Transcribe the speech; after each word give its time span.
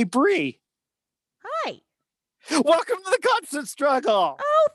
Hey, 0.00 0.04
Brie. 0.04 0.58
Hi. 1.44 1.82
Welcome 2.50 2.96
to 3.04 3.10
the 3.10 3.18
constant 3.22 3.68
struggle. 3.68 4.38
Oh, 4.40 4.68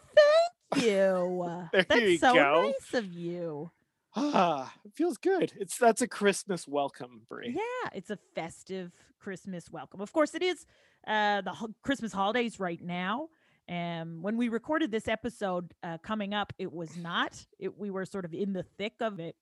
thank 0.71 0.85
you. 0.85 1.67
There 1.73 1.83
That's 1.89 1.99
you 1.99 2.17
so 2.19 2.31
go. 2.35 2.61
nice 2.61 2.93
of 2.93 3.11
you. 3.11 3.71
Ah, 4.15 4.71
it 4.85 4.91
feels 4.93 5.17
good. 5.17 5.51
It's 5.59 5.79
that's 5.79 6.03
a 6.03 6.07
Christmas 6.07 6.67
welcome, 6.67 7.21
Brie. 7.27 7.55
Yeah, 7.55 7.89
it's 7.95 8.11
a 8.11 8.19
festive 8.35 8.91
Christmas 9.19 9.71
welcome. 9.71 9.99
Of 9.99 10.13
course, 10.13 10.35
it 10.35 10.43
is 10.43 10.63
uh, 11.07 11.41
the 11.41 11.53
ho- 11.53 11.73
Christmas 11.81 12.13
holidays 12.13 12.59
right 12.59 12.83
now. 12.83 13.29
Um, 13.67 14.21
when 14.21 14.37
we 14.37 14.49
recorded 14.49 14.91
this 14.91 15.07
episode 15.07 15.73
uh, 15.81 15.97
coming 16.03 16.35
up, 16.35 16.53
it 16.59 16.71
was 16.71 16.95
not. 16.97 17.43
It, 17.57 17.75
we 17.79 17.89
were 17.89 18.05
sort 18.05 18.25
of 18.25 18.33
in 18.35 18.53
the 18.53 18.61
thick 18.77 18.93
of 19.01 19.19
it, 19.19 19.35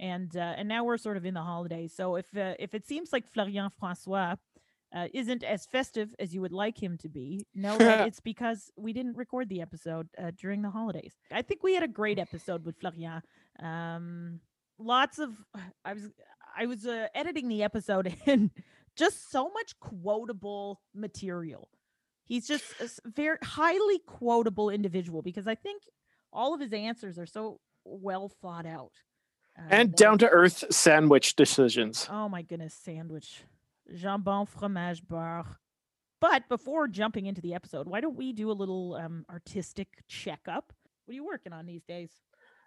and 0.00 0.36
uh, 0.36 0.54
and 0.56 0.66
now 0.68 0.82
we're 0.82 0.96
sort 0.98 1.16
of 1.16 1.24
in 1.24 1.34
the 1.34 1.42
holidays. 1.42 1.92
So 1.96 2.16
if 2.16 2.26
uh, 2.36 2.54
if 2.58 2.74
it 2.74 2.88
seems 2.88 3.12
like 3.12 3.28
Florian 3.32 3.70
Francois 3.78 4.34
uh, 4.94 5.08
isn't 5.12 5.42
as 5.44 5.66
festive 5.66 6.14
as 6.18 6.34
you 6.34 6.40
would 6.40 6.52
like 6.52 6.82
him 6.82 6.96
to 6.98 7.08
be, 7.08 7.46
know 7.54 7.76
that 7.76 8.06
it's 8.08 8.20
because 8.20 8.70
we 8.76 8.92
didn't 8.92 9.16
record 9.16 9.48
the 9.48 9.60
episode 9.60 10.08
uh, 10.18 10.30
during 10.36 10.62
the 10.62 10.70
holidays. 10.70 11.12
I 11.30 11.42
think 11.42 11.62
we 11.62 11.74
had 11.74 11.82
a 11.82 11.88
great 11.88 12.18
episode 12.18 12.64
with 12.64 12.76
Florian. 12.80 13.22
Um, 13.60 14.40
lots 14.78 15.18
of 15.18 15.30
I 15.84 15.92
was 15.94 16.10
I 16.56 16.66
was 16.66 16.86
uh, 16.86 17.08
editing 17.14 17.48
the 17.48 17.62
episode 17.62 18.14
and 18.26 18.50
just 18.96 19.30
so 19.30 19.50
much 19.50 19.78
quotable 19.78 20.80
material. 20.94 21.68
He's 22.24 22.46
just 22.46 22.64
a 22.80 22.88
very 23.10 23.38
highly 23.42 24.00
quotable 24.06 24.68
individual 24.70 25.22
because 25.22 25.46
I 25.46 25.54
think 25.54 25.82
all 26.32 26.52
of 26.54 26.60
his 26.60 26.72
answers 26.72 27.18
are 27.18 27.26
so 27.26 27.60
well 27.84 28.28
thought 28.42 28.66
out. 28.66 28.92
uh, 29.58 29.62
And 29.70 29.94
down 29.94 30.18
to 30.18 30.28
earth 30.28 30.64
sandwich 30.70 31.36
decisions. 31.36 32.06
Oh 32.10 32.28
my 32.28 32.42
goodness, 32.42 32.74
sandwich. 32.74 33.44
Jambon, 33.94 34.48
fromage, 34.48 35.06
bar. 35.06 35.44
But 36.20 36.48
before 36.48 36.88
jumping 36.88 37.26
into 37.26 37.40
the 37.40 37.54
episode, 37.54 37.86
why 37.86 38.00
don't 38.00 38.16
we 38.16 38.32
do 38.32 38.50
a 38.50 38.52
little 38.52 38.94
um, 38.94 39.24
artistic 39.30 39.88
checkup? 40.08 40.72
What 41.04 41.12
are 41.12 41.14
you 41.14 41.24
working 41.24 41.52
on 41.52 41.64
these 41.66 41.84
days? 41.84 42.10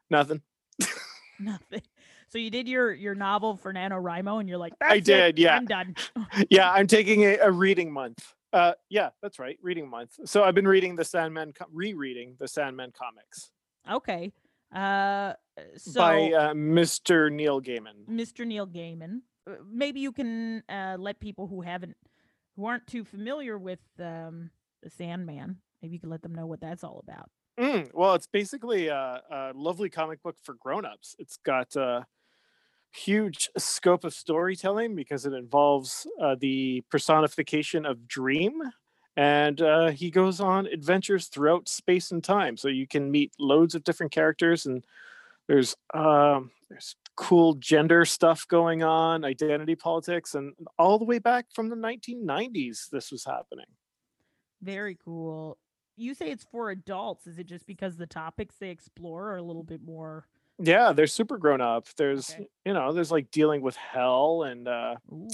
Nothing. 0.10 0.42
Nothing. 1.40 1.82
So 2.30 2.38
you 2.38 2.50
did 2.50 2.68
your 2.68 2.94
your 2.94 3.16
novel 3.16 3.58
for 3.58 3.74
NaNoWriMo 3.74 4.40
and 4.40 4.48
you're 4.48 4.58
like, 4.58 4.74
I 4.82 5.00
"That's 5.00 5.10
it, 5.10 5.36
did, 5.36 5.40
yeah. 5.40 5.58
I'm 5.58 5.66
done. 5.66 5.96
Yeah, 6.50 6.72
I'm 6.72 6.88
taking 6.88 7.24
a, 7.24 7.38
a 7.38 7.52
reading 7.52 7.92
month. 7.92 8.34
Uh, 8.54 8.74
yeah, 8.90 9.10
that's 9.22 9.40
right, 9.40 9.58
reading 9.62 9.90
month. 9.90 10.18
So 10.26 10.44
I've 10.44 10.56
been 10.56 10.68
reading 10.68 10.96
the 10.96 11.06
Sandman, 11.06 11.54
rereading 11.72 12.36
the 12.40 12.48
Sandman 12.48 12.92
comics 12.92 13.52
okay. 13.90 14.32
Uh 14.74 15.34
so 15.78 16.00
by 16.00 16.32
uh, 16.32 16.54
Mr. 16.54 17.32
Neil 17.32 17.62
Gaiman. 17.62 18.06
Mr. 18.10 18.46
Neil 18.46 18.66
Gaiman. 18.66 19.22
Uh, 19.48 19.56
Maybe 19.70 20.00
you 20.00 20.12
can 20.12 20.64
uh, 20.70 20.98
let 21.00 21.20
people 21.20 21.48
who 21.48 21.62
haven't, 21.62 21.96
who 22.56 22.66
aren't 22.66 22.88
too 22.88 23.04
familiar 23.04 23.58
with 23.58 23.80
um, 24.00 24.52
the 24.84 24.90
Sandman, 24.90 25.58
maybe 25.82 25.94
you 25.94 26.00
can 26.00 26.10
let 26.10 26.22
them 26.22 26.36
know 26.36 26.46
what 26.46 26.62
that's 26.62 26.84
all 26.84 27.04
about. 27.04 27.30
Mm, 27.60 27.92
well, 27.94 28.16
it's 28.16 28.28
basically 28.28 28.88
a, 28.88 29.22
a 29.30 29.52
lovely 29.54 29.90
comic 29.90 30.24
book 30.24 30.38
for 30.42 30.56
grown-ups. 30.56 31.16
It's 31.20 31.38
got 31.38 31.76
a 31.76 32.08
huge 32.94 33.50
scope 33.58 34.04
of 34.04 34.14
storytelling 34.14 34.96
because 34.96 35.26
it 35.26 35.34
involves 35.34 36.08
uh, 36.22 36.36
the 36.40 36.84
personification 36.90 37.86
of 37.86 38.08
Dream, 38.08 38.62
and 39.16 39.62
uh, 39.62 39.90
he 39.92 40.10
goes 40.10 40.40
on 40.40 40.66
adventures 40.68 41.28
throughout 41.28 41.68
space 41.68 42.12
and 42.12 42.24
time. 42.24 42.58
So 42.58 42.68
you 42.68 42.88
can 42.88 43.12
meet 43.12 43.34
loads 43.38 43.76
of 43.76 43.84
different 43.84 44.12
characters, 44.12 44.66
and 44.66 44.86
there's 45.48 45.76
um, 45.94 46.52
there's 46.70 46.96
cool 47.22 47.54
gender 47.54 48.04
stuff 48.04 48.48
going 48.48 48.82
on, 48.82 49.24
identity 49.24 49.76
politics, 49.76 50.34
and 50.34 50.54
all 50.80 50.98
the 50.98 51.06
way 51.06 51.20
back 51.20 51.46
from 51.54 51.70
the 51.70 51.76
1990s, 51.76 52.90
this 52.90 53.12
was 53.12 53.24
happening. 53.24 53.68
Very 54.64 54.98
cool. 55.06 55.58
You 55.98 56.16
say 56.16 56.32
it's 56.32 56.46
for 56.52 56.72
adults. 56.72 57.28
Is 57.28 57.38
it 57.38 57.46
just 57.46 57.68
because 57.68 57.96
the 57.96 58.08
topics 58.08 58.56
they 58.60 58.70
explore 58.70 59.32
are 59.32 59.38
a 59.38 59.44
little 59.44 59.64
bit 59.64 59.82
more? 59.84 60.26
Yeah, 60.58 60.94
they're 60.94 61.06
super 61.08 61.38
grown 61.38 61.62
up. 61.62 61.88
There's 61.96 62.32
Okay. 62.32 62.48
you 62.66 62.74
know, 62.74 62.92
there's 62.92 63.12
like 63.12 63.30
dealing 63.30 63.62
with 63.62 63.76
hell 63.76 64.44
and 64.44 64.68
uh 64.68 64.96
Ooh, 65.12 65.28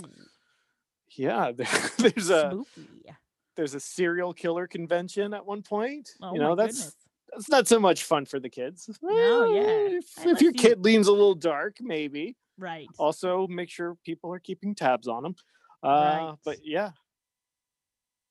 yeah, 1.16 1.52
there, 1.56 1.68
there's 1.98 2.30
a 2.30 2.50
spooky. 2.52 3.16
there's 3.56 3.76
a 3.76 3.80
serial 3.80 4.34
killer 4.34 4.68
convention 4.68 5.34
at 5.34 5.46
one 5.46 5.62
point. 5.62 6.10
Oh 6.22 6.34
you 6.34 6.40
know, 6.40 6.56
that's 6.56 6.78
goodness. 6.78 6.96
That's 7.34 7.50
not 7.50 7.68
so 7.68 7.80
much 7.80 8.04
fun 8.04 8.26
for 8.26 8.40
the 8.40 8.50
kids. 8.50 8.90
No, 9.02 9.54
yeah. 9.54 9.62
Eh, 9.62 10.00
If, 10.00 10.26
if 10.26 10.42
your 10.42 10.52
you- 10.52 10.54
kid 10.54 10.84
leans 10.84 11.08
a 11.08 11.12
little 11.12 11.36
dark, 11.36 11.78
maybe. 11.82 12.36
Right. 12.58 12.88
Also, 12.98 13.48
make 13.48 13.70
sure 13.70 13.96
people 14.04 14.34
are 14.34 14.40
keeping 14.40 14.74
tabs 14.76 15.08
on 15.08 15.24
them. 15.24 15.36
Uh, 15.84 15.88
Right. 15.88 16.36
But 16.44 16.58
yeah, 16.66 16.92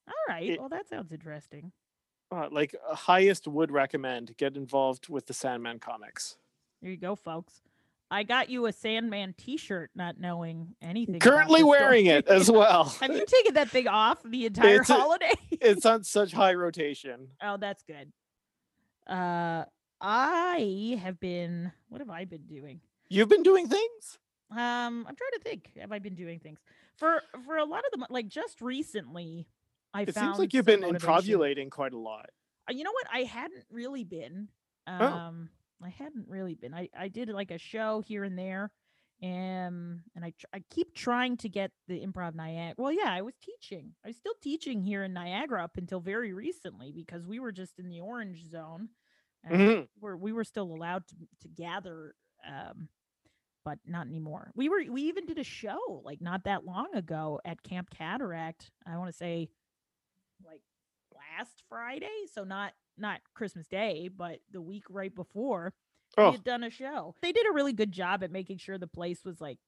All 0.09 0.15
right. 0.29 0.51
it- 0.51 0.61
well, 0.61 0.69
that 0.69 0.89
sounds 0.89 1.12
interesting. 1.12 1.73
uh, 2.33 2.49
like 2.51 2.75
uh, 2.89 2.95
highest 2.95 3.47
would 3.47 3.71
recommend 3.71 4.37
get 4.37 4.57
involved 4.57 5.09
with 5.09 5.27
the 5.27 5.33
Sandman 5.34 5.78
comics. 5.78 6.37
There 6.83 6.91
you 6.91 6.97
go, 6.97 7.15
folks. 7.17 7.61
I 8.11 8.23
got 8.23 8.51
you 8.51 8.67
a 8.67 8.73
Sandman 8.73 9.34
T-shirt, 9.37 9.91
not 9.97 10.19
knowing 10.21 10.77
anything. 10.81 11.19
Currently 11.19 11.65
wearing 11.65 12.07
story. 12.07 12.19
it 12.19 12.28
as 12.28 12.49
well. 12.51 12.84
Have 13.01 13.13
you 13.15 13.25
taken 13.27 13.55
that 13.55 13.69
thing 13.71 13.89
off 13.89 14.23
the 14.25 14.47
entire 14.47 14.81
It's 14.81 14.91
a- 14.91 14.95
holiday? 14.95 15.33
it's 15.51 15.84
on 15.87 16.05
such 16.05 16.33
high 16.33 16.55
rotation. 16.55 17.28
oh, 17.43 17.57
that's 17.57 17.83
good. 17.83 18.13
Uh, 19.06 19.65
I 20.00 20.99
have 21.03 21.19
been. 21.21 21.72
What 21.89 22.00
have 22.00 22.11
I 22.11 22.25
been 22.25 22.47
doing? 22.47 22.81
You've 23.09 23.28
been 23.28 23.43
doing 23.43 23.69
things. 23.69 24.19
Um, 24.50 24.59
I'm 25.09 25.17
trying 25.17 25.33
to 25.34 25.41
think. 25.43 25.71
Have 25.81 25.93
I 25.93 25.99
been 25.99 26.15
doing 26.15 26.39
things 26.39 26.59
for 26.97 27.22
for 27.45 27.56
a 27.56 27.65
lot 27.65 27.84
of 27.84 27.93
them? 27.99 28.06
Like 28.11 28.28
just 28.28 28.61
recently, 28.61 29.47
I 29.95 30.03
It 30.03 30.12
found 30.15 30.27
seems 30.27 30.39
like 30.39 30.55
you've 30.55 30.66
been 30.66 30.81
motivation. 30.81 31.09
improvulating 31.09 31.71
quite 31.71 31.93
a 31.93 31.99
lot. 31.99 32.27
Uh, 32.69 32.75
You 32.75 32.84
know 32.84 32.93
what? 32.93 33.06
I 33.12 33.21
hadn't 33.21 33.65
really 33.71 34.05
been. 34.05 34.49
Oh. 34.87 35.05
Um, 35.05 35.50
I 35.83 35.89
hadn't 35.91 36.28
really 36.28 36.55
been. 36.55 36.75
I 36.75 36.89
I 36.97 37.09
did 37.09 37.28
like 37.28 37.50
a 37.50 37.59
show 37.59 38.00
here 38.00 38.25
and 38.25 38.39
there, 38.39 38.71
um, 39.22 40.03
and 40.15 40.25
I 40.25 40.32
tr- 40.38 40.47
I 40.53 40.62
keep 40.71 40.94
trying 40.94 41.37
to 41.38 41.49
get 41.49 41.71
the 41.88 42.00
improv 42.04 42.34
Niagara. 42.34 42.75
Well, 42.78 42.93
yeah, 42.93 43.10
I 43.10 43.22
was 43.22 43.34
teaching. 43.43 43.94
I 44.04 44.09
was 44.09 44.16
still 44.16 44.34
teaching 44.43 44.82
here 44.82 45.04
in 45.04 45.12
Niagara 45.15 45.65
up 45.65 45.77
until 45.77 46.00
very 46.00 46.32
recently 46.32 46.93
because 46.93 47.27
we 47.27 47.38
were 47.38 47.53
just 47.53 47.78
in 47.78 47.88
the 47.88 48.00
orange 48.00 48.44
zone. 48.49 48.91
and 49.43 49.60
Mhm. 49.60 49.88
We're 50.00 50.16
we 50.16 50.32
were 50.32 50.44
still 50.44 50.65
allowed 50.75 51.06
to 51.09 51.15
to 51.43 51.49
gather. 51.49 52.15
Um, 52.47 52.88
but 53.65 53.78
not 53.84 54.06
anymore. 54.06 54.53
We 54.54 54.69
were 54.69 54.84
we 54.88 55.03
even 55.03 55.27
did 55.27 55.38
a 55.38 55.44
show 55.44 56.03
like 56.04 56.21
not 56.21 56.44
that 56.44 56.65
long 56.65 56.94
ago 56.94 57.41
at 57.44 57.62
Camp 57.65 57.91
Cataract. 57.91 58.71
I 58.87 58.97
want 58.97 59.09
to 59.10 59.16
say 59.16 59.48
like 60.44 60.60
last 61.12 61.62
Friday, 61.69 62.27
so 62.33 62.44
not 62.44 62.75
not 62.97 63.21
Christmas 63.34 63.66
Day, 63.66 64.09
but 64.09 64.38
the 64.53 64.62
week 64.62 64.84
right 64.88 65.15
before. 65.15 65.72
We 66.16 66.22
Oh, 66.25 66.32
had 66.32 66.44
done 66.44 66.62
a 66.65 66.71
show. 66.71 67.15
They 67.22 67.32
did 67.32 67.47
a 67.49 67.53
really 67.53 67.72
good 67.72 67.93
job 67.93 68.22
at 68.25 68.31
making 68.31 68.59
sure 68.59 68.78
the 68.78 68.87
place 68.87 69.25
was 69.25 69.41
like 69.41 69.59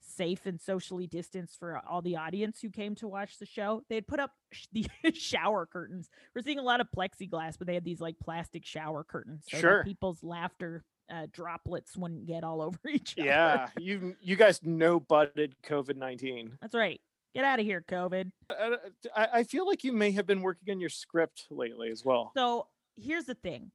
safe 0.00 0.44
and 0.44 0.60
socially 0.60 1.06
distanced 1.06 1.58
for 1.58 1.78
uh, 1.78 1.80
all 1.88 2.02
the 2.02 2.16
audience 2.16 2.60
who 2.60 2.68
came 2.68 2.94
to 2.96 3.08
watch 3.08 3.38
the 3.38 3.46
show. 3.46 3.82
They 3.88 3.94
had 3.94 4.06
put 4.06 4.20
up 4.20 4.32
sh- 4.52 4.66
the 4.72 4.86
shower 5.14 5.64
curtains. 5.66 6.10
We're 6.34 6.42
seeing 6.42 6.58
a 6.58 6.62
lot 6.62 6.80
of 6.80 6.88
plexiglass, 6.94 7.56
but 7.58 7.66
they 7.66 7.74
had 7.74 7.84
these 7.84 8.00
like 8.00 8.18
plastic 8.22 8.66
shower 8.66 9.02
curtains 9.04 9.44
so 9.50 9.58
Sure. 9.58 9.84
people's 9.84 10.22
laughter 10.22 10.84
uh, 11.10 11.26
droplets 11.32 11.96
wouldn't 11.96 12.26
get 12.26 12.44
all 12.44 12.60
over 12.62 12.78
each 12.88 13.14
other. 13.18 13.26
yeah. 13.26 13.68
You 13.78 14.14
you 14.20 14.36
guys 14.36 14.60
know 14.62 15.00
butted 15.00 15.54
COVID 15.62 15.96
nineteen. 15.96 16.58
That's 16.60 16.74
right. 16.74 17.00
Get 17.34 17.44
out 17.44 17.58
of 17.58 17.66
here, 17.66 17.82
COVID. 17.88 18.30
Uh, 18.48 18.52
uh, 18.52 18.76
I, 19.16 19.28
I 19.40 19.42
feel 19.44 19.66
like 19.66 19.82
you 19.84 19.92
may 19.92 20.12
have 20.12 20.26
been 20.26 20.40
working 20.40 20.72
on 20.72 20.80
your 20.80 20.88
script 20.88 21.46
lately 21.50 21.90
as 21.90 22.04
well. 22.04 22.30
So 22.36 22.68
here's 22.96 23.24
the 23.24 23.34
thing. 23.34 23.70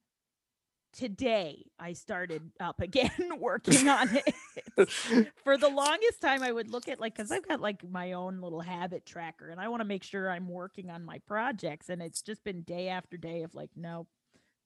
Today 0.92 1.64
I 1.78 1.92
started 1.92 2.50
up 2.58 2.80
again 2.80 3.10
working 3.38 3.88
on 3.88 4.08
it. 4.16 4.34
For 5.44 5.56
the 5.56 5.68
longest 5.68 6.20
time, 6.20 6.42
I 6.42 6.50
would 6.50 6.70
look 6.70 6.88
at 6.88 7.00
like 7.00 7.14
because 7.16 7.30
I've 7.30 7.46
got 7.46 7.60
like 7.60 7.88
my 7.88 8.12
own 8.12 8.40
little 8.40 8.60
habit 8.60 9.06
tracker, 9.06 9.50
and 9.50 9.60
I 9.60 9.68
want 9.68 9.80
to 9.82 9.84
make 9.84 10.02
sure 10.02 10.28
I'm 10.30 10.48
working 10.48 10.90
on 10.90 11.04
my 11.04 11.18
projects. 11.26 11.88
And 11.88 12.02
it's 12.02 12.22
just 12.22 12.42
been 12.44 12.62
day 12.62 12.88
after 12.88 13.16
day 13.16 13.42
of 13.42 13.54
like, 13.54 13.70
no, 13.76 14.06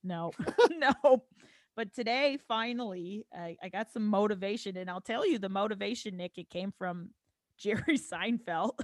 no, 0.03 0.31
no. 0.71 1.23
But 1.75 1.93
today, 1.93 2.39
finally, 2.47 3.25
I, 3.33 3.57
I 3.61 3.69
got 3.69 3.91
some 3.91 4.07
motivation, 4.07 4.77
and 4.77 4.89
I'll 4.89 5.01
tell 5.01 5.27
you 5.27 5.37
the 5.39 5.49
motivation, 5.49 6.17
Nick. 6.17 6.37
It 6.37 6.49
came 6.49 6.73
from 6.77 7.09
Jerry 7.57 7.99
Seinfeld. 7.99 8.79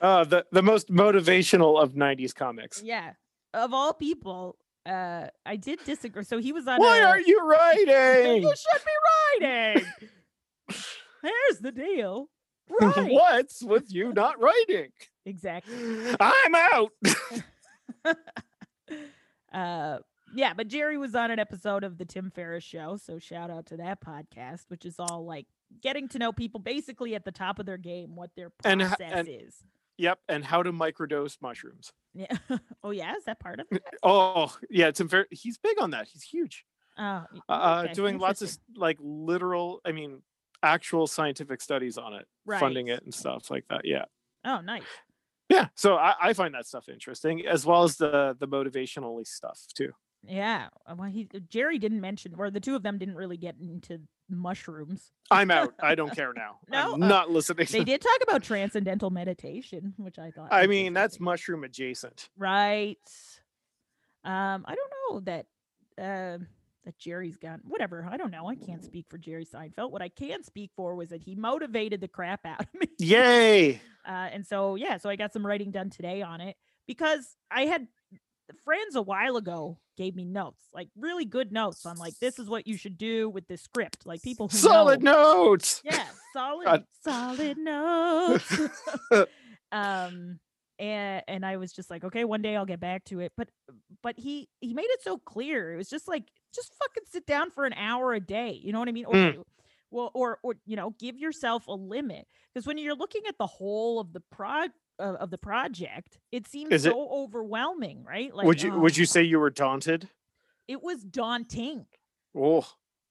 Uh, 0.00 0.24
the 0.24 0.44
the 0.50 0.62
most 0.62 0.88
motivational 0.88 1.80
of 1.82 1.92
'90s 1.94 2.34
comics. 2.34 2.82
yeah, 2.82 3.12
of 3.52 3.72
all 3.74 3.92
people, 3.92 4.56
uh, 4.86 5.28
I 5.46 5.56
did 5.56 5.82
disagree. 5.84 6.24
So 6.24 6.38
he 6.38 6.52
was 6.52 6.66
on. 6.68 6.78
Why 6.80 6.98
a, 6.98 7.06
aren't 7.06 7.26
you 7.26 7.40
writing? 7.46 8.42
You 8.42 8.52
should 8.56 8.82
be 8.84 9.40
writing. 9.46 9.86
Here's 11.22 11.58
the 11.60 11.72
deal. 11.72 12.28
Right. 12.80 13.10
What's 13.12 13.62
with 13.62 13.92
you 13.92 14.12
not 14.12 14.40
writing? 14.40 14.90
exactly. 15.26 15.74
I'm 16.20 16.54
out. 16.54 16.90
Uh 19.52 19.98
yeah, 20.36 20.52
but 20.52 20.66
Jerry 20.66 20.98
was 20.98 21.14
on 21.14 21.30
an 21.30 21.38
episode 21.38 21.84
of 21.84 21.96
the 21.96 22.04
Tim 22.04 22.32
Ferriss 22.34 22.64
show, 22.64 22.96
so 22.96 23.20
shout 23.20 23.50
out 23.50 23.66
to 23.66 23.76
that 23.76 24.00
podcast, 24.00 24.62
which 24.66 24.84
is 24.84 24.96
all 24.98 25.24
like 25.24 25.46
getting 25.80 26.08
to 26.08 26.18
know 26.18 26.32
people 26.32 26.58
basically 26.58 27.14
at 27.14 27.24
the 27.24 27.30
top 27.30 27.60
of 27.60 27.66
their 27.66 27.76
game, 27.76 28.16
what 28.16 28.30
their 28.36 28.50
And 28.64 28.80
process 28.80 29.12
and- 29.12 29.28
is. 29.28 29.62
Yep, 29.98 30.18
and 30.28 30.44
how 30.44 30.62
to 30.62 30.72
microdose 30.72 31.36
mushrooms. 31.40 31.92
Yeah. 32.14 32.36
oh 32.82 32.90
yeah, 32.90 33.14
is 33.16 33.24
that 33.24 33.40
part 33.40 33.60
of 33.60 33.66
it? 33.70 33.82
Oh, 34.02 34.54
yeah, 34.70 34.88
it's 34.88 35.00
a 35.00 35.04
very 35.04 35.26
he's 35.30 35.58
big 35.58 35.80
on 35.80 35.90
that. 35.90 36.08
He's 36.08 36.22
huge. 36.22 36.64
Oh, 36.98 37.24
y- 37.32 37.40
Uh, 37.48 37.82
doing 37.88 38.18
lots 38.18 38.40
of 38.42 38.48
like 38.76 38.98
literal, 39.00 39.80
I 39.84 39.92
mean, 39.92 40.22
actual 40.62 41.06
scientific 41.06 41.60
studies 41.60 41.98
on 41.98 42.14
it, 42.14 42.26
funding 42.60 42.88
it 42.88 43.02
and 43.02 43.12
stuff 43.14 43.50
like 43.50 43.66
that. 43.68 43.84
Yeah. 43.84 44.04
Oh, 44.44 44.60
nice. 44.60 44.84
Yeah. 45.48 45.68
So 45.74 45.96
I, 45.96 46.14
I 46.20 46.32
find 46.32 46.54
that 46.54 46.66
stuff 46.66 46.88
interesting 46.88 47.46
as 47.46 47.66
well 47.66 47.82
as 47.84 47.96
the 47.96 48.36
the 48.38 48.48
motivational 48.48 49.26
stuff 49.26 49.60
too. 49.74 49.92
Yeah. 50.28 50.68
uh, 50.86 50.94
Well, 50.96 51.08
he 51.10 51.28
Jerry 51.48 51.78
didn't 51.78 52.00
mention, 52.00 52.34
or 52.36 52.50
the 52.50 52.60
two 52.60 52.76
of 52.76 52.82
them 52.82 52.98
didn't 52.98 53.16
really 53.16 53.36
get 53.36 53.56
into 53.60 54.00
mushrooms. 54.28 55.12
I'm 55.30 55.50
out. 55.50 55.74
I 55.82 55.94
don't 55.94 56.14
care 56.14 56.32
now. 56.34 56.56
No, 56.68 56.94
I'm 56.94 57.02
uh, 57.02 57.06
not 57.08 57.30
listening. 57.30 57.66
They 57.70 57.84
did 57.84 58.00
talk 58.00 58.18
about 58.22 58.42
transcendental 58.44 59.10
meditation, 59.10 59.94
which 59.96 60.18
I 60.18 60.30
thought. 60.30 60.48
I 60.52 60.66
mean, 60.66 60.92
that's 60.92 61.20
mushroom 61.20 61.64
adjacent. 61.64 62.28
right. 62.36 62.98
Um, 64.24 64.64
I 64.66 64.74
don't 64.74 64.92
know 65.10 65.20
that. 65.20 65.46
Uh, 66.02 66.38
that 66.84 66.98
Jerry's 66.98 67.38
got 67.38 67.60
whatever. 67.64 68.06
I 68.10 68.18
don't 68.18 68.30
know. 68.30 68.46
I 68.46 68.56
can't 68.56 68.84
speak 68.84 69.06
for 69.08 69.16
Jerry 69.16 69.46
Seinfeld. 69.46 69.90
What 69.90 70.02
I 70.02 70.10
can 70.10 70.44
speak 70.44 70.70
for 70.76 70.94
was 70.94 71.08
that 71.08 71.22
he 71.22 71.34
motivated 71.34 72.02
the 72.02 72.08
crap 72.08 72.44
out 72.44 72.60
of 72.60 72.66
me. 72.74 72.88
Yay. 72.98 73.80
Uh, 74.06 74.28
and 74.34 74.46
so 74.46 74.74
yeah, 74.74 74.98
so 74.98 75.08
I 75.08 75.16
got 75.16 75.32
some 75.32 75.46
writing 75.46 75.70
done 75.70 75.88
today 75.88 76.20
on 76.20 76.42
it 76.42 76.56
because 76.86 77.38
I 77.50 77.62
had 77.62 77.88
friends 78.64 78.94
a 78.96 79.02
while 79.02 79.36
ago 79.36 79.78
gave 79.96 80.14
me 80.16 80.24
notes, 80.24 80.62
like 80.72 80.88
really 80.96 81.24
good 81.24 81.52
notes 81.52 81.84
on 81.86 81.96
like 81.96 82.14
this 82.20 82.38
is 82.38 82.48
what 82.48 82.66
you 82.66 82.76
should 82.76 82.98
do 82.98 83.28
with 83.30 83.46
this 83.48 83.62
script. 83.62 84.06
Like 84.06 84.22
people 84.22 84.48
who 84.48 84.56
Solid 84.58 85.02
know. 85.02 85.44
notes. 85.52 85.80
Yeah, 85.84 86.04
solid, 86.32 86.64
God. 86.66 86.84
solid 87.02 87.58
notes. 87.58 88.60
um, 89.72 90.38
and 90.78 91.22
and 91.28 91.46
I 91.46 91.56
was 91.56 91.72
just 91.72 91.90
like, 91.90 92.04
okay, 92.04 92.24
one 92.24 92.42
day 92.42 92.56
I'll 92.56 92.66
get 92.66 92.80
back 92.80 93.04
to 93.06 93.20
it. 93.20 93.32
But 93.36 93.48
but 94.02 94.18
he 94.18 94.48
he 94.60 94.74
made 94.74 94.82
it 94.88 95.02
so 95.02 95.18
clear. 95.18 95.72
It 95.72 95.76
was 95.76 95.88
just 95.88 96.08
like, 96.08 96.24
just 96.54 96.72
fucking 96.82 97.04
sit 97.10 97.26
down 97.26 97.50
for 97.50 97.64
an 97.64 97.72
hour 97.74 98.12
a 98.14 98.20
day. 98.20 98.58
You 98.62 98.72
know 98.72 98.78
what 98.80 98.88
I 98.88 98.92
mean? 98.92 99.04
Or, 99.06 99.14
Mm. 99.14 99.42
well, 99.90 100.10
or 100.14 100.38
or 100.42 100.56
you 100.66 100.76
know, 100.76 100.94
give 100.98 101.16
yourself 101.18 101.68
a 101.68 101.72
limit 101.74 102.26
because 102.52 102.66
when 102.66 102.78
you're 102.78 102.96
looking 102.96 103.22
at 103.28 103.38
the 103.38 103.46
whole 103.46 104.00
of 104.00 104.12
the 104.12 104.22
prod 104.32 104.70
of, 104.98 105.16
of 105.16 105.30
the 105.30 105.38
project, 105.38 106.18
it 106.32 106.46
seems 106.46 106.72
Is 106.72 106.86
it- 106.86 106.90
so 106.92 107.08
overwhelming, 107.10 108.04
right? 108.04 108.34
Like, 108.34 108.46
would 108.46 108.62
you 108.62 108.72
oh, 108.74 108.78
would 108.80 108.96
you 108.96 109.06
say 109.06 109.22
you 109.22 109.38
were 109.38 109.50
daunted? 109.50 110.08
It 110.68 110.82
was 110.82 111.02
daunting. 111.04 111.86
Oh, 112.36 112.66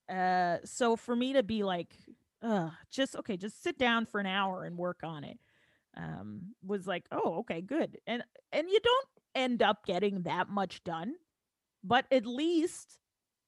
Uh, 0.10 0.58
so 0.66 0.96
for 0.96 1.16
me 1.16 1.34
to 1.34 1.44
be 1.44 1.64
like, 1.64 1.94
uh, 2.42 2.70
just 2.92 3.16
okay, 3.16 3.38
just 3.38 3.62
sit 3.64 3.78
down 3.78 4.06
for 4.06 4.20
an 4.20 4.26
hour 4.26 4.66
and 4.66 4.78
work 4.78 5.00
on 5.04 5.24
it, 5.24 5.40
um, 5.96 6.56
was 6.66 6.86
like, 6.88 7.06
oh, 7.12 7.38
okay, 7.40 7.62
good. 7.62 7.98
And 8.08 8.24
and 8.52 8.70
you 8.70 8.80
don't 8.84 9.08
end 9.36 9.62
up 9.64 9.86
getting 9.86 10.24
that 10.24 10.50
much 10.50 10.84
done, 10.84 11.16
but 11.84 12.06
at 12.12 12.26
least 12.26 12.98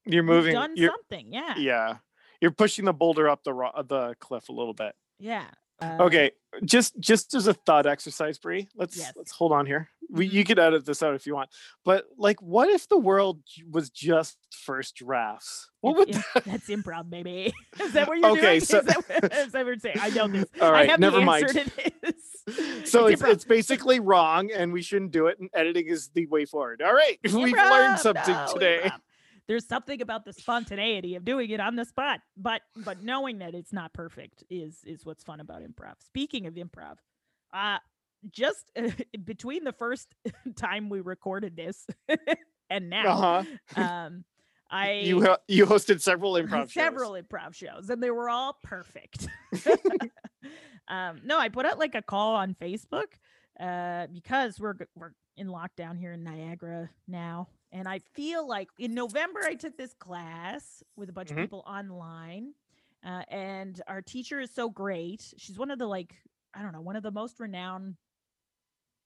you're 0.06 0.18
you've 0.18 0.26
moving. 0.26 0.54
done 0.54 0.74
You're, 0.76 0.92
something. 0.92 1.34
Yeah, 1.34 1.56
yeah, 1.58 1.98
you're 2.42 2.52
pushing 2.52 2.86
the 2.86 2.94
boulder 2.94 3.28
up 3.30 3.44
the 3.44 3.54
ro- 3.54 3.84
the 3.88 4.16
cliff 4.20 4.50
a 4.50 4.54
little 4.54 4.74
bit. 4.74 4.94
yeah. 5.20 5.48
Uh, 5.82 5.98
Okay, 6.02 6.32
just 6.64 6.98
just 7.00 7.34
as 7.34 7.48
a 7.48 7.54
thought 7.54 7.86
exercise, 7.86 8.38
Bree. 8.38 8.68
Let's 8.76 8.98
Yes. 8.98 9.14
let's 9.16 9.32
hold 9.32 9.52
on 9.52 9.66
here. 9.66 9.90
We, 10.10 10.28
you 10.28 10.44
could 10.46 10.60
edit 10.60 10.86
this 10.86 11.02
out 11.04 11.16
if 11.16 11.26
you 11.26 11.34
want, 11.34 11.50
but 11.84 12.06
like, 12.18 12.40
what 12.42 12.70
if 12.70 12.88
the 12.88 12.98
world 12.98 13.40
was 13.70 13.90
just 13.90 14.38
first 14.52 14.96
drafts? 14.96 15.70
What 15.82 15.98
would 15.98 16.10
it's 16.10 16.18
im- 16.36 16.42
that's 16.46 16.68
improv, 16.70 17.10
baby. 17.10 17.54
Is 17.82 17.92
that 17.94 18.08
what 18.08 18.18
you're 18.20 18.30
Okay, 18.32 18.42
doing? 18.42 18.60
so- 18.62 18.80
is, 18.80 18.86
that, 18.86 18.98
what- 19.10 19.34
is 19.34 19.52
that 19.52 19.66
what 19.66 19.82
saying? 19.82 19.98
I 20.00 20.10
know 20.12 20.28
this. 20.28 20.46
All 20.62 20.74
I 20.74 20.86
have 20.86 21.00
never 21.00 21.20
the 21.20 21.26
mind. 21.26 21.46
answer 21.48 21.64
to 21.66 21.92
this. 22.04 22.92
so 22.92 23.08
it's 23.08 23.22
improv. 23.22 23.32
it's 23.34 23.44
basically 23.46 24.00
wrong, 24.00 24.52
and 24.52 24.72
we 24.72 24.82
shouldn't 24.84 25.12
do 25.12 25.26
it. 25.28 25.40
And 25.40 25.50
editing 25.56 25.88
is 25.88 26.10
the 26.10 26.28
way 26.28 26.46
forward. 26.46 26.82
All 26.84 26.94
right, 26.94 27.20
we've 27.24 27.54
learned 27.56 27.98
something 28.00 28.34
no, 28.34 28.48
today. 28.54 28.82
improv. 28.86 29.00
There's 29.48 29.66
something 29.68 30.02
about 30.02 30.26
the 30.26 30.34
spontaneity 30.34 31.16
of 31.16 31.24
doing 31.26 31.50
it 31.52 31.60
on 31.60 31.76
the 31.76 31.86
spot, 31.86 32.20
but 32.36 32.62
but 32.78 33.04
knowing 33.04 33.38
that 33.40 33.54
it's 33.56 33.72
not 33.74 33.94
perfect 33.94 34.44
is 34.50 34.80
is 34.86 35.06
what's 35.06 35.24
fun 35.24 35.40
about 35.40 35.62
improv. 35.62 35.96
Speaking 36.04 36.48
of 36.48 36.56
improv, 36.56 36.96
uh 37.54 37.78
just 38.32 38.72
between 39.26 39.64
the 39.64 39.72
first 39.74 40.14
time 40.56 40.90
we 40.90 41.00
recorded 41.02 41.56
this 41.56 41.86
and 42.72 42.90
now, 42.90 43.08
Uh 43.08 43.44
huh. 43.76 43.82
um, 43.82 44.24
I 44.72 44.92
You 45.04 45.22
ho- 45.24 45.38
you 45.48 45.66
hosted 45.68 46.02
several 46.02 46.34
improv 46.34 46.72
several 46.72 47.14
shows. 47.16 47.24
improv 47.24 47.54
shows, 47.54 47.90
and 47.92 48.02
they 48.02 48.10
were 48.10 48.30
all 48.30 48.58
perfect. 48.64 49.28
um, 50.88 51.20
no, 51.24 51.38
I 51.40 51.50
put 51.50 51.66
out 51.66 51.80
like 51.80 51.96
a 51.96 52.02
call 52.02 52.36
on 52.36 52.56
Facebook 52.60 53.14
uh, 53.60 54.08
because 54.12 54.60
we're 54.60 54.74
we're 54.96 55.12
in 55.38 55.48
lockdown 55.48 55.98
here 56.00 56.14
in 56.14 56.24
Niagara 56.24 56.90
now, 57.08 57.48
and 57.76 57.88
I 57.90 58.00
feel 58.00 58.48
like 58.48 58.70
in 58.80 58.94
November 58.94 59.42
I 59.44 59.56
took 59.56 59.76
this 59.78 59.94
class 59.94 60.82
with 60.96 61.10
a 61.10 61.14
bunch 61.14 61.30
Mhm. 61.30 61.34
of 61.34 61.38
people 61.44 61.64
online, 61.68 62.54
uh, 63.04 63.24
and 63.28 63.82
our 63.88 64.02
teacher 64.02 64.40
is 64.40 64.50
so 64.52 64.70
great. 64.70 65.34
She's 65.38 65.58
one 65.60 65.70
of 65.70 65.78
the 65.80 65.86
like 65.88 66.16
I 66.54 66.62
don't 66.62 66.72
know 66.72 66.82
one 66.82 66.96
of 66.96 67.04
the 67.04 67.12
most 67.12 67.38
renowned 67.40 67.98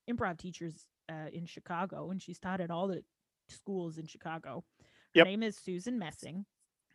improv 0.08 0.38
teachers 0.38 0.86
uh, 1.08 1.28
in 1.32 1.44
Chicago, 1.46 2.10
and 2.10 2.22
she's 2.22 2.38
taught 2.38 2.60
at 2.60 2.70
all 2.70 2.86
the 2.86 3.04
schools 3.48 3.98
in 3.98 4.06
Chicago. 4.06 4.64
Her 4.78 4.86
Yep. 5.14 5.26
name 5.26 5.42
is 5.42 5.56
Susan 5.58 5.98
Messing. 5.98 6.46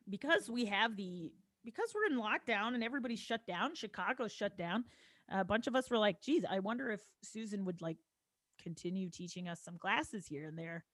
Because 0.09 0.49
we 0.49 0.65
have 0.65 0.95
the 0.95 1.33
because 1.65 1.93
we're 1.95 2.05
in 2.05 2.17
lockdown 2.17 2.75
and 2.75 2.83
everybody's 2.83 3.19
shut 3.19 3.45
down, 3.47 3.73
Chicago's 3.75 4.31
shut 4.31 4.55
down. 4.55 4.85
A 5.29 5.43
bunch 5.43 5.65
of 5.67 5.75
us 5.75 5.89
were 5.89 5.97
like, 5.97 6.21
"Geez, 6.21 6.45
I 6.45 6.59
wonder 6.59 6.91
if 6.91 7.01
Susan 7.23 7.65
would 7.65 7.81
like 7.81 7.97
continue 8.59 9.09
teaching 9.09 9.47
us 9.49 9.61
some 9.61 9.77
classes 9.79 10.27
here 10.27 10.45
and 10.45 10.57
there, 10.57 10.85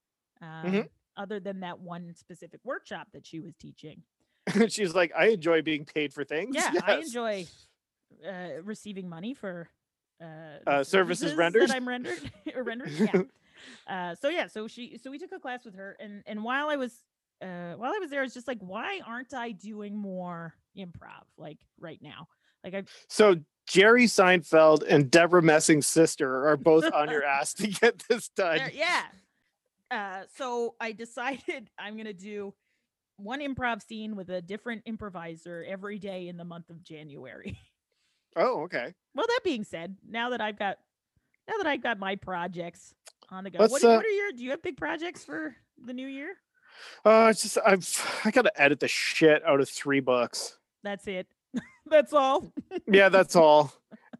um, 0.42 0.66
Mhm. 0.66 0.90
other 1.18 1.40
than 1.40 1.60
that 1.62 1.80
one 1.80 2.14
specific 2.16 2.60
workshop 2.64 3.08
that 3.14 3.26
she 3.26 3.40
was 3.40 3.56
teaching." 3.56 4.04
She's 4.70 4.96
like, 4.96 5.12
I 5.16 5.28
enjoy 5.28 5.62
being 5.62 5.86
paid 5.86 6.14
for 6.14 6.24
things. 6.24 6.56
Yeah, 6.56 6.74
I 6.84 6.98
enjoy 6.98 7.46
uh, 8.28 8.62
receiving 8.64 9.08
money 9.10 9.34
for 9.34 9.70
uh, 10.22 10.58
Uh, 10.68 10.84
services 10.84 11.34
rendered? 11.36 11.70
that 11.70 11.76
I'm 11.76 11.88
rendered 11.88 12.20
or 12.56 12.64
rendering. 12.64 12.94
Yeah. 12.98 13.22
Uh, 13.88 14.16
so 14.16 14.30
yeah, 14.30 14.48
so 14.48 14.68
she 14.68 14.98
so 14.98 15.12
we 15.12 15.20
took 15.20 15.32
a 15.32 15.40
class 15.40 15.64
with 15.66 15.76
her, 15.76 15.96
and 16.00 16.24
and 16.26 16.44
while 16.44 16.70
I 16.70 16.76
was 16.78 17.04
uh, 17.42 17.74
while 17.74 17.92
I 17.94 18.00
was 18.00 18.10
there, 18.10 18.22
I 18.22 18.24
was 18.24 18.34
just 18.34 18.48
like, 18.48 18.60
why 18.60 19.02
aren't 19.06 19.34
I 19.34 19.52
doing 19.52 19.96
more 19.98 20.54
improv 20.78 21.24
like 21.38 21.58
right 21.80 22.00
now? 22.02 22.28
Like 22.64 22.74
I 22.76 22.84
So 23.10 23.36
Jerry 23.68 24.06
Seinfeld 24.06 24.84
and 24.88 25.10
Debra 25.12 25.42
Messing's 25.42 25.88
sister 25.88 26.48
are 26.48 26.58
both 26.58 26.92
on 26.92 27.10
your 27.10 27.24
ass 27.24 27.54
to 27.56 27.68
get 27.68 28.00
this 28.10 28.30
done. 28.30 28.58
there- 28.58 28.72
yeah. 28.74 29.04
Uh, 29.92 30.22
so 30.38 30.76
I 30.80 30.94
decided 30.94 31.70
I'm 31.80 31.98
gonna 31.98 32.14
do 32.14 32.54
one 33.18 33.42
improv 33.42 33.86
scene 33.86 34.16
with 34.16 34.30
a 34.30 34.42
different 34.42 34.84
improviser 34.86 35.66
every 35.68 36.00
day 36.00 36.28
in 36.28 36.38
the 36.38 36.46
month 36.46 36.70
of 36.70 36.84
January. 36.84 37.60
Oh, 38.38 38.62
okay. 38.62 38.94
Well, 39.14 39.26
that 39.28 39.42
being 39.44 39.66
said, 39.66 39.98
now 40.08 40.30
that 40.30 40.40
I've 40.40 40.58
got 40.58 40.78
now 41.50 41.58
that 41.58 41.68
I've 41.68 41.84
got 41.84 42.00
my 42.00 42.16
projects 42.16 42.94
on 43.30 43.44
the 43.44 43.50
go, 43.50 43.60
what, 43.68 43.84
uh, 43.84 43.96
what 43.98 44.06
are 44.06 44.10
your 44.10 44.32
do 44.32 44.42
you 44.42 44.52
have 44.52 44.62
big 44.62 44.78
projects 44.78 45.26
for 45.26 45.54
the 45.86 45.92
new 45.92 46.08
year? 46.08 46.36
Uh, 47.04 47.28
it's 47.30 47.42
just 47.42 47.58
I've 47.66 48.22
I 48.26 48.32
gotta 48.32 48.54
edit 48.56 48.80
the 48.80 48.88
shit 48.88 49.44
out 49.46 49.60
of 49.60 49.68
three 49.68 50.00
books. 50.00 50.58
That's 50.82 51.08
it. 51.08 51.28
That's 51.86 52.14
all. 52.14 52.54
Yeah, 52.88 53.10
that's 53.10 53.36
all. 53.36 53.74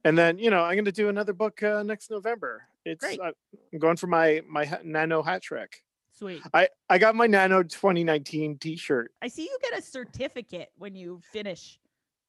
And 0.04 0.18
then 0.18 0.38
you 0.38 0.50
know 0.50 0.62
I'm 0.62 0.76
gonna 0.76 0.92
do 0.92 1.08
another 1.08 1.32
book 1.32 1.64
uh, 1.64 1.82
next 1.84 2.12
November. 2.12 2.64
It's 2.86 3.04
Great. 3.04 3.20
uh, 3.20 3.32
I'm 3.74 3.80
going 3.80 3.98
for 3.98 4.08
my 4.08 4.42
my 4.50 4.80
Nano 4.84 5.22
hat 5.22 5.42
trick. 5.42 5.82
Sweet. 6.14 6.42
I 6.54 6.68
I 6.90 6.98
got 6.98 7.16
my 7.16 7.28
Nano 7.28 7.64
2019 7.64 8.58
T-shirt. 8.58 9.12
I 9.22 9.28
see 9.28 9.44
you 9.44 9.58
get 9.62 9.78
a 9.78 9.82
certificate 9.82 10.70
when 10.78 10.96
you 10.96 11.22
finish. 11.32 11.80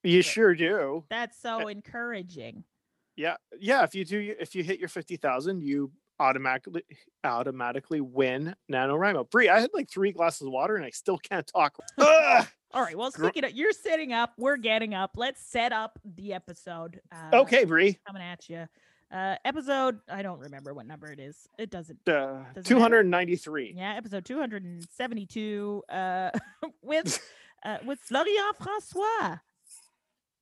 You 0.02 0.22
sure 0.22 0.54
do. 0.54 1.04
That's 1.10 1.40
so 1.40 1.68
encouraging. 1.68 2.64
Yeah, 3.16 3.36
yeah. 3.58 3.84
If 3.84 3.94
you 3.94 4.04
do, 4.04 4.34
if 4.40 4.54
you 4.54 4.64
hit 4.64 4.78
your 4.80 4.88
fifty 4.88 5.16
thousand, 5.16 5.62
you 5.62 5.92
automatically 6.18 6.82
automatically 7.24 8.00
win 8.00 8.54
NaNoWriMo. 8.70 9.30
Brie, 9.30 9.48
I 9.48 9.60
had 9.60 9.70
like 9.74 9.90
three 9.90 10.12
glasses 10.12 10.46
of 10.46 10.52
water 10.52 10.76
and 10.76 10.84
I 10.84 10.90
still 10.90 11.18
can't 11.18 11.46
talk. 11.46 11.76
All 11.98 12.82
right. 12.82 12.96
Well, 12.96 13.10
speaking 13.10 13.44
of, 13.44 13.52
you're 13.52 13.72
setting 13.72 14.12
up. 14.12 14.32
We're 14.38 14.56
getting 14.56 14.94
up. 14.94 15.12
Let's 15.16 15.44
set 15.44 15.72
up 15.72 15.98
the 16.04 16.32
episode. 16.32 17.00
Uh, 17.12 17.40
okay, 17.40 17.64
Brie. 17.64 17.98
Coming 18.06 18.22
at 18.22 18.48
you. 18.48 18.66
Uh, 19.12 19.36
episode. 19.44 19.98
I 20.08 20.22
don't 20.22 20.38
remember 20.40 20.72
what 20.72 20.86
number 20.86 21.12
it 21.12 21.20
is. 21.20 21.36
It 21.58 21.70
doesn't. 21.70 21.98
Uh, 22.08 22.40
matter. 22.54 22.62
two 22.62 22.78
hundred 22.78 23.06
ninety-three. 23.06 23.74
Yeah, 23.76 23.94
episode 23.94 24.24
272 24.24 25.82
uh 25.90 26.30
with 26.82 27.20
uh 27.64 27.76
with 27.84 27.98
Florian 28.10 28.52
Francois. 28.58 29.36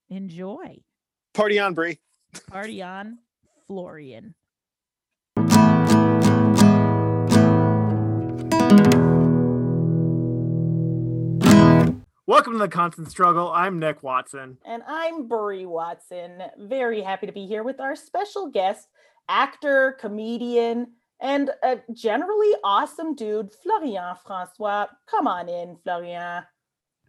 Enjoy. 0.08 0.78
Party 1.34 1.58
on, 1.58 1.74
Brie. 1.74 1.98
Party 2.48 2.80
on 2.82 3.18
Florian. 3.66 4.34
Welcome 12.30 12.52
to 12.52 12.58
the 12.60 12.68
Constant 12.68 13.10
Struggle. 13.10 13.50
I'm 13.50 13.80
Nick 13.80 14.04
Watson. 14.04 14.56
And 14.64 14.84
I'm 14.86 15.26
Brie 15.26 15.66
Watson. 15.66 16.40
Very 16.60 17.02
happy 17.02 17.26
to 17.26 17.32
be 17.32 17.44
here 17.44 17.64
with 17.64 17.80
our 17.80 17.96
special 17.96 18.46
guest, 18.46 18.86
actor, 19.28 19.96
comedian, 19.98 20.92
and 21.18 21.50
a 21.64 21.80
generally 21.92 22.52
awesome 22.62 23.16
dude, 23.16 23.50
Florian 23.52 24.14
Francois. 24.24 24.86
Come 25.06 25.26
on 25.26 25.48
in, 25.48 25.76
Florian. 25.82 26.44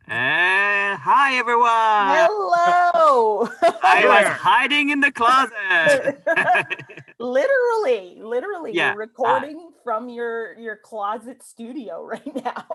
Uh, 0.07 0.97
hi 0.97 1.35
everyone. 1.35 1.67
Hello. 1.69 3.47
I 3.83 4.03
was 4.07 4.25
hiding 4.39 4.89
in 4.89 5.01
the 5.01 5.11
closet. 5.11 6.19
literally, 7.19 8.19
literally, 8.23 8.71
Yeah, 8.73 8.93
you're 8.93 8.97
recording 9.01 9.69
from 9.83 10.09
your 10.09 10.57
your 10.57 10.77
closet 10.77 11.43
studio 11.43 12.03
right 12.03 12.35
now. 12.43 12.65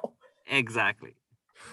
exactly. 0.47 1.17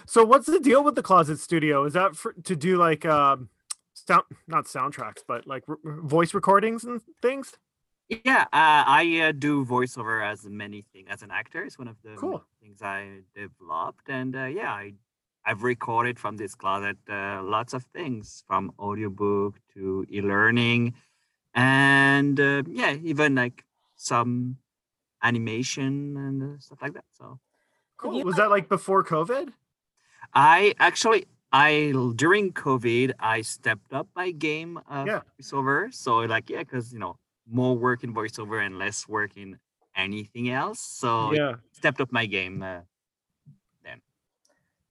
So 0.06 0.24
what's 0.24 0.46
the 0.46 0.60
deal 0.60 0.82
with 0.84 0.94
the 0.94 1.02
closet 1.02 1.38
studio? 1.38 1.84
Is 1.84 1.92
that 1.94 2.16
for, 2.16 2.32
to 2.44 2.56
do 2.56 2.76
like 2.76 3.04
um 3.04 3.48
sound 3.94 4.24
not 4.46 4.66
soundtracks, 4.66 5.22
but 5.26 5.46
like 5.46 5.64
r- 5.68 5.78
r- 5.84 6.00
voice 6.00 6.34
recordings 6.34 6.84
and 6.84 7.00
things? 7.22 7.56
Yeah, 8.08 8.42
uh, 8.52 8.84
I 8.86 9.20
uh, 9.28 9.32
do 9.32 9.64
voiceover 9.64 10.22
as 10.22 10.44
many 10.44 10.84
things 10.92 11.08
as 11.10 11.22
an 11.22 11.30
actor. 11.30 11.64
It's 11.64 11.78
one 11.78 11.88
of 11.88 11.96
the 12.02 12.16
Cool. 12.16 12.44
things 12.60 12.82
I 12.82 13.20
developed, 13.34 14.08
and 14.08 14.36
uh, 14.36 14.44
yeah, 14.44 14.72
I 14.72 14.92
I've 15.46 15.62
recorded 15.62 16.18
from 16.18 16.36
this 16.36 16.54
closet 16.54 16.98
uh, 17.08 17.42
lots 17.42 17.72
of 17.72 17.84
things 17.84 18.44
from 18.46 18.72
audiobook 18.78 19.58
to 19.74 20.04
e-learning, 20.10 20.94
and 21.54 22.38
uh, 22.38 22.62
yeah, 22.68 22.92
even 23.02 23.34
like 23.34 23.64
some 23.96 24.58
animation 25.22 26.16
and 26.16 26.42
uh, 26.42 26.58
stuff 26.58 26.82
like 26.82 26.92
that. 26.94 27.04
So 27.12 27.40
Cool. 27.96 28.22
Was 28.24 28.36
that 28.36 28.50
like 28.50 28.68
before 28.68 29.02
COVID? 29.04 29.52
I 30.34 30.74
actually 30.78 31.26
I 31.52 31.92
during 32.16 32.52
COVID 32.52 33.12
I 33.18 33.42
stepped 33.42 33.92
up 33.92 34.08
my 34.16 34.30
game 34.32 34.78
of 34.88 35.06
Yeah. 35.06 35.20
voiceover. 35.40 35.92
So 35.94 36.18
like 36.20 36.50
yeah, 36.50 36.60
because 36.60 36.92
you 36.92 36.98
know 36.98 37.18
more 37.46 37.76
work 37.76 38.04
in 38.04 38.14
voiceover 38.14 38.64
and 38.64 38.78
less 38.78 39.08
work 39.08 39.36
in 39.36 39.58
anything 39.96 40.50
else. 40.50 40.80
So 40.80 41.32
yeah. 41.34 41.56
stepped 41.72 42.00
up 42.00 42.10
my 42.12 42.26
game. 42.26 42.62
Uh, 42.62 42.80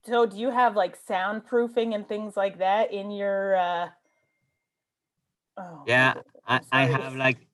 So 0.04 0.26
do 0.26 0.38
you 0.38 0.50
have 0.50 0.76
like 0.76 0.96
soundproofing 0.96 1.94
and 1.94 2.06
things 2.06 2.36
like 2.36 2.58
that 2.58 2.92
in 2.92 3.10
your 3.10 3.56
uh 3.56 3.90
Oh, 5.56 5.84
Yeah, 5.86 6.14
I, 6.46 6.60
I'm 6.60 6.64
I 6.72 6.86
sorry. 6.86 7.02
have 7.02 7.16
like 7.16 7.46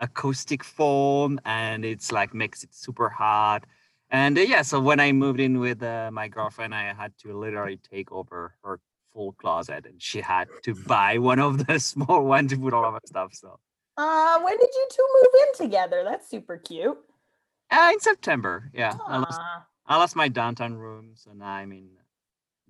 acoustic 0.00 0.64
foam 0.64 1.38
and 1.44 1.84
it's 1.84 2.12
like 2.12 2.34
makes 2.34 2.64
it 2.64 2.74
super 2.74 3.08
hot. 3.08 3.64
And 4.14 4.38
uh, 4.38 4.42
yeah, 4.42 4.62
so 4.62 4.80
when 4.80 5.00
I 5.00 5.10
moved 5.10 5.40
in 5.40 5.58
with 5.58 5.82
uh, 5.82 6.08
my 6.12 6.28
girlfriend, 6.28 6.72
I 6.72 6.94
had 6.94 7.12
to 7.22 7.36
literally 7.36 7.78
take 7.78 8.12
over 8.12 8.54
her 8.62 8.78
full 9.12 9.32
closet, 9.32 9.86
and 9.86 10.00
she 10.00 10.20
had 10.20 10.46
to 10.62 10.72
buy 10.86 11.18
one 11.18 11.40
of 11.40 11.66
the 11.66 11.80
small 11.92 12.24
ones 12.24 12.52
to 12.52 12.56
put 12.56 12.72
all 12.72 12.84
of 12.84 12.94
her 12.94 13.00
stuff. 13.04 13.34
So 13.34 13.58
Uh 13.96 14.38
when 14.40 14.56
did 14.56 14.70
you 14.72 14.86
two 14.92 15.06
move 15.16 15.32
in 15.42 15.64
together? 15.64 16.04
That's 16.04 16.30
super 16.30 16.58
cute. 16.58 16.96
uh, 17.72 17.90
in 17.92 17.98
September, 17.98 18.70
yeah, 18.72 18.94
I 19.04 19.18
lost 19.18 19.40
I 19.86 19.96
lost 19.96 20.14
my 20.14 20.28
downtown 20.28 20.74
room, 20.74 21.14
so 21.16 21.32
now 21.32 21.46
I'm 21.46 21.72
in 21.72 21.88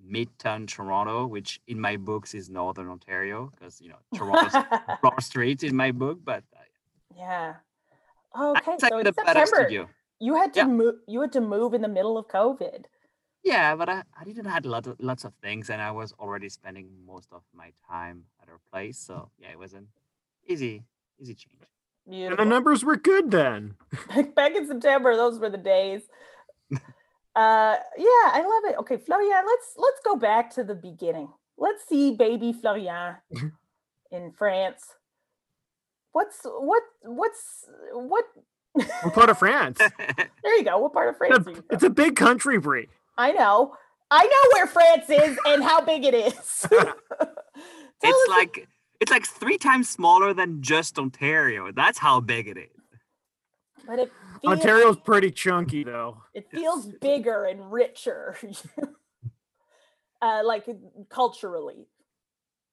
Midtown 0.01 0.67
Toronto, 0.67 1.27
which 1.27 1.61
in 1.67 1.79
my 1.79 1.99
books 1.99 2.33
is 2.33 2.49
Northern 2.49 2.89
Ontario 2.89 3.53
because 3.55 3.83
you 3.83 3.91
know 3.91 4.01
Toronto's 4.15 4.57
Bloor 5.03 5.21
Street 5.21 5.63
in 5.63 5.77
my 5.77 5.93
book, 5.93 6.21
but 6.25 6.43
uh, 6.57 6.61
yeah. 7.15 7.57
Okay, 8.35 8.77
so 8.79 8.97
in 8.99 9.13
September. 9.13 9.93
You 10.21 10.35
had 10.35 10.52
to 10.54 10.61
Yeah. 10.61 10.66
move 10.66 10.94
you 11.06 11.21
had 11.21 11.33
to 11.33 11.40
move 11.40 11.75
in 11.75 11.83
the 11.83 11.88
middle 11.88 12.16
of 12.18 12.26
COVID. 12.28 12.85
Yeah, 13.42 13.76
but 13.76 13.88
I, 13.90 14.02
I 14.18 14.25
didn't 14.25 14.47
had 14.47 14.64
lot 14.64 14.87
of, 14.87 14.97
lots 15.00 15.25
of 15.25 15.35
things 15.42 15.68
and 15.68 15.83
I 15.83 15.90
was 15.90 16.12
already 16.18 16.49
spending 16.49 16.88
most 17.06 17.28
of 17.30 17.42
my 17.52 17.73
time 17.87 18.25
at 18.40 18.49
her 18.49 18.59
place. 18.73 18.99
So 18.99 19.30
yeah, 19.38 19.50
it 19.50 19.59
was 19.59 19.75
an 19.75 19.88
easy, 20.47 20.83
easy 21.21 21.35
change. 21.35 21.62
And 22.06 22.38
the 22.38 22.44
numbers 22.44 22.85
were 22.85 22.97
good 22.97 23.30
then. 23.30 23.75
Back 24.37 24.54
in 24.56 24.66
September, 24.66 25.16
those 25.16 25.38
were 25.38 25.50
the 25.50 25.59
days. 25.59 26.02
uh 26.73 26.78
yeah, 27.99 28.26
I 28.38 28.42
love 28.42 28.73
it. 28.73 28.78
Okay, 28.80 28.97
Florian, 28.97 29.44
let's 29.47 29.75
let's 29.76 30.00
go 30.04 30.16
back 30.16 30.50
to 30.54 30.64
the 30.64 30.75
beginning. 30.75 31.28
Let's 31.59 31.87
see 31.88 32.16
baby 32.16 32.52
Florian 32.52 33.16
in 34.11 34.33
France. 34.33 34.83
What's 36.12 36.40
what 36.44 36.83
what's 37.02 37.64
what 37.92 38.25
What 38.75 39.14
part 39.14 39.31
of 39.31 39.38
France? 39.38 39.78
there 40.43 40.57
you 40.59 40.64
go. 40.64 40.78
What 40.78 40.93
part 40.93 41.09
of 41.09 41.16
France 41.16 41.37
It's 41.38 41.47
are 41.47 41.50
a, 41.50 41.54
you 41.54 41.64
it's 41.71 41.83
a 41.85 41.90
big 41.90 42.16
country, 42.16 42.59
Brie. 42.59 42.88
I 43.16 43.33
know. 43.33 43.75
I 44.11 44.25
know 44.25 44.50
where 44.52 44.66
France 44.66 45.09
is 45.09 45.38
and 45.47 45.62
how 45.62 45.81
big 45.81 46.04
it 46.04 46.14
is. 46.14 46.66
It's 48.02 48.31
us- 48.31 48.37
like 48.37 48.69
it's 49.00 49.11
like 49.11 49.25
three 49.26 49.57
times 49.59 49.88
smaller 49.88 50.35
than 50.35 50.61
just 50.61 50.99
Ontario. 50.99 51.71
That's 51.73 51.99
how 51.99 52.21
big 52.21 52.49
it 52.49 52.59
is. 52.59 52.81
but 53.87 53.99
it 53.99 54.12
feels, 54.43 54.52
Ontario's 54.59 54.97
pretty 54.99 55.31
chunky 55.31 55.85
though. 55.85 56.23
it 56.35 56.50
feels 56.50 56.87
bigger 57.00 57.45
and 57.45 57.73
richer. 57.73 58.37
uh, 60.23 60.43
like 60.45 60.66
culturally 61.09 61.87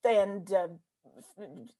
and 0.03 0.51
uh, 0.51 0.67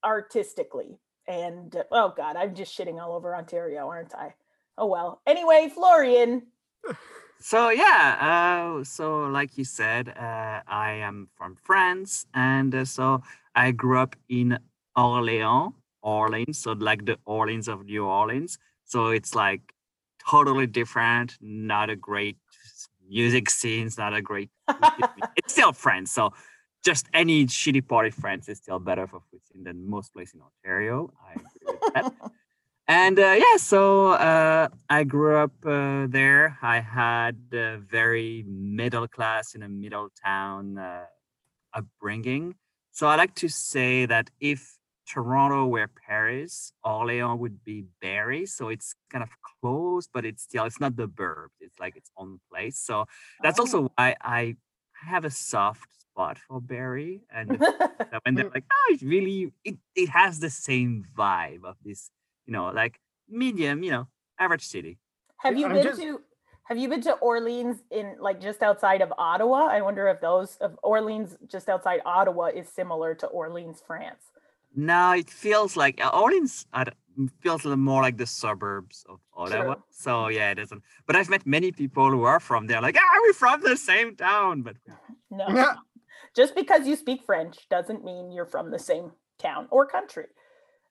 artistically. 0.04 1.00
And 1.32 1.74
uh, 1.76 1.84
oh 1.92 2.14
god, 2.16 2.36
I'm 2.36 2.54
just 2.54 2.78
shitting 2.78 3.02
all 3.02 3.14
over 3.14 3.36
Ontario, 3.36 3.88
aren't 3.88 4.14
I? 4.14 4.36
Oh 4.78 4.88
well. 4.88 5.22
Anyway, 5.26 5.72
Florian. 5.74 6.44
So 7.44 7.72
yeah, 7.72 8.78
uh, 8.78 8.84
so 8.84 9.22
like 9.22 9.58
you 9.58 9.66
said, 9.66 10.10
uh, 10.10 10.62
I 10.68 11.02
am 11.02 11.28
from 11.34 11.56
France, 11.56 12.28
and 12.36 12.74
uh, 12.76 12.86
so 12.86 13.24
I 13.56 13.72
grew 13.72 13.98
up 13.98 14.16
in 14.30 14.60
Orléans, 14.96 15.74
Orleans, 16.04 16.60
so 16.60 16.74
like 16.74 17.04
the 17.08 17.18
Orleans 17.26 17.68
of 17.68 17.86
New 17.86 18.06
Orleans. 18.06 18.60
So 18.86 19.08
it's 19.08 19.34
like 19.34 19.74
totally 20.30 20.68
different. 20.68 21.36
Not 21.42 21.90
a 21.90 21.96
great 21.96 22.38
music 23.10 23.50
scenes, 23.50 23.98
not 23.98 24.14
a 24.14 24.22
great. 24.22 24.52
it's 25.36 25.54
still 25.54 25.74
France, 25.74 26.12
so 26.12 26.34
just 26.84 27.08
any 27.14 27.46
shitty 27.46 27.88
party 27.88 28.10
France 28.10 28.50
is 28.50 28.58
still 28.58 28.80
better 28.80 29.08
for 29.08 29.22
food 29.32 29.42
scene 29.52 29.64
than 29.64 29.88
most 29.90 30.14
places 30.14 30.36
in 30.36 30.42
Ontario. 30.42 31.12
I 31.26 31.34
agree 31.34 31.68
with 31.68 31.94
that. 31.94 32.14
And 32.88 33.20
uh, 33.20 33.36
yeah, 33.38 33.56
so 33.58 34.12
uh, 34.12 34.68
I 34.90 35.06
grew 35.06 35.38
up 35.38 35.54
uh, 35.66 36.08
there. 36.10 36.58
I 36.62 36.82
had 36.82 37.38
a 37.54 37.78
very 37.78 38.44
middle 38.48 39.08
class 39.08 39.56
in 39.56 39.64
a 39.64 39.70
middle 39.70 40.10
town 40.26 40.78
uh, 40.78 41.06
upbringing. 41.74 42.56
So 42.92 43.08
I 43.08 43.16
like 43.16 43.36
to 43.36 43.48
say 43.48 44.06
that 44.08 44.30
if 44.42 44.78
Toronto 45.08 45.68
were 45.68 45.88
Paris, 46.08 46.74
Orléans 46.86 47.40
would 47.40 47.64
be 47.64 47.86
Barrie. 48.02 48.46
So 48.46 48.70
it's 48.70 48.94
kind 49.10 49.24
of 49.24 49.30
close, 49.62 50.08
but 50.12 50.26
it's 50.26 50.44
still 50.44 50.66
it's 50.66 50.80
not 50.80 50.96
the 50.98 51.08
burbs. 51.08 51.56
It's 51.62 51.80
like 51.80 51.96
its 51.96 52.12
own 52.18 52.40
place. 52.52 52.78
So 52.80 53.06
that's 53.42 53.60
Oh. 53.60 53.64
also 53.64 53.90
why 53.96 54.16
I 54.22 54.56
have 55.06 55.24
a 55.26 55.32
soft 55.32 56.01
spot 56.14 56.38
for 56.48 56.60
Barrie, 56.62 57.22
And 57.34 57.50
that 57.60 58.22
when 58.26 58.36
they're 58.36 58.50
like, 58.50 58.66
oh, 58.72 58.94
it 58.94 59.02
really 59.02 59.54
it, 59.64 59.78
it 59.96 60.10
has 60.10 60.40
the 60.40 60.50
same 60.50 61.06
vibe 61.18 61.64
of 61.64 61.76
this, 61.84 62.10
you 62.46 62.54
know, 62.54 62.66
like 62.70 63.00
medium, 63.30 63.84
you 63.84 63.92
know, 63.92 64.08
average 64.40 64.66
city. 64.66 64.98
Have 65.38 65.58
you 65.58 65.66
I'm 65.66 65.74
been 65.74 65.84
just- 65.84 66.02
to 66.02 66.22
have 66.66 66.78
you 66.78 66.88
been 66.88 67.02
to 67.02 67.14
Orleans 67.14 67.78
in 67.92 68.16
like 68.20 68.40
just 68.40 68.62
outside 68.62 69.02
of 69.02 69.12
Ottawa? 69.18 69.68
I 69.68 69.82
wonder 69.82 70.08
if 70.08 70.22
those 70.22 70.56
of 70.62 70.78
Orleans 70.84 71.36
just 71.48 71.68
outside 71.68 72.00
Ottawa 72.06 72.46
is 72.46 72.70
similar 72.70 73.14
to 73.16 73.28
Orleans, 73.28 73.82
France. 73.86 74.24
No, 74.74 75.12
it 75.12 75.30
feels 75.30 75.76
like 75.76 76.00
uh, 76.06 76.10
Orleans 76.14 76.66
I 76.72 76.86
feels 77.42 77.66
a 77.66 77.70
little 77.70 77.84
more 77.84 78.02
like 78.02 78.16
the 78.18 78.26
suburbs 78.26 79.04
of 79.10 79.20
Ottawa. 79.36 79.74
True. 79.74 79.84
So 79.90 80.30
yeah, 80.30 80.52
it 80.52 80.56
doesn't. 80.56 80.82
But 81.08 81.16
I've 81.18 81.30
met 81.30 81.46
many 81.46 81.74
people 81.74 82.10
who 82.10 82.24
are 82.24 82.40
from 82.40 82.68
there, 82.68 82.80
like, 82.82 82.96
ah, 82.98 83.20
we're 83.24 83.34
from 83.34 83.60
the 83.62 83.76
same 83.76 84.16
town. 84.16 84.62
But 84.62 84.78
No. 85.32 85.48
Yeah. 86.36 86.44
Just 86.44 86.56
because 86.56 86.88
you 86.88 86.96
speak 86.96 87.24
French 87.26 87.68
doesn't 87.70 88.04
mean 88.04 88.32
you're 88.32 88.46
from 88.46 88.72
the 88.72 88.80
same 88.80 89.12
town 89.40 89.68
or 89.72 89.86
country. 89.86 90.26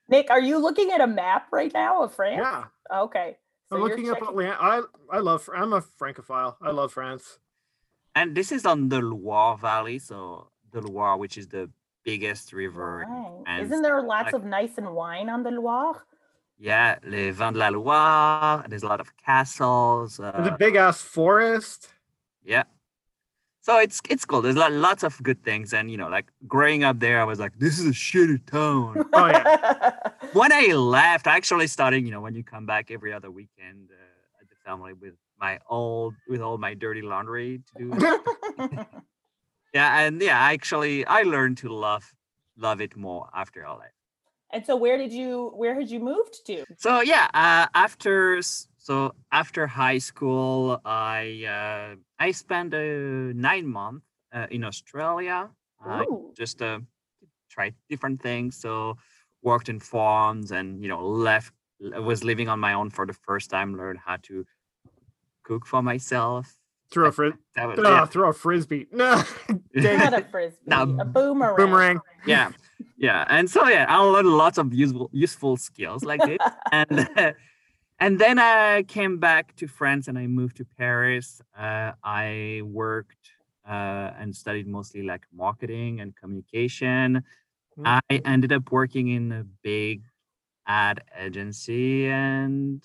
Nick, 0.08 0.30
are 0.30 0.40
you 0.40 0.58
looking 0.58 0.90
at 0.90 1.00
a 1.00 1.06
map 1.06 1.46
right 1.52 1.72
now 1.72 2.02
of 2.02 2.14
France? 2.14 2.40
Yeah. 2.42 2.64
Okay. 2.92 3.36
So 3.68 3.76
I'm 3.76 3.82
you're 3.82 3.90
looking 3.90 4.10
up 4.10 4.16
checking- 4.18 4.28
Atlanta. 4.28 4.56
I 4.60 4.82
I 5.12 5.18
love. 5.20 5.48
I'm 5.54 5.72
a 5.72 5.80
francophile. 5.80 6.56
I 6.60 6.70
love 6.72 6.92
France. 6.92 7.38
and 8.16 8.34
this 8.36 8.50
is 8.50 8.66
on 8.66 8.88
the 8.88 9.00
Loire 9.00 9.56
Valley, 9.56 9.98
so 10.00 10.48
the 10.72 10.80
Loire, 10.80 11.16
which 11.16 11.38
is 11.38 11.46
the 11.46 11.70
biggest 12.02 12.52
river. 12.52 13.06
Right. 13.06 13.60
Isn't 13.62 13.82
there 13.82 14.02
lots 14.02 14.32
like- 14.32 14.34
of 14.34 14.44
nice 14.44 14.78
and 14.78 14.92
wine 14.94 15.28
on 15.30 15.44
the 15.44 15.52
Loire? 15.52 16.04
Yeah, 16.58 16.98
Les 17.04 17.30
Vins 17.30 17.52
de 17.52 17.58
la 17.60 17.68
Loire. 17.68 18.64
There's 18.68 18.82
a 18.82 18.88
lot 18.88 19.00
of 19.00 19.16
castles. 19.16 20.16
There's 20.16 20.34
Uh, 20.48 20.54
a 20.54 20.58
big 20.58 20.74
ass 20.74 21.00
forest. 21.00 21.94
Yeah. 22.42 22.64
So 23.62 23.78
it's 23.78 24.00
it's 24.08 24.24
cool. 24.24 24.40
There's 24.40 24.56
lo- 24.56 24.68
lots 24.70 25.02
of 25.02 25.22
good 25.22 25.42
things, 25.44 25.74
and 25.74 25.90
you 25.90 25.96
know, 25.98 26.08
like 26.08 26.26
growing 26.46 26.82
up 26.82 26.98
there, 26.98 27.20
I 27.20 27.24
was 27.24 27.38
like, 27.38 27.58
"This 27.58 27.78
is 27.78 27.86
a 27.86 27.92
shitty 27.92 28.46
town." 28.46 29.04
Oh, 29.12 29.26
yeah. 29.26 29.90
when 30.32 30.50
I 30.52 30.68
left, 30.74 31.26
I 31.26 31.36
actually 31.36 31.66
starting, 31.66 32.06
you 32.06 32.10
know, 32.12 32.20
when 32.22 32.34
you 32.34 32.42
come 32.42 32.64
back 32.64 32.90
every 32.90 33.12
other 33.12 33.30
weekend 33.30 33.90
uh, 33.90 34.40
at 34.40 34.48
the 34.48 34.56
family 34.64 34.94
with 34.94 35.14
my 35.38 35.58
old, 35.68 36.14
with 36.26 36.40
all 36.40 36.56
my 36.56 36.72
dirty 36.74 37.02
laundry 37.02 37.60
to 37.76 37.90
do. 38.58 38.76
yeah, 39.74 40.00
and 40.00 40.20
yeah, 40.22 40.38
actually, 40.38 41.04
I 41.06 41.22
learned 41.22 41.58
to 41.58 41.68
love 41.68 42.04
love 42.56 42.80
it 42.80 42.96
more 42.96 43.28
after 43.34 43.66
I 43.66 43.72
left. 43.72 43.94
And 44.52 44.64
so 44.66 44.74
where 44.74 44.96
did 44.98 45.12
you 45.12 45.52
where 45.54 45.74
had 45.74 45.90
you 45.90 46.00
moved 46.00 46.44
to? 46.46 46.64
So 46.78 47.00
yeah, 47.02 47.28
uh, 47.34 47.66
after 47.74 48.38
s- 48.38 48.66
so 48.80 49.12
after 49.30 49.66
high 49.66 49.98
school, 49.98 50.80
I 50.84 51.44
uh, 51.44 51.96
I 52.18 52.32
spent 52.32 52.72
uh, 52.72 52.80
nine 53.36 53.66
months 53.66 54.06
uh, 54.32 54.46
in 54.50 54.64
Australia. 54.64 55.50
I 55.84 56.04
just 56.34 56.62
uh, 56.62 56.80
tried 57.50 57.74
different 57.90 58.22
things. 58.22 58.56
So 58.56 58.96
worked 59.42 59.68
in 59.68 59.80
farms 59.80 60.50
and 60.50 60.82
you 60.82 60.88
know 60.88 61.06
left. 61.06 61.52
Was 61.80 62.24
living 62.24 62.48
on 62.48 62.58
my 62.58 62.72
own 62.72 62.90
for 62.90 63.06
the 63.06 63.12
first 63.12 63.50
time. 63.50 63.76
Learned 63.76 64.00
how 64.04 64.16
to 64.28 64.44
cook 65.44 65.66
for 65.66 65.82
myself. 65.82 66.56
Throw 66.90 67.08
a 67.08 67.12
frisbee. 67.12 67.38
That 67.54 67.68
was, 67.68 67.78
oh, 67.78 67.82
yeah. 67.82 68.06
throw 68.06 68.28
a 68.30 68.32
frisbee. 68.32 68.86
No, 68.92 69.22
Not 69.74 70.14
a 70.14 70.24
frisbee, 70.30 70.64
Now, 70.66 70.82
a 70.82 71.04
boomerang. 71.04 71.56
boomerang. 71.56 72.00
yeah 72.26 72.50
yeah 72.98 73.24
and 73.28 73.48
so 73.48 73.66
yeah 73.68 73.86
i 73.88 73.96
learned 73.98 74.28
lots 74.28 74.58
of 74.58 74.74
useful 74.74 75.08
useful 75.12 75.56
skills 75.56 76.04
like 76.04 76.20
this 76.26 76.38
and 76.72 77.08
and 78.00 78.18
then 78.18 78.38
i 78.38 78.82
came 78.84 79.18
back 79.18 79.54
to 79.56 79.66
france 79.66 80.08
and 80.08 80.18
i 80.18 80.26
moved 80.26 80.56
to 80.56 80.64
paris 80.78 81.40
uh, 81.58 81.92
i 82.04 82.60
worked 82.64 83.32
uh, 83.68 84.10
and 84.18 84.34
studied 84.34 84.66
mostly 84.66 85.02
like 85.02 85.22
marketing 85.32 86.00
and 86.00 86.16
communication 86.16 87.22
Mm. 87.78 88.00
i 88.10 88.20
ended 88.24 88.52
up 88.52 88.72
working 88.72 89.08
in 89.08 89.30
a 89.32 89.44
big 89.62 90.02
ad 90.66 91.02
agency 91.18 92.08
and 92.08 92.82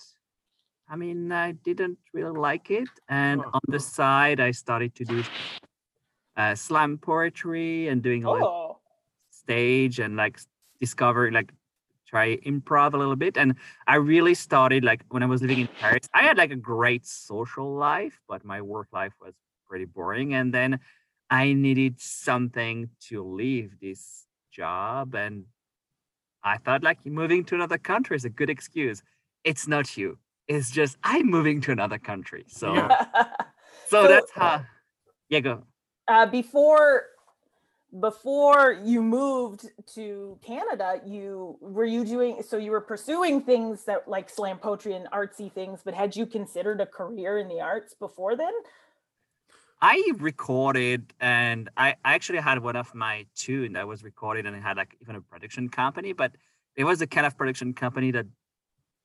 i 0.88 0.96
mean 0.96 1.32
i 1.32 1.52
didn't 1.52 1.98
really 2.14 2.38
like 2.38 2.70
it 2.70 2.88
and 3.08 3.40
Oh. 3.40 3.50
on 3.52 3.60
the 3.68 3.80
side 3.80 4.38
i 4.40 4.52
started 4.52 4.94
to 4.94 5.04
do 5.04 5.22
uh, 6.36 6.54
slam 6.54 6.98
poetry 6.98 7.88
and 7.88 8.02
doing 8.02 8.24
a 8.24 8.28
Oh, 8.30 8.78
stage 9.30 9.98
and 9.98 10.16
like 10.16 10.38
discover 10.80 11.30
like 11.32 11.52
try 12.06 12.36
improv 12.38 12.94
a 12.94 12.96
little 12.96 13.16
bit 13.16 13.36
and 13.36 13.54
i 13.86 13.96
really 13.96 14.34
started 14.34 14.84
like 14.84 15.02
when 15.08 15.22
i 15.22 15.26
was 15.26 15.40
living 15.42 15.60
in 15.60 15.68
paris 15.80 16.08
i 16.14 16.22
had 16.22 16.36
like 16.38 16.50
a 16.52 16.56
great 16.56 17.04
social 17.06 17.74
life 17.74 18.20
but 18.28 18.44
my 18.44 18.60
work 18.62 18.88
life 18.92 19.12
was 19.20 19.34
pretty 19.68 19.84
boring 19.84 20.34
and 20.34 20.54
then 20.54 20.78
i 21.30 21.52
needed 21.52 22.00
something 22.00 22.88
to 23.00 23.22
leave 23.24 23.72
this 23.80 24.26
job 24.52 25.14
and 25.14 25.44
i 26.44 26.56
thought 26.58 26.82
like 26.82 27.04
moving 27.04 27.44
to 27.44 27.54
another 27.54 27.78
country 27.78 28.16
is 28.16 28.24
a 28.24 28.30
good 28.30 28.48
excuse. 28.50 29.02
It's 29.44 29.66
not 29.68 29.96
you. 29.96 30.18
It's 30.48 30.70
just 30.70 30.96
i'm 31.02 31.26
moving 31.26 31.60
to 31.62 31.72
another 31.72 31.98
country 31.98 32.44
so 32.46 32.74
Yeah. 32.74 33.04
so, 33.88 34.02
So- 34.02 34.08
that's 34.08 34.30
how 34.30 34.64
yeah 35.28 35.40
go. 35.40 35.64
Uh, 36.08 36.24
before 36.26 37.02
before 38.00 38.72
you 38.84 39.02
moved 39.02 39.68
to 39.94 40.38
Canada, 40.44 41.00
you 41.04 41.56
were 41.60 41.84
you 41.84 42.04
doing 42.04 42.42
so 42.42 42.56
you 42.56 42.70
were 42.70 42.80
pursuing 42.80 43.40
things 43.42 43.84
that 43.84 44.08
like 44.08 44.28
slam 44.28 44.58
poetry 44.58 44.94
and 44.94 45.06
artsy 45.10 45.52
things, 45.52 45.80
but 45.84 45.94
had 45.94 46.16
you 46.16 46.26
considered 46.26 46.80
a 46.80 46.86
career 46.86 47.38
in 47.38 47.48
the 47.48 47.60
arts 47.60 47.94
before 47.94 48.36
then? 48.36 48.52
I 49.80 50.12
recorded 50.18 51.12
and 51.20 51.68
I 51.76 51.96
I 52.04 52.14
actually 52.14 52.40
had 52.40 52.58
one 52.62 52.76
of 52.76 52.94
my 52.94 53.26
tune 53.34 53.74
that 53.74 53.86
was 53.86 54.02
recorded 54.02 54.46
and 54.46 54.56
it 54.56 54.62
had 54.62 54.76
like 54.76 54.96
even 55.00 55.16
a 55.16 55.20
production 55.20 55.68
company, 55.68 56.12
but 56.12 56.32
it 56.76 56.84
was 56.84 57.00
a 57.00 57.06
kind 57.06 57.26
of 57.26 57.36
production 57.36 57.72
company 57.72 58.10
that 58.12 58.26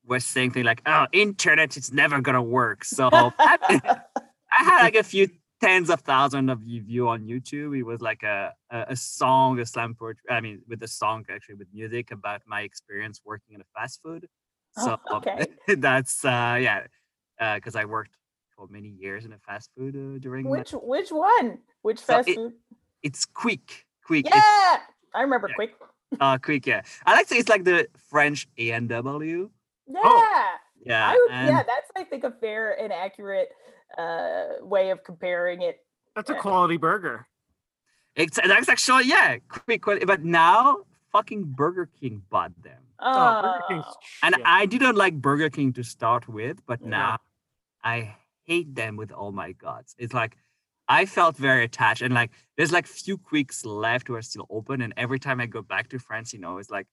was 0.06 0.26
saying 0.26 0.52
things 0.52 0.66
like, 0.66 0.82
"Oh, 0.86 1.08
internet, 1.12 1.78
it's 1.78 1.92
never 1.92 2.20
gonna 2.22 2.42
work." 2.42 2.84
So 2.84 3.10
I, 3.12 3.32
I 4.58 4.64
had 4.64 4.84
like 4.84 4.96
a 4.96 5.04
few 5.04 5.30
tens 5.62 5.90
of 5.90 6.02
thousands 6.02 6.50
of 6.52 6.60
view 6.60 6.82
view 6.82 7.08
on 7.10 7.24
YouTube. 7.24 7.78
It 7.78 7.84
was 7.84 8.02
like 8.02 8.24
a, 8.24 8.54
a 8.72 8.86
a 8.90 8.96
song, 8.96 9.60
a 9.60 9.66
slam 9.66 9.96
poetry. 9.96 10.24
I 10.30 10.42
mean, 10.42 10.62
with 10.68 10.82
a 10.84 10.88
song 10.88 11.26
actually 11.30 11.56
with 11.56 11.68
music 11.74 12.12
about 12.12 12.42
my 12.46 12.62
experience 12.62 13.22
working 13.24 13.56
in 13.56 13.62
a 13.62 13.66
fast 13.76 14.02
food. 14.04 14.28
So 14.72 14.98
Oh, 15.10 15.18
okay. 15.18 15.48
that's 15.78 16.24
uh 16.26 16.58
yeah, 16.62 16.88
because 17.56 17.76
I 17.76 17.86
worked 17.86 18.16
for 18.56 18.68
many 18.70 18.90
years 18.90 19.26
in 19.26 19.34
a 19.34 19.40
fast 19.40 19.70
food 19.78 19.96
uh, 19.96 20.20
during 20.20 20.46
my 20.46 20.52
which 20.60 20.72
which 20.72 21.12
one? 21.12 21.60
Which 21.82 22.00
So 22.00 22.14
fast 22.16 22.30
it- 22.30 22.36
food? 22.36 22.54
it's 23.04 23.26
quick 23.26 23.88
quick 24.06 24.26
Yeah, 24.26 24.38
it's, 24.38 24.84
I 25.16 25.22
remember 25.22 25.48
Yeah. 25.50 25.56
quick. 25.56 25.72
uh 26.20 26.38
quick 26.38 26.68
yeah 26.68 26.82
i 27.06 27.14
like 27.16 27.26
to 27.28 27.34
say 27.34 27.40
it's 27.40 27.50
like 27.50 27.64
the 27.64 27.88
french 28.12 28.48
A&W 28.58 29.50
Yeah. 29.88 30.48
yeah 30.86 31.08
I 31.10 31.14
would, 31.18 31.32
and 31.32 31.48
yeah, 31.50 31.64
that's 31.64 31.90
I 31.96 32.04
think 32.04 32.24
a 32.24 32.32
fair 32.32 32.74
and 32.80 32.92
accurate 32.94 33.50
uh 33.98 34.44
way 34.62 34.90
of 34.92 35.04
comparing 35.04 35.62
it. 35.62 35.78
That's 36.16 36.30
a 36.30 36.34
Yeah. 36.34 36.40
quality 36.42 36.78
burger. 36.78 37.28
it's 38.16 38.38
that's 38.46 38.68
actually 38.68 39.06
yeah 39.06 39.38
quick 39.48 39.82
quick 39.84 40.06
but 40.06 40.22
now 40.24 40.80
fucking 41.14 41.44
burger 41.46 41.88
king 42.00 42.22
bought 42.30 42.52
them 42.62 42.84
Oh, 43.00 43.42
Burger 43.42 43.64
King's 43.70 43.86
Oh, 43.88 43.96
and 44.24 44.36
i 44.44 44.66
didn't 44.66 44.96
like 45.04 45.16
burger 45.28 45.50
king 45.50 45.72
to 45.74 45.84
start 45.84 46.28
with 46.28 46.58
but 46.66 46.80
Yeah. 46.82 46.90
now 46.90 47.18
i 47.84 48.16
hate 48.44 48.76
them 48.76 48.98
with 48.98 49.12
all 49.14 49.32
my 49.32 49.54
guts 49.54 49.96
it's 49.98 50.14
like 50.14 50.36
i 50.90 51.06
felt 51.06 51.38
very 51.38 51.64
attached 51.64 52.02
and 52.02 52.14
like 52.14 52.32
there's 52.58 52.74
like 52.74 52.86
few 52.86 53.18
quicks 53.18 53.64
left 53.66 54.08
who 54.10 54.16
are 54.16 54.22
still 54.22 54.46
open 54.50 54.82
and 54.82 54.94
every 54.98 55.20
time 55.26 55.40
i 55.40 55.46
go 55.46 55.62
back 55.62 55.88
to 55.90 55.98
france 55.98 56.34
you 56.34 56.40
know 56.40 56.58
it's 56.58 56.70
like 56.70 56.88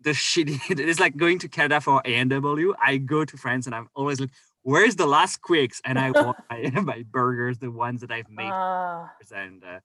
the 0.00 0.10
shitty 0.12 0.58
it's 0.88 1.00
like 1.00 1.14
going 1.16 1.38
to 1.38 1.48
canada 1.48 1.78
for 1.80 2.00
A&W 2.06 2.72
i 2.82 2.96
go 2.96 3.24
to 3.24 3.36
france 3.36 3.66
and 3.66 3.74
i'm 3.74 3.88
always 3.94 4.18
like 4.18 4.30
where's 4.62 4.96
the 4.96 5.06
last 5.06 5.40
quicks 5.40 5.80
and 5.84 5.98
i 5.98 6.10
want 6.10 6.36
my, 6.50 6.70
my 6.82 7.04
burgers 7.10 7.58
the 7.58 7.70
ones 7.70 8.00
that 8.00 8.10
i've 8.10 8.30
made 8.30 8.50
ah. 8.50 9.10
and 9.34 9.64
uh 9.64 9.78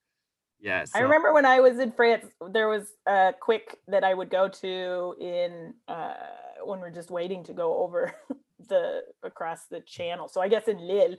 yeah 0.59 0.85
I 0.93 0.99
remember 1.01 1.33
when 1.33 1.45
I 1.45 1.59
was 1.59 1.79
in 1.79 1.91
France, 1.91 2.25
there 2.51 2.67
was 2.67 2.87
a 3.05 3.33
quick 3.39 3.77
that 3.87 4.03
I 4.03 4.13
would 4.13 4.31
go 4.31 4.47
to 4.47 5.15
in 5.19 5.73
uh, 5.87 6.13
when 6.63 6.79
we're 6.79 6.89
just 6.89 7.11
waiting 7.11 7.43
to 7.43 7.53
go 7.53 7.83
over 7.83 8.13
the 8.69 9.01
across 9.23 9.67
the 9.69 9.81
channel. 9.81 10.27
So 10.27 10.41
I 10.41 10.47
guess 10.47 10.67
in 10.67 10.79
Lille, 10.79 11.17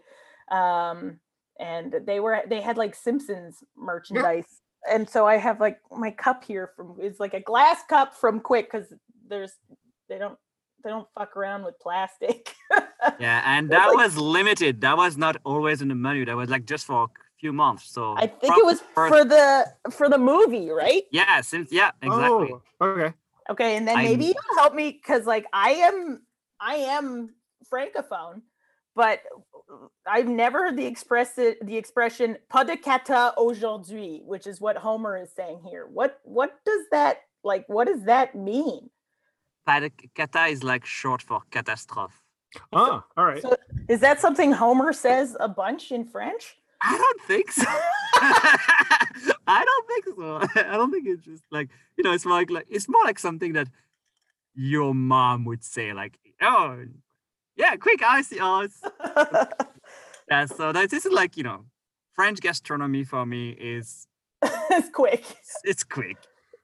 um, 0.51 1.21
and 1.61 1.95
they 2.07 2.19
were 2.19 2.43
they 2.49 2.61
had 2.61 2.77
like 2.77 2.95
Simpsons 2.95 3.63
merchandise, 3.77 4.63
and 4.91 5.09
so 5.09 5.27
I 5.27 5.37
have 5.37 5.61
like 5.61 5.79
my 5.91 6.11
cup 6.11 6.45
here 6.45 6.71
from 6.77 6.97
it's 6.99 7.21
like 7.21 7.35
a 7.35 7.41
glass 7.41 7.83
cup 7.89 8.15
from 8.15 8.41
Quick 8.41 8.71
because 8.71 8.93
there's 9.29 9.53
they 10.09 10.19
don't 10.19 10.39
they 10.87 10.93
don't 10.93 11.09
fuck 11.19 11.37
around 11.37 11.65
with 11.65 11.79
plastic. 11.81 12.55
yeah 13.19 13.43
and 13.45 13.71
that 13.71 13.89
like- 13.89 13.97
was 13.97 14.17
limited 14.17 14.81
that 14.81 14.97
was 14.97 15.17
not 15.17 15.37
always 15.45 15.83
in 15.83 15.89
the 15.89 15.95
menu 15.95 16.25
that 16.25 16.37
was 16.37 16.49
like 16.49 16.65
just 16.65 16.87
for 16.87 17.05
a 17.05 17.09
few 17.41 17.53
months 17.53 17.91
so 17.91 18.15
I 18.17 18.29
think 18.29 18.57
it 18.57 18.65
was 18.65 18.81
first- 18.95 19.13
for 19.13 19.25
the 19.25 19.67
for 19.91 20.09
the 20.09 20.19
movie, 20.19 20.71
right? 20.71 21.03
yeah 21.11 21.41
since 21.41 21.73
yeah 21.73 21.91
exactly 22.01 22.55
Oh, 22.81 22.87
okay. 22.87 23.13
Okay, 23.51 23.77
and 23.77 23.87
then 23.87 23.97
I'm- 23.97 24.07
maybe 24.07 24.27
you'll 24.27 24.59
help 24.59 24.75
me 24.75 24.93
because 24.93 25.27
like 25.27 25.47
I 25.53 25.71
am 25.89 26.23
I 26.61 26.77
am 26.77 27.35
francophone, 27.73 28.43
but 28.95 29.21
I've 30.07 30.29
never 30.29 30.59
heard 30.67 30.77
the 30.77 30.87
express 30.87 31.35
the 31.35 31.77
expression 31.77 32.39
pas 32.49 32.65
de 32.67 32.77
cata 32.77 33.35
aujourd'hui, 33.37 34.21
which 34.25 34.47
is 34.47 34.61
what 34.61 34.77
Homer 34.77 35.17
is 35.17 35.31
saying 35.35 35.61
here. 35.69 35.87
What 35.87 36.19
what 36.25 36.53
does 36.65 36.83
that 36.93 37.19
like 37.45 37.65
what 37.69 37.87
does 37.87 38.05
that 38.05 38.35
mean? 38.35 38.91
Kata 39.67 40.47
is 40.47 40.63
like 40.63 40.85
short 40.85 41.23
for 41.23 41.43
catastrophe. 41.51 42.15
Oh, 42.73 43.03
all 43.17 43.25
right. 43.25 43.43
So 43.43 43.57
is 43.89 44.01
that 44.01 44.21
something 44.21 44.53
Homer 44.53 44.93
says 44.93 45.37
a 45.41 45.49
bunch 45.49 45.93
in 45.93 46.05
French? 46.05 46.57
I 46.83 46.97
don't 46.97 47.23
think 47.23 47.51
so. 47.53 47.65
I 49.47 49.65
don't 49.65 49.87
think 49.89 50.05
so. 50.17 50.63
I 50.71 50.77
don't 50.77 50.91
think 50.91 51.07
it's 51.07 51.25
just 51.25 51.45
like 51.51 51.69
you 51.97 52.05
know. 52.05 52.13
It's 52.13 52.25
more 52.25 52.39
like, 52.39 52.51
like 52.51 52.67
it's 52.69 52.89
more 52.89 53.03
like 53.05 53.19
something 53.19 53.55
that 53.55 53.69
your 54.55 54.95
mom 54.95 55.45
would 55.45 55.65
say, 55.65 55.93
like, 55.93 56.19
"Oh, 56.41 56.85
yeah, 57.57 57.77
quick, 57.77 58.03
I 58.03 58.23
see." 58.23 58.39
Oh, 58.41 58.65
us." 58.65 58.83
yeah. 60.31 60.47
So 60.47 60.73
that 60.73 60.91
this 60.91 61.07
is 61.07 61.13
like 61.13 61.37
you 61.37 61.43
know, 61.43 61.65
French 62.15 62.41
gastronomy 62.41 63.05
for 63.05 63.27
me 63.27 63.51
is 63.51 64.07
it's 64.43 64.91
quick. 64.91 65.25
it's, 65.31 65.61
it's 65.65 65.85
quick. 65.85 66.17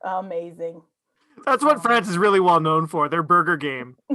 Amazing. 0.05 0.83
That's 1.45 1.65
what 1.65 1.83
France 1.83 2.09
is 2.09 2.19
really 2.19 2.41
well 2.41 2.61
known 2.61 2.87
for. 2.87 3.09
Their 3.09 3.23
burger 3.23 3.57
game. 3.57 3.97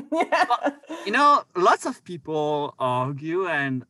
You 1.05 1.13
know, 1.13 1.43
lots 1.55 1.85
of 1.85 2.03
people 2.03 2.75
argue, 2.79 3.47
and 3.47 3.85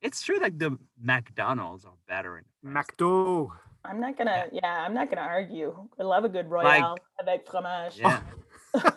it's 0.00 0.22
true. 0.22 0.38
Like 0.40 0.58
the 0.58 0.78
McDonald's 0.98 1.84
are 1.84 1.92
better 2.08 2.38
in 2.38 2.44
France. 2.62 2.88
McDo. 2.98 3.50
I'm 3.84 4.00
not 4.00 4.16
gonna 4.16 4.46
yeah, 4.50 4.84
I'm 4.86 4.94
not 4.94 5.10
gonna 5.10 5.20
argue. 5.20 5.76
I 6.00 6.02
love 6.02 6.24
a 6.24 6.30
good 6.30 6.48
royale 6.48 6.96
avec 7.20 7.46
fromage. 7.46 7.98
Yeah, 7.98 8.20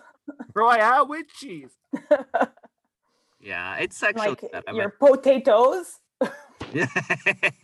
Royale 0.54 1.08
with 1.08 1.28
cheese. 1.34 1.72
yeah, 3.42 3.76
it's 3.76 4.02
actually 4.02 4.30
like 4.30 4.52
better, 4.52 4.74
your 4.74 4.90
potatoes. 4.90 6.00
Yeah. 6.74 6.88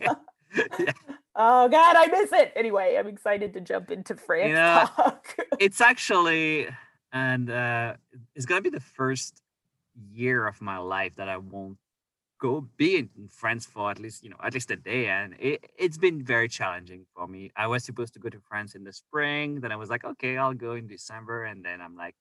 Yeah. 0.00 0.92
Oh 1.36 1.68
God, 1.68 1.96
I 1.96 2.06
miss 2.06 2.32
it. 2.32 2.52
Anyway, 2.54 2.96
I'm 2.98 3.08
excited 3.08 3.52
to 3.54 3.60
jump 3.60 3.90
into 3.90 4.14
France 4.16 4.52
know, 4.54 4.86
talk. 4.96 5.36
it's 5.58 5.80
actually 5.80 6.68
and 7.12 7.50
uh 7.50 7.94
it's 8.34 8.46
gonna 8.46 8.60
be 8.60 8.70
the 8.70 8.80
first 8.80 9.40
year 10.12 10.46
of 10.46 10.60
my 10.60 10.78
life 10.78 11.14
that 11.14 11.28
i 11.28 11.36
won't 11.36 11.78
go 12.40 12.60
be 12.76 12.96
in 12.98 13.08
France 13.30 13.64
for 13.64 13.90
at 13.90 13.98
least 14.00 14.24
you 14.24 14.30
know 14.30 14.36
at 14.42 14.52
least 14.54 14.70
a 14.70 14.76
day, 14.76 15.08
and 15.08 15.34
it, 15.38 15.64
it's 15.78 15.96
been 15.96 16.22
very 16.22 16.48
challenging 16.48 17.06
for 17.14 17.26
me. 17.28 17.50
I 17.56 17.66
was 17.68 17.84
supposed 17.84 18.12
to 18.14 18.20
go 18.20 18.28
to 18.28 18.40
France 18.40 18.74
in 18.74 18.84
the 18.84 18.92
spring, 18.92 19.60
then 19.60 19.72
I 19.72 19.76
was 19.76 19.88
like, 19.88 20.04
okay, 20.04 20.36
I'll 20.36 20.52
go 20.52 20.72
in 20.72 20.86
December, 20.86 21.44
and 21.44 21.64
then 21.64 21.80
I'm 21.80 21.96
like, 21.96 22.14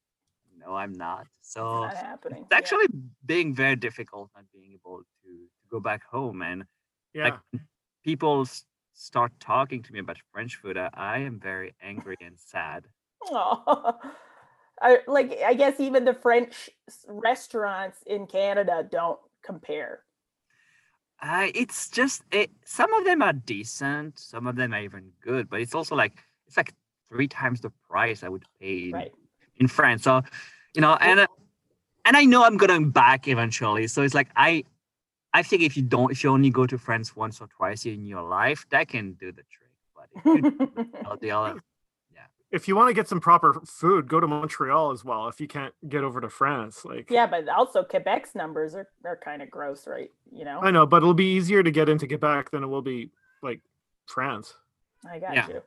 no, 0.57 0.75
I'm 0.75 0.93
not. 0.93 1.25
So 1.41 1.85
It's 1.85 1.95
not 1.95 2.05
happening. 2.05 2.43
it's 2.43 2.51
Yeah. 2.51 2.57
actually 2.57 2.87
being 3.25 3.53
very 3.55 3.75
difficult 3.75 4.29
not 4.35 4.45
being 4.53 4.71
able 4.73 4.99
to 5.23 5.29
to 5.29 5.63
go 5.69 5.79
back 5.79 6.03
home 6.05 6.41
and 6.41 6.63
Yeah. 7.13 7.23
like 7.25 7.39
people 8.05 8.41
s- 8.41 8.65
start 8.93 9.31
talking 9.39 9.81
to 9.83 9.93
me 9.93 9.99
about 9.99 10.17
French 10.31 10.55
food. 10.55 10.77
I, 10.77 10.89
I 10.93 11.17
am 11.19 11.39
very 11.39 11.73
angry 11.81 12.17
and 12.21 12.37
sad. 12.37 12.85
Aw. 13.31 13.93
I, 14.81 14.99
like 15.07 15.39
I 15.45 15.53
guess 15.53 15.79
even 15.79 16.03
the 16.03 16.13
French 16.13 16.69
restaurants 17.07 17.99
in 18.05 18.27
Canada 18.27 18.85
don't 18.89 19.19
compare. 19.43 20.01
Uh, 21.21 21.47
it's 21.55 21.89
just 21.89 22.23
it, 22.31 22.51
some 22.65 22.93
of 22.93 23.05
them 23.05 23.21
are 23.21 23.33
decent, 23.33 24.19
some 24.19 24.45
of 24.47 24.55
them 24.55 24.73
are 24.73 24.81
even 24.81 25.11
good, 25.21 25.49
but 25.49 25.61
it's 25.61 25.75
also 25.75 25.95
like 25.95 26.13
it's 26.47 26.57
like 26.57 26.73
three 27.07 27.27
times 27.27 27.61
the 27.61 27.69
price 27.89 28.23
I 28.23 28.29
would 28.29 28.43
pay 28.59 28.89
in, 28.89 28.91
Right. 28.91 29.11
in 29.57 29.67
France. 29.67 30.03
So 30.03 30.21
you 30.73 30.81
know, 30.81 30.95
and 30.95 31.25
and 32.05 32.17
I 32.17 32.25
know 32.25 32.43
I'm 32.43 32.57
going 32.57 32.89
back 32.89 33.27
eventually. 33.27 33.87
So 33.87 34.01
it's 34.01 34.13
like 34.15 34.29
I 34.35 34.65
I 35.33 35.41
think 35.43 35.61
if 35.63 35.75
you 35.75 35.83
don't 35.83 36.11
if 36.11 36.23
you 36.23 36.29
only 36.29 36.49
go 36.49 36.65
to 36.67 36.77
France 36.77 37.15
once 37.15 37.41
or 37.41 37.47
twice 37.47 37.85
in 37.85 38.05
your 38.05 38.21
life, 38.21 38.65
that 38.69 38.87
can 38.87 39.13
do 39.13 39.31
the 39.31 39.43
trick. 39.43 39.71
But 39.95 40.07
if 40.15 40.25
you 40.25 40.41
do 40.41 40.57
the 40.75 41.17
the 41.21 41.31
other 41.31 41.61
If 42.51 42.67
you 42.67 42.75
want 42.75 42.89
to 42.89 42.93
get 42.93 43.07
some 43.09 43.19
proper 43.19 43.59
food, 43.65 44.07
go 44.07 44.19
to 44.19 44.27
Montreal 44.27 44.91
as 44.91 45.03
well. 45.03 45.27
If 45.27 45.41
you 45.41 45.47
can't 45.47 45.73
get 45.89 46.03
over 46.03 46.21
to 46.21 46.29
France, 46.29 46.85
like 46.85 47.09
yeah, 47.09 47.25
but 47.25 47.49
also 47.49 47.83
Quebec's 47.83 48.35
numbers 48.35 48.75
are, 48.75 48.87
are 49.03 49.17
kind 49.17 49.41
of 49.41 49.49
gross, 49.49 49.87
right? 49.87 50.11
You 50.31 50.45
know, 50.45 50.59
I 50.61 50.69
know, 50.69 50.85
but 50.85 50.97
it'll 50.97 51.15
be 51.15 51.33
easier 51.33 51.63
to 51.63 51.71
get 51.71 51.89
into 51.89 52.05
Quebec 52.07 52.51
than 52.51 52.61
it 52.63 52.67
will 52.67 52.83
be 52.83 53.09
like 53.41 53.61
France. 54.05 54.53
I 55.09 55.17
got 55.17 55.33
Yeah. 55.33 55.47
you. 55.49 55.61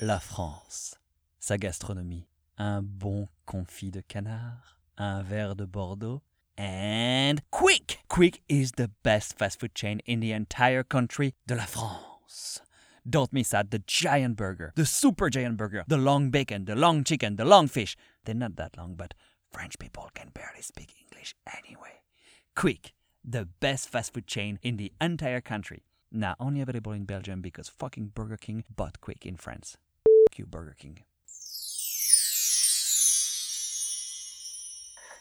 La 0.00 0.18
France, 0.18 0.96
sa 1.38 1.56
gastronomie, 1.56 2.26
un 2.58 2.82
bon 2.82 3.28
confit 3.46 3.92
de 3.92 4.02
canard, 4.02 4.73
Uh, 4.96 5.02
un 5.02 5.24
verre 5.24 5.54
de 5.54 5.66
Bordeaux, 5.66 6.22
and 6.56 7.42
Quick! 7.50 7.98
Quick 8.08 8.42
is 8.48 8.72
the 8.72 8.90
best 9.02 9.36
fast 9.36 9.58
food 9.58 9.74
chain 9.74 10.00
in 10.06 10.20
the 10.20 10.32
entire 10.32 10.84
country 10.84 11.34
de 11.46 11.54
la 11.56 11.64
France. 11.64 12.60
Don't 13.08 13.32
miss 13.32 13.52
out 13.52 13.70
the 13.70 13.80
giant 13.80 14.36
burger, 14.36 14.72
the 14.76 14.86
super 14.86 15.28
giant 15.28 15.56
burger, 15.56 15.84
the 15.88 15.96
long 15.96 16.30
bacon, 16.30 16.64
the 16.64 16.76
long 16.76 17.04
chicken, 17.04 17.36
the 17.36 17.44
long 17.44 17.66
fish. 17.68 17.96
They're 18.24 18.34
not 18.34 18.56
that 18.56 18.76
long, 18.78 18.94
but 18.94 19.14
French 19.52 19.78
people 19.78 20.10
can 20.14 20.30
barely 20.32 20.62
speak 20.62 20.94
English 21.02 21.34
anyway. 21.46 22.00
Quick, 22.56 22.92
the 23.24 23.46
best 23.60 23.88
fast 23.88 24.14
food 24.14 24.26
chain 24.26 24.58
in 24.62 24.76
the 24.76 24.92
entire 25.00 25.40
country. 25.40 25.82
Now 26.12 26.36
only 26.38 26.60
available 26.60 26.92
in 26.92 27.04
Belgium 27.04 27.40
because 27.40 27.68
fucking 27.68 28.12
Burger 28.14 28.36
King 28.36 28.64
bought 28.74 29.00
Quick 29.00 29.26
in 29.26 29.36
France. 29.36 29.76
F 30.32 30.38
you, 30.38 30.46
Burger 30.46 30.76
King. 30.78 31.00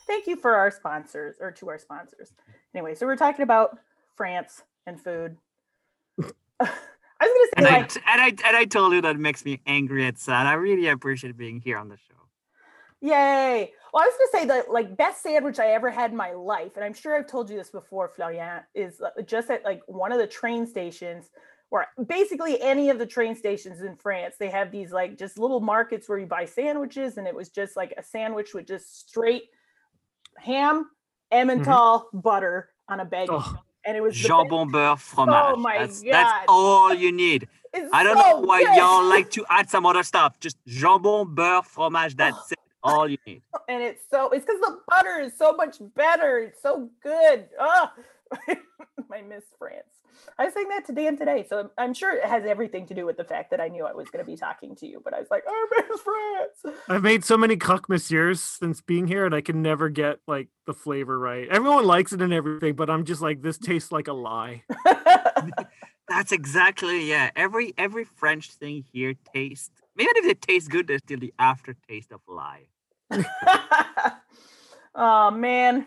Thank 0.08 0.28
you 0.28 0.36
for 0.36 0.56
our 0.56 0.72
sponsors 0.72 1.38
or 1.40 1.52
to 1.52 1.70
our 1.70 1.80
sponsors. 1.80 2.34
Anyway, 2.76 2.96
so 2.96 3.06
we're 3.06 3.16
talking 3.16 3.44
about 3.44 3.78
France 4.16 4.64
and 4.86 5.00
food. 5.00 5.38
I 6.20 6.26
was 6.60 7.50
gonna 7.56 7.68
I, 7.68 7.72
say 7.72 7.82
like 7.82 7.96
and 7.96 8.22
I 8.22 8.28
and 8.48 8.58
I 8.58 8.66
told 8.66 8.94
you 8.94 9.02
that 9.02 9.18
makes 9.18 9.46
me 9.46 9.62
angry 9.66 10.06
and 10.06 10.18
sad. 10.18 10.46
I 10.46 10.54
really 10.54 10.88
appreciate 10.88 11.38
being 11.38 11.62
here 11.62 11.78
on 11.78 11.90
the 11.90 11.98
show. 11.98 12.14
Yay! 13.02 13.72
Well, 13.94 14.04
I 14.04 14.08
was 14.08 14.16
gonna 14.18 14.44
say 14.44 14.48
the 14.48 14.72
like 14.72 14.96
best 14.98 15.22
sandwich 15.22 15.60
I 15.60 15.68
ever 15.68 15.92
had 15.92 16.12
in 16.12 16.18
my 16.18 16.32
life, 16.32 16.72
and 16.76 16.84
I'm 16.84 16.94
sure 16.94 17.16
I've 17.18 17.28
told 17.28 17.50
you 17.50 17.58
this 17.58 17.70
before, 17.70 18.10
Florian, 18.16 18.62
is 18.74 19.02
uh, 19.02 19.22
just 19.24 19.50
at 19.50 19.64
like 19.64 19.82
one 19.88 20.12
of 20.12 20.20
the 20.20 20.28
train 20.28 20.66
stations, 20.66 21.30
or 21.70 21.86
basically 22.08 22.62
any 22.62 22.90
of 22.90 23.00
the 23.00 23.06
train 23.06 23.36
stations 23.36 23.82
in 23.82 23.96
France. 23.96 24.36
They 24.40 24.50
have 24.50 24.72
these 24.72 24.92
like 24.92 25.18
just 25.18 25.38
little 25.38 25.60
markets 25.60 26.08
where 26.08 26.18
you 26.18 26.26
buy 26.26 26.46
sandwiches, 26.46 27.18
and 27.18 27.28
it 27.28 27.36
was 27.36 27.50
just 27.50 27.76
like 27.76 27.94
a 27.98 28.04
sandwich 28.04 28.54
with 28.54 28.68
just 28.68 29.10
straight 29.10 29.44
ham, 30.38 30.90
Emmental, 31.32 32.06
mm-hmm. 32.06 32.20
butter 32.20 32.70
on 32.88 33.00
a 33.00 33.06
bagel, 33.06 33.42
Oh. 33.44 33.58
and 33.86 33.98
it 33.98 34.02
was 34.02 34.16
Jambon 34.16 34.72
beurre 34.72 34.98
fromage. 35.00 35.36
Oh 35.36 35.56
my 35.58 35.80
that's, 35.80 36.02
God. 36.02 36.14
that's 36.14 36.46
all 36.48 36.94
you 36.94 37.12
need. 37.12 37.48
it's 37.74 37.90
I 37.94 38.04
don't 38.04 38.18
so 38.18 38.22
know 38.22 38.40
why 38.42 38.64
good. 38.64 38.76
y'all 38.76 39.04
like 39.10 39.32
to 39.32 39.46
add 39.50 39.70
some 39.70 39.86
other 39.86 40.04
stuff. 40.04 40.40
Just 40.40 40.58
jambon 40.68 41.34
beurre 41.36 41.64
fromage. 41.64 42.16
That's 42.16 42.52
it. 42.52 42.60
All 42.86 43.08
you 43.08 43.18
need. 43.26 43.42
and 43.70 43.82
it's 43.82 44.02
so 44.12 44.30
it's 44.32 44.46
because 44.46 44.60
the 44.60 44.78
butter 44.90 45.22
is 45.22 45.38
so 45.38 45.54
much 45.54 45.78
better. 45.96 46.40
It's 46.40 46.62
so 46.62 46.90
good. 47.02 47.48
Oh, 47.58 47.90
I 49.12 49.22
miss 49.22 49.44
France. 49.60 49.84
I 50.38 50.46
was 50.46 50.54
saying 50.54 50.70
that 50.70 50.86
to 50.88 50.94
Dan 50.94 51.18
today, 51.18 51.46
so 51.48 51.70
I'm 51.78 51.94
sure 51.94 52.16
it 52.16 52.26
has 52.26 52.46
everything 52.46 52.86
to 52.88 52.94
do 52.94 53.06
with 53.06 53.18
the 53.18 53.24
fact 53.24 53.52
that 53.52 53.62
I 53.62 53.68
knew 53.68 53.86
I 53.86 53.94
was 53.94 54.10
going 54.10 54.24
to 54.24 54.30
be 54.30 54.38
talking 54.38 54.76
to 54.78 54.88
you. 54.88 55.02
But 55.04 55.14
I 55.14 55.20
was 55.20 55.28
like, 55.30 55.44
I 55.48 55.68
miss 55.90 56.02
France. 56.02 56.78
I've 56.90 57.04
made 57.04 57.24
so 57.24 57.38
many 57.38 57.56
croque 57.56 57.90
monsieurs 57.90 58.42
since 58.42 58.82
being 58.82 59.08
here, 59.08 59.26
and 59.26 59.36
I 59.36 59.42
can 59.42 59.62
never 59.62 59.90
get 59.90 60.20
like 60.28 60.50
the 60.66 60.74
flavor 60.74 61.18
right. 61.18 61.48
Everyone 61.50 61.86
likes 61.86 62.14
it 62.14 62.22
and 62.22 62.34
everything, 62.34 62.76
but 62.76 62.90
I'm 62.90 63.06
just 63.06 63.22
like, 63.22 63.42
this 63.42 63.58
tastes 63.58 63.92
like 63.92 64.08
a 64.08 64.14
lie. 64.14 64.64
That's 66.08 66.32
exactly 66.32 67.10
yeah. 67.10 67.32
Every 67.36 67.74
every 67.78 68.04
French 68.04 68.52
thing 68.52 68.84
here 68.92 69.16
tastes. 69.34 69.72
Even 69.98 70.14
if 70.18 70.26
it 70.26 70.42
tastes 70.42 70.68
good, 70.68 70.88
there's 70.88 71.02
still 71.02 71.20
the 71.20 71.34
aftertaste 71.40 72.12
of 72.12 72.20
lie. 72.28 72.68
oh 74.96 75.32
man. 75.32 75.86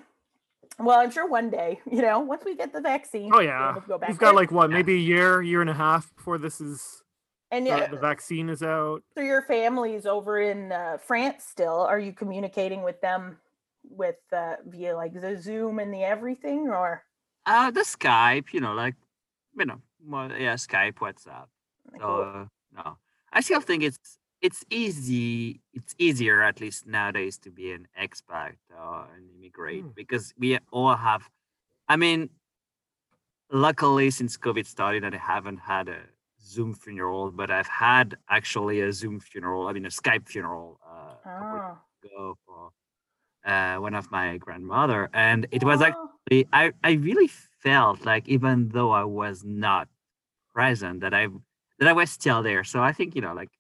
Well, 0.79 0.99
I'm 1.01 1.11
sure 1.11 1.27
one 1.27 1.51
day, 1.51 1.81
you 1.91 2.03
know, 2.03 2.21
once 2.21 2.45
we 2.45 2.55
get 2.57 2.73
the 2.73 2.81
vaccine, 2.81 3.31
Oh 3.33 3.41
yeah, 3.41 3.73
we'll 3.73 3.83
yeah, 3.83 3.89
go 3.89 3.99
back 3.99 4.09
we've 4.11 4.19
got 4.19 4.27
there. 4.29 4.35
like 4.35 4.51
what, 4.51 4.71
maybe 4.71 4.95
a 4.95 4.99
year, 4.99 5.43
year 5.43 5.61
and 5.61 5.71
a 5.71 5.75
half 5.75 6.15
before 6.17 6.39
this 6.39 6.61
is 6.61 7.03
and 7.51 7.65
the, 7.67 7.71
yeah, 7.71 7.87
the 7.87 7.97
vaccine 7.97 8.49
is 8.49 8.63
out. 8.63 9.03
so 9.15 9.21
your 9.23 9.43
family's 9.43 10.05
over 10.05 10.41
in 10.41 10.73
uh, 10.73 10.99
France 10.99 11.45
still. 11.45 11.81
Are 11.81 11.99
you 11.99 12.13
communicating 12.13 12.83
with 12.83 13.01
them 13.01 13.39
with 13.89 14.17
uh, 14.33 14.57
via 14.67 14.97
like 14.97 15.15
the 15.15 15.41
Zoom 15.41 15.79
and 15.79 15.95
the 15.95 16.03
everything, 16.03 16.69
or? 16.69 17.05
Uh 17.47 17.71
the 17.71 17.81
Skype, 17.83 18.53
you 18.53 18.61
know, 18.61 18.75
like 18.75 18.97
you 19.57 19.65
know, 19.65 19.81
well, 20.05 20.31
yeah, 20.33 20.55
Skype, 20.55 20.95
WhatsApp. 20.95 21.47
So 21.93 21.99
Cool. 22.01 22.21
uh, 22.21 22.45
no, 22.75 22.99
I 23.33 23.41
still 23.41 23.61
think 23.61 23.83
it's 23.85 24.19
it's 24.43 24.65
easy. 24.71 25.61
It's 25.73 25.95
easier, 25.99 26.43
at 26.43 26.61
least 26.61 26.87
nowadays, 26.87 27.39
to 27.39 27.51
be 27.51 27.73
an 27.73 27.89
expat 28.01 28.55
or 28.77 29.07
an 29.17 29.29
immigrant 29.37 29.85
Mm. 29.87 29.95
because 29.95 30.33
we 30.39 30.59
all 30.71 30.95
have. 30.97 31.29
I 31.89 31.97
mean, 31.97 32.31
luckily 33.51 34.11
since 34.11 34.37
COVID 34.37 34.67
started, 34.67 35.05
I 35.05 35.17
haven't 35.17 35.59
had 35.59 35.89
a 35.89 36.01
Zoom 36.41 36.75
funeral, 36.75 37.31
but 37.31 37.51
I've 37.51 37.67
had 37.69 38.17
actually 38.29 38.81
a 38.81 38.93
Zoom 38.93 39.21
funeral. 39.21 39.69
I 39.69 39.73
mean, 39.73 39.87
a 39.87 39.91
Skype 39.91 40.29
funeral 40.29 40.79
uh, 40.87 41.15
a 41.15 41.23
couple 41.25 41.57
years 41.59 41.77
ago 42.05 42.39
for 42.47 42.71
uh, 43.51 43.77
one 43.81 43.95
of 43.95 44.11
my 44.11 44.37
grandmother, 44.39 45.09
and 45.13 45.47
it 45.51 45.63
was 45.65 45.81
like 45.81 45.95
Oh. 45.97 46.11
actually- 46.27 46.49
I, 46.53 46.73
I 46.83 46.93
really 46.93 47.29
felt 47.63 48.05
like 48.05 48.29
even 48.29 48.69
though 48.71 48.91
I 48.91 49.05
was 49.05 49.45
not 49.45 49.89
present, 50.53 51.01
that 51.01 51.15
I 51.15 51.29
that 51.79 51.89
I 51.89 51.93
was 51.93 52.11
still 52.11 52.43
there. 52.43 52.65
So 52.65 52.83
I 52.83 52.93
think 52.93 53.15
you 53.15 53.21
know, 53.23 53.35
like 53.35 53.51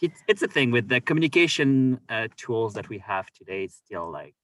it's 0.00 0.22
it's 0.28 0.42
a 0.42 0.48
thing 0.48 0.70
with 0.70 0.88
the 0.88 1.00
communication 1.00 2.00
uh, 2.08 2.28
tools 2.36 2.74
that 2.74 2.88
we 2.88 2.98
have 2.98 3.30
today. 3.32 3.64
It's 3.64 3.76
still 3.76 4.10
like 4.10 4.34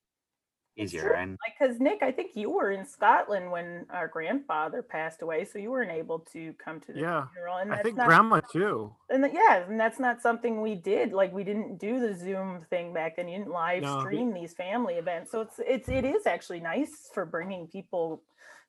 easier 0.77 1.13
and 1.13 1.39
like 1.47 1.55
because 1.59 1.79
Nick, 1.79 2.03
I 2.03 2.11
think 2.11 2.33
you 2.35 2.51
were 2.51 2.73
in 2.73 2.85
Scotland 2.85 3.51
when 3.51 3.87
our 3.91 4.09
grandfather 4.09 4.83
passed 4.83 5.23
away, 5.23 5.45
so 5.45 5.59
you 5.59 5.71
weren't 5.71 5.93
able 5.93 6.21
to 6.33 6.53
come 6.55 6.81
to 6.81 6.93
the 6.93 7.01
Yeah, 7.01 7.27
funeral. 7.33 7.59
And 7.59 7.73
I 7.73 7.83
think 7.83 7.97
not, 7.97 8.07
grandma 8.07 8.41
too. 8.41 8.93
and 9.09 9.23
th- 9.23 9.35
yeah, 9.35 9.65
and 9.69 9.79
that's 9.79 10.01
not 10.01 10.21
something 10.21 10.61
we 10.61 10.75
did. 10.75 11.13
Like 11.13 11.33
we 11.33 11.45
didn't 11.45 11.79
do 11.79 12.01
the 12.01 12.15
Zoom 12.15 12.67
thing 12.71 12.93
back 12.93 13.17
then. 13.17 13.29
You 13.29 13.39
didn't 13.39 13.53
live 13.53 13.83
No. 13.83 14.01
stream 14.01 14.33
these 14.35 14.53
family 14.55 14.95
events, 14.95 15.31
so 15.31 15.41
it's 15.43 15.61
it's 15.61 15.89
it 15.89 16.05
is 16.05 16.27
actually 16.27 16.61
nice 16.61 17.09
for 17.13 17.25
bringing 17.25 17.69
people 17.69 18.23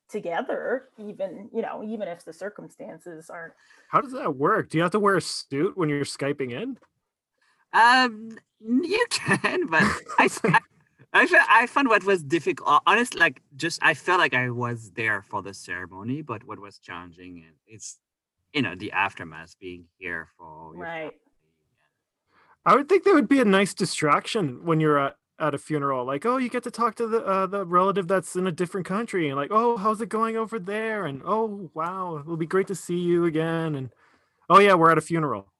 together, 0.08 0.88
even 0.98 1.50
you 1.52 1.62
know, 1.62 1.82
even 1.84 2.08
if 2.08 2.24
the 2.24 2.32
circumstances 2.32 3.30
aren't. 3.30 3.54
How 3.90 4.00
does 4.00 4.12
that 4.12 4.36
work? 4.36 4.70
Do 4.70 4.78
you 4.78 4.82
have 4.82 4.92
to 4.92 5.00
wear 5.00 5.16
a 5.16 5.20
suit 5.20 5.76
when 5.76 5.88
you're 5.88 6.04
skyping 6.04 6.52
in? 6.52 6.78
um 7.72 8.30
you 8.60 9.06
can, 9.10 9.66
but 9.66 9.82
i 10.18 10.28
fe- 10.28 10.60
I 11.12 11.66
found 11.66 11.88
what 11.88 12.04
was 12.04 12.22
difficult. 12.22 12.82
Honestly, 12.86 13.20
like 13.20 13.42
just 13.56 13.80
I 13.82 13.94
felt 13.94 14.18
like 14.18 14.34
I 14.34 14.50
was 14.50 14.90
there 14.92 15.22
for 15.22 15.42
the 15.42 15.54
ceremony, 15.54 16.22
but 16.22 16.44
what 16.44 16.58
was 16.58 16.78
challenging 16.78 17.42
and 17.46 17.56
it's 17.66 17.98
you 18.52 18.62
know 18.62 18.74
the 18.74 18.92
aftermath 18.92 19.58
being 19.58 19.84
here 19.98 20.28
for 20.38 20.72
Right. 20.74 21.02
family. 21.02 21.14
I 22.64 22.74
would 22.74 22.88
think 22.88 23.04
that 23.04 23.14
would 23.14 23.28
be 23.28 23.40
a 23.40 23.44
nice 23.44 23.74
distraction 23.74 24.64
when 24.64 24.80
you're 24.80 24.98
at, 24.98 25.16
at 25.38 25.54
a 25.54 25.58
funeral. 25.58 26.04
Like, 26.04 26.24
oh, 26.26 26.36
you 26.36 26.48
get 26.48 26.62
to 26.64 26.70
talk 26.70 26.94
to 26.96 27.06
the 27.06 27.24
uh, 27.24 27.46
the 27.46 27.64
relative 27.64 28.08
that's 28.08 28.36
in 28.36 28.46
a 28.46 28.52
different 28.52 28.86
country, 28.86 29.28
and 29.28 29.36
like, 29.36 29.50
oh, 29.50 29.76
how's 29.76 30.00
it 30.00 30.08
going 30.08 30.36
over 30.36 30.58
there? 30.58 31.06
And 31.06 31.22
oh, 31.24 31.70
wow, 31.74 32.18
it'll 32.18 32.36
be 32.36 32.46
great 32.46 32.66
to 32.68 32.74
see 32.74 32.98
you 32.98 33.24
again. 33.24 33.74
And 33.74 33.90
oh 34.48 34.58
yeah, 34.58 34.74
we're 34.74 34.90
at 34.90 34.98
a 34.98 35.02
funeral. 35.02 35.52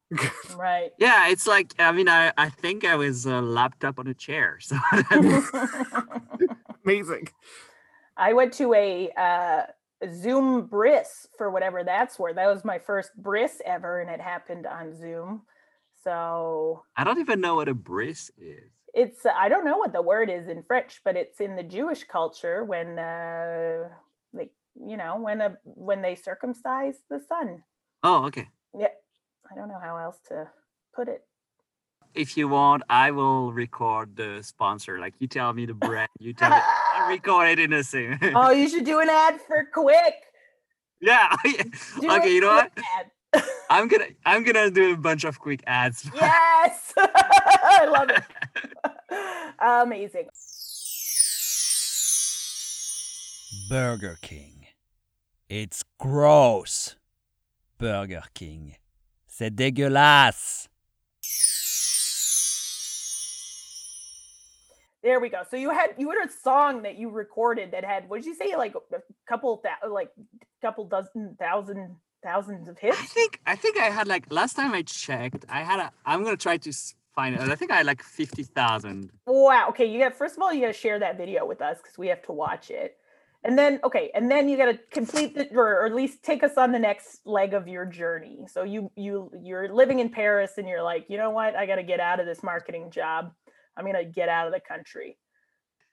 Right. 0.57 0.91
Yeah, 0.99 1.29
it's 1.29 1.47
like 1.47 1.75
I 1.79 1.93
mean 1.93 2.09
I 2.09 2.33
I 2.37 2.49
think 2.49 2.85
I 2.85 2.95
was 2.97 3.27
lapped 3.27 3.85
up 3.85 3.99
on 3.99 4.07
a 4.07 4.15
chair, 4.15 4.59
so 4.61 4.77
Amazing. 6.85 7.29
I 8.17 8.33
went 8.33 8.53
to 8.55 8.73
a 8.73 9.11
uh, 9.17 9.63
Zoom 10.15 10.67
bris 10.67 11.27
for 11.37 11.51
whatever 11.51 11.83
that's 11.83 12.19
worth. 12.19 12.37
That 12.37 12.47
was 12.47 12.65
my 12.65 12.79
first 12.79 13.11
bris 13.17 13.61
ever, 13.67 14.01
and 14.01 14.09
it 14.09 14.21
happened 14.21 14.67
on 14.67 14.97
Zoom. 14.97 15.43
So 16.05 16.85
I 16.97 17.03
don't 17.03 17.19
even 17.19 17.41
know 17.41 17.57
what 17.57 17.69
a 17.69 17.75
bris 17.75 18.31
is. 18.39 18.71
It's 18.97 19.27
I 19.27 19.49
don't 19.49 19.65
know 19.65 19.77
what 19.77 19.93
the 19.93 20.03
word 20.03 20.31
is 20.31 20.49
in 20.49 20.63
French, 20.63 21.01
but 21.05 21.17
it's 21.17 21.41
in 21.41 21.55
the 21.55 21.63
Jewish 21.63 22.05
culture 22.05 22.65
when 22.65 22.99
uh, 22.99 23.91
they 24.33 24.51
you 24.75 24.97
know 24.97 25.21
when 25.21 25.41
a 25.43 25.57
when 25.65 26.01
they 26.01 26.15
circumcise 26.15 26.97
the 27.11 27.21
son. 27.29 27.63
Oh, 28.03 28.25
okay. 28.25 28.49
Yeah, 28.77 28.89
I 29.51 29.55
don't 29.55 29.69
know 29.69 29.79
how 29.81 29.99
else 29.99 30.19
to 30.29 30.49
put 30.95 31.09
it. 31.09 31.23
If 32.15 32.39
you 32.39 32.49
want, 32.49 32.83
I 32.89 33.11
will 33.11 33.53
record 33.53 34.17
the 34.17 34.41
sponsor. 34.43 34.99
Like 34.99 35.15
you 35.19 35.27
tell 35.27 35.53
me 35.53 35.67
the 35.67 35.75
brand, 35.75 36.09
you 36.19 36.33
tell 36.33 36.51
me. 36.51 36.57
I'll 36.95 37.09
record 37.11 37.51
it 37.51 37.59
in 37.59 37.71
the 37.71 37.85
same. 37.85 38.19
oh, 38.35 38.51
you 38.51 38.67
should 38.69 38.87
do 38.87 39.01
an 39.01 39.11
ad 39.11 39.41
for 39.47 39.69
Quick. 39.73 40.15
yeah. 41.01 41.37
Okay. 41.45 42.33
You 42.33 42.41
know 42.41 42.49
what? 42.49 42.73
Ad. 42.99 43.11
I'm 43.71 43.89
gonna 43.89 44.07
I'm 44.25 44.45
gonna 44.45 44.71
do 44.71 44.93
a 44.95 44.97
bunch 44.97 45.25
of 45.25 45.39
quick 45.41 45.63
ads. 45.67 46.09
yes, 46.15 46.93
I 46.97 47.87
love 47.91 48.11
it. 48.11 48.23
Amazing. 49.59 50.29
Burger 53.69 54.19
King. 54.23 54.67
It's 55.49 55.83
gross. 55.99 56.97
Burger 57.79 58.23
King. 58.35 58.77
C'est 59.27 59.51
dégueulasse. 59.51 60.69
There 65.03 65.21
we 65.21 65.29
go. 65.29 65.43
So 65.49 65.57
you 65.57 65.71
had 65.71 65.91
you 65.99 66.11
had 66.11 66.29
a 66.29 66.33
song 66.33 66.83
that 66.83 66.99
you 66.99 67.11
recorded 67.11 67.71
that 67.73 67.85
had 67.85 68.09
what 68.09 68.17
did 68.17 68.27
you 68.27 68.35
say 68.35 68.57
like 68.57 68.75
a 68.75 68.99
couple 69.29 69.63
thou- 69.63 69.89
like 69.93 70.11
couple 70.61 70.85
dozen 70.85 71.37
thousand 71.39 71.97
thousands 72.23 72.69
of 72.69 72.79
hits. 72.79 72.99
I 72.99 73.05
think 73.05 73.41
I 73.47 73.57
think 73.57 73.79
I 73.79 73.91
had 73.91 74.09
like 74.09 74.27
last 74.31 74.55
time 74.55 74.73
I 74.73 74.83
checked, 74.83 75.45
I 75.49 75.63
had 75.63 75.81
a. 75.81 75.91
I'm 76.05 76.25
gonna 76.25 76.37
try 76.37 76.57
to 76.59 76.73
find 77.15 77.35
it. 77.35 77.41
I 77.41 77.55
think 77.55 77.71
I 77.71 77.77
had 77.77 77.87
like 77.87 78.03
fifty 78.03 78.43
thousand. 78.43 79.11
Wow. 79.27 79.69
Okay, 79.71 79.87
you 79.87 79.99
got 79.99 80.15
first 80.15 80.37
of 80.37 80.43
all 80.43 80.53
you 80.53 80.61
got 80.61 80.69
to 80.69 80.73
share 80.73 80.99
that 80.99 81.17
video 81.17 81.47
with 81.47 81.63
us 81.63 81.79
because 81.79 81.99
we 81.99 82.09
have 82.09 82.23
to 82.23 82.33
watch 82.33 82.71
it, 82.71 82.97
and 83.45 83.59
then 83.59 83.81
okay, 83.85 84.11
and 84.15 84.31
then 84.31 84.49
you 84.49 84.57
got 84.57 84.67
to 84.67 84.79
complete 84.91 85.35
the 85.35 85.49
or, 85.55 85.83
or 85.83 85.87
at 85.87 85.95
least 85.95 86.23
take 86.23 86.43
us 86.43 86.57
on 86.57 86.73
the 86.73 86.79
next 86.79 87.27
leg 87.27 87.55
of 87.55 87.69
your 87.69 87.87
journey. 87.87 88.47
So 88.49 88.63
you 88.63 88.91
you 88.97 89.31
you're 89.43 89.73
living 89.73 89.99
in 89.99 90.11
Paris 90.11 90.53
and 90.59 90.69
you're 90.69 90.83
like, 90.83 91.07
you 91.09 91.17
know 91.17 91.31
what, 91.31 91.57
I 91.57 91.67
got 91.67 91.77
to 91.77 91.83
get 91.83 92.01
out 92.01 92.21
of 92.21 92.27
this 92.27 92.43
marketing 92.43 92.91
job. 92.91 93.33
I'm 93.77 93.85
gonna 93.85 94.05
get 94.05 94.29
out 94.29 94.47
of 94.47 94.53
the 94.53 94.61
country. 94.61 95.19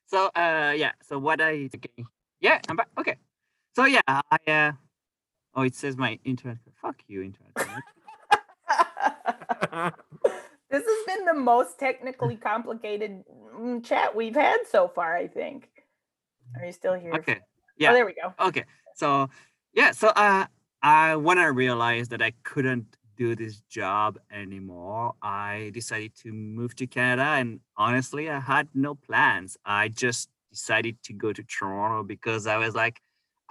So 0.07 0.27
uh 0.35 0.73
yeah. 0.75 0.91
So 1.03 1.19
what 1.19 1.41
I 1.41 1.69
yeah 2.39 2.59
I'm 2.69 2.75
back. 2.75 2.87
Okay. 2.97 3.15
So 3.75 3.85
yeah 3.85 4.01
I 4.07 4.37
uh 4.47 4.71
oh 5.55 5.63
it 5.63 5.75
says 5.75 5.97
my 5.97 6.19
internet. 6.23 6.57
Fuck 6.81 6.97
you 7.07 7.21
internet. 7.23 7.51
this 10.69 10.83
has 10.85 11.05
been 11.17 11.25
the 11.25 11.33
most 11.33 11.79
technically 11.79 12.35
complicated 12.35 13.23
mm, 13.55 13.83
chat 13.83 14.15
we've 14.15 14.35
had 14.35 14.57
so 14.69 14.87
far, 14.87 15.15
I 15.15 15.27
think. 15.27 15.69
Are 16.59 16.65
you 16.65 16.71
still 16.71 16.93
here? 16.93 17.13
okay. 17.15 17.39
Yeah. 17.77 17.89
Oh, 17.89 17.91
Yeah. 17.91 17.93
there 17.93 18.05
we 18.05 18.13
go. 18.13 18.33
Okay. 18.47 18.63
So 18.95 19.29
yeah. 19.73 19.91
So 19.91 20.09
uh 20.09 20.45
I 20.81 21.15
when 21.15 21.37
I 21.39 21.45
realized 21.45 22.11
that 22.11 22.21
I 22.21 22.33
couldn't 22.43 22.97
do 23.15 23.35
this 23.35 23.61
job 23.69 24.17
anymore, 24.31 25.13
I 25.21 25.71
decided 25.73 26.15
to 26.23 26.31
move 26.33 26.75
to 26.77 26.87
Canada. 26.87 27.23
And 27.23 27.59
honestly, 27.77 28.29
I 28.29 28.39
had 28.39 28.67
no 28.73 28.95
plans. 28.95 29.57
I 29.65 29.89
just 29.89 30.29
decided 30.51 30.97
to 31.03 31.13
go 31.13 31.31
to 31.33 31.43
Toronto 31.43 32.03
because 32.03 32.47
I 32.47 32.57
was 32.57 32.75
like, 32.75 33.01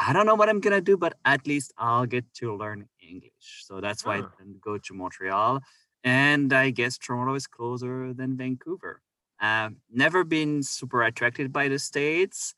I 0.07 0.13
don't 0.13 0.27
know 0.27 0.35
what 0.35 0.49
I'm 0.49 0.61
gonna 0.61 0.81
do, 0.81 0.97
but 0.97 1.15
at 1.25 1.47
least 1.47 1.73
I'll 1.79 2.07
get 2.07 2.25
to 2.35 2.57
learn 2.57 2.89
English. 3.01 3.65
So 3.67 3.81
that's 3.81 4.05
why. 4.05 4.17
I 4.19 4.23
didn't 4.39 4.61
go 4.61 4.79
to 4.79 4.95
Montreal. 4.95 5.61
And 6.05 6.53
I 6.53 6.71
guess 6.71 6.99
Toronto 6.99 7.35
is 7.35 7.47
closer 7.47 8.13
than 8.13 8.37
Vancouver. 8.37 9.01
Um, 9.41 9.77
never 9.91 10.25
been 10.25 10.63
super 10.63 11.03
attracted 11.03 11.53
by 11.53 11.69
the 11.69 11.79
states, 11.79 12.55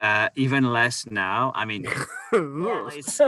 uh, 0.00 0.28
even 0.34 0.72
less 0.72 1.06
now. 1.10 1.52
I 1.54 1.64
mean, 1.64 1.86
LA 2.32 2.88
is- 2.98 3.20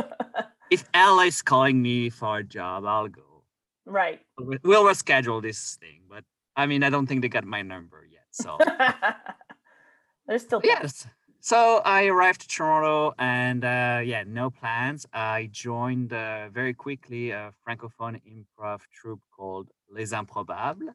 if 0.71 0.85
LA 0.95 1.23
is 1.35 1.43
calling 1.43 1.81
me 1.83 2.11
for 2.11 2.39
a 2.39 2.45
job, 2.45 2.85
I'll 2.85 3.09
go. 3.09 3.45
right. 3.87 4.21
We- 4.39 4.59
We'll 4.65 4.85
reschedule 4.85 5.41
this 5.43 5.77
thing, 5.81 6.03
but 6.09 6.25
I 6.57 6.67
mean, 6.67 6.83
I 6.83 6.91
don't 6.91 7.07
think 7.07 7.23
they 7.23 7.29
got 7.29 7.45
my 7.45 7.63
number 7.63 8.05
yet. 8.11 8.27
So 8.33 8.59
There's 10.27 10.43
still 10.43 10.61
time. 10.61 10.71
yes. 10.83 11.07
So 11.43 11.81
I 11.85 12.07
arrived 12.07 12.43
to 12.43 12.49
Toronto, 12.49 13.15
and 13.19 13.65
uh, 13.65 14.03
yeah, 14.05 14.25
no 14.27 14.51
plans. 14.51 15.07
I 15.13 15.49
joined 15.51 16.13
uh, 16.13 16.51
very 16.51 16.75
quickly 16.75 17.31
a 17.31 17.53
francophone 17.67 18.21
improv 18.29 18.83
troupe 18.93 19.23
called 19.35 19.71
Les 19.91 20.13
Improbables. 20.13 20.89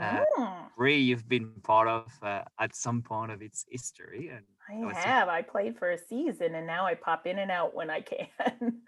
uh, 0.00 0.24
Mm, 0.38 0.70
Ray, 0.76 0.98
you've 0.98 1.28
been 1.28 1.50
part 1.62 1.88
of 1.88 2.12
uh, 2.22 2.44
at 2.60 2.76
some 2.76 3.02
point 3.02 3.32
of 3.32 3.42
its 3.42 3.64
history, 3.68 4.28
and 4.28 4.44
I 4.70 4.92
have. 4.94 5.28
I 5.28 5.42
played 5.42 5.76
for 5.76 5.90
a 5.90 5.98
season 5.98 6.54
and 6.54 6.66
now 6.66 6.86
I 6.86 6.94
pop 6.94 7.26
in 7.26 7.38
and 7.38 7.50
out 7.50 7.74
when 7.74 7.90
I 7.90 8.00
can. 8.12 8.82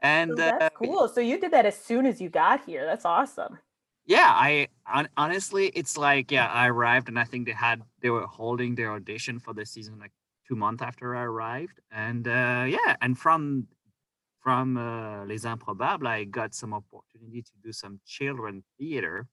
and 0.00 0.30
So 0.30 0.36
that's 0.36 0.64
uh, 0.64 0.68
cool. 0.74 1.08
So 1.08 1.20
you 1.20 1.40
did 1.40 1.50
that 1.50 1.66
as 1.66 1.76
soon 1.76 2.06
as 2.06 2.20
you 2.20 2.28
got 2.28 2.64
here. 2.64 2.84
That's 2.86 3.04
awesome. 3.04 3.58
Yeah 4.06 4.30
i 4.34 4.66
hon- 4.84 5.08
honestly 5.16 5.66
it's 5.74 5.96
like 5.96 6.30
yeah 6.30 6.48
i 6.48 6.68
arrived 6.68 7.08
and 7.08 7.18
i 7.18 7.24
think 7.24 7.46
they 7.46 7.52
had 7.52 7.82
they 8.00 8.10
were 8.10 8.26
holding 8.26 8.74
their 8.74 8.92
audition 8.92 9.38
for 9.38 9.54
the 9.54 9.64
season 9.64 9.98
like 9.98 10.12
two 10.46 10.56
months 10.56 10.82
after 10.82 11.14
i 11.16 11.22
arrived. 11.22 11.80
And 11.90 12.26
uh 12.26 12.64
yeah 12.68 12.96
and 13.00 13.18
from 13.18 13.68
from 14.40 14.76
uh, 14.76 15.24
les 15.24 15.44
improbables 15.44 16.06
i 16.06 16.24
got 16.24 16.54
some 16.54 16.74
opportunity 16.74 17.42
to 17.42 17.52
do 17.62 17.72
some 17.72 18.00
children 18.06 18.64
theater. 18.78 19.28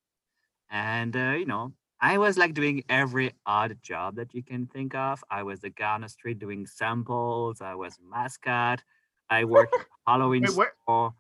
And 0.70 1.16
uh, 1.16 1.32
you 1.32 1.46
know 1.46 1.74
i 2.00 2.18
was 2.18 2.38
like 2.38 2.54
doing 2.54 2.84
every 2.90 3.34
odd 3.46 3.78
job 3.82 4.16
that 4.18 4.34
you 4.36 4.44
can 4.44 4.68
think 4.68 4.94
of. 4.94 5.24
I 5.32 5.44
was 5.44 5.60
the 5.62 5.72
guy 5.72 5.96
on 5.96 6.02
the 6.02 6.10
street 6.10 6.38
doing 6.38 6.68
samples. 6.68 7.60
I 7.60 7.74
was 7.74 7.98
a 7.98 8.08
mascot. 8.08 8.84
I 9.30 9.46
worked 9.46 9.76
halloween 10.08 10.44
Wait, 10.44 10.70
store. 10.84 11.14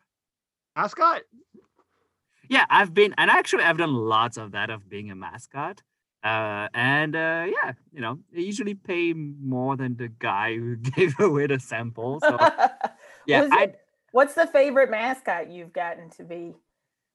Ascot? 0.76 1.24
Yeah 2.50 2.66
i've 2.70 2.94
been 2.94 3.14
and 3.18 3.30
actually 3.32 3.64
i've 3.64 3.78
done 3.78 3.94
lots 3.94 4.38
of 4.38 4.52
that 4.52 4.70
of 4.70 4.90
being 4.90 5.10
a 5.12 5.16
mascot 5.16 5.82
uh 6.24 6.68
and 6.74 7.16
uh 7.16 7.46
yeah 7.56 7.72
you 7.94 8.02
know 8.02 8.20
they 8.34 8.42
usually 8.42 8.74
pay 8.76 9.14
more 9.14 9.78
than 9.78 9.96
the 9.96 10.10
guy 10.10 10.56
who 10.56 10.76
gave 10.96 11.18
away 11.20 11.48
the 11.48 11.60
sample 11.60 12.20
so 12.20 12.38
yeah 13.26 13.42
Was 13.44 13.52
it- 13.54 13.80
What's 14.12 14.34
the 14.34 14.48
favorite 14.48 14.90
mascot 14.90 15.52
you've 15.52 15.72
gotten 15.72 16.10
to 16.18 16.24
be? 16.24 16.56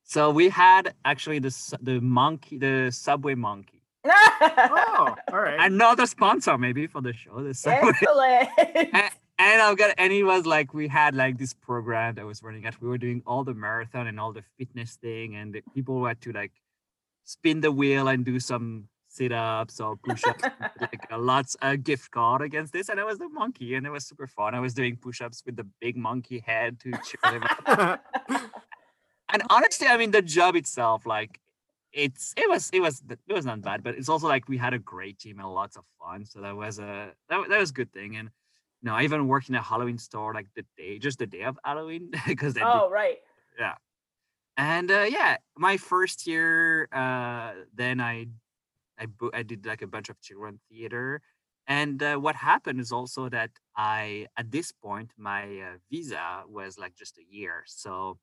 so 0.05 0.31
we 0.31 0.49
had 0.49 0.95
actually 1.05 1.39
the 1.41 1.53
the 1.83 2.01
monkey 2.01 2.57
the 2.59 2.91
subway 2.93 3.35
monkey 3.35 3.83
Oh, 4.07 5.15
all 5.33 5.41
right. 5.41 5.59
another 5.61 6.07
sponsor 6.07 6.57
maybe 6.59 6.87
for 6.87 7.01
the 7.01 7.13
show 7.13 7.43
the 7.43 7.55
subway 7.55 7.91
Excellent. 7.91 8.49
and, 8.95 9.11
and 9.39 9.61
I've 9.61 9.77
got 9.77 9.95
and 9.99 10.13
it 10.13 10.25
was 10.25 10.47
like 10.47 10.75
we 10.75 10.89
had 10.89 11.15
like 11.15 11.39
this 11.39 11.55
program 11.55 12.15
that 12.15 12.27
was 12.27 12.43
running 12.43 12.67
at 12.67 12.81
we 12.81 12.89
were 12.89 12.99
doing 12.99 13.23
all 13.27 13.45
the 13.45 13.55
marathon 13.55 14.07
and 14.07 14.21
all 14.21 14.33
the 14.33 14.45
fitness 14.59 14.97
thing 14.97 15.35
and 15.35 15.53
the 15.53 15.63
people 15.75 16.05
had 16.07 16.21
to 16.23 16.33
like 16.33 16.53
spin 17.25 17.61
the 17.61 17.73
wheel 17.73 18.09
and 18.09 18.25
do 18.25 18.39
some 18.39 18.89
sit-ups 19.09 19.81
or 19.81 19.97
push-ups. 19.97 20.43
Like 20.81 21.07
a 21.11 21.19
lots 21.19 21.57
a 21.63 21.77
gift 21.77 22.11
card 22.11 22.43
against 22.43 22.73
this 22.73 22.89
and 22.89 23.01
I 23.01 23.05
was 23.05 23.19
the 23.19 23.29
monkey 23.29 23.75
and 23.75 23.87
it 23.87 23.91
was 23.91 24.05
super 24.07 24.27
fun. 24.27 24.55
I 24.55 24.61
was 24.61 24.75
doing 24.75 24.97
push-ups 24.97 25.43
with 25.47 25.57
the 25.57 25.67
big 25.81 25.97
monkey 25.97 26.41
head 26.45 26.81
to 26.81 26.91
cheer 26.91 27.33
them 27.33 27.43
up. 27.67 28.05
And 29.33 29.43
honestly 29.51 29.89
I 29.89 29.97
mean 29.97 30.13
the 30.13 30.23
job 30.23 30.55
itself 30.55 31.07
like 31.07 31.41
it's 31.93 32.35
it 32.37 32.49
was 32.49 32.71
it 32.73 32.81
was 32.81 33.03
it 33.09 33.33
was 33.33 33.47
not 33.47 33.63
bad 33.63 33.83
but 33.83 33.97
it's 33.97 34.09
also 34.09 34.29
like 34.29 34.49
we 34.49 34.59
had 34.59 34.75
a 34.75 34.79
great 34.79 35.19
team 35.19 35.41
and 35.41 35.49
lots 35.49 35.77
of 35.77 35.85
fun 35.99 36.25
so 36.25 36.41
that 36.41 36.55
was 36.55 36.79
a 36.79 37.11
that, 37.29 37.49
that 37.49 37.59
was 37.59 37.71
a 37.71 37.73
good 37.73 37.93
thing. 37.93 38.15
And 38.17 38.31
know 38.85 38.95
I 38.95 39.03
even 39.03 39.29
worked 39.29 39.49
in 39.49 39.55
a 39.55 39.63
Halloween 39.63 39.99
store 39.99 40.35
like 40.35 40.49
the 40.55 40.65
day 40.77 40.99
just 40.99 41.19
the 41.19 41.27
day 41.27 41.43
of 41.43 41.59
Halloween 41.65 42.11
because 42.27 42.57
oh, 42.61 42.89
right. 42.91 43.19
Yeah. 43.59 43.75
And 44.57 44.91
uh, 44.91 45.07
yeah 45.09 45.39
my 45.57 45.77
first 45.77 46.27
year 46.27 46.89
uh 46.93 47.53
then 47.75 48.01
I 48.01 48.27
I 48.99 49.07
I 49.33 49.43
did 49.43 49.67
like 49.67 49.83
a 49.83 49.87
bunch 49.87 50.09
of 50.09 50.21
children 50.21 50.61
theater 50.71 51.23
and 51.67 52.03
uh, 52.03 52.17
what 52.17 52.37
happened 52.37 52.81
is 52.81 52.93
also 52.93 53.29
that 53.31 53.51
I 53.77 54.29
at 54.37 54.51
this 54.51 54.71
point 54.73 55.13
my 55.17 55.45
uh, 55.61 55.77
visa 55.91 56.45
was 56.49 56.79
like 56.79 56.95
just 56.95 57.19
a 57.19 57.25
year 57.29 57.65
so 57.67 58.19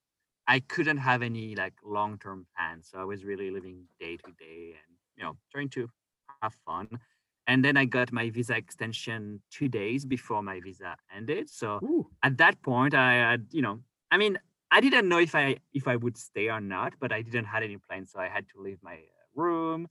I 0.47 0.59
couldn't 0.59 0.97
have 0.97 1.21
any 1.21 1.55
like 1.55 1.75
long 1.83 2.17
term 2.17 2.45
plans. 2.55 2.89
So 2.91 2.99
I 2.99 3.05
was 3.05 3.23
really 3.23 3.51
living 3.51 3.85
day 3.99 4.17
to 4.17 4.31
day 4.37 4.75
and 4.81 4.97
you 5.15 5.23
know 5.23 5.37
trying 5.51 5.69
to 5.69 5.89
have 6.41 6.53
fun. 6.65 6.89
And 7.51 7.65
then 7.65 7.75
I 7.75 7.83
got 7.83 8.13
my 8.13 8.29
visa 8.29 8.55
extension 8.55 9.41
two 9.55 9.67
days 9.67 10.05
before 10.05 10.41
my 10.41 10.61
visa 10.61 10.95
ended. 11.13 11.49
So 11.49 11.79
Ooh. 11.83 12.07
at 12.23 12.37
that 12.37 12.55
point, 12.61 12.93
I 12.93 13.13
had 13.29 13.41
you 13.51 13.61
know 13.61 13.75
I 14.09 14.15
mean 14.23 14.39
I 14.71 14.79
didn't 14.85 15.09
know 15.09 15.19
if 15.19 15.35
I 15.35 15.57
if 15.73 15.85
I 15.93 15.97
would 16.03 16.17
stay 16.17 16.47
or 16.55 16.61
not, 16.61 16.93
but 17.01 17.11
I 17.11 17.21
didn't 17.21 17.49
had 17.53 17.61
any 17.69 17.77
plans, 17.85 18.07
so 18.13 18.19
I 18.19 18.29
had 18.29 18.45
to 18.51 18.61
leave 18.65 18.79
my 18.81 18.93
uh, 18.93 19.41
room. 19.43 19.81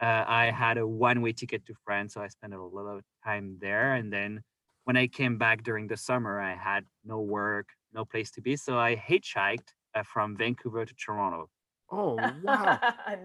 uh, 0.00 0.24
I 0.42 0.44
had 0.64 0.76
a 0.78 0.86
one-way 0.86 1.32
ticket 1.32 1.62
to 1.66 1.74
France, 1.84 2.14
so 2.14 2.22
I 2.22 2.28
spent 2.28 2.54
a 2.54 2.62
lot 2.78 2.86
of 2.96 3.02
time 3.22 3.58
there. 3.60 3.88
And 3.98 4.10
then 4.16 4.42
when 4.84 4.96
I 4.96 5.06
came 5.06 5.36
back 5.44 5.62
during 5.62 5.86
the 5.88 5.98
summer, 6.08 6.40
I 6.40 6.54
had 6.70 6.82
no 7.04 7.18
work, 7.20 7.66
no 7.92 8.02
place 8.12 8.30
to 8.36 8.40
be, 8.40 8.56
so 8.56 8.78
I 8.78 8.96
hitchhiked 9.10 9.70
uh, 9.94 10.04
from 10.12 10.38
Vancouver 10.42 10.86
to 10.86 10.94
Toronto. 11.04 11.50
Oh 11.90 12.14
wow. 12.44 12.80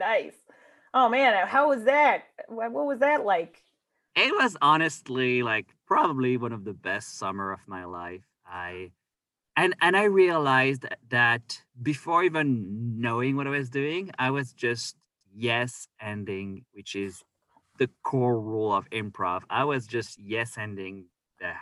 nice. 0.09 0.37
Oh 0.93 1.07
man, 1.07 1.47
how 1.47 1.69
was 1.69 1.83
that? 1.85 2.17
What, 2.49 2.73
what 2.75 2.85
was 2.91 2.99
that 2.99 3.23
like? 3.35 3.55
It 4.15 4.33
was 4.33 4.55
honestly 4.61 5.43
like 5.43 5.67
probably 5.85 6.37
one 6.37 6.53
of 6.53 6.63
the 6.63 6.73
best 6.73 7.17
summer 7.17 7.51
of 7.51 7.59
my 7.67 7.85
life. 7.85 8.23
I 8.45 8.91
and 9.57 9.75
and 9.81 9.97
I 9.97 10.05
realized 10.05 10.85
that 11.09 11.61
before 11.81 12.23
even 12.23 12.99
knowing 13.01 13.35
what 13.35 13.47
I 13.47 13.51
was 13.51 13.69
doing, 13.69 14.11
I 14.17 14.31
was 14.31 14.53
just 14.53 14.95
yes 15.33 15.87
anding, 16.01 16.63
which 16.73 16.95
is 16.95 17.23
the 17.77 17.89
core 18.03 18.39
rule 18.39 18.73
of 18.73 18.89
improv. 18.89 19.43
I 19.49 19.65
was 19.65 19.85
just 19.85 20.17
yes 20.19 20.55
anding 20.55 21.05
the 21.39 21.53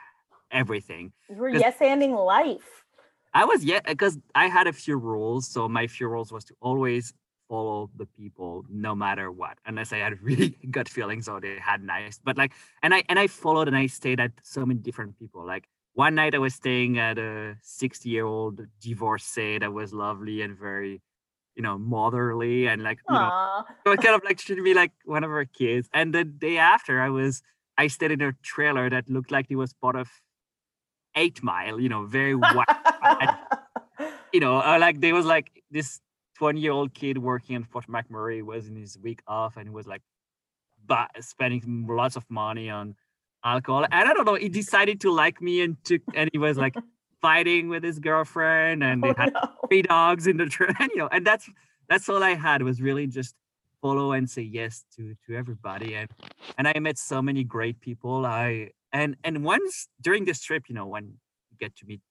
everything. 0.52 1.14
You 1.30 1.38
were 1.38 1.50
yes 1.50 1.78
anding 1.80 2.16
life. 2.24 2.86
I 3.34 3.46
was 3.46 3.64
yeah, 3.64 3.80
because 3.86 4.20
I 4.36 4.48
had 4.48 4.68
a 4.68 4.74
few 4.74 4.96
rules. 4.98 5.48
So 5.48 5.68
my 5.68 5.88
few 5.88 6.08
rules 6.08 6.32
was 6.32 6.46
to 6.46 6.56
always 6.62 7.14
follow 7.54 7.92
the 8.02 8.08
people 8.08 8.66
no 8.68 8.96
matter 8.96 9.32
what, 9.32 9.56
unless 9.68 9.94
I 9.94 10.00
had 10.06 10.14
really 10.30 10.58
gut 10.72 10.90
feelings 10.90 11.28
or 11.28 11.40
they 11.40 11.58
had 11.72 11.84
nice. 11.84 12.20
But 12.28 12.36
like, 12.42 12.54
and 12.82 12.92
I 12.98 13.04
and 13.10 13.20
I 13.20 13.28
followed 13.28 13.68
and 13.68 13.78
I 13.78 13.86
stayed 14.00 14.20
at 14.20 14.32
so 14.42 14.66
many 14.66 14.80
different 14.80 15.20
people. 15.20 15.46
Like 15.46 15.66
one 15.94 16.16
night 16.16 16.34
I 16.34 16.40
was 16.40 16.56
staying 16.56 16.98
at 16.98 17.18
a 17.20 17.56
60 17.62 18.10
year 18.10 18.26
old 18.26 18.62
divorcee 18.82 19.60
that 19.60 19.72
was 19.72 19.94
lovely 19.94 20.42
and 20.42 20.58
very, 20.58 21.02
you 21.56 21.64
know, 21.66 21.78
motherly 21.78 22.68
and 22.68 22.82
like 22.82 23.00
you 23.08 23.16
know 23.16 23.64
so 23.86 23.96
kind 23.98 24.16
of 24.16 24.24
like 24.24 24.38
treated 24.40 24.64
me 24.64 24.74
like 24.74 24.94
one 25.06 25.24
of 25.24 25.30
her 25.30 25.46
kids. 25.46 25.88
And 25.94 26.14
the 26.18 26.24
day 26.24 26.58
after, 26.58 27.02
I 27.08 27.10
was 27.10 27.44
I 27.78 27.86
stayed 27.88 28.12
in 28.18 28.22
a 28.22 28.34
trailer 28.42 28.90
that 28.90 29.10
looked 29.10 29.32
like 29.32 29.48
it 29.50 29.60
was 29.64 29.74
part 29.74 29.96
of 29.96 30.08
Eight 31.16 31.44
Mile. 31.44 31.80
You 31.80 31.90
know, 31.90 32.06
very 32.06 32.34
white. 32.34 32.74
you 34.34 34.40
know, 34.40 34.56
uh, 34.58 34.78
like 34.80 35.02
there 35.02 35.14
was 35.14 35.28
like 35.36 35.52
this 35.70 36.02
20 36.44 36.60
year 36.60 36.74
old 36.74 36.94
kid 36.94 37.18
working 37.18 37.56
in 37.56 37.64
Fort 37.64 37.88
McMurray 37.88 38.44
was 38.44 38.68
in 38.68 38.76
his 38.76 38.98
week 39.00 39.22
off 39.28 39.56
and 39.56 39.66
he 39.66 39.74
was 39.74 39.88
like 39.88 40.02
ba- 40.86 41.08
spending 41.22 41.86
lots 41.90 42.18
of 42.18 42.26
money 42.30 42.70
on 42.70 42.96
alcohol. 43.46 43.86
And 43.90 44.10
I 44.10 44.14
don't 44.14 44.26
know, 44.26 44.36
he 44.36 44.50
decided 44.50 45.00
to 45.02 45.10
like 45.10 45.42
me 45.42 45.62
and 45.62 45.78
took 45.86 46.02
and 46.14 46.30
he 46.34 46.38
was 46.38 46.58
like 46.58 46.76
fighting 47.22 47.70
with 47.70 47.82
his 47.82 47.98
girlfriend 47.98 48.84
and 48.84 49.02
they 49.02 49.12
Oh, 49.12 49.14
had 49.18 49.32
no. 49.34 49.40
three 49.70 49.84
dogs 49.84 50.28
in 50.28 50.36
the 50.36 50.48
train, 50.48 50.76
you 50.94 50.98
know, 50.98 51.08
and 51.16 51.26
that's 51.26 51.50
that's 51.88 52.10
all 52.10 52.22
I 52.22 52.34
had 52.36 52.62
was 52.62 52.82
really 52.82 53.08
just 53.08 53.36
follow 53.82 54.12
and 54.12 54.30
say 54.30 54.42
yes 54.42 54.84
to 54.98 55.16
to 55.26 55.38
everybody. 55.38 55.96
And 55.96 56.10
and 56.58 56.68
I 56.68 56.78
met 56.80 56.98
so 56.98 57.22
many 57.22 57.46
great 57.46 57.80
people. 57.80 58.26
I 58.26 58.72
and 58.92 59.16
and 59.24 59.46
once 59.46 59.88
during 60.02 60.26
this 60.26 60.42
trip, 60.42 60.64
you 60.68 60.76
know, 60.76 60.88
when 60.88 61.06
you 61.52 61.58
get 61.58 61.74
to 61.78 61.86
meet 61.86 62.02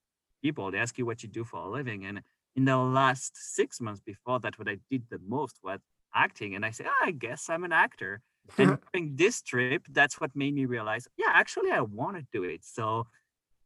people, 0.43 0.71
they 0.71 0.79
ask 0.79 0.97
you 0.97 1.05
what 1.05 1.23
you 1.23 1.29
do 1.29 1.45
for 1.45 1.59
a 1.59 1.69
living. 1.69 2.07
And 2.07 2.23
in 2.57 2.65
the 2.65 2.77
last 2.77 3.33
six 3.35 3.81
months 3.81 4.01
before 4.01 4.41
that, 4.41 4.59
what 4.59 4.69
I 4.69 4.79
did 4.91 5.05
the 5.11 5.21
most 5.27 5.59
was 5.63 5.81
acting. 6.15 6.55
And 6.55 6.65
I 6.65 6.71
say, 6.71 6.85
"Ah, 6.87 7.07
I 7.07 7.11
guess 7.13 7.49
I'm 7.49 7.65
an 7.65 7.73
actor. 7.73 8.21
And 8.59 8.79
during 8.93 9.17
this 9.17 9.43
trip, 9.43 9.87
that's 9.91 10.21
what 10.21 10.35
made 10.35 10.55
me 10.55 10.67
realize, 10.67 11.09
yeah, 11.17 11.33
actually 11.33 11.71
I 11.71 11.81
want 11.81 12.17
to 12.17 12.25
do 12.33 12.45
it. 12.45 12.65
So 12.65 13.07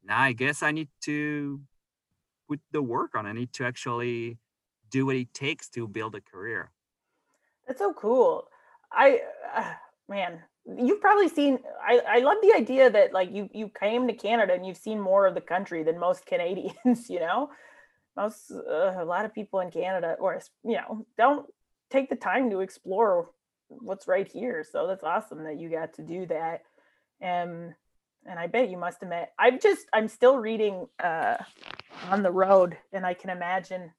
now 0.05 0.20
I 0.20 0.33
guess 0.33 0.62
I 0.62 0.70
need 0.70 0.88
to 1.03 1.61
put 2.49 2.61
the 2.70 2.83
work 2.83 3.14
on. 3.14 3.27
I 3.27 3.33
need 3.33 3.53
to 3.55 3.64
actually 3.64 4.38
do 4.90 5.07
what 5.07 5.16
it 5.16 5.35
takes 5.35 5.68
to 5.70 5.88
build 5.88 6.14
a 6.14 6.20
career. 6.20 6.70
That's 7.66 7.81
so 7.81 7.92
cool. 7.92 8.49
I 8.92 9.20
uh, 9.55 9.72
man, 10.09 10.42
you've 10.79 11.01
probably 11.01 11.29
seen. 11.29 11.59
I 11.85 12.01
I 12.07 12.18
love 12.20 12.37
the 12.42 12.55
idea 12.55 12.88
that 12.90 13.12
like 13.12 13.33
you 13.33 13.49
you 13.53 13.68
came 13.68 14.07
to 14.07 14.12
Canada 14.12 14.55
and 14.55 14.64
you've 14.64 14.77
seen 14.77 15.01
more 15.01 15.27
of 15.27 15.35
the 15.35 15.40
country 15.40 15.83
than 15.83 15.99
most 15.99 16.27
Canadians. 16.27 17.11
You 17.11 17.20
know, 17.20 17.51
most 18.17 18.51
uh, 18.51 18.95
a 18.97 19.05
lot 19.05 19.25
of 19.25 19.35
people 19.35 19.61
in 19.61 19.71
Canada 19.71 20.17
or 20.19 20.41
you 20.65 20.77
know 20.77 21.07
don't 21.19 21.47
take 21.91 22.09
the 22.09 22.17
time 22.17 22.51
to 22.51 22.61
explore 22.61 23.31
what's 23.69 24.09
right 24.09 24.29
here. 24.29 24.65
So 24.71 24.87
that's 24.87 25.05
awesome 25.05 25.45
that 25.45 25.59
you 25.59 25.69
got 25.69 25.95
to 25.95 26.03
do 26.03 26.27
that. 26.27 26.63
And 27.21 27.75
and 28.25 28.39
I 28.39 28.47
bet 28.47 28.71
you 28.71 28.77
must 28.77 29.01
have 29.01 29.11
met. 29.11 29.33
I'm 29.39 29.61
just 29.61 29.87
I'm 29.93 30.09
still 30.09 30.39
reading 30.39 30.89
uh, 31.03 31.37
on 32.11 32.23
the 32.23 32.33
road, 32.33 32.77
and 32.93 33.07
I 33.07 33.15
can 33.15 33.31
imagine. 33.31 33.93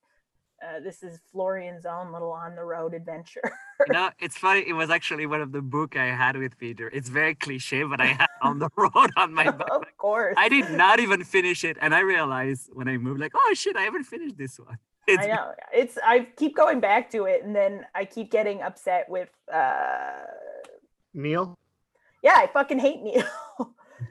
Uh, 0.61 0.79
this 0.79 1.03
is 1.03 1.19
Florian's 1.31 1.85
own 1.85 2.11
little 2.11 2.31
on 2.31 2.55
the 2.55 2.63
road 2.63 2.93
adventure. 2.93 3.41
You 3.87 3.93
know, 3.93 4.09
it's 4.19 4.35
funny. 4.35 4.67
It 4.67 4.73
was 4.73 4.89
actually 4.89 5.27
one 5.27 5.39
of 5.39 5.51
the 5.51 5.61
book 5.61 5.95
I 5.95 6.05
had 6.05 6.35
with 6.35 6.57
Peter. 6.57 6.89
It's 6.89 7.09
very 7.09 7.35
cliche, 7.35 7.83
but 7.83 8.01
I 8.01 8.07
had 8.07 8.27
on 8.41 8.57
the 8.57 8.69
road 8.75 9.11
on 9.15 9.33
my 9.33 9.51
back. 9.51 9.67
of 9.71 9.83
course. 9.97 10.33
I 10.35 10.49
did 10.49 10.71
not 10.71 10.99
even 10.99 11.23
finish 11.23 11.63
it, 11.63 11.77
and 11.79 11.93
I 11.93 11.99
realized 11.99 12.71
when 12.73 12.87
I 12.87 12.97
moved, 12.97 13.19
like, 13.19 13.33
oh 13.35 13.53
shit, 13.53 13.75
I 13.75 13.83
haven't 13.83 14.05
finished 14.05 14.37
this 14.37 14.59
one. 14.59 14.77
It's 15.09 15.23
I 15.23 15.27
know. 15.27 15.51
It's 15.71 15.97
I 16.03 16.27
keep 16.35 16.53
going 16.53 16.81
back 16.81 17.09
to 17.11 17.27
it 17.27 17.41
and 17.41 17.55
then 17.55 17.85
I 17.95 18.03
keep 18.03 18.29
getting 18.29 18.61
upset 18.61 19.07
with 19.07 19.29
uh 19.53 20.11
Neil. 21.13 21.57
yeah, 22.21 22.33
I 22.35 22.47
fucking 22.47 22.79
hate 22.79 23.01
Neil. 23.01 23.23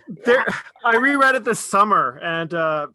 There, 0.09 0.47
I 0.87 0.97
reread 0.97 1.35
it 1.35 1.45
this 1.45 1.61
summer, 1.61 2.19
and 2.23 2.55
uh 2.55 2.87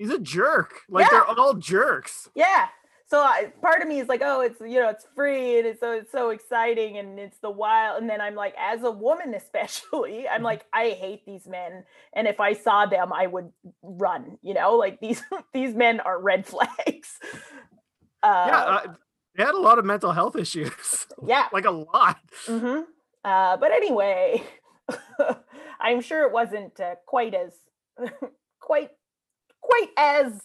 he's 0.00 0.10
a 0.10 0.18
jerk. 0.18 0.80
Like 0.88 1.04
Yeah. 1.04 1.08
they're 1.26 1.38
all 1.38 1.54
jerks. 1.54 2.28
yeah. 2.34 2.68
So 3.08 3.18
I, 3.18 3.52
part 3.60 3.82
of 3.82 3.88
me 3.88 3.98
is 3.98 4.06
like, 4.08 4.22
oh, 4.24 4.40
it's 4.40 4.60
you 4.60 4.78
know, 4.80 4.88
it's 4.88 5.04
free 5.16 5.58
and 5.58 5.66
it's 5.66 5.80
so 5.80 5.90
it's 5.92 6.12
so 6.12 6.30
exciting 6.30 6.96
and 6.96 7.18
it's 7.18 7.38
the 7.38 7.50
wild. 7.50 8.00
And 8.00 8.08
then 8.08 8.20
I'm 8.20 8.36
like, 8.36 8.54
as 8.56 8.84
a 8.84 8.90
woman, 8.90 9.34
especially, 9.34 10.28
I'm 10.32 10.44
like, 10.44 10.64
I 10.72 10.90
hate 10.90 11.26
these 11.26 11.46
men. 11.48 11.82
And 12.12 12.28
if 12.28 12.38
I 12.38 12.52
saw 12.52 12.86
them, 12.86 13.12
I 13.12 13.26
would 13.26 13.50
run. 13.82 14.38
You 14.42 14.54
know, 14.54 14.76
like 14.76 15.00
these 15.00 15.22
these 15.52 15.74
men 15.74 15.98
are 16.00 16.20
red 16.20 16.46
flags. 16.52 17.18
Uh, 18.22 18.44
yeah, 18.48 18.58
uh, 18.62 18.92
they 19.36 19.44
had 19.44 19.54
a 19.54 19.60
lot 19.60 19.78
of 19.80 19.84
mental 19.84 20.12
health 20.12 20.36
issues. 20.36 21.06
yeah. 21.26 21.48
like 21.52 21.64
a 21.64 21.70
lot. 21.72 22.18
Mm-hmm. 22.46 22.82
Uh, 23.24 23.56
but 23.56 23.72
anyway, 23.72 24.42
I'm 25.80 26.00
sure 26.00 26.26
it 26.26 26.32
wasn't 26.32 26.78
uh, 26.78 26.94
quite 27.06 27.34
as 27.34 27.52
quite 28.60 28.90
quite 29.70 29.90
as 29.96 30.42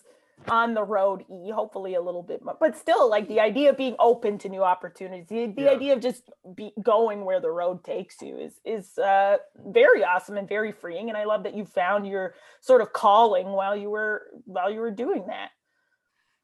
on 0.47 0.73
the 0.75 0.83
road 0.83 1.23
e 1.29 1.49
hopefully 1.49 1.95
a 1.95 2.01
little 2.01 2.21
bit 2.21 2.43
more 2.43 2.55
but 2.59 2.77
still 2.77 3.09
like 3.09 3.27
the 3.27 3.39
idea 3.39 3.69
of 3.71 3.77
being 3.77 3.95
open 3.99 4.37
to 4.37 4.49
new 4.49 4.63
opportunities 4.63 5.27
the, 5.27 5.47
the 5.47 5.63
Yeah. 5.63 5.71
idea 5.71 5.93
of 5.93 6.01
just 6.01 6.29
be 6.55 6.71
going 6.83 7.25
where 7.25 7.39
the 7.39 7.49
road 7.49 7.83
takes 7.83 8.21
you 8.21 8.37
is 8.37 8.53
is 8.63 8.97
uh 8.99 9.37
very 9.67 10.03
awesome 10.03 10.37
and 10.37 10.47
very 10.47 10.71
freeing 10.71 11.09
and 11.09 11.17
i 11.17 11.23
love 11.23 11.43
that 11.43 11.55
you 11.55 11.65
found 11.65 12.05
your 12.07 12.35
sort 12.61 12.81
of 12.81 12.93
calling 12.93 13.47
while 13.47 13.75
you 13.75 13.89
were 13.89 14.27
while 14.45 14.69
you 14.71 14.79
were 14.79 14.91
doing 14.91 15.25
that 15.27 15.49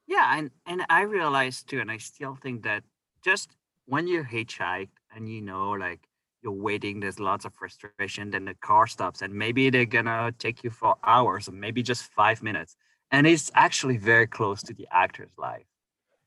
Yeah, 0.06 0.36
and 0.38 0.50
and 0.66 0.84
I 0.88 1.02
realized 1.02 1.68
too, 1.68 1.80
and 1.80 1.90
I 1.90 1.98
still 1.98 2.36
think 2.36 2.62
that 2.62 2.84
just 3.22 3.56
when 3.86 4.06
you 4.06 4.22
hitchhike 4.24 4.90
and 5.14 5.28
you 5.28 5.40
know, 5.42 5.70
like 5.70 6.08
you're 6.42 6.52
waiting, 6.52 7.00
there's 7.00 7.20
lots 7.20 7.44
of 7.44 7.54
frustration, 7.54 8.30
then 8.30 8.44
the 8.46 8.54
car 8.54 8.86
stops, 8.86 9.22
and 9.22 9.34
maybe 9.34 9.70
they're 9.70 9.84
gonna 9.86 10.32
take 10.38 10.64
you 10.64 10.70
for 10.70 10.96
hours 11.04 11.48
or 11.48 11.52
maybe 11.52 11.82
just 11.82 12.04
five 12.12 12.42
minutes, 12.42 12.76
and 13.10 13.26
it's 13.26 13.50
actually 13.54 13.96
very 13.98 14.26
close 14.26 14.62
to 14.64 14.74
the 14.74 14.86
actor's 14.90 15.32
life 15.38 15.64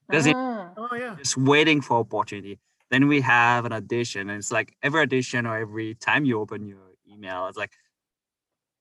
because 0.10 0.28
it 0.28 0.36
Mm. 0.36 0.74
Oh 0.78 0.96
yeah. 0.96 1.16
just 1.18 1.38
waiting 1.38 1.82
for 1.82 1.98
opportunity. 2.00 2.60
Then 2.92 3.08
we 3.08 3.22
have 3.22 3.66
an 3.66 3.74
audition, 3.74 4.30
and 4.30 4.38
it's 4.38 4.52
like 4.52 4.76
every 4.84 5.02
audition 5.02 5.46
or 5.46 5.58
every 5.58 5.96
time 5.96 6.26
you 6.26 6.40
open 6.40 6.66
your 6.68 6.94
email, 7.08 7.48
it's 7.48 7.58
like 7.58 7.72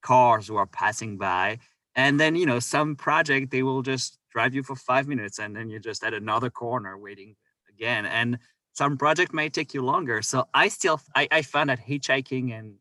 cars 0.01 0.47
who 0.47 0.55
are 0.55 0.67
passing 0.67 1.17
by. 1.17 1.59
And 1.95 2.19
then, 2.19 2.35
you 2.35 2.45
know, 2.45 2.59
some 2.59 2.95
project 2.95 3.51
they 3.51 3.63
will 3.63 3.81
just 3.81 4.19
drive 4.31 4.53
you 4.53 4.63
for 4.63 4.75
five 4.75 5.07
minutes 5.07 5.39
and 5.39 5.55
then 5.55 5.69
you're 5.69 5.79
just 5.79 6.03
at 6.03 6.13
another 6.13 6.49
corner 6.49 6.97
waiting 6.97 7.35
again. 7.69 8.05
And 8.05 8.37
some 8.75 8.97
project 8.97 9.33
may 9.33 9.49
take 9.49 9.73
you 9.73 9.81
longer. 9.81 10.21
So 10.21 10.47
I 10.53 10.67
still 10.67 11.01
I, 11.15 11.27
I 11.31 11.41
found 11.41 11.69
that 11.69 11.79
hitchhiking 11.79 12.57
and 12.57 12.75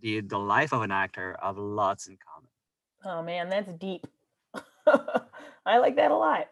the 0.00 0.20
the 0.20 0.38
life 0.38 0.72
of 0.72 0.82
an 0.82 0.90
actor 0.90 1.36
have 1.42 1.58
lots 1.58 2.06
in 2.06 2.18
common. 2.18 2.50
Oh 3.04 3.22
man, 3.22 3.48
that's 3.48 3.72
deep. 3.72 4.06
I 5.66 5.78
like 5.78 5.96
that 5.96 6.10
a 6.10 6.16
lot. 6.16 6.48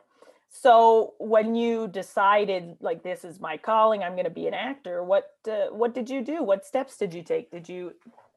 So 0.49 1.15
when 1.19 1.55
you 1.55 1.89
decided 1.89 2.77
like 2.81 3.03
this 3.03 3.25
is 3.25 3.41
my 3.41 3.59
calling, 3.59 4.03
I'm 4.03 4.13
going 4.13 4.25
to 4.25 4.31
be 4.31 4.47
an 4.47 4.55
actor, 4.55 5.05
what 5.05 5.33
uh, 5.47 5.67
what 5.71 5.95
did 5.95 6.09
you 6.09 6.23
do? 6.23 6.43
What 6.43 6.65
steps 6.65 6.97
did 6.97 7.13
you 7.13 7.23
take? 7.23 7.51
Did 7.51 7.69
you, 7.69 7.93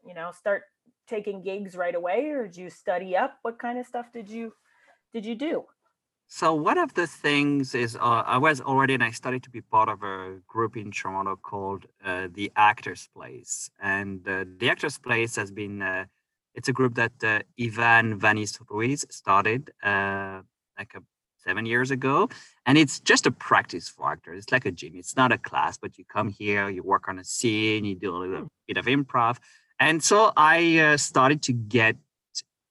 you 0.05 0.13
know, 0.13 0.31
start 0.37 0.63
taking 1.07 1.41
gigs 1.41 1.75
right 1.75 1.95
away 1.95 2.29
or 2.29 2.45
did 2.47 2.57
you 2.57 2.69
study 2.69 3.15
up? 3.15 3.39
What 3.43 3.57
kind 3.57 3.79
of 3.79 3.85
stuff 3.85 4.11
did 4.11 4.29
you 4.29 4.53
did 5.13 5.25
you 5.25 5.35
do? 5.35 5.63
So 6.31 6.53
one 6.53 6.77
of 6.77 6.93
the 6.93 7.07
things 7.07 7.73
is 7.73 7.95
uh, 7.95 8.23
I 8.23 8.37
was 8.37 8.61
already 8.61 8.93
and 8.93 9.03
I 9.03 9.09
started 9.09 9.41
to 9.43 9.49
be 9.49 9.61
part 9.61 9.89
of 9.89 10.03
a 10.03 10.37
group 10.47 10.77
in 10.77 10.91
Toronto 10.91 11.35
called 11.35 11.87
uh, 12.05 12.27
the 12.31 12.51
Actors 12.55 13.09
Place, 13.15 13.71
and 13.81 14.25
uh, 14.27 14.45
the 14.59 14.69
Actors 14.69 14.99
Place 14.99 15.35
has 15.37 15.49
been 15.49 15.81
uh, 15.81 16.05
it's 16.53 16.69
a 16.69 16.71
group 16.71 16.93
that 16.95 17.13
uh, 17.23 17.39
Ivan 17.59 18.19
Vanis 18.19 18.59
Ruiz 18.69 19.07
started 19.09 19.71
uh, 19.81 20.41
like 20.77 20.93
a 20.93 21.01
seven 21.39 21.65
years 21.65 21.89
ago, 21.89 22.29
and 22.67 22.77
it's 22.77 22.99
just 22.99 23.25
a 23.25 23.31
practice 23.31 23.89
for 23.89 24.11
actors. 24.11 24.43
It's 24.43 24.51
like 24.51 24.67
a 24.67 24.71
gym. 24.71 24.91
It's 24.93 25.15
not 25.15 25.31
a 25.31 25.37
class, 25.39 25.79
but 25.79 25.97
you 25.97 26.05
come 26.05 26.29
here, 26.29 26.69
you 26.69 26.83
work 26.83 27.07
on 27.07 27.17
a 27.17 27.23
scene, 27.23 27.85
you 27.85 27.95
do 27.95 28.15
a 28.15 28.17
little 28.17 28.49
bit 28.67 28.77
of 28.77 28.85
improv, 28.85 29.39
and 29.79 30.03
so 30.03 30.31
I 30.37 30.77
uh, 30.77 30.97
started 30.97 31.41
to 31.43 31.53
get 31.53 31.95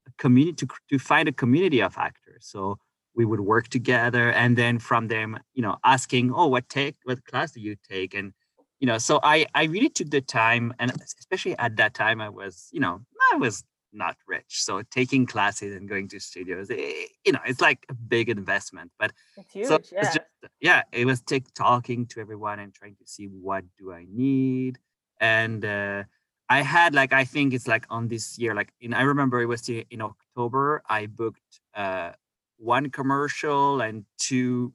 a 0.07 0.13
community 0.17 0.65
to 0.65 0.69
to 0.91 0.99
find 1.01 1.29
a 1.29 1.33
community 1.33 1.83
of 1.83 1.99
actors. 1.99 2.47
So 2.47 2.79
we 3.19 3.25
would 3.25 3.41
work 3.41 3.69
together, 3.69 4.31
and 4.31 4.57
then 4.57 4.79
from 4.79 5.09
them, 5.09 5.39
you 5.53 5.61
know, 5.61 5.77
asking, 5.85 6.33
oh, 6.33 6.47
what 6.47 6.69
take, 6.69 6.95
what 7.03 7.23
class 7.27 7.53
do 7.53 7.61
you 7.61 7.77
take, 7.91 8.15
and 8.15 8.33
you 8.81 8.87
know, 8.87 8.97
so 8.97 9.19
I 9.23 9.45
I 9.55 9.65
really 9.65 9.91
took 9.91 10.11
the 10.11 10.21
time, 10.21 10.73
and 10.79 10.93
especially 11.21 11.59
at 11.59 11.77
that 11.77 11.95
time, 11.95 12.21
I 12.21 12.29
was, 12.29 12.69
you 12.73 12.81
know, 12.81 13.01
I 13.33 13.37
was 13.37 13.65
not 13.93 14.17
rich. 14.29 14.63
So 14.63 14.83
taking 14.83 15.27
classes 15.27 15.75
and 15.75 15.89
going 15.89 16.07
to 16.09 16.21
studios, 16.21 16.71
eh, 16.71 17.07
you 17.25 17.33
know, 17.33 17.41
it's 17.45 17.61
like 17.61 17.85
a 17.89 17.95
big 17.95 18.29
investment. 18.29 18.93
But 19.01 19.13
It's 19.37 19.53
huge. 19.53 19.67
so 19.67 19.75
it's 19.75 19.93
yeah. 19.93 20.03
just 20.03 20.19
yeah, 20.61 20.83
it 20.93 21.05
was 21.05 21.21
take 21.21 21.53
talking 21.55 22.07
to 22.07 22.21
everyone 22.21 22.61
and 22.61 22.73
trying 22.73 22.97
to 22.97 23.07
see 23.07 23.27
what 23.27 23.65
do 23.79 23.93
I 23.93 24.07
need. 24.09 24.79
And 25.21 25.65
uh, 25.65 26.05
I 26.49 26.63
had 26.63 26.95
like 26.95 27.13
I 27.13 27.25
think 27.25 27.55
it's 27.55 27.67
like 27.67 27.85
on 27.91 28.07
this 28.07 28.39
year, 28.39 28.55
like 28.55 28.73
in 28.81 28.95
I 28.95 29.03
remember 29.03 29.43
it 29.43 29.47
was 29.47 29.69
in 29.69 30.01
October, 30.01 30.83
I 30.89 31.07
booked 31.07 31.61
uh 31.75 32.13
one 32.59 32.91
commercial 32.91 33.81
and 33.81 34.05
two 34.19 34.73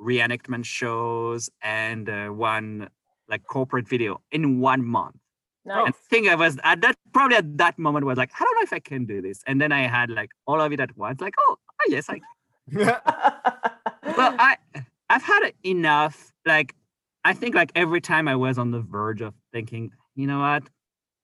reenactment 0.00 0.64
shows 0.64 1.50
and 1.62 2.08
uh, 2.08 2.28
one 2.28 2.88
like 3.28 3.44
corporate 3.44 3.88
video 3.88 4.20
in 4.32 4.60
one 4.60 4.84
month. 4.84 5.16
And 5.64 5.88
I 5.88 5.90
think 6.08 6.28
I 6.28 6.34
was 6.34 6.58
at 6.64 6.80
that 6.80 6.96
probably 7.12 7.36
at 7.36 7.58
that 7.58 7.78
moment 7.78 8.06
was 8.06 8.18
like, 8.18 8.30
I 8.34 8.44
don't 8.44 8.54
know 8.56 8.62
if 8.62 8.72
I 8.72 8.80
can 8.80 9.04
do 9.04 9.20
this. 9.22 9.42
And 9.46 9.60
then 9.60 9.72
I 9.72 9.86
had 9.86 10.10
like 10.10 10.30
all 10.46 10.60
of 10.60 10.72
it 10.72 10.80
at 10.80 10.96
once, 10.96 11.20
like, 11.20 11.34
oh, 11.38 11.56
oh 11.58 11.86
yes, 11.88 12.08
I 12.08 12.20
well, 12.72 13.00
I 14.16 14.56
I've 15.08 15.22
had 15.22 15.52
enough. 15.64 16.32
Like, 16.46 16.74
I 17.24 17.34
think 17.34 17.54
like 17.54 17.72
every 17.74 18.00
time 18.00 18.26
I 18.26 18.36
was 18.36 18.58
on 18.58 18.70
the 18.70 18.80
verge 18.80 19.20
of 19.20 19.34
thinking, 19.52 19.92
you 20.14 20.26
know 20.26 20.40
what, 20.40 20.64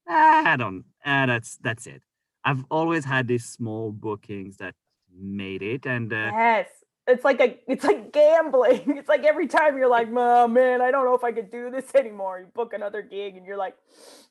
ah, 0.09 0.53
I 0.53 0.57
don't. 0.57 0.85
Ah, 1.05 1.27
that's 1.27 1.59
that's 1.63 1.87
it. 1.87 2.03
I've 2.45 2.65
always 2.71 3.05
had 3.05 3.27
these 3.27 3.45
small 3.45 3.91
bookings 3.91 4.59
that 4.59 4.75
made 5.19 5.63
it, 5.63 5.87
and 5.87 6.13
uh, 6.13 6.31
yes. 6.33 6.69
It's 7.09 7.25
like 7.25 7.41
a 7.41 7.57
it's 7.69 7.85
like 7.85 8.13
gambling. 8.13 8.95
It's 8.99 9.09
like 9.09 9.23
every 9.23 9.47
time 9.47 9.79
you're 9.79 9.89
like, 9.89 10.09
oh, 10.13 10.49
man, 10.49 10.81
I 10.81 10.91
don't 10.91 11.05
know 11.05 11.15
if 11.15 11.23
I 11.23 11.31
could 11.31 11.53
do 11.53 11.71
this 11.71 11.85
anymore. 11.95 12.41
You 12.41 12.47
book 12.53 12.73
another 12.73 13.01
gig 13.01 13.37
and 13.37 13.47
you're 13.47 13.57
like, 13.57 13.77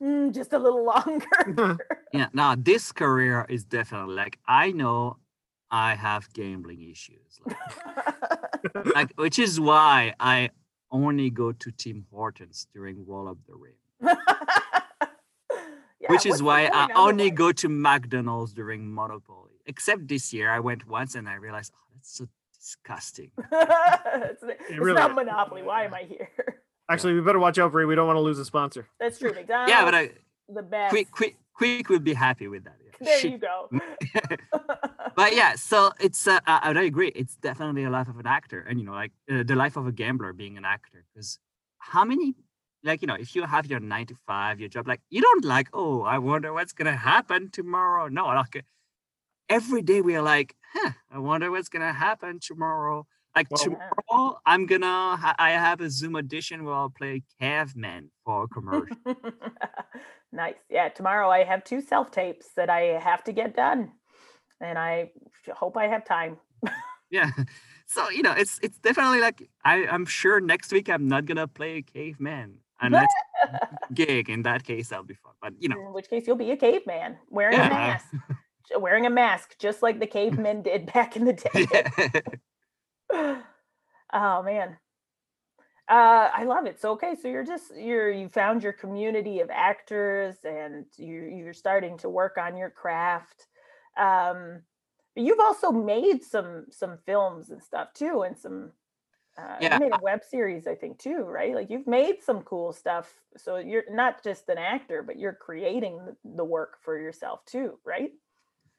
"Mm, 0.01 0.33
just 0.33 0.51
a 0.51 0.59
little 0.59 0.83
longer. 0.93 1.77
yeah. 2.11 2.27
Now 2.33 2.53
this 2.55 2.91
career 2.91 3.45
is 3.47 3.63
definitely 3.63 4.15
like 4.15 4.39
I 4.45 4.73
know 4.73 5.17
I 5.71 5.95
have 5.95 6.31
gambling 6.33 6.81
issues, 6.91 7.39
like, 7.45 8.93
like 8.93 9.13
which 9.15 9.39
is 9.39 9.57
why 9.57 10.13
I 10.19 10.49
only 10.91 11.29
go 11.29 11.53
to 11.53 11.71
Tim 11.71 12.05
Hortons 12.11 12.67
during 12.73 13.05
Roll 13.05 13.29
Up 13.29 13.37
the 13.47 13.55
Rim. 13.55 14.17
Yeah, 16.01 16.11
which 16.11 16.25
is 16.25 16.43
why 16.43 16.69
I 16.71 16.89
only 16.95 17.31
go 17.31 17.51
to 17.53 17.69
McDonald's 17.69 18.53
during 18.53 18.93
Monopoly. 18.93 19.44
Except 19.65 20.07
this 20.07 20.33
year, 20.33 20.51
I 20.51 20.59
went 20.59 20.87
once 20.87 21.15
and 21.15 21.27
I 21.27 21.35
realized, 21.35 21.73
oh, 21.75 21.87
that's 21.93 22.17
so 22.17 22.27
disgusting. 22.65 23.31
it's 23.51 24.43
it's 24.43 24.79
really 24.79 24.93
not 24.93 25.11
is. 25.11 25.15
Monopoly. 25.15 25.63
Why 25.63 25.85
am 25.85 25.93
I 25.93 26.03
here? 26.03 26.29
Actually, 26.89 27.13
we 27.13 27.21
better 27.21 27.39
watch 27.39 27.57
out, 27.57 27.71
Brie. 27.71 27.85
We 27.85 27.95
don't 27.95 28.07
want 28.07 28.17
to 28.17 28.21
lose 28.21 28.39
a 28.39 28.45
sponsor. 28.45 28.87
That's 28.99 29.17
true. 29.19 29.33
McDonald's, 29.33 29.69
yeah, 29.71 29.85
but 29.85 29.95
I, 29.95 30.11
the 30.49 30.61
best. 30.61 30.91
quick, 30.91 31.11
quick, 31.11 31.35
quick 31.53 31.89
will 31.89 31.99
be 31.99 32.13
happy 32.13 32.47
with 32.47 32.63
that. 32.65 32.77
yeah. 32.83 33.05
There 33.05 33.19
Shit. 33.19 33.31
you 33.31 33.37
go. 33.39 33.69
but 35.15 35.35
yeah, 35.35 35.55
so 35.55 35.91
it's 35.99 36.27
uh, 36.27 36.39
I, 36.45 36.73
I 36.75 36.83
agree. 36.83 37.11
It's 37.15 37.35
definitely 37.37 37.83
a 37.83 37.89
life 37.89 38.07
of 38.07 38.19
an 38.19 38.27
actor, 38.27 38.61
and 38.67 38.79
you 38.79 38.85
know, 38.85 38.93
like 38.93 39.11
uh, 39.31 39.43
the 39.43 39.55
life 39.55 39.77
of 39.77 39.87
a 39.87 39.91
gambler 39.91 40.33
being 40.33 40.57
an 40.57 40.65
actor. 40.65 41.03
Because 41.13 41.39
how 41.79 42.05
many, 42.05 42.35
like 42.83 43.01
you 43.01 43.07
know, 43.07 43.15
if 43.15 43.35
you 43.35 43.43
have 43.43 43.65
your 43.65 43.79
nine 43.79 44.05
to 44.07 44.15
five, 44.27 44.59
your 44.59 44.69
job, 44.69 44.87
like 44.87 45.01
you 45.09 45.21
don't 45.21 45.43
like, 45.43 45.69
oh, 45.73 46.03
I 46.03 46.19
wonder 46.19 46.53
what's 46.53 46.73
gonna 46.73 46.95
happen 46.95 47.49
tomorrow. 47.49 48.07
No, 48.07 48.27
like 48.27 48.63
every 49.49 49.81
day 49.81 50.01
we 50.01 50.15
are 50.15 50.21
like, 50.21 50.55
huh, 50.73 50.91
I 51.11 51.19
wonder 51.19 51.51
what's 51.51 51.69
gonna 51.69 51.93
happen 51.93 52.39
tomorrow. 52.41 53.05
Like 53.35 53.47
Well- 53.51 53.63
tomorrow, 53.63 54.39
I'm 54.45 54.65
gonna 54.65 55.35
I 55.37 55.51
have 55.51 55.81
a 55.81 55.89
Zoom 55.89 56.15
audition 56.15 56.63
where 56.63 56.75
I'll 56.75 56.89
play 56.89 57.23
caveman 57.39 58.11
for 58.23 58.43
a 58.43 58.47
commercial. 58.47 58.95
nice. 60.31 60.55
Yeah, 60.69 60.89
tomorrow 60.89 61.29
I 61.29 61.43
have 61.43 61.63
two 61.63 61.81
self 61.81 62.11
tapes 62.11 62.47
that 62.55 62.69
I 62.69 62.99
have 63.01 63.23
to 63.25 63.33
get 63.33 63.55
done, 63.55 63.91
and 64.61 64.77
I 64.77 65.11
hope 65.53 65.75
I 65.77 65.87
have 65.87 66.05
time. 66.05 66.37
yeah 67.11 67.29
so 67.85 68.09
you 68.09 68.23
know 68.23 68.31
it's 68.31 68.59
it's 68.63 68.79
definitely 68.79 69.19
like 69.19 69.47
I, 69.63 69.85
i'm 69.85 70.07
sure 70.07 70.39
next 70.39 70.71
week 70.71 70.89
i'm 70.89 71.07
not 71.07 71.25
gonna 71.25 71.47
play 71.47 71.77
a 71.77 71.81
caveman 71.83 72.55
unless 72.81 73.09
gig 73.93 74.27
in 74.29 74.41
that 74.41 74.63
case 74.63 74.89
that'll 74.89 75.05
be 75.05 75.13
fun 75.13 75.33
but 75.39 75.53
you 75.59 75.69
know 75.69 75.79
In 75.79 75.93
which 75.93 76.09
case, 76.09 76.25
you'll 76.25 76.35
be 76.35 76.49
a 76.51 76.57
caveman 76.57 77.17
wearing 77.29 77.59
a 77.59 77.69
mask, 77.69 78.07
wearing 78.77 79.05
a 79.05 79.09
mask, 79.09 79.55
just 79.59 79.81
like 79.83 79.99
the 79.99 80.07
cavemen 80.07 80.61
did 80.61 80.91
back 80.93 81.15
in 81.15 81.25
the 81.25 81.33
day. 81.33 81.67
yeah. 81.71 81.83
oh 84.13 84.43
man. 84.43 84.77
Uh 85.87 86.29
i 86.33 86.43
love 86.45 86.65
it. 86.65 86.79
So 86.81 86.91
okay 86.93 87.15
so 87.21 87.27
you're 87.27 87.43
just 87.45 87.75
you're 87.77 88.11
you 88.11 88.27
found 88.29 88.63
your 88.63 88.73
community 88.73 89.39
of 89.39 89.49
actors 89.51 90.37
and 90.43 90.85
you 90.97 91.21
you're 91.23 91.53
starting 91.53 91.97
to 91.99 92.09
work 92.09 92.37
on 92.37 92.57
your 92.57 92.71
craft. 92.71 93.47
Um 93.97 94.61
but 95.15 95.23
you've 95.23 95.39
also 95.39 95.71
made 95.71 96.23
some 96.23 96.65
some 96.71 96.97
films 97.05 97.51
and 97.51 97.61
stuff 97.61 97.93
too 97.93 98.23
and 98.23 98.37
some 98.37 98.71
uh, 99.37 99.57
Yeah, 99.61 99.73
you 99.75 99.79
made 99.81 99.91
a 99.93 100.01
web 100.01 100.21
series 100.23 100.65
i 100.65 100.73
think 100.75 100.97
too 100.97 101.17
right? 101.23 101.53
Like 101.55 101.69
you've 101.69 101.87
made 101.87 102.23
some 102.23 102.41
cool 102.43 102.73
stuff. 102.73 103.13
So 103.37 103.57
you're 103.57 103.83
not 103.91 104.23
just 104.23 104.49
an 104.49 104.57
actor 104.57 105.03
but 105.03 105.19
you're 105.19 105.33
creating 105.33 105.99
the 106.23 106.45
work 106.45 106.77
for 106.83 106.97
yourself 106.97 107.45
too 107.45 107.77
right 107.85 108.11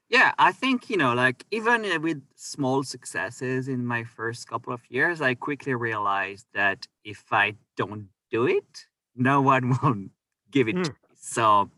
yeah 0.09 0.33
i 0.37 0.51
think 0.51 0.89
you 0.89 0.97
know 0.97 1.13
like 1.13 1.45
even 1.51 1.85
uh, 1.85 1.99
with 1.99 2.21
small 2.35 2.83
successes 2.83 3.67
in 3.67 3.85
my 3.85 4.03
first 4.03 4.47
couple 4.47 4.73
of 4.73 4.81
years 4.89 5.21
i 5.21 5.33
quickly 5.33 5.73
realized 5.73 6.47
that 6.53 6.87
if 7.03 7.25
i 7.31 7.53
don't 7.75 8.07
do 8.31 8.47
it 8.47 8.85
no 9.15 9.41
one 9.41 9.69
will 9.83 10.05
give 10.51 10.67
it 10.67 10.73
to 10.73 10.91
me. 10.91 10.95
So 11.15 11.69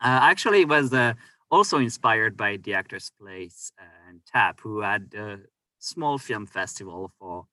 uh, 0.00 0.20
actually 0.30 0.62
it 0.62 0.68
was 0.68 0.92
uh, 0.92 1.14
also 1.50 1.78
inspired 1.78 2.36
by 2.36 2.56
the 2.56 2.74
actors 2.74 3.12
place 3.20 3.72
and 3.78 4.20
tap 4.26 4.60
who 4.60 4.80
had 4.80 5.14
a 5.16 5.38
small 5.78 6.18
film 6.18 6.46
festival 6.46 7.12
for 7.18 7.46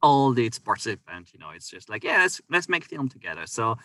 all 0.00 0.32
the 0.32 0.50
participants 0.64 1.32
you 1.32 1.38
know 1.38 1.50
it's 1.50 1.70
just 1.70 1.88
like 1.88 2.02
yeah 2.02 2.18
let's 2.18 2.40
let's 2.50 2.68
make 2.68 2.84
film 2.84 3.08
together. 3.08 3.46
So 3.46 3.76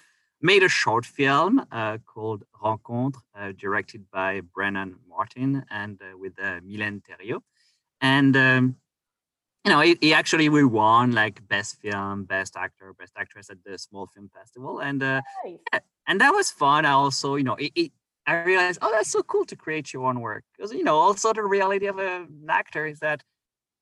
made 0.41 0.63
a 0.63 0.69
short 0.69 1.05
film 1.05 1.65
uh, 1.71 1.97
called 2.05 2.43
rencontre 2.63 3.21
uh, 3.35 3.51
directed 3.57 4.05
by 4.11 4.41
brennan 4.53 4.95
martin 5.09 5.63
and 5.69 6.01
uh, 6.01 6.17
with 6.17 6.33
uh, 6.39 6.59
mylène 6.61 7.01
Thériault. 7.01 7.41
and 8.01 8.35
um, 8.37 8.75
you 9.65 9.71
know 9.71 9.81
he, 9.81 9.97
he 10.01 10.13
actually 10.13 10.49
we 10.49 10.63
won 10.63 11.11
like 11.11 11.47
best 11.47 11.81
film 11.81 12.23
best 12.25 12.55
actor 12.55 12.93
best 12.93 13.13
actress 13.17 13.49
at 13.49 13.57
the 13.63 13.77
small 13.77 14.07
film 14.07 14.29
festival 14.33 14.79
and 14.79 15.01
uh, 15.03 15.21
nice 15.45 15.81
and 16.07 16.21
that 16.21 16.31
was 16.31 16.49
fun. 16.49 16.85
I 16.85 16.91
also, 16.91 17.35
you 17.35 17.43
know, 17.43 17.55
it, 17.55 17.71
it, 17.75 17.91
I 18.25 18.43
realized, 18.43 18.79
oh, 18.81 18.91
that's 18.91 19.11
so 19.11 19.21
cool 19.23 19.45
to 19.45 19.55
create 19.55 19.93
your 19.93 20.05
own 20.05 20.21
work. 20.21 20.43
Because, 20.55 20.71
you 20.73 20.83
know, 20.83 20.97
also 20.97 21.33
the 21.33 21.43
reality 21.43 21.85
of 21.85 21.99
an 21.99 22.45
actor 22.49 22.85
is 22.85 22.99
that 22.99 23.23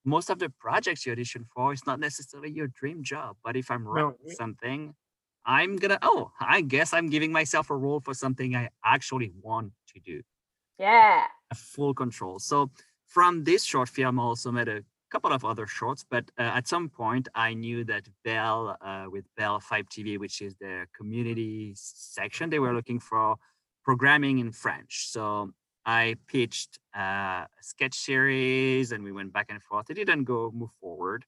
most 0.04 0.30
of 0.30 0.40
the 0.40 0.50
projects 0.50 1.06
you 1.06 1.12
audition 1.12 1.46
for 1.54 1.74
is 1.74 1.86
not 1.86 2.00
necessarily 2.00 2.52
your 2.52 2.68
dream 2.68 3.04
job. 3.04 3.38
But 3.44 3.56
if 3.56 3.72
I'm 3.72 3.88
writing 3.88 4.16
No. 4.28 4.34
something, 4.34 4.96
I'm 5.46 5.76
gonna, 5.78 6.00
oh, 6.02 6.32
I 6.40 6.62
guess 6.62 6.94
I'm 6.94 7.10
giving 7.10 7.32
myself 7.32 7.70
a 7.70 7.76
role 7.76 8.00
for 8.00 8.14
something 8.14 8.56
I 8.56 8.70
actually 8.84 9.32
want 9.42 9.74
to 9.94 10.00
do, 10.00 10.22
yeah 10.80 11.26
a 11.52 11.56
full 11.56 11.94
control. 11.94 12.40
So 12.40 12.72
from 13.08 13.44
this 13.44 13.64
short 13.64 13.90
film, 13.90 14.20
I 14.20 14.24
also 14.24 14.52
made 14.52 14.68
a 14.68 14.84
couple 15.12 15.32
of 15.32 15.46
other 15.46 15.68
shorts, 15.68 16.06
but 16.10 16.26
uh, 16.38 16.44
at 16.60 16.68
some 16.68 16.90
point 16.90 17.28
I 17.36 17.54
knew 17.54 17.84
that 17.86 18.08
Bell, 18.24 18.78
uh, 18.82 19.06
with 19.10 19.26
Bell 19.38 19.62
Fibe 19.62 19.88
TV, 19.90 20.18
which 20.18 20.42
is 20.42 20.56
the 20.60 20.86
community 20.98 21.74
section, 21.76 22.50
they 22.50 22.60
were 22.60 22.74
looking 22.74 23.00
for 23.00 23.36
programming 23.84 24.40
in 24.40 24.52
French. 24.52 25.08
So 25.10 25.52
I 25.86 26.16
pitched 26.28 26.80
uh, 26.98 27.46
a 27.46 27.62
sketch 27.62 27.96
series 27.96 28.92
and 28.92 29.04
we 29.04 29.12
went 29.12 29.32
back 29.32 29.48
and 29.50 29.62
forth. 29.62 29.90
It 29.90 29.96
didn't 29.96 30.24
go 30.24 30.52
move 30.54 30.72
forward. 30.82 31.26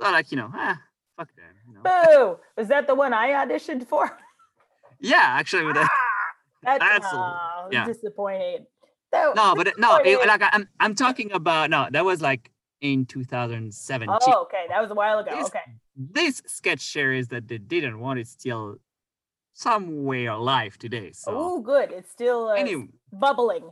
So 0.00 0.10
like, 0.10 0.30
you 0.30 0.36
know, 0.36 0.50
ah, 0.54 0.80
fuck 1.18 1.28
them. 1.36 1.54
You 1.68 1.74
know? 1.74 1.82
boo 1.82 2.38
was 2.56 2.68
that 2.68 2.86
the 2.86 2.94
one 2.94 3.12
i 3.12 3.30
auditioned 3.30 3.86
for 3.86 4.16
Yeah, 5.00 5.16
actually, 5.22 5.64
with 5.64 5.74
that. 5.80 5.90
That's 6.62 7.06
oh, 7.12 7.68
yeah. 7.70 7.84
disappointed. 7.86 8.66
So, 9.12 9.32
No, 9.36 9.54
but 9.54 9.66
it- 9.68 9.78
no, 9.78 9.96
it, 10.04 10.26
like 10.26 10.42
I'm, 10.42 10.68
I'm 10.80 10.94
talking 10.94 11.30
about, 11.32 11.70
no, 11.70 11.88
that 11.92 12.04
was 12.04 12.20
like 12.20 12.50
in 12.80 13.06
2017. 13.06 14.08
Oh, 14.22 14.42
okay, 14.42 14.64
that 14.68 14.80
was 14.80 14.90
a 14.90 14.94
while 14.94 15.18
ago. 15.18 15.30
This- 15.36 15.46
Okay, 15.46 15.60
this 15.96 16.42
sketch 16.46 16.80
series 16.80 17.28
that 17.28 17.48
they 17.48 17.58
didn't 17.58 17.98
want 18.00 18.18
is 18.20 18.28
still 18.30 18.76
somewhere 19.52 20.30
alive 20.30 20.78
today. 20.78 21.10
So 21.12 21.32
oh, 21.34 21.60
good. 21.60 21.90
It's 21.92 22.10
still 22.10 22.48
uh, 22.48 22.54
anyway, 22.54 22.88
bubbling. 23.12 23.70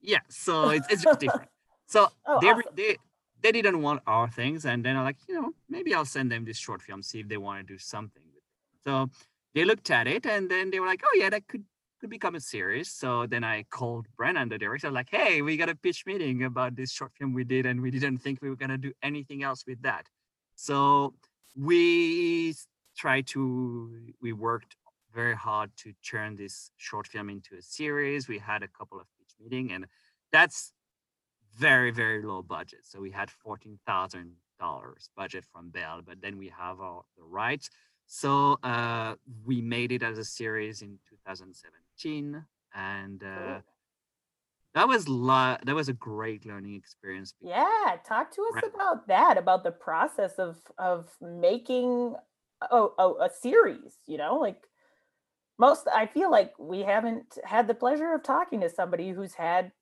yeah, 0.00 0.18
so 0.28 0.70
it's, 0.70 0.86
it's 0.90 1.02
just 1.02 1.20
different. 1.20 1.48
So 1.86 2.06
Oh, 2.24 2.38
they, 2.40 2.46
awesome. 2.50 2.62
they 2.76 2.96
they 3.42 3.52
didn't 3.52 3.82
want 3.82 4.02
our 4.06 4.28
things, 4.28 4.64
and 4.64 4.84
then 4.84 4.96
I'm 4.96 5.04
like, 5.04 5.18
you 5.28 5.40
know, 5.40 5.52
maybe 5.68 5.94
I'll 5.94 6.04
send 6.04 6.30
them 6.30 6.44
this 6.44 6.58
short 6.58 6.82
film, 6.82 7.02
see 7.02 7.20
if 7.20 7.28
they 7.28 7.36
want 7.36 7.66
to 7.66 7.72
do 7.72 7.78
something 7.78 8.22
with 8.34 8.42
it. 8.42 8.88
So 8.88 9.10
they 9.54 9.64
looked 9.64 9.90
at 9.90 10.06
it, 10.06 10.26
and 10.26 10.50
then 10.50 10.70
they 10.70 10.80
were 10.80 10.86
like, 10.86 11.02
oh 11.04 11.16
yeah, 11.16 11.30
that 11.30 11.46
could 11.48 11.64
could 12.00 12.10
become 12.10 12.34
a 12.34 12.40
series. 12.40 12.90
So 12.90 13.26
then 13.26 13.44
I 13.44 13.64
called 13.64 14.06
Brennan, 14.16 14.48
the 14.48 14.56
director, 14.56 14.90
like, 14.90 15.10
hey, 15.10 15.42
we 15.42 15.58
got 15.58 15.68
a 15.68 15.74
pitch 15.74 16.04
meeting 16.06 16.44
about 16.44 16.74
this 16.74 16.90
short 16.90 17.12
film 17.12 17.34
we 17.34 17.44
did, 17.44 17.66
and 17.66 17.80
we 17.82 17.90
didn't 17.90 18.18
think 18.18 18.40
we 18.40 18.48
were 18.48 18.56
gonna 18.56 18.78
do 18.78 18.92
anything 19.02 19.42
else 19.42 19.64
with 19.66 19.82
that. 19.82 20.06
So 20.54 21.14
we 21.56 22.54
tried 22.96 23.26
to 23.28 24.12
we 24.20 24.32
worked 24.32 24.76
very 25.12 25.34
hard 25.34 25.70
to 25.76 25.92
turn 26.08 26.36
this 26.36 26.70
short 26.76 27.06
film 27.06 27.28
into 27.28 27.56
a 27.56 27.62
series. 27.62 28.28
We 28.28 28.38
had 28.38 28.62
a 28.62 28.68
couple 28.68 29.00
of 29.00 29.06
pitch 29.18 29.34
meeting, 29.40 29.72
and 29.72 29.86
that's 30.32 30.72
very 31.56 31.90
very 31.90 32.22
low 32.22 32.42
budget. 32.42 32.80
So 32.84 33.00
we 33.00 33.10
had 33.10 33.30
fourteen 33.30 33.78
thousand 33.86 34.32
dollars 34.58 35.10
budget 35.16 35.44
from 35.52 35.70
Bell, 35.70 36.02
but 36.04 36.20
then 36.20 36.36
we 36.36 36.48
have 36.48 36.80
our 36.80 37.02
the 37.16 37.24
rights. 37.24 37.70
So 38.06 38.58
uh, 38.64 39.14
we 39.44 39.60
made 39.60 39.92
it 39.92 40.02
as 40.02 40.18
a 40.18 40.24
series 40.24 40.82
in 40.82 40.98
2017, 41.08 42.44
and 42.74 43.22
uh, 43.22 43.60
that 44.74 44.88
was 44.88 45.08
lo- 45.08 45.56
that 45.64 45.74
was 45.74 45.88
a 45.88 45.92
great 45.92 46.44
learning 46.46 46.74
experience. 46.74 47.34
Yeah, 47.40 47.96
talk 48.04 48.30
to 48.32 48.42
us 48.42 48.54
Right. 48.54 48.72
about 48.74 49.08
that, 49.08 49.38
about 49.38 49.64
the 49.64 49.72
process 49.72 50.38
of 50.38 50.56
of 50.78 51.10
making 51.20 52.14
a, 52.70 52.86
a, 52.98 53.14
a 53.26 53.30
series. 53.30 53.94
You 54.06 54.18
know, 54.18 54.36
like 54.36 54.66
most, 55.58 55.88
I 55.92 56.06
feel 56.06 56.30
like 56.30 56.52
we 56.58 56.80
haven't 56.80 57.38
had 57.44 57.68
the 57.68 57.74
pleasure 57.74 58.12
of 58.14 58.22
talking 58.22 58.60
to 58.60 58.70
somebody 58.70 59.10
who's 59.10 59.34
had, 59.34 59.72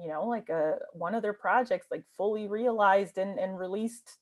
you 0.00 0.08
know, 0.08 0.26
like 0.26 0.48
a 0.48 0.78
one 0.92 1.14
of 1.14 1.22
their 1.22 1.32
projects 1.32 1.86
like 1.90 2.04
fully 2.16 2.46
realized 2.46 3.18
and 3.18 3.38
and 3.38 3.58
released. 3.58 4.18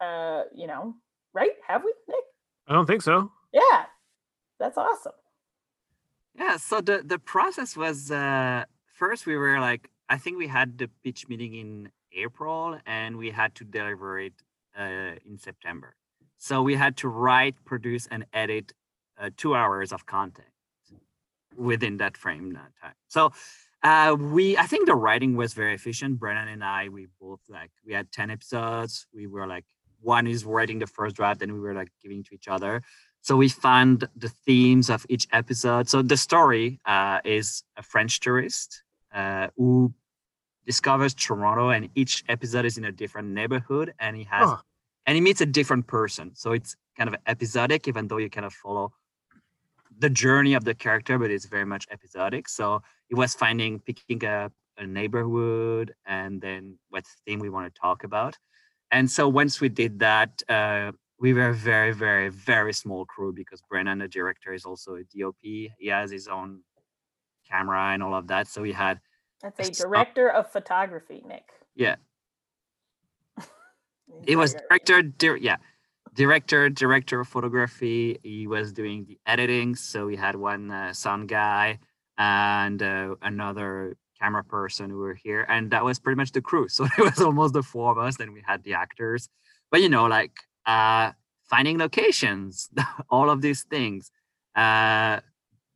Uh, 0.00 0.42
you 0.54 0.68
know, 0.68 0.94
right? 1.34 1.50
Have 1.66 1.82
we, 1.84 1.92
Nick? 2.08 2.24
I 2.68 2.72
don't 2.72 2.86
think 2.86 3.02
so. 3.02 3.32
Yeah, 3.52 3.86
that's 4.60 4.78
awesome. 4.78 5.12
Yeah, 6.34 6.56
so 6.56 6.80
the 6.80 7.02
the 7.04 7.18
process 7.18 7.76
was 7.76 8.10
uh 8.10 8.64
first 8.94 9.26
we 9.26 9.36
were 9.36 9.58
like 9.58 9.90
I 10.08 10.18
think 10.18 10.38
we 10.38 10.46
had 10.46 10.78
the 10.78 10.88
pitch 11.02 11.28
meeting 11.28 11.54
in 11.54 11.90
April 12.12 12.78
and 12.86 13.16
we 13.16 13.30
had 13.30 13.54
to 13.56 13.64
deliver 13.64 14.20
it 14.20 14.34
uh 14.78 15.16
in 15.26 15.38
September. 15.38 15.96
So 16.36 16.62
we 16.62 16.76
had 16.76 16.96
to 16.98 17.08
write, 17.08 17.56
produce 17.64 18.06
and 18.06 18.24
edit 18.32 18.72
uh, 19.20 19.30
2 19.36 19.56
hours 19.56 19.92
of 19.92 20.06
content 20.06 20.46
within 21.56 21.96
that 21.96 22.16
frame 22.16 22.56
uh, 22.56 22.60
time. 22.80 22.94
So 23.08 23.32
uh 23.82 24.16
we 24.18 24.56
I 24.56 24.64
think 24.64 24.86
the 24.86 24.94
writing 24.94 25.36
was 25.36 25.54
very 25.54 25.74
efficient. 25.74 26.18
Brennan 26.18 26.48
and 26.48 26.64
I 26.64 26.88
we 26.88 27.06
both 27.20 27.40
like 27.48 27.70
we 27.86 27.92
had 27.92 28.10
10 28.12 28.30
episodes. 28.30 29.06
We 29.14 29.26
were 29.26 29.46
like 29.46 29.64
one 30.00 30.26
is 30.26 30.44
writing 30.44 30.78
the 30.78 30.86
first 30.86 31.16
draft 31.16 31.42
and 31.42 31.52
we 31.52 31.60
were 31.60 31.74
like 31.74 31.90
giving 32.02 32.22
to 32.24 32.34
each 32.34 32.48
other. 32.48 32.82
So 33.20 33.36
we 33.36 33.48
found 33.48 34.08
the 34.16 34.28
themes 34.28 34.88
of 34.90 35.04
each 35.08 35.26
episode. 35.32 35.88
So 35.88 36.02
the 36.02 36.16
story 36.16 36.80
uh, 36.86 37.18
is 37.24 37.64
a 37.76 37.82
French 37.82 38.20
tourist 38.20 38.82
uh, 39.12 39.48
who 39.56 39.92
discovers 40.66 41.14
Toronto, 41.14 41.70
and 41.70 41.88
each 41.94 42.24
episode 42.28 42.64
is 42.64 42.78
in 42.78 42.84
a 42.84 42.92
different 42.92 43.28
neighborhood, 43.28 43.92
and 43.98 44.16
he 44.16 44.24
has 44.24 44.48
Huh. 44.48 44.56
and 45.06 45.14
he 45.16 45.20
meets 45.20 45.40
a 45.40 45.46
different 45.46 45.86
person. 45.86 46.30
So 46.34 46.52
it's 46.52 46.76
kind 46.96 47.08
of 47.08 47.16
episodic, 47.26 47.88
even 47.88 48.06
though 48.08 48.18
you 48.18 48.30
kind 48.30 48.46
of 48.46 48.52
follow 48.52 48.92
the 49.98 50.10
journey 50.10 50.54
of 50.54 50.64
the 50.64 50.74
character, 50.74 51.18
but 51.18 51.30
it's 51.30 51.46
very 51.46 51.64
much 51.64 51.86
episodic. 51.90 52.48
So 52.48 52.82
it 53.10 53.16
was 53.16 53.34
finding 53.34 53.80
picking 53.80 54.24
up 54.24 54.52
a 54.76 54.86
neighborhood 54.86 55.94
and 56.06 56.40
then 56.40 56.78
what 56.90 57.04
theme 57.26 57.40
we 57.40 57.50
want 57.50 57.72
to 57.72 57.80
talk 57.80 58.04
about. 58.04 58.36
And 58.90 59.10
so 59.10 59.28
once 59.28 59.60
we 59.60 59.68
did 59.68 59.98
that, 59.98 60.40
uh, 60.48 60.92
we 61.20 61.32
were 61.34 61.48
a 61.48 61.54
very, 61.54 61.92
very, 61.92 62.28
very 62.28 62.72
small 62.72 63.04
crew 63.04 63.32
because 63.32 63.60
Brennan, 63.68 63.98
the 63.98 64.08
director, 64.08 64.52
is 64.52 64.64
also 64.64 64.94
a 64.94 65.02
DOP. 65.02 65.34
He 65.42 65.88
has 65.88 66.10
his 66.12 66.28
own 66.28 66.60
camera 67.50 67.92
and 67.92 68.02
all 68.02 68.14
of 68.14 68.28
that. 68.28 68.46
So 68.46 68.62
we 68.62 68.72
had, 68.72 69.00
That's 69.42 69.58
a 69.58 69.62
not- 69.64 69.72
director 69.90 70.28
of 70.30 70.50
photography, 70.52 71.22
Nick. 71.26 71.48
yeah, 71.74 71.96
it 74.26 74.36
was 74.36 74.54
director, 74.54 75.02
dir- 75.02 75.36
yeah, 75.36 75.56
director, 76.18 76.68
director 76.68 77.20
of 77.20 77.28
photography. 77.28 78.18
He 78.24 78.48
was 78.48 78.72
doing 78.72 79.06
the 79.08 79.18
editing. 79.24 79.76
So 79.76 80.06
we 80.06 80.16
had 80.16 80.34
one 80.34 80.68
uh, 80.70 80.92
sound 80.92 81.28
guy 81.28 81.78
and 82.18 82.82
uh, 82.82 83.14
another 83.22 83.96
camera 84.20 84.42
person 84.42 84.90
who 84.90 84.98
were 84.98 85.14
here. 85.14 85.46
And 85.48 85.70
that 85.70 85.84
was 85.84 86.00
pretty 86.00 86.16
much 86.16 86.32
the 86.32 86.42
crew. 86.42 86.66
So 86.76 86.84
it 86.98 87.04
was 87.10 87.20
almost 87.20 87.54
the 87.54 87.62
four 87.62 87.92
of 87.92 87.98
us. 87.98 88.16
Then 88.16 88.32
we 88.32 88.42
had 88.44 88.64
the 88.64 88.74
actors. 88.74 89.28
But, 89.70 89.80
you 89.80 89.88
know, 89.88 90.06
like 90.06 90.32
uh, 90.66 91.12
finding 91.48 91.78
locations, 91.78 92.68
all 93.14 93.30
of 93.30 93.40
these 93.40 93.62
things, 93.70 94.10
uh, 94.56 95.20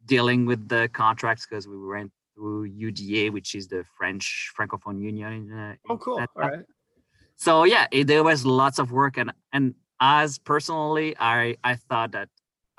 dealing 0.04 0.44
with 0.50 0.68
the 0.68 0.90
contracts 0.92 1.46
because 1.46 1.68
we 1.68 1.78
went 1.78 2.10
through 2.34 2.68
UDA, 2.68 3.30
which 3.30 3.54
is 3.54 3.68
the 3.68 3.84
French 3.96 4.50
Francophone 4.58 5.00
Union. 5.00 5.32
In, 5.32 5.52
uh, 5.52 5.74
Oh, 5.88 5.98
cool. 5.98 6.18
All 6.18 6.48
right. 6.50 6.64
so 7.36 7.52
yeah 7.74 7.86
it, 7.92 8.06
there 8.06 8.24
was 8.30 8.44
lots 8.44 8.78
of 8.82 8.86
work 8.90 9.16
and 9.16 9.30
and 9.52 9.74
as 10.02 10.38
personally 10.38 11.16
i 11.20 11.56
i 11.64 11.76
thought 11.76 12.12
that 12.12 12.28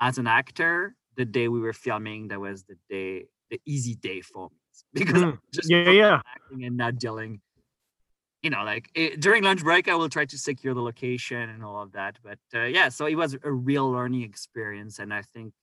as 0.00 0.18
an 0.18 0.28
actor 0.28 0.96
the 1.16 1.24
day 1.24 1.48
we 1.48 1.60
were 1.60 1.72
filming 1.74 2.28
that 2.28 2.40
was 2.40 2.64
the 2.64 2.76
day 2.90 3.26
the 3.50 3.60
easy 3.66 3.96
day 3.96 4.20
for 4.22 4.50
me. 4.50 4.58
Because 4.94 5.24
Mm, 5.24 5.38
just 5.54 5.70
yeah, 5.70 5.90
yeah. 5.90 6.22
acting 6.26 6.64
and 6.64 6.76
not 6.76 6.98
dealing 6.98 7.40
you 8.42 8.50
know 8.50 8.64
like 8.64 8.90
eh, 8.96 9.16
during 9.18 9.42
lunch 9.44 9.62
break 9.62 9.88
i 9.88 9.94
will 9.94 10.08
try 10.08 10.24
to 10.26 10.38
secure 10.38 10.74
the 10.74 10.82
location 10.82 11.48
and 11.50 11.64
all 11.64 11.82
of 11.82 11.92
that. 11.92 12.18
But 12.22 12.38
uh, 12.54 12.64
yeah 12.64 12.88
so 12.90 13.06
it 13.06 13.16
was 13.16 13.36
a 13.42 13.52
real 13.52 13.90
learning 13.90 14.22
experience. 14.22 14.98
And 14.98 15.12
i 15.14 15.22
think 15.22 15.54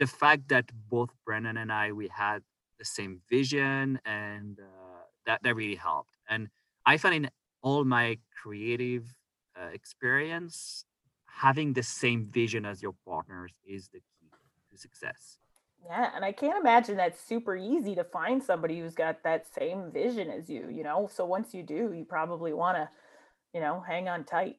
the 0.00 0.06
fact 0.08 0.48
that 0.48 0.70
both 0.90 1.10
brennan 1.26 1.56
and 1.58 1.72
i 1.72 1.92
we 1.92 2.08
had 2.08 2.42
the 2.78 2.84
same 2.84 3.20
vision 3.30 4.00
and 4.04 4.58
uh, 4.60 5.02
that 5.26 5.42
that 5.44 5.56
really 5.56 5.76
helped. 5.76 6.14
And 6.28 6.48
i 6.86 6.98
find 6.98 7.14
in 7.14 7.30
all 7.62 7.84
my 7.84 8.18
creative 8.42 9.04
uh, 9.60 9.70
experience 9.72 10.84
having 11.34 11.72
the 11.72 11.82
same 11.82 12.24
vision 12.26 12.64
as 12.64 12.82
your 12.82 12.94
partners 13.06 13.52
is 13.66 13.88
the 13.88 13.98
key 13.98 14.30
to 14.70 14.78
success 14.78 15.38
Yeah, 15.84 16.10
and 16.14 16.24
I 16.24 16.32
can't 16.32 16.58
imagine 16.58 16.96
that's 16.96 17.20
super 17.20 17.56
easy 17.56 17.94
to 17.96 18.04
find 18.04 18.42
somebody 18.42 18.80
who's 18.80 18.94
got 18.94 19.22
that 19.24 19.46
same 19.52 19.90
vision 19.92 20.30
as 20.30 20.48
you, 20.48 20.70
you 20.70 20.82
know. 20.82 21.10
So 21.12 21.26
once 21.26 21.52
you 21.52 21.62
do, 21.62 21.92
you 21.92 22.04
probably 22.08 22.52
want 22.52 22.78
to, 22.78 22.88
you 23.52 23.60
know, 23.60 23.84
hang 23.86 24.08
on 24.08 24.24
tight. 24.24 24.56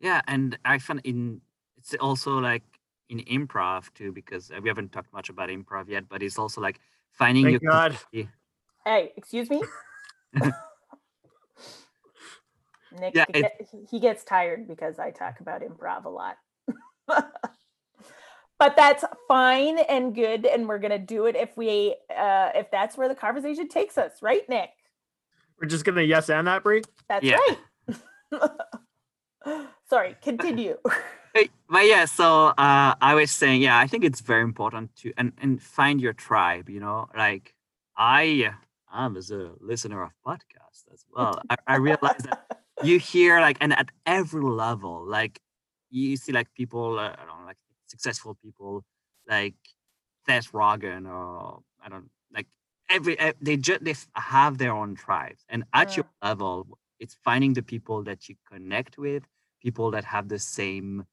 yeah 0.00 0.20
and 0.28 0.58
i 0.64 0.78
find 0.78 1.00
in 1.04 1.40
it's 1.78 1.94
also 1.94 2.38
like 2.38 2.62
in 3.08 3.18
improv 3.20 3.92
too 3.94 4.12
because 4.12 4.50
uh, 4.50 4.60
we 4.62 4.68
haven't 4.68 4.92
talked 4.92 5.12
much 5.12 5.28
about 5.28 5.48
improv 5.48 5.88
yet 5.88 6.04
but 6.08 6.22
it's 6.22 6.38
also 6.38 6.60
like 6.60 6.78
finding 7.10 7.44
Thank 7.44 7.62
your 7.62 7.70
God. 7.70 7.98
Hey, 8.84 9.12
excuse 9.16 9.48
me? 9.48 9.62
Nick, 12.98 13.14
Yeah, 13.14 13.24
he 13.32 13.42
get- 13.42 13.60
he- 13.70 13.86
he 13.90 14.00
gets 14.00 14.24
tired 14.24 14.66
because 14.68 14.98
I 14.98 15.10
talk 15.10 15.40
about 15.40 15.62
improv 15.62 16.04
a 16.04 16.08
lot. 16.08 16.36
but 18.58 18.76
that's 18.76 19.04
fine 19.28 19.78
and 19.78 20.14
good 20.14 20.46
and 20.46 20.66
we're 20.68 20.78
going 20.78 20.90
to 20.90 20.98
do 20.98 21.26
it 21.26 21.36
if 21.36 21.56
we 21.56 21.96
uh 22.16 22.50
if 22.54 22.70
that's 22.70 22.96
where 22.96 23.08
the 23.08 23.14
conversation 23.14 23.68
takes 23.68 23.98
us, 23.98 24.22
right, 24.22 24.48
Nick? 24.48 24.70
We're 25.60 25.68
just 25.68 25.84
gonna 25.84 26.02
yes 26.02 26.28
and 26.30 26.46
that, 26.48 26.62
Brie. 26.62 26.82
That's 27.08 27.24
Yeah. 27.24 27.38
right. 28.30 28.50
Sorry, 29.88 30.16
continue. 30.22 30.76
Hey, 31.36 31.48
but 31.68 31.84
yeah, 31.84 32.04
so 32.04 32.46
uh, 32.56 32.94
I 33.00 33.14
was 33.16 33.28
saying, 33.32 33.60
yeah, 33.60 33.76
I 33.76 33.88
think 33.88 34.04
it's 34.04 34.20
very 34.20 34.42
important 34.42 34.94
to 34.98 35.12
and 35.16 35.32
and 35.42 35.60
find 35.60 36.00
your 36.00 36.12
tribe. 36.12 36.68
You 36.70 36.78
know, 36.78 37.08
like 37.16 37.56
I 37.96 38.52
am 38.94 39.16
as 39.16 39.32
a 39.32 39.50
listener 39.60 40.00
of 40.04 40.10
podcasts 40.24 40.84
as 40.92 41.04
well. 41.12 41.42
I, 41.50 41.56
I 41.66 41.76
realize 41.78 42.18
that 42.22 42.60
you 42.84 42.98
hear 42.98 43.40
like 43.40 43.56
and 43.60 43.72
at 43.72 43.90
every 44.06 44.42
level, 44.42 45.04
like 45.06 45.40
you 45.90 46.16
see 46.16 46.32
like 46.32 46.52
people, 46.54 46.98
uh, 46.98 47.12
I 47.12 47.24
don't 47.26 47.40
know, 47.40 47.46
like 47.46 47.56
successful 47.86 48.36
people, 48.42 48.84
like 49.28 49.54
Seth 50.26 50.52
Rogen 50.52 51.08
or 51.08 51.60
I 51.84 51.88
don't 51.88 52.10
like 52.32 52.46
every 52.88 53.18
eh, 53.18 53.32
they 53.40 53.56
just 53.56 53.84
they 53.84 53.94
have 54.14 54.58
their 54.58 54.72
own 54.72 54.94
tribes, 54.94 55.44
and 55.48 55.64
at 55.72 55.96
your 55.96 56.06
level, 56.22 56.78
it's 57.00 57.16
finding 57.24 57.52
the 57.54 57.62
people 57.62 58.02
that 58.04 58.28
you 58.28 58.36
connect 58.50 58.98
with, 58.98 59.24
people 59.62 59.90
that 59.92 60.04
have 60.04 60.28
the 60.28 60.38
same 60.38 61.04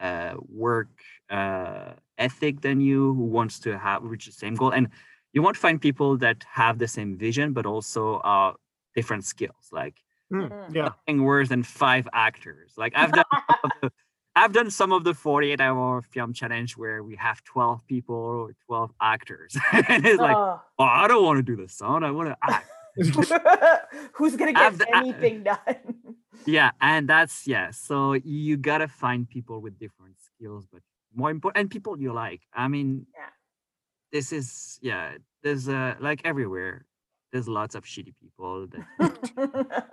uh, 0.00 0.34
work 0.48 0.88
uh, 1.30 1.92
ethic 2.18 2.60
than 2.62 2.80
you, 2.80 3.14
who 3.14 3.24
wants 3.24 3.58
to 3.60 3.78
have 3.78 4.02
reach 4.02 4.26
the 4.26 4.32
same 4.32 4.54
goal, 4.54 4.70
and 4.70 4.88
you 5.32 5.42
want 5.42 5.54
to 5.54 5.60
find 5.60 5.80
people 5.80 6.16
that 6.18 6.44
have 6.50 6.78
the 6.78 6.88
same 6.88 7.16
vision, 7.16 7.52
but 7.52 7.66
also 7.66 8.16
uh, 8.16 8.52
different 8.94 9.24
skills. 9.24 9.68
Like 9.72 9.96
Mm. 10.32 10.74
Yeah. 10.74 10.82
nothing 10.84 11.24
worse 11.24 11.48
than 11.48 11.62
five 11.62 12.06
actors. 12.12 12.72
Like 12.76 12.92
I've 12.96 13.12
done, 13.12 13.24
some 13.32 13.58
of 13.64 13.70
the, 13.82 13.92
I've 14.36 14.52
done 14.52 14.70
some 14.70 14.92
of 14.92 15.04
the 15.04 15.12
48 15.14 15.60
hour 15.60 16.02
film 16.02 16.32
challenge 16.32 16.76
where 16.76 17.02
we 17.02 17.16
have 17.16 17.42
12 17.44 17.86
people 17.86 18.14
or 18.14 18.54
12 18.66 18.92
actors, 19.02 19.56
and 19.72 20.06
it's 20.06 20.20
like, 20.20 20.36
Oh, 20.36 20.60
oh, 20.78 20.84
I 20.84 21.08
don't 21.08 21.24
want 21.24 21.38
to 21.38 21.42
do 21.42 21.56
the 21.60 21.68
sound. 21.68 22.04
I 22.04 22.10
want 22.12 22.28
to 22.28 22.36
act. 22.42 22.66
Who's 24.14 24.36
gonna 24.36 24.52
get 24.52 24.78
the- 24.78 24.86
uh, 24.94 24.98
anything 25.00 25.42
done? 25.50 25.58
yeah 26.46 26.70
and 26.80 27.08
that's 27.08 27.46
yeah 27.46 27.70
so 27.70 28.14
you 28.14 28.56
gotta 28.56 28.88
find 28.88 29.28
people 29.28 29.60
with 29.60 29.78
different 29.78 30.14
skills 30.20 30.64
but 30.72 30.80
more 31.14 31.30
important 31.30 31.60
and 31.60 31.70
people 31.70 32.00
you 32.00 32.12
like 32.14 32.40
i 32.54 32.66
mean 32.66 33.04
Yeah. 33.14 33.26
this 34.12 34.32
is 34.32 34.78
yeah 34.80 35.18
there's 35.42 35.68
uh 35.68 35.96
like 36.00 36.22
everywhere 36.24 36.86
there's 37.32 37.48
lots 37.48 37.74
of 37.74 37.84
shitty 37.84 38.14
people 38.20 38.66
that 38.98 39.84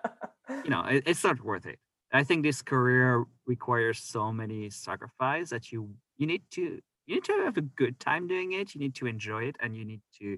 you 0.63 0.69
know 0.69 0.81
it, 0.83 1.03
it's 1.05 1.23
not 1.23 1.43
worth 1.43 1.65
it 1.65 1.79
i 2.13 2.23
think 2.23 2.43
this 2.43 2.61
career 2.61 3.25
requires 3.45 3.99
so 3.99 4.31
many 4.31 4.69
sacrifice 4.69 5.49
that 5.49 5.71
you 5.71 5.89
you 6.17 6.27
need 6.27 6.43
to 6.51 6.81
you 7.05 7.15
need 7.15 7.23
to 7.23 7.33
have 7.45 7.57
a 7.57 7.61
good 7.61 7.99
time 7.99 8.27
doing 8.27 8.53
it 8.53 8.73
you 8.73 8.79
need 8.79 8.95
to 8.95 9.07
enjoy 9.07 9.43
it 9.43 9.55
and 9.61 9.75
you 9.75 9.85
need 9.85 10.01
to 10.19 10.37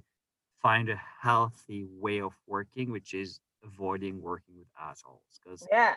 find 0.61 0.89
a 0.89 0.99
healthy 1.21 1.85
way 1.89 2.19
of 2.19 2.33
working 2.47 2.91
which 2.91 3.13
is 3.13 3.39
avoiding 3.63 4.21
working 4.21 4.55
with 4.57 4.67
assholes 4.79 5.21
because 5.43 5.67
yeah. 5.71 5.95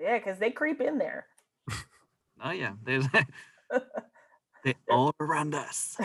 Yeah, 0.00 0.18
because 0.18 0.38
they 0.38 0.50
creep 0.50 0.80
in 0.80 0.98
there. 0.98 1.26
Oh 2.44 2.50
yeah, 2.50 2.72
there's 2.82 3.06
they 4.64 4.74
all 4.90 5.14
around 5.20 5.54
us. 5.54 5.96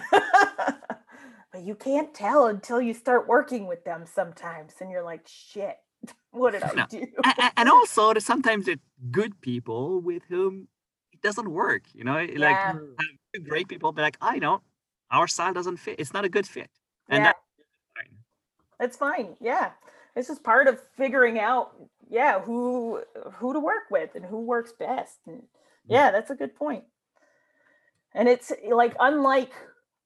But 1.57 1.65
you 1.65 1.75
can't 1.75 2.13
tell 2.13 2.47
until 2.47 2.79
you 2.79 2.93
start 2.93 3.27
working 3.27 3.67
with 3.67 3.83
them 3.83 4.05
sometimes. 4.05 4.73
And 4.79 4.91
you're 4.91 5.03
like, 5.03 5.27
shit, 5.27 5.77
what 6.31 6.51
did 6.53 6.63
I 6.63 6.71
No. 6.73 6.85
do? 6.89 7.05
A- 7.25 7.41
a- 7.41 7.51
and 7.57 7.69
also, 7.77 8.13
sometimes 8.19 8.67
it's 8.67 8.81
good 9.11 9.39
people 9.41 9.99
with 10.01 10.23
whom 10.29 10.67
it 11.11 11.21
doesn't 11.21 11.49
work. 11.49 11.83
You 11.93 12.03
know, 12.03 12.13
like 12.15 12.29
Yeah. 12.37 12.73
Uh, 12.75 12.79
have 12.79 12.79
two 13.33 13.41
great 13.41 13.67
people, 13.67 13.91
be 13.91 14.01
like, 14.01 14.17
I 14.21 14.39
know, 14.39 14.61
our 15.11 15.27
style 15.27 15.53
doesn't 15.53 15.77
fit. 15.77 15.99
It's 15.99 16.13
not 16.13 16.25
a 16.25 16.29
good 16.29 16.45
fit, 16.47 16.69
and 17.09 17.23
yeah, 17.23 17.31
that's 17.31 17.39
fine. 17.95 18.17
that's 18.79 18.97
fine. 18.97 19.35
Yeah. 19.41 19.71
It's 20.15 20.27
just 20.27 20.43
part 20.43 20.67
of 20.67 20.81
figuring 20.97 21.39
out, 21.39 21.73
yeah, 22.09 22.39
who 22.41 23.01
who 23.33 23.53
to 23.53 23.59
work 23.59 23.83
with 23.89 24.15
and 24.15 24.25
who 24.25 24.41
works 24.41 24.73
best. 24.77 25.19
And 25.27 25.37
mm. 25.41 25.45
yeah, 25.87 26.11
that's 26.11 26.29
a 26.29 26.35
good 26.35 26.55
point. 26.55 26.83
And 28.13 28.27
it's 28.27 28.51
like 28.69 28.95
unlike 28.99 29.51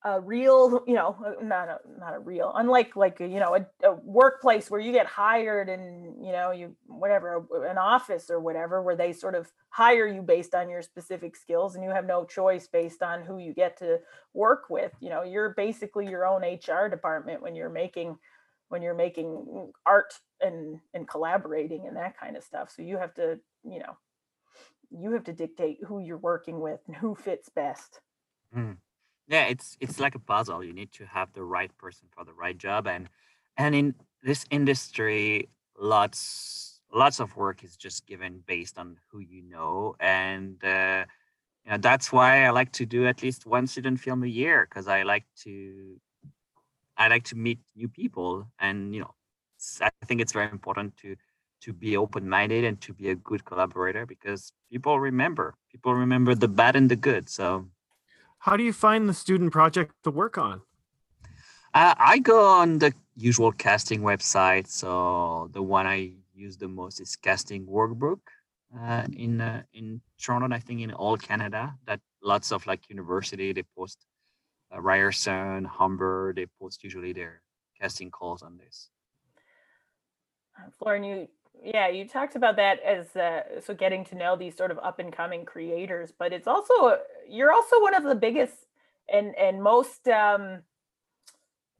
a 0.03 0.19
real, 0.19 0.83
you 0.87 0.95
know, 0.95 1.15
uh, 1.23 1.43
not 1.43 1.69
a 1.69 1.79
not 1.99 2.15
a 2.15 2.19
real, 2.19 2.51
unlike 2.55 2.95
like 2.95 3.19
you 3.19 3.39
know 3.39 3.55
a, 3.55 3.87
a 3.87 3.93
workplace 4.03 4.71
where 4.71 4.81
you 4.81 4.91
get 4.91 5.05
hired 5.05 5.69
and 5.69 6.25
you 6.25 6.31
know 6.31 6.51
you 6.51 6.75
whatever 6.87 7.45
an 7.69 7.77
office 7.77 8.29
or 8.31 8.39
whatever 8.39 8.81
where 8.81 8.95
they 8.95 9.13
sort 9.13 9.35
of 9.35 9.51
hire 9.69 10.07
you 10.07 10.23
based 10.23 10.55
on 10.55 10.69
your 10.69 10.81
specific 10.81 11.35
skills 11.35 11.75
and 11.75 11.83
you 11.83 11.91
have 11.91 12.05
no 12.05 12.25
choice 12.25 12.67
based 12.67 13.03
on 13.03 13.21
who 13.21 13.37
you 13.37 13.53
get 13.53 13.77
to 13.77 13.99
work 14.33 14.69
with. 14.69 14.91
You 14.99 15.09
know, 15.09 15.23
you're 15.23 15.53
basically 15.55 16.09
your 16.09 16.25
own 16.25 16.41
HR 16.41 16.89
department 16.89 17.41
when 17.43 17.55
you're 17.55 17.69
making 17.69 18.17
when 18.69 18.81
you're 18.81 18.95
making 18.95 19.71
art 19.85 20.13
and 20.41 20.79
and 20.95 21.07
collaborating 21.07 21.85
and 21.87 21.95
that 21.97 22.17
kind 22.19 22.35
of 22.35 22.43
stuff. 22.43 22.71
So 22.75 22.81
you 22.81 22.97
have 22.97 23.13
to, 23.15 23.39
you 23.63 23.79
know, 23.79 23.97
you 24.89 25.11
have 25.11 25.25
to 25.25 25.33
dictate 25.33 25.77
who 25.85 25.99
you're 25.99 26.17
working 26.17 26.59
with 26.59 26.79
and 26.87 26.95
who 26.95 27.13
fits 27.13 27.49
best. 27.49 27.99
Yeah, 29.27 29.45
it's 29.45 29.77
it's 29.79 29.99
like 29.99 30.15
a 30.15 30.19
puzzle. 30.19 30.63
You 30.63 30.73
need 30.73 30.91
to 30.93 31.05
have 31.05 31.31
the 31.33 31.43
right 31.43 31.75
person 31.77 32.07
for 32.11 32.25
the 32.25 32.33
right 32.33 32.57
job, 32.57 32.87
and 32.87 33.09
and 33.57 33.73
in 33.75 33.95
this 34.23 34.45
industry, 34.51 35.47
lots 35.79 36.81
lots 36.93 37.19
of 37.21 37.35
work 37.37 37.63
is 37.63 37.77
just 37.77 38.05
given 38.07 38.43
based 38.45 38.77
on 38.77 38.97
who 39.11 39.19
you 39.19 39.41
know, 39.43 39.95
and 39.99 40.63
uh, 40.63 41.05
you 41.65 41.71
know 41.71 41.77
that's 41.77 42.11
why 42.11 42.45
I 42.45 42.51
like 42.51 42.71
to 42.73 42.85
do 42.85 43.07
at 43.07 43.23
least 43.23 43.45
one 43.45 43.67
student 43.67 43.99
film 43.99 44.23
a 44.23 44.27
year 44.27 44.67
because 44.69 44.87
I 44.87 45.03
like 45.03 45.25
to 45.43 45.99
I 46.97 47.07
like 47.07 47.23
to 47.25 47.35
meet 47.35 47.59
new 47.75 47.87
people, 47.89 48.47
and 48.59 48.93
you 48.95 49.01
know 49.01 49.13
i 49.81 49.91
think 50.07 50.19
it's 50.19 50.33
very 50.33 50.49
important 50.49 50.97
to 50.97 51.15
to 51.61 51.71
be 51.71 51.95
open 51.95 52.27
minded 52.27 52.63
and 52.65 52.81
to 52.81 52.93
be 52.93 53.09
a 53.09 53.15
good 53.15 53.45
collaborator 53.45 54.07
because 54.07 54.51
people 54.71 54.99
remember 54.99 55.53
people 55.71 55.93
remember 55.93 56.33
the 56.35 56.47
bad 56.47 56.75
and 56.75 56.89
the 56.91 56.95
good. 56.95 57.29
So. 57.29 57.67
How 58.41 58.57
do 58.57 58.63
you 58.63 58.73
find 58.73 59.07
the 59.07 59.13
student 59.13 59.51
project 59.51 59.93
to 60.03 60.09
work 60.09 60.35
on? 60.39 60.61
Uh, 61.75 61.93
I 61.95 62.17
go 62.17 62.43
on 62.43 62.79
the 62.79 62.91
usual 63.15 63.51
casting 63.51 64.01
website. 64.01 64.67
So 64.67 65.49
the 65.53 65.61
one 65.61 65.85
I 65.85 66.13
use 66.33 66.57
the 66.57 66.67
most 66.67 66.99
is 66.99 67.15
Casting 67.15 67.67
Workbook 67.67 68.19
uh, 68.75 69.05
in 69.15 69.41
uh, 69.41 69.61
in 69.73 70.01
Toronto. 70.19 70.45
and 70.45 70.55
I 70.55 70.59
think 70.59 70.81
in 70.81 70.91
all 70.91 71.17
Canada. 71.17 71.75
That 71.85 71.99
lots 72.23 72.51
of 72.51 72.65
like 72.65 72.89
university 72.89 73.53
they 73.53 73.63
post 73.77 74.07
uh, 74.73 74.81
Ryerson, 74.81 75.63
Humber. 75.65 76.33
They 76.35 76.47
post 76.59 76.83
usually 76.83 77.13
their 77.13 77.43
casting 77.79 78.09
calls 78.09 78.41
on 78.41 78.57
this. 78.57 78.89
Lauren, 80.83 81.03
you 81.03 81.27
yeah, 81.61 81.87
you 81.87 82.07
talked 82.07 82.35
about 82.35 82.55
that 82.57 82.81
as 82.81 83.15
uh, 83.15 83.61
so 83.61 83.73
getting 83.73 84.03
to 84.05 84.15
know 84.15 84.35
these 84.35 84.55
sort 84.55 84.71
of 84.71 84.79
up 84.79 84.99
and 84.99 85.13
coming 85.13 85.45
creators, 85.45 86.11
but 86.17 86.33
it's 86.33 86.47
also 86.47 86.73
uh, 86.85 86.97
you're 87.29 87.51
also 87.51 87.81
one 87.81 87.93
of 87.95 88.03
the 88.03 88.15
biggest 88.15 88.65
and 89.11 89.35
and 89.37 89.61
most 89.63 90.07
um 90.07 90.63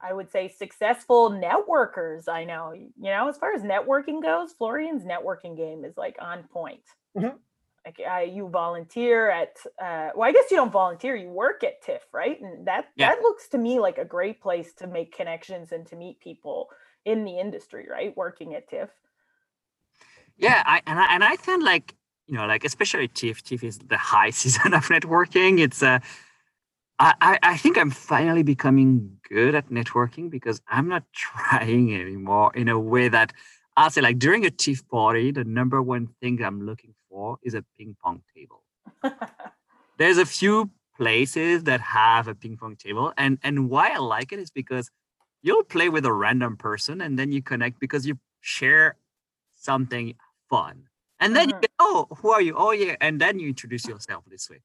I 0.02 0.14
would 0.14 0.32
say 0.32 0.48
successful 0.48 1.30
networkers 1.32 2.28
I 2.28 2.44
know. 2.44 2.74
You 2.74 2.92
know, 2.98 3.28
as 3.30 3.38
far 3.38 3.54
as 3.54 3.62
networking 3.62 4.22
goes, 4.22 4.54
Florian's 4.54 5.04
networking 5.04 5.56
game 5.56 5.86
is 5.86 5.96
like 5.98 6.16
on 6.20 6.44
point. 6.44 6.84
Mhm. 7.16 7.40
Like 7.86 8.00
I, 8.00 8.24
you 8.24 8.48
volunteer 8.48 9.32
at 9.32 9.58
uh, 9.82 10.12
well, 10.16 10.30
I 10.30 10.32
guess 10.32 10.52
you 10.52 10.58
don't 10.58 10.72
volunteer. 10.72 11.16
You 11.16 11.30
work 11.30 11.64
at 11.64 11.82
TIFF, 11.82 12.04
right? 12.14 12.40
And 12.40 12.68
that 12.68 12.90
Yeah. 12.96 13.08
that 13.08 13.22
looks 13.22 13.48
to 13.50 13.58
me 13.58 13.80
like 13.80 13.98
a 13.98 14.06
great 14.06 14.40
place 14.42 14.74
to 14.76 14.88
make 14.88 15.16
connections 15.16 15.72
and 15.72 15.88
to 15.88 15.96
meet 15.96 16.20
people 16.20 16.70
in 17.06 17.24
the 17.26 17.40
industry, 17.40 17.88
right? 17.90 18.16
Working 18.16 18.54
at 18.54 18.70
TIFF. 18.70 18.92
Yeah, 20.42 20.64
I 20.66 20.82
and 20.88 21.00
I 21.00 21.14
and 21.14 21.24
I 21.24 21.36
think 21.36 21.64
like 21.64 21.94
you 22.28 22.36
know 22.36 22.48
like 22.48 22.66
especially 22.66 23.08
TIFF. 23.08 23.44
TIFF 23.44 23.64
is 23.64 23.78
the 23.78 23.98
high 23.98 24.30
season 24.42 24.74
of 24.74 24.86
networking. 24.88 25.60
It's 25.60 25.84
uh, 25.84 26.00
I 27.00 27.38
I 27.44 27.58
think 27.58 27.78
I'm 27.78 27.92
finally 27.92 28.42
becoming 28.44 29.18
good 29.30 29.54
at 29.54 29.70
networking 29.70 30.32
because 30.32 30.60
I'm 30.68 30.88
not 30.90 31.04
trying 31.14 31.96
anymore 31.96 32.52
in 32.56 32.70
a 32.70 32.80
way 32.80 33.08
that 33.08 33.34
I'll 33.78 33.92
say 33.92 34.02
like 34.02 34.18
during 34.18 34.44
a 34.46 34.50
TIFF 34.50 34.88
party, 34.90 35.32
the 35.32 35.44
number 35.44 35.80
one 35.82 36.08
thing 36.22 36.44
I'm 36.44 36.66
looking 36.66 36.96
for 37.08 37.38
is 37.44 37.54
a 37.54 37.64
ping 37.78 37.96
pong 38.04 38.24
table. 38.36 38.64
There's 40.00 40.18
a 40.18 40.26
few 40.26 40.72
places 40.98 41.64
that 41.66 41.82
have 41.82 42.28
a 42.28 42.34
ping 42.34 42.58
pong 42.58 42.78
table, 42.78 43.14
and 43.16 43.38
and 43.44 43.70
why 43.70 43.92
I 43.92 44.00
like 44.00 44.32
it 44.32 44.40
is 44.40 44.50
because 44.50 44.90
you'll 45.44 45.64
play 45.64 45.90
with 45.90 46.06
a 46.06 46.14
random 46.14 46.58
person 46.58 47.00
and 47.00 47.18
then 47.18 47.32
you 47.32 47.44
connect 47.44 47.80
because 47.80 48.08
you 48.08 48.18
share 48.42 48.96
something 49.56 50.16
fun. 50.52 50.76
And 51.22 51.36
then 51.36 51.50
you 51.50 51.56
Mhm. 51.56 51.62
get, 51.62 51.72
oh, 51.80 52.08
who 52.18 52.32
are 52.36 52.42
you? 52.42 52.56
Oh, 52.58 52.72
yeah. 52.72 52.96
And 53.02 53.22
then 53.24 53.40
you 53.40 53.48
introduce 53.48 53.88
yourself 53.88 54.24
this 54.28 54.50
way. 54.50 54.62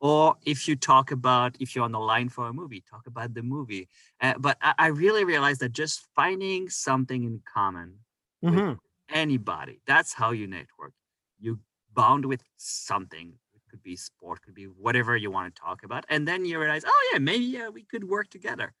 Or 0.00 0.36
if 0.46 0.68
you 0.68 0.76
talk 0.76 1.10
about, 1.12 1.56
if 1.60 1.74
you're 1.74 1.84
on 1.84 1.92
the 1.92 2.00
line 2.12 2.28
for 2.30 2.46
a 2.48 2.52
movie, 2.52 2.82
talk 2.94 3.06
about 3.06 3.34
the 3.34 3.42
movie. 3.42 3.88
Uh, 4.20 4.34
but 4.38 4.56
I, 4.62 4.74
I 4.78 4.86
really 5.04 5.24
realized 5.24 5.60
that 5.62 5.72
just 5.72 6.06
finding 6.16 6.68
something 6.70 7.24
in 7.24 7.42
common 7.58 8.00
with 8.42 8.66
Mhm. 8.66 8.78
anybody, 9.10 9.80
that's 9.86 10.12
how 10.14 10.30
you 10.32 10.46
network. 10.46 10.94
You 11.38 11.60
bound 11.92 12.24
with 12.24 12.42
something. 12.56 13.28
It 13.54 13.62
could 13.70 13.82
be 13.82 13.96
sport, 13.96 14.42
could 14.42 14.54
be 14.54 14.68
whatever 14.86 15.16
you 15.16 15.30
want 15.30 15.54
to 15.54 15.60
talk 15.60 15.84
about. 15.84 16.04
And 16.08 16.26
then 16.28 16.44
you 16.44 16.58
realize, 16.58 16.84
oh, 16.86 17.10
yeah, 17.12 17.18
maybe 17.18 17.60
uh, 17.60 17.70
we 17.70 17.84
could 17.84 18.04
work 18.04 18.28
together. 18.30 18.72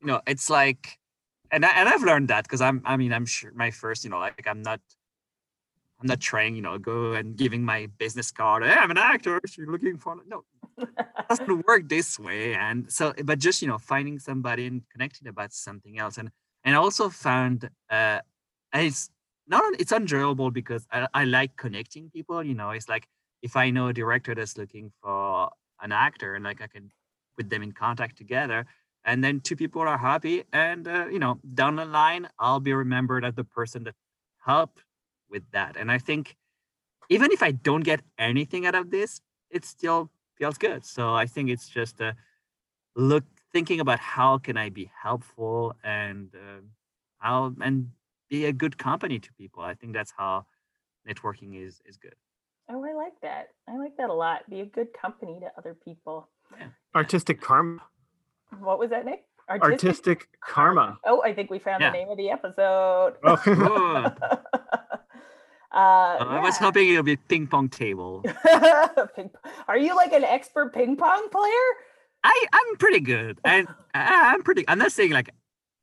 You 0.00 0.08
know, 0.08 0.20
it's 0.26 0.48
like, 0.50 0.98
and, 1.50 1.64
I, 1.64 1.70
and 1.70 1.88
I've 1.88 2.02
learned 2.02 2.28
that 2.28 2.44
because 2.44 2.60
I'm, 2.60 2.82
I 2.84 2.96
mean, 2.96 3.12
I'm 3.12 3.26
sure 3.26 3.52
my 3.54 3.70
first, 3.70 4.04
you 4.04 4.10
know, 4.10 4.18
like 4.18 4.46
I'm 4.46 4.62
not 4.62 4.80
I'm 6.04 6.08
not 6.08 6.20
trying, 6.20 6.54
you 6.54 6.60
know, 6.60 6.76
go 6.76 7.14
and 7.14 7.34
giving 7.34 7.64
my 7.64 7.88
business 7.96 8.30
card. 8.30 8.62
Hey, 8.62 8.74
I'm 8.78 8.90
an 8.90 8.98
actor. 8.98 9.40
If 9.42 9.56
you're 9.56 9.72
looking 9.72 9.96
for 9.96 10.14
no, 10.28 10.44
it 10.76 10.88
doesn't 11.30 11.66
work 11.66 11.88
this 11.88 12.18
way. 12.18 12.52
And 12.54 12.92
so, 12.92 13.14
but 13.24 13.38
just 13.38 13.62
you 13.62 13.68
know, 13.68 13.78
finding 13.78 14.18
somebody 14.18 14.66
and 14.66 14.82
connecting 14.92 15.28
about 15.28 15.54
something 15.54 15.98
else, 15.98 16.18
and 16.18 16.30
and 16.62 16.76
I 16.76 16.78
also 16.78 17.08
found 17.08 17.70
uh, 17.88 18.20
it's 18.74 19.08
not 19.48 19.62
it's 19.80 19.92
enjoyable 19.92 20.50
because 20.50 20.86
I, 20.92 21.08
I 21.14 21.24
like 21.24 21.56
connecting 21.56 22.10
people. 22.10 22.42
You 22.44 22.54
know, 22.54 22.68
it's 22.68 22.88
like 22.90 23.08
if 23.40 23.56
I 23.56 23.70
know 23.70 23.88
a 23.88 23.94
director 23.94 24.34
that's 24.34 24.58
looking 24.58 24.92
for 25.02 25.48
an 25.80 25.90
actor, 25.90 26.34
and 26.34 26.44
like 26.44 26.60
I 26.60 26.66
can 26.66 26.90
put 27.38 27.48
them 27.48 27.62
in 27.62 27.72
contact 27.72 28.18
together, 28.18 28.66
and 29.06 29.24
then 29.24 29.40
two 29.40 29.56
people 29.56 29.80
are 29.80 29.96
happy, 29.96 30.44
and 30.52 30.86
uh, 30.86 31.06
you 31.06 31.18
know, 31.18 31.40
down 31.54 31.76
the 31.76 31.86
line, 31.86 32.28
I'll 32.38 32.60
be 32.60 32.74
remembered 32.74 33.24
as 33.24 33.34
the 33.36 33.44
person 33.44 33.84
that 33.84 33.94
helped 34.44 34.83
with 35.34 35.42
that. 35.52 35.76
And 35.76 35.90
I 35.90 35.98
think 35.98 36.36
even 37.10 37.28
if 37.32 37.42
I 37.42 37.50
don't 37.50 37.84
get 37.84 38.00
anything 38.18 38.64
out 38.64 38.74
of 38.74 38.90
this, 38.90 39.20
it 39.50 39.64
still 39.66 40.10
feels 40.38 40.56
good. 40.56 40.84
So 40.86 41.02
I 41.14 41.26
think 41.26 41.50
it's 41.50 41.68
just 41.68 42.00
a 42.00 42.14
look 42.96 43.24
thinking 43.52 43.80
about 43.80 43.98
how 44.00 44.38
can 44.38 44.56
I 44.56 44.70
be 44.70 44.90
helpful 45.02 45.74
and 45.84 46.30
uh, 46.34 46.60
how 47.18 47.52
and 47.60 47.90
be 48.30 48.46
a 48.46 48.52
good 48.52 48.78
company 48.78 49.18
to 49.18 49.30
people. 49.34 49.62
I 49.62 49.74
think 49.74 49.92
that's 49.92 50.12
how 50.16 50.46
networking 51.08 51.50
is 51.66 51.82
is 51.84 51.96
good. 51.98 52.14
Oh, 52.70 52.82
I 52.82 52.94
like 52.94 53.12
that. 53.20 53.48
I 53.68 53.76
like 53.76 53.94
that 53.98 54.08
a 54.08 54.14
lot. 54.14 54.48
Be 54.48 54.60
a 54.60 54.66
good 54.66 54.88
company 54.94 55.38
to 55.40 55.48
other 55.58 55.74
people. 55.74 56.28
Yeah. 56.58 56.68
Artistic 56.94 57.40
karma. 57.42 57.82
What 58.60 58.78
was 58.78 58.90
that, 58.90 59.04
Nick? 59.04 59.24
Artistic 59.50 60.28
karma. 60.40 60.98
Oh, 61.04 61.22
I 61.22 61.34
think 61.34 61.50
we 61.50 61.58
found 61.58 61.82
Yeah. 61.82 61.90
the 61.90 61.98
name 61.98 62.08
of 62.08 62.16
the 62.16 62.30
episode. 62.30 63.14
Oh. 63.22 64.14
Uh, 65.74 66.18
I 66.20 66.38
was 66.40 66.56
hoping 66.56 66.88
it'll 66.88 67.02
be 67.02 67.16
ping 67.16 67.48
pong 67.48 67.68
table. 67.68 68.24
Are 69.68 69.76
you 69.76 69.96
like 69.96 70.12
an 70.12 70.22
expert 70.22 70.72
ping 70.72 70.96
pong 70.96 71.28
player? 71.30 71.68
I 72.22 72.46
I'm 72.52 72.76
pretty 72.76 73.00
good, 73.00 73.40
and 73.44 73.66
I, 73.94 74.32
I'm 74.32 74.42
pretty. 74.42 74.64
I'm 74.68 74.78
not 74.78 74.92
saying 74.92 75.10
like 75.10 75.30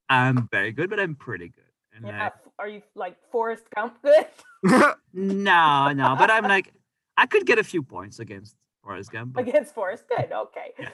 I'm 0.10 0.48
very 0.52 0.72
good, 0.72 0.90
but 0.90 1.00
I'm 1.00 1.16
pretty 1.16 1.50
good. 1.50 1.66
And 1.94 2.08
Yeah. 2.08 2.30
I- 2.30 2.64
Are 2.64 2.68
you 2.70 2.82
like 2.96 3.18
Forrest 3.32 3.66
Gump 3.76 3.98
good? 4.02 4.26
no, 5.14 5.92
no, 5.92 6.16
but 6.18 6.32
I'm 6.32 6.46
like 6.46 6.72
I 7.18 7.26
could 7.26 7.46
get 7.46 7.60
a 7.60 7.64
few 7.64 7.84
points 7.84 8.20
against 8.20 8.56
Forrest 8.84 9.12
Gump. 9.12 9.34
But, 9.34 9.48
Against 9.48 9.74
Forrest 9.76 10.06
Good. 10.08 10.32
Okay. 10.32 10.72
Yeah. 10.80 10.90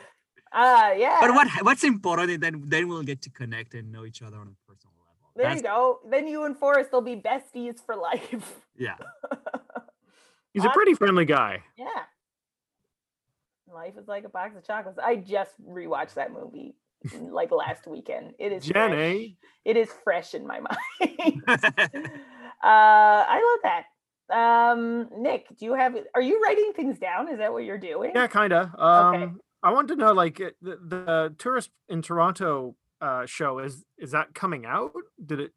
Uh 0.52 0.94
yeah. 0.98 1.18
but 1.22 1.32
what 1.36 1.48
what's 1.62 1.84
important 1.84 2.32
is 2.32 2.40
then 2.40 2.64
then 2.66 2.88
we'll 2.88 3.04
get 3.04 3.22
to 3.24 3.30
connect 3.30 3.74
and 3.76 3.92
know 3.92 4.06
each 4.06 4.22
other 4.24 4.38
on 4.38 4.48
a 4.48 4.56
personal. 4.68 4.97
There 5.38 5.46
That's- 5.46 5.58
you 5.58 5.64
go. 5.64 6.00
Then 6.10 6.28
you 6.28 6.44
and 6.46 6.58
Forrest 6.58 6.92
will 6.92 7.02
be 7.02 7.16
besties 7.16 7.80
for 7.86 7.96
life. 7.96 8.62
Yeah. 8.78 8.96
He's 10.54 10.66
a 10.66 10.70
pretty 10.70 10.94
friendly 10.96 11.26
guy. 11.26 11.64
yeah. 11.78 11.86
Life 13.74 13.94
is 14.00 14.08
like 14.08 14.24
a 14.24 14.30
box 14.30 14.56
of 14.58 14.66
chocolates. 14.66 14.98
I 15.02 15.18
just 15.18 15.52
rewatched 15.64 16.16
that 16.16 16.32
movie 16.32 16.76
like 17.20 17.52
last 17.52 17.86
weekend. 17.86 18.34
It 18.40 18.52
is 18.52 18.66
fresh. 18.66 18.90
Jenny. 18.92 19.38
It 19.66 19.78
is 19.78 19.90
fresh 20.04 20.34
in 20.34 20.48
my 20.48 20.60
mind. 21.00 21.32
uh 22.64 22.64
I 22.64 23.60
love 23.64 23.72
that. 24.30 24.66
Um 24.72 25.10
Nick, 25.18 25.48
do 25.58 25.66
you 25.66 25.74
have 25.76 25.96
are 26.16 26.22
you 26.22 26.42
writing 26.42 26.72
things 26.76 26.98
down? 26.98 27.30
Is 27.30 27.38
that 27.40 27.52
what 27.54 27.64
you're 27.66 27.78
doing? 27.78 28.12
Yeah, 28.16 28.28
kind 28.28 28.54
of. 28.54 28.70
Um, 28.80 29.40
I 29.64 29.72
want 29.72 29.88
to 29.90 29.96
know, 29.96 30.14
like, 30.14 30.38
the, 30.38 30.54
the 30.62 31.36
tourist 31.40 31.72
in 31.90 32.02
Toronto 32.04 32.76
uh, 33.02 33.26
show 33.26 33.60
is 33.60 33.84
is 33.98 34.12
that 34.12 34.34
coming 34.34 34.66
out? 34.66 34.92
Did 35.26 35.40
it? 35.40 35.52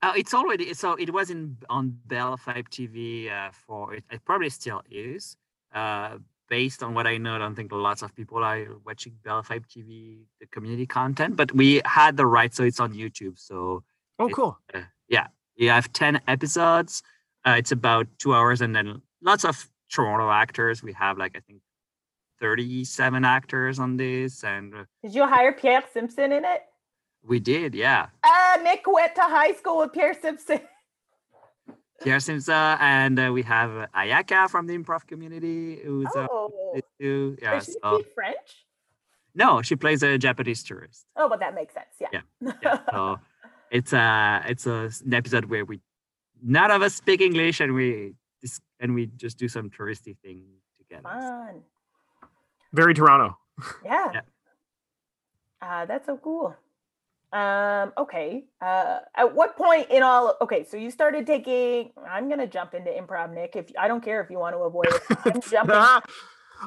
Uh, 0.00 0.12
it's 0.16 0.32
already 0.34 0.72
so 0.74 0.94
it 0.94 1.12
was 1.12 1.30
in 1.30 1.56
on 1.68 1.98
Bell 2.06 2.36
Fibe 2.38 2.68
TV 2.68 3.30
uh, 3.32 3.50
for 3.52 3.94
it, 3.94 4.04
it 4.10 4.24
probably 4.24 4.50
still 4.50 4.82
is. 4.90 5.36
Uh, 5.74 6.18
based 6.48 6.82
on 6.82 6.94
what 6.94 7.06
I 7.06 7.18
know, 7.18 7.34
I 7.34 7.38
don't 7.38 7.54
think 7.54 7.72
lots 7.72 8.00
of 8.02 8.14
people 8.14 8.42
are 8.42 8.64
watching 8.86 9.14
Bell 9.24 9.42
Fibe 9.42 9.64
TV 9.66 10.20
the 10.40 10.46
community 10.46 10.86
content, 10.86 11.36
but 11.36 11.52
we 11.52 11.82
had 11.84 12.16
the 12.16 12.26
right, 12.26 12.54
so 12.54 12.64
it's 12.64 12.80
on 12.80 12.92
YouTube. 12.94 13.38
So 13.38 13.82
Oh, 14.20 14.28
cool. 14.30 14.58
uh, 14.74 14.82
yeah, 15.08 15.26
you 15.56 15.68
have 15.70 15.92
ten 15.92 16.20
episodes. 16.28 17.02
Uh, 17.46 17.56
it's 17.58 17.72
about 17.72 18.06
two 18.18 18.34
hours, 18.34 18.60
and 18.60 18.74
then 18.74 19.02
lots 19.22 19.44
of 19.44 19.68
Toronto 19.92 20.30
actors. 20.30 20.82
We 20.82 20.92
have 20.94 21.18
like 21.18 21.36
I 21.36 21.40
think 21.40 21.60
thirty-seven 22.40 23.24
actors 23.24 23.78
on 23.78 23.96
this, 23.96 24.44
and 24.44 24.74
uh, 24.74 24.84
Did 25.02 25.14
you 25.14 25.26
hire 25.26 25.52
Pierre 25.52 25.84
Simpson 25.92 26.32
in 26.32 26.44
it? 26.44 26.62
we 27.26 27.40
did, 27.40 27.74
yeah. 27.74 28.06
Ah, 28.24 28.58
Nick 28.62 28.84
went 28.86 29.14
to 29.16 29.22
high 29.22 29.52
school 29.52 29.78
with 29.78 29.92
Pierre 29.92 30.14
Simpson. 30.14 30.60
Pierre 32.02 32.20
Simpson, 32.20 32.54
and 32.54 33.18
uh, 33.18 33.30
we 33.32 33.42
have 33.42 33.70
uh, 33.76 33.86
Ayaka 33.94 34.48
from 34.48 34.66
the 34.68 34.78
improv 34.78 35.04
community, 35.06 35.80
who's 35.84 36.06
uh, 36.16 36.28
Oh, 36.30 36.80
too. 37.00 37.36
Yeah, 37.42 37.54
does 37.54 37.66
she 37.66 37.72
so 37.72 37.98
speak 37.98 38.14
French? 38.14 38.64
no, 39.34 39.62
she 39.62 39.74
plays 39.76 40.02
a 40.04 40.16
Japanese 40.16 40.62
tourist. 40.62 41.06
Oh, 41.16 41.28
but 41.28 41.40
that 41.40 41.54
makes 41.56 41.74
sense. 41.74 41.86
Yeah. 42.00 42.20
Yeah, 42.40 42.52
Yeah, 42.62 42.78
so 42.92 43.18
it's 43.70 43.92
a 43.92 44.42
it's 44.46 44.66
a 44.66 44.90
an 45.04 45.12
episode 45.12 45.46
where 45.46 45.64
we 45.64 45.80
none 46.40 46.70
of 46.70 46.82
us 46.82 46.94
speak 46.94 47.20
English, 47.20 47.58
and 47.60 47.74
we 47.74 48.14
and 48.78 48.94
we 48.94 49.06
just 49.16 49.36
do 49.36 49.48
some 49.48 49.68
touristy 49.68 50.16
thing 50.22 50.44
together. 50.78 51.02
Fun. 51.02 51.62
Very 52.72 52.94
Toronto. 52.94 53.38
Yeah. 53.84 54.12
Yeah. 54.14 54.20
Uh, 55.60 55.86
that's 55.86 56.06
so 56.06 56.16
cool. 56.16 56.54
Um, 57.32 57.92
okay. 57.98 58.44
Uh, 58.60 59.00
at 59.14 59.34
what 59.34 59.56
point 59.56 59.90
in 59.90 60.02
all? 60.02 60.36
Okay, 60.40 60.64
so 60.64 60.76
you 60.76 60.90
started 60.90 61.26
taking. 61.26 61.90
I'm 62.08 62.28
gonna 62.28 62.46
jump 62.46 62.74
into 62.74 62.90
improv, 62.90 63.34
Nick. 63.34 63.56
If 63.56 63.66
I 63.78 63.88
don't 63.88 64.02
care 64.02 64.22
if 64.22 64.30
you 64.30 64.38
want 64.38 64.54
to 64.54 64.60
avoid 64.60 64.86
it, 64.86 65.02
I'm 65.24 65.40
jumping. 65.50 65.76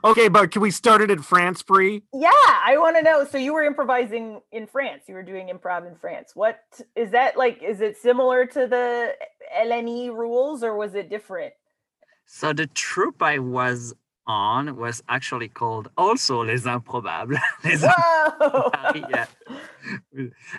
Okay, 0.06 0.30
but 0.30 0.52
can 0.52 0.62
we 0.62 0.72
start 0.72 1.02
it 1.02 1.12
in 1.12 1.22
France, 1.22 1.64
Brie? 1.64 2.02
Yeah, 2.14 2.30
I 2.32 2.78
want 2.78 2.96
to 2.96 3.02
know. 3.02 3.26
So 3.26 3.38
you 3.38 3.54
were 3.54 3.64
improvising 3.64 4.40
in 4.52 4.66
France. 4.66 5.04
You 5.08 5.16
were 5.16 5.24
doing 5.24 5.50
improv 5.50 5.86
in 5.86 5.96
France. 5.96 6.32
What 6.34 6.62
is 6.96 7.12
that 7.12 7.36
like? 7.36 7.62
Is 7.62 7.82
it 7.82 7.98
similar 7.98 8.46
to 8.46 8.68
the 8.68 9.14
LNI 9.54 10.16
rules, 10.16 10.64
or 10.64 10.78
was 10.78 10.96
it 10.96 11.10
different? 11.10 11.54
So 12.26 12.54
the 12.54 12.68
troupe 12.68 13.22
I 13.22 13.40
was 13.40 13.94
on 14.28 14.76
was 14.78 15.02
actually 15.10 15.48
called 15.50 15.90
also 15.98 16.44
Les 16.44 16.64
Improbables. 16.66 17.40
Les 17.64 17.82
Whoa! 17.84 18.72
Yeah. 19.10 19.26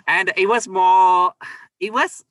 and 0.07 0.31
it 0.35 0.47
was 0.47 0.67
more 0.67 1.33
it 1.79 1.93
was 1.93 2.23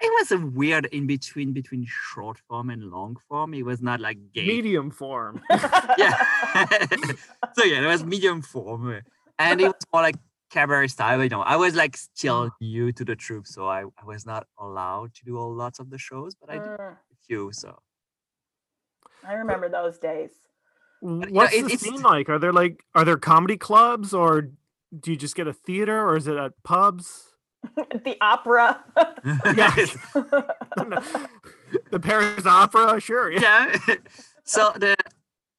it 0.00 0.10
was 0.18 0.30
a 0.32 0.38
weird 0.38 0.86
in 0.86 1.06
between 1.06 1.52
between 1.52 1.86
short 1.88 2.38
form 2.48 2.70
and 2.70 2.84
long 2.90 3.16
form 3.28 3.54
it 3.54 3.64
was 3.64 3.80
not 3.80 4.00
like 4.00 4.18
gay 4.32 4.46
Medium 4.46 4.90
form. 4.90 5.42
yeah 5.98 6.16
so 7.56 7.64
yeah 7.64 7.82
it 7.82 7.86
was 7.86 8.04
medium 8.04 8.42
form 8.42 8.88
uh, 8.90 9.00
and 9.38 9.60
it 9.60 9.64
was 9.64 9.74
more 9.92 10.02
like 10.02 10.16
cabaret 10.50 10.86
style 10.88 11.22
you 11.22 11.28
know 11.28 11.40
i 11.42 11.56
was 11.56 11.74
like 11.74 11.96
still 11.96 12.50
new 12.60 12.92
to 12.92 13.04
the 13.04 13.16
troupe 13.16 13.46
so 13.46 13.68
i, 13.68 13.80
I 13.82 14.04
was 14.06 14.24
not 14.24 14.46
allowed 14.58 15.12
to 15.14 15.24
do 15.24 15.36
a 15.38 15.40
lots 15.42 15.80
of 15.80 15.90
the 15.90 15.98
shows 15.98 16.34
but 16.34 16.50
i 16.50 16.54
did 16.54 16.62
Mm, 16.78 16.92
a 16.92 17.16
few 17.26 17.50
so 17.52 17.78
I 19.26 19.32
remember 19.34 19.68
those 19.68 19.98
days. 19.98 20.30
What's 21.00 21.54
it- 21.54 21.60
the 21.66 21.72
it's- 21.74 21.80
scene 21.80 22.02
like? 22.02 22.28
Are 22.28 22.38
there 22.38 22.52
like 22.52 22.84
are 22.94 23.04
there 23.04 23.16
comedy 23.18 23.56
clubs 23.56 24.12
or 24.14 24.50
do 24.98 25.10
you 25.10 25.16
just 25.16 25.34
get 25.34 25.46
a 25.46 25.52
theater 25.52 26.00
or 26.06 26.16
is 26.16 26.26
it 26.26 26.36
at 26.36 26.52
pubs? 26.62 27.32
The 28.04 28.16
opera. 28.20 28.84
Yes. 29.56 29.96
the 31.90 32.00
Paris 32.00 32.46
Opera, 32.46 33.00
sure. 33.00 33.30
Yeah. 33.32 33.76
yeah. 33.88 33.94
so 34.44 34.72
the 34.76 34.96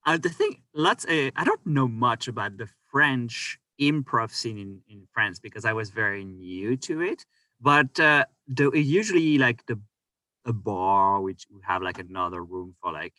uh, 0.06 0.18
the 0.18 0.30
thing, 0.30 0.62
lots. 0.74 1.06
Uh, 1.06 1.32
I 1.36 1.44
don't 1.44 1.66
know 1.66 1.88
much 1.88 2.28
about 2.30 2.58
the 2.58 2.70
French 2.92 3.60
improv 3.80 4.32
scene 4.32 4.58
in, 4.58 4.82
in 4.90 5.08
France 5.14 5.40
because 5.40 5.66
I 5.66 5.74
was 5.74 5.90
very 5.90 6.24
new 6.24 6.78
to 6.78 7.02
it. 7.02 7.26
But 7.60 8.00
uh, 8.00 8.26
the 8.48 8.72
usually 8.72 9.38
like 9.38 9.66
the 9.66 9.80
a 10.46 10.54
bar 10.54 11.20
which 11.22 11.46
we 11.54 11.60
have 11.68 11.82
like 11.82 12.00
another 12.00 12.42
room 12.42 12.74
for 12.82 12.94
like 12.94 13.14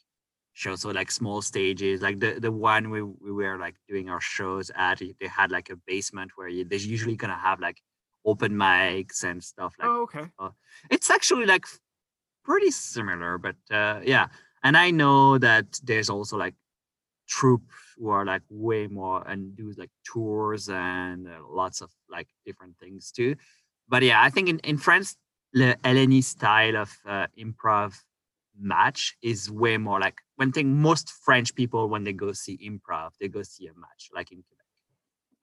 shows, 0.58 0.82
so 0.82 0.90
like 0.90 1.10
small 1.10 1.40
stages. 1.42 2.02
Like 2.02 2.18
the 2.20 2.38
the 2.40 2.52
one 2.52 2.90
we 2.90 3.02
we 3.02 3.32
were 3.32 3.58
like 3.58 3.76
doing 3.88 4.08
our 4.10 4.20
shows 4.20 4.70
at, 4.74 4.98
they 4.98 5.26
had 5.28 5.50
like 5.50 5.70
a 5.70 5.76
basement 5.86 6.32
where 6.36 6.48
you, 6.48 6.64
they're 6.64 6.78
usually 6.78 7.16
gonna 7.16 7.38
have 7.48 7.60
like 7.60 7.78
open 8.24 8.52
mics 8.52 9.22
and 9.24 9.42
stuff 9.42 9.74
like 9.78 9.88
Oh, 9.88 10.02
okay. 10.02 10.26
it's 10.90 11.10
actually 11.10 11.46
like 11.46 11.64
pretty 12.44 12.70
similar 12.70 13.38
but 13.38 13.56
uh 13.70 14.00
yeah 14.04 14.26
and 14.64 14.76
i 14.76 14.90
know 14.90 15.38
that 15.38 15.66
there's 15.84 16.10
also 16.10 16.36
like 16.36 16.54
troops 17.28 17.74
who 17.96 18.08
are 18.08 18.24
like 18.24 18.42
way 18.48 18.86
more 18.86 19.26
and 19.28 19.54
do 19.56 19.72
like 19.76 19.90
tours 20.04 20.68
and 20.70 21.28
uh, 21.28 21.32
lots 21.48 21.80
of 21.82 21.90
like 22.10 22.28
different 22.46 22.76
things 22.78 23.12
too 23.12 23.36
but 23.88 24.02
yeah 24.02 24.22
i 24.22 24.30
think 24.30 24.48
in, 24.48 24.58
in 24.60 24.78
france 24.78 25.16
the 25.52 25.76
LNI 25.84 26.22
style 26.22 26.76
of 26.76 26.90
uh, 27.06 27.26
improv 27.38 27.94
match 28.60 29.16
is 29.22 29.50
way 29.50 29.76
more 29.76 30.00
like 30.00 30.18
one 30.36 30.52
thing 30.52 30.80
most 30.80 31.10
french 31.10 31.54
people 31.54 31.88
when 31.88 32.04
they 32.04 32.12
go 32.12 32.32
see 32.32 32.58
improv 32.58 33.10
they 33.20 33.28
go 33.28 33.42
see 33.42 33.66
a 33.66 33.74
match 33.74 34.08
like 34.14 34.32
in 34.32 34.42
quebec 34.42 34.66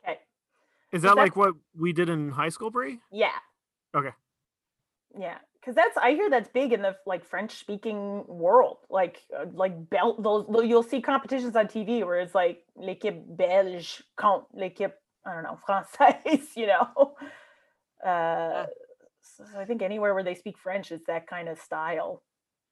okay. 0.03 0.19
Is 0.91 1.01
that- 1.01 1.15
that 1.15 1.21
like 1.21 1.35
what 1.35 1.55
we 1.77 1.93
did 1.93 2.09
in 2.09 2.29
high 2.29 2.49
school, 2.49 2.71
Brie? 2.71 2.99
Yeah. 3.11 3.37
Okay. 3.95 4.11
Yeah, 5.17 5.37
because 5.59 5.75
that's 5.75 5.97
I 5.97 6.11
hear 6.11 6.29
that's 6.29 6.49
big 6.49 6.73
in 6.73 6.81
the 6.81 6.95
like 7.05 7.25
French 7.25 7.53
speaking 7.57 8.25
world. 8.27 8.77
Like 8.89 9.23
uh, 9.37 9.45
like 9.53 9.89
belt 9.89 10.21
those 10.21 10.45
you'll 10.65 10.83
see 10.83 11.01
competitions 11.01 11.55
on 11.55 11.67
TV 11.67 12.05
where 12.05 12.19
it's 12.19 12.35
like 12.35 12.63
l'équipe 12.77 13.23
belge 13.27 14.03
contre 14.17 14.47
l'équipe 14.53 14.93
I 15.25 15.33
don't 15.33 15.43
know 15.43 15.57
française. 15.67 16.55
You 16.55 16.67
know. 16.67 17.15
Uh, 18.05 18.67
so 19.21 19.43
I 19.57 19.65
think 19.65 19.81
anywhere 19.81 20.13
where 20.13 20.23
they 20.23 20.35
speak 20.35 20.57
French 20.57 20.91
is 20.91 21.01
that 21.07 21.27
kind 21.27 21.49
of 21.49 21.59
style. 21.59 22.21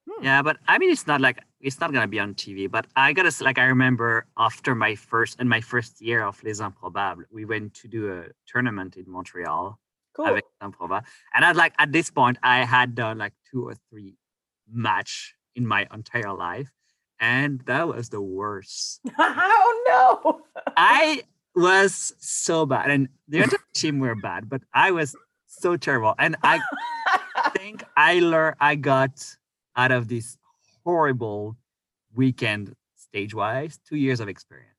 Hmm. 0.09 0.23
Yeah, 0.23 0.41
but 0.41 0.57
I 0.67 0.77
mean, 0.77 0.91
it's 0.91 1.07
not 1.07 1.21
like 1.21 1.39
it's 1.61 1.79
not 1.79 1.93
gonna 1.93 2.07
be 2.07 2.19
on 2.19 2.33
TV. 2.35 2.69
But 2.69 2.87
I 2.95 3.13
gotta 3.13 3.31
like 3.43 3.57
I 3.57 3.65
remember 3.65 4.25
after 4.37 4.75
my 4.75 4.95
first 4.95 5.39
in 5.39 5.47
my 5.47 5.61
first 5.61 6.01
year 6.01 6.23
of 6.23 6.41
Les 6.43 6.59
Improbables, 6.59 7.23
we 7.31 7.45
went 7.45 7.73
to 7.75 7.87
do 7.87 8.11
a 8.11 8.25
tournament 8.47 8.97
in 8.97 9.05
Montreal 9.07 9.79
Cool. 10.15 10.27
avec 10.27 10.43
Improbables, 10.61 11.03
and 11.33 11.45
I'd 11.45 11.55
like 11.55 11.73
at 11.79 11.91
this 11.91 12.09
point 12.09 12.37
I 12.43 12.65
had 12.65 12.95
done 12.95 13.17
like 13.17 13.33
two 13.49 13.67
or 13.67 13.75
three 13.89 14.15
match 14.71 15.35
in 15.55 15.65
my 15.65 15.87
entire 15.93 16.33
life, 16.33 16.69
and 17.19 17.61
that 17.65 17.87
was 17.87 18.09
the 18.09 18.21
worst. 18.21 18.99
oh 19.17 19.83
no! 19.87 20.41
I 20.77 21.23
was 21.55 22.13
so 22.19 22.65
bad, 22.65 22.91
and 22.91 23.07
the 23.27 23.43
entire 23.43 23.59
team 23.73 23.99
were 23.99 24.15
bad, 24.15 24.49
but 24.49 24.61
I 24.73 24.91
was 24.91 25.15
so 25.47 25.77
terrible, 25.77 26.13
and 26.19 26.35
I 26.43 26.59
think 27.55 27.83
I 27.95 28.19
learned 28.19 28.57
I 28.59 28.75
got 28.75 29.23
out 29.75 29.91
of 29.91 30.07
this 30.07 30.37
horrible 30.83 31.57
weekend 32.15 32.73
stage 32.95 33.33
wise 33.33 33.79
two 33.87 33.95
years 33.97 34.19
of 34.19 34.27
experience 34.27 34.69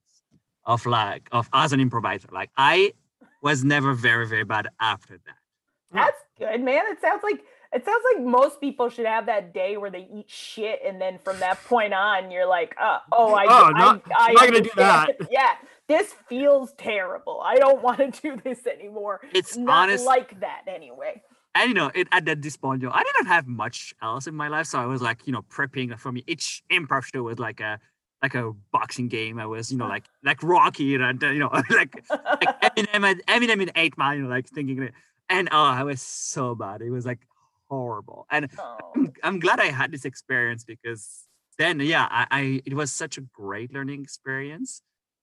of 0.67 0.85
like 0.87 1.29
of 1.33 1.49
as 1.53 1.73
an 1.73 1.81
improviser. 1.81 2.29
Like 2.33 2.51
I 2.57 2.93
was 3.43 3.65
never 3.65 3.95
very 3.95 4.27
very 4.27 4.45
bad 4.45 4.69
after 4.81 5.19
that. 5.27 5.37
That's 5.93 6.21
good, 6.39 6.61
man. 6.63 6.85
It 6.87 7.01
sounds 7.01 7.23
like 7.23 7.45
it 7.73 7.85
sounds 7.85 8.03
like 8.15 8.25
most 8.25 8.61
people 8.61 8.89
should 8.89 9.07
have 9.07 9.27
that 9.27 9.53
day 9.53 9.77
where 9.77 9.91
they 9.91 10.09
eat 10.15 10.31
shit, 10.31 10.81
and 10.87 11.01
then 11.01 11.19
from 11.25 11.41
that 11.41 11.63
point 11.65 11.93
on, 11.93 12.31
you're 12.31 12.47
like, 12.47 12.73
uh, 12.81 12.99
oh, 13.11 13.35
I, 13.35 13.47
Oh, 13.49 13.65
I, 13.75 13.79
not- 13.79 14.03
I, 14.17 14.33
not 14.33 14.45
gonna 14.45 14.61
do 14.61 14.71
that. 14.77 15.09
yeah, 15.31 15.55
this 15.89 16.15
feels 16.29 16.73
terrible. 16.79 17.43
I 17.45 17.57
don't 17.57 17.83
want 17.83 17.99
to 17.99 18.11
do 18.23 18.37
this 18.45 18.65
anymore. 18.67 19.23
It's 19.33 19.57
Not 19.57 19.89
honest, 19.89 20.05
like 20.05 20.39
that 20.41 20.63
anyway. 20.69 21.21
And 21.55 21.69
you 21.69 21.75
know, 21.75 21.91
it, 21.95 22.09
at 22.13 22.25
that 22.27 22.43
this 22.43 22.57
point, 22.57 22.83
you 22.83 22.89
know, 22.89 22.95
I 22.95 23.03
didn't 23.03 23.27
have 23.27 23.47
much 23.47 23.95
else 24.03 24.27
in 24.27 24.35
my 24.35 24.49
life, 24.49 24.67
so 24.67 24.79
I 24.79 24.87
was 24.87 25.03
like, 25.03 25.27
you 25.27 25.33
know, 25.33 25.43
prepping 25.43 25.99
for 25.99 26.13
me. 26.13 26.25
Each 26.27 26.63
improv 26.71 27.05
show 27.05 27.23
was 27.23 27.39
like 27.39 27.61
a 27.61 27.79
like 28.23 28.35
a 28.35 28.53
boxing 28.73 29.09
game. 29.09 29.39
I 29.39 29.47
was, 29.47 29.71
you 29.71 29.79
know, 29.79 29.87
like 29.97 30.05
like 30.23 30.43
Rocky 30.43 30.95
and 30.95 31.23
uh, 31.23 31.29
you 31.29 31.39
know, 31.39 31.51
like 31.71 31.95
like 32.11 32.61
Eminem, 32.77 33.21
Eminem 33.23 33.63
in 33.63 33.71
Eight 33.77 33.97
Mile, 33.99 34.17
you 34.17 34.23
know, 34.23 34.29
like 34.29 34.49
thinking 34.49 34.83
it. 34.83 34.93
And 35.29 35.49
oh, 35.53 35.63
I 35.63 35.85
was 35.85 36.03
so 36.03 36.55
bad. 36.55 36.83
It 36.83 36.91
was 36.91 37.07
like 37.07 37.21
horrible. 37.69 38.27
And 38.31 38.51
Oh. 38.59 38.77
I'm, 38.95 39.13
I'm 39.23 39.39
glad 39.41 39.61
I 39.61 39.67
had 39.67 39.91
this 39.91 40.05
experience 40.05 40.65
because 40.65 41.25
then, 41.59 41.81
yeah, 41.81 42.07
I, 42.11 42.27
I 42.31 42.63
it 42.65 42.75
was 42.75 42.93
such 42.93 43.17
a 43.19 43.23
great 43.23 43.73
learning 43.73 44.03
experience, 44.03 44.83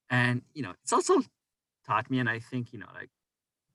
and 0.10 0.42
you 0.54 0.64
know, 0.64 0.74
it's 0.84 0.94
also 0.94 1.22
taught 1.86 2.10
me, 2.10 2.20
and 2.20 2.30
I 2.30 2.40
think 2.40 2.74
you 2.74 2.80
know, 2.80 2.88
like 2.94 3.10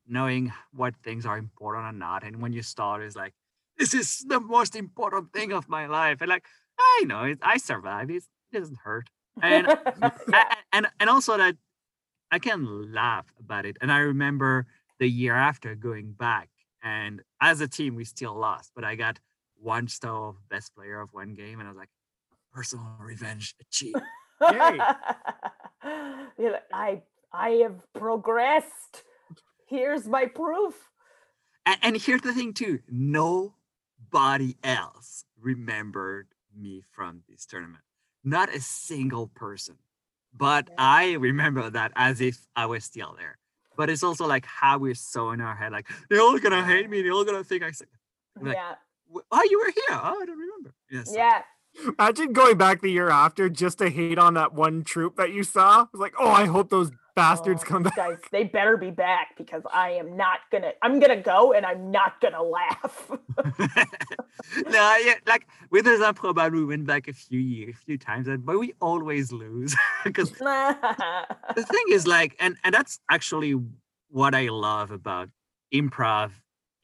knowing 0.08 0.52
what 0.72 0.94
things 1.02 1.26
are 1.26 1.38
important 1.38 1.84
or 1.86 1.92
not, 1.92 2.24
and 2.24 2.40
when 2.40 2.52
you 2.52 2.62
start 2.62 3.02
it's 3.02 3.16
like, 3.16 3.34
this 3.78 3.94
is 3.94 4.24
the 4.28 4.40
most 4.40 4.74
important 4.76 5.32
thing 5.32 5.52
of 5.52 5.68
my 5.68 5.86
life, 5.86 6.20
and 6.20 6.28
like 6.28 6.44
I 6.78 7.04
know 7.06 7.24
it, 7.24 7.38
I 7.42 7.56
survived. 7.58 8.10
It, 8.10 8.24
it 8.52 8.58
doesn't 8.58 8.78
hurt, 8.84 9.08
and 9.42 9.66
Yeah. 10.28 10.54
and 10.72 10.86
and 11.00 11.10
also 11.10 11.36
that 11.36 11.56
I 12.30 12.38
can 12.38 12.92
laugh 12.92 13.26
about 13.38 13.66
it. 13.66 13.76
And 13.80 13.90
I 13.92 13.98
remember 13.98 14.66
the 14.98 15.08
year 15.08 15.34
after 15.34 15.74
going 15.74 16.12
back, 16.12 16.48
and 16.82 17.22
as 17.40 17.60
a 17.60 17.68
team 17.68 17.94
we 17.94 18.04
still 18.04 18.34
lost, 18.34 18.72
but 18.74 18.84
I 18.84 18.94
got 18.94 19.18
one 19.60 19.88
star 19.88 20.28
of 20.28 20.36
best 20.48 20.74
player 20.74 21.00
of 21.00 21.12
one 21.12 21.34
game, 21.34 21.60
and 21.60 21.68
I 21.68 21.70
was 21.72 21.78
like, 21.78 21.90
personal 22.52 22.86
revenge 23.00 23.54
achieved. 23.60 24.00
Yay. 24.40 24.78
You're 26.38 26.52
like, 26.52 26.64
I 26.72 27.02
I 27.32 27.50
have 27.62 27.80
progressed. 27.94 29.04
Here's 29.66 30.06
my 30.06 30.26
proof. 30.26 30.74
And, 31.64 31.78
and 31.82 31.96
here's 31.96 32.22
the 32.22 32.32
thing 32.32 32.52
too: 32.54 32.80
nobody 32.88 34.56
else 34.62 35.24
remembered 35.40 36.28
me 36.56 36.82
from 36.92 37.22
this 37.28 37.44
tournament. 37.46 37.82
Not 38.24 38.54
a 38.54 38.60
single 38.60 39.28
person. 39.28 39.76
But 40.32 40.68
Yeah. 40.68 40.74
I 40.78 41.12
remember 41.14 41.70
that 41.70 41.92
as 41.96 42.20
if 42.20 42.46
I 42.54 42.66
was 42.66 42.84
still 42.84 43.14
there. 43.18 43.38
But 43.76 43.90
it's 43.90 44.02
also 44.02 44.26
like 44.26 44.46
how 44.46 44.78
we're 44.78 44.94
so 44.94 45.30
in 45.30 45.40
our 45.40 45.54
head, 45.54 45.72
like 45.72 45.86
they're 46.08 46.20
all 46.20 46.38
gonna 46.38 46.64
hate 46.64 46.88
me, 46.88 47.02
they're 47.02 47.12
all 47.12 47.24
gonna 47.24 47.44
think 47.44 47.62
I 47.62 47.70
said, 47.72 47.88
Like, 48.40 48.54
yeah. 48.56 48.74
"Wh- 49.12 49.26
oh, 49.30 49.42
you 49.50 49.58
were 49.58 49.70
here. 49.72 49.84
Oh, 49.90 50.18
I 50.22 50.24
don't 50.26 50.38
remember. 50.38 50.74
Yes. 50.90 51.12
Yeah. 51.14 51.42
Imagine 51.98 52.32
going 52.32 52.56
back 52.56 52.80
the 52.80 52.90
year 52.90 53.10
after 53.10 53.50
just 53.50 53.78
to 53.78 53.90
hate 53.90 54.18
on 54.18 54.32
that 54.34 54.54
one 54.54 54.82
troop 54.82 55.16
that 55.16 55.32
you 55.32 55.44
saw. 55.44 55.82
It's 55.92 56.00
like, 56.00 56.14
oh, 56.18 56.30
I 56.30 56.46
hope 56.46 56.70
those 56.70 56.90
bastards 57.16 57.62
Oh, 57.64 57.68
come 57.68 57.82
back. 57.82 57.96
Guys, 57.96 58.18
they 58.30 58.44
better 58.44 58.76
be 58.76 58.90
back 58.92 59.36
because 59.36 59.62
I 59.72 59.90
am 59.92 60.16
not 60.16 60.40
gonna 60.52 60.72
I'm 60.82 61.00
gonna 61.00 61.20
go 61.20 61.52
and 61.52 61.66
I'm 61.66 61.90
not 61.90 62.20
gonna 62.20 62.42
laugh. 62.42 63.10
no, 64.68 64.96
yeah, 65.04 65.14
like 65.26 65.48
with 65.70 65.86
Les 65.86 65.98
Improbables, 65.98 66.52
we 66.52 66.64
went 66.64 66.86
back 66.86 67.08
a 67.08 67.12
few 67.12 67.40
years, 67.40 67.74
a 67.74 67.84
few 67.84 67.98
times, 67.98 68.28
but 68.40 68.58
we 68.58 68.74
always 68.80 69.32
lose 69.32 69.74
because 70.04 70.30
the 70.38 71.66
thing 71.68 71.84
is 71.90 72.06
like 72.06 72.36
and 72.38 72.56
and 72.62 72.74
that's 72.74 73.00
actually 73.10 73.54
what 74.08 74.34
i 74.34 74.48
love 74.48 74.92
about 74.92 75.28
improv 75.74 76.30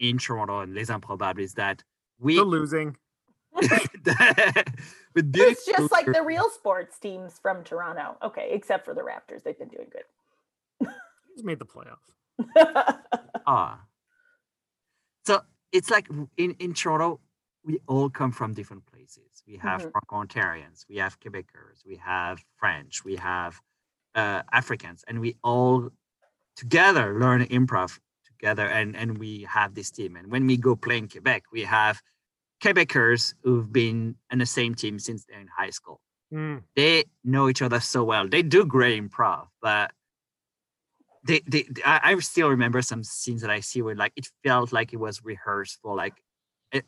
in 0.00 0.18
toronto 0.18 0.60
and 0.60 0.74
les 0.74 0.88
improbables 0.90 1.38
is 1.38 1.54
that 1.54 1.84
we 2.18 2.36
The 2.36 2.42
losing. 2.42 2.96
with 5.14 5.30
it's 5.36 5.66
just 5.66 5.92
like 5.92 6.06
the 6.06 6.22
real 6.22 6.48
sports 6.50 6.98
teams 6.98 7.38
from 7.40 7.62
Toronto. 7.64 8.16
Okay, 8.22 8.48
except 8.52 8.84
for 8.84 8.94
the 8.94 9.02
Raptors. 9.02 9.42
They've 9.44 9.58
been 9.58 9.68
doing 9.68 9.88
He's 11.34 11.44
made 11.44 11.58
the 11.58 11.66
playoffs. 11.66 12.08
ah 13.46 13.80
so 15.24 15.40
it's 15.72 15.90
like 15.90 16.08
in 16.36 16.54
in 16.58 16.72
toronto 16.74 17.20
we 17.64 17.78
all 17.86 18.08
come 18.10 18.32
from 18.32 18.52
different 18.54 18.84
places 18.86 19.42
we 19.46 19.56
have 19.56 19.80
Mhm. 19.82 19.92
franco-ontarians 19.92 20.86
we 20.88 20.96
have 20.96 21.18
quebecers 21.20 21.84
we 21.86 21.96
have 21.96 22.42
french 22.56 23.04
we 23.04 23.16
have 23.16 23.60
uh, 24.14 24.42
africans 24.52 25.04
and 25.08 25.20
we 25.20 25.36
all 25.44 25.90
together 26.56 27.18
learn 27.18 27.44
improv 27.46 27.98
together 28.26 28.66
and 28.66 28.96
and 28.96 29.18
we 29.18 29.42
have 29.48 29.74
this 29.74 29.90
team 29.90 30.16
and 30.16 30.30
when 30.30 30.46
we 30.46 30.56
go 30.56 30.74
play 30.74 30.98
in 30.98 31.08
quebec 31.08 31.42
we 31.52 31.62
have 31.62 32.00
quebecers 32.62 33.34
who've 33.42 33.72
been 33.72 34.16
in 34.30 34.38
the 34.38 34.46
same 34.46 34.74
team 34.74 34.98
since 34.98 35.24
they're 35.24 35.40
in 35.40 35.48
high 35.48 35.70
school 35.70 36.00
Mm. 36.32 36.62
they 36.76 37.04
know 37.24 37.50
each 37.50 37.60
other 37.60 37.78
so 37.78 38.04
well. 38.04 38.26
They 38.26 38.42
do 38.42 38.64
great 38.64 38.96
improv, 39.02 39.48
but 39.60 39.92
they, 41.24 41.40
they, 41.46 41.64
they- 41.70 41.82
I, 41.84 42.12
I 42.12 42.18
still 42.20 42.48
remember 42.48 42.82
some 42.82 43.04
scenes 43.04 43.42
that 43.42 43.50
I 43.50 43.60
see 43.60 43.82
where 43.82 43.94
like 43.94 44.12
it 44.16 44.28
felt 44.44 44.72
like 44.72 44.92
it 44.92 44.98
was 44.98 45.24
rehearsed 45.24 45.78
for 45.82 45.96
like 45.96 46.14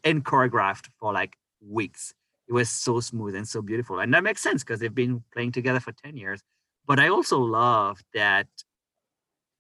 and 0.03 0.25
choreographed 0.25 0.89
for 0.99 1.13
like 1.13 1.37
weeks. 1.61 2.15
It 2.49 2.53
was 2.53 2.69
so 2.71 3.01
smooth 3.01 3.35
and 3.35 3.49
so 3.49 3.63
beautiful, 3.63 4.01
and 4.01 4.13
that 4.15 4.23
makes 4.23 4.43
sense 4.43 4.63
because 4.63 4.81
they've 4.81 4.95
been 4.95 5.23
playing 5.33 5.53
together 5.53 5.81
for 5.81 5.93
ten 5.93 6.17
years. 6.17 6.43
But 6.87 7.01
I 7.01 7.09
also 7.09 7.39
love 7.41 8.01
that 8.13 8.49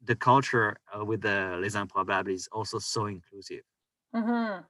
the 0.02 0.14
culture 0.16 0.76
uh, 0.94 1.04
with 1.04 1.22
the 1.22 1.58
Les 1.60 1.74
Improbables 1.74 2.28
is 2.34 2.48
also 2.52 2.78
so 2.78 3.06
inclusive 3.06 3.62
hmm 4.12 4.60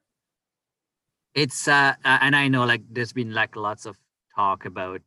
it's 1.35 1.67
uh 1.69 1.95
uh, 2.05 2.19
and 2.21 2.37
i 2.37 2.49
know 2.49 2.65
like 2.65 2.83
there's 2.91 3.13
been 3.13 3.33
like 3.33 3.57
lots 3.57 3.87
of 3.87 3.99
talk 4.35 4.65
about 4.65 5.01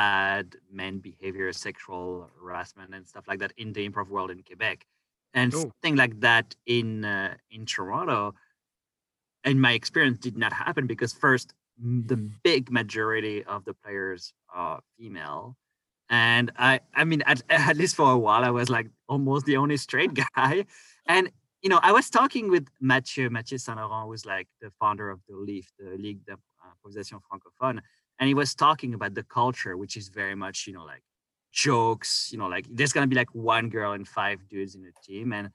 bad 0.00 0.46
men 0.80 0.94
behavior 1.10 1.48
sexual 1.52 2.06
harassment 2.38 2.90
and 2.96 3.04
stuff 3.12 3.24
like 3.30 3.40
that 3.42 3.52
in 3.62 3.68
the 3.74 3.82
improv 3.88 4.08
world 4.14 4.30
in 4.34 4.40
quebec 4.48 4.78
and 5.38 5.48
Oh. 5.54 5.60
something 5.66 5.96
like 6.02 6.14
that 6.28 6.46
in 6.76 6.88
uh, 7.16 7.34
in 7.56 7.62
toronto 7.74 8.18
in 9.50 9.56
my 9.66 9.72
experience 9.80 10.18
did 10.26 10.36
not 10.44 10.52
happen 10.64 10.84
because 10.92 11.12
first 11.26 11.48
the 12.12 12.16
big 12.48 12.62
majority 12.80 13.36
of 13.54 13.60
the 13.68 13.74
players 13.82 14.22
are 14.62 14.80
female 14.96 15.42
and 16.10 16.46
i 16.70 16.72
i 17.00 17.02
mean 17.10 17.22
at, 17.32 17.38
at 17.70 17.76
least 17.80 17.94
for 18.00 18.08
a 18.18 18.20
while 18.26 18.44
i 18.50 18.52
was 18.60 18.68
like 18.76 18.88
almost 19.14 19.42
the 19.46 19.56
only 19.62 19.78
straight 19.86 20.12
guy 20.36 20.54
and 21.14 21.24
you 21.62 21.70
know, 21.70 21.80
I 21.82 21.90
was 21.90 22.10
talking 22.10 22.48
with 22.54 22.66
Mathieu, 22.80 23.28
Mathieu 23.36 23.58
Saint 23.58 23.78
Laurent, 23.78 24.06
who's 24.08 24.24
like 24.34 24.46
the 24.60 24.70
founder 24.78 25.10
of 25.10 25.18
the 25.28 25.34
LEAF, 25.34 25.66
the 25.78 25.90
League 25.90 26.00
Ligue 26.04 26.20
d'Improvisation 26.26 27.18
Francophone. 27.26 27.80
And 28.18 28.28
he 28.28 28.34
was 28.34 28.54
talking 28.54 28.94
about 28.94 29.14
the 29.14 29.22
culture, 29.24 29.76
which 29.76 29.96
is 29.96 30.08
very 30.08 30.34
much, 30.34 30.66
you 30.66 30.72
know, 30.72 30.84
like 30.84 31.02
jokes, 31.52 32.30
you 32.32 32.38
know, 32.38 32.46
like 32.48 32.66
there's 32.70 32.92
gonna 32.92 33.06
be 33.06 33.16
like 33.16 33.34
one 33.34 33.68
girl 33.70 33.92
and 33.92 34.06
five 34.08 34.48
dudes 34.48 34.74
in 34.74 34.84
a 34.84 34.92
team. 35.06 35.32
And 35.32 35.50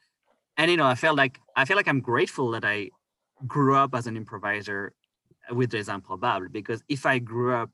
and 0.58 0.72
you 0.72 0.78
know, 0.78 0.88
I 0.88 0.96
felt 0.96 1.18
like 1.18 1.40
I 1.56 1.66
feel 1.66 1.78
like 1.78 1.88
I'm 1.88 2.02
grateful 2.02 2.52
that 2.52 2.66
I 2.66 2.92
grew 3.48 3.76
up 3.76 3.96
as 3.96 4.08
an 4.08 4.18
improviser 4.18 4.94
with 5.52 5.74
Les 5.74 5.90
Improbables, 5.90 6.52
because 6.52 6.84
if 6.90 7.06
I 7.06 7.20
grew 7.20 7.54
up 7.54 7.72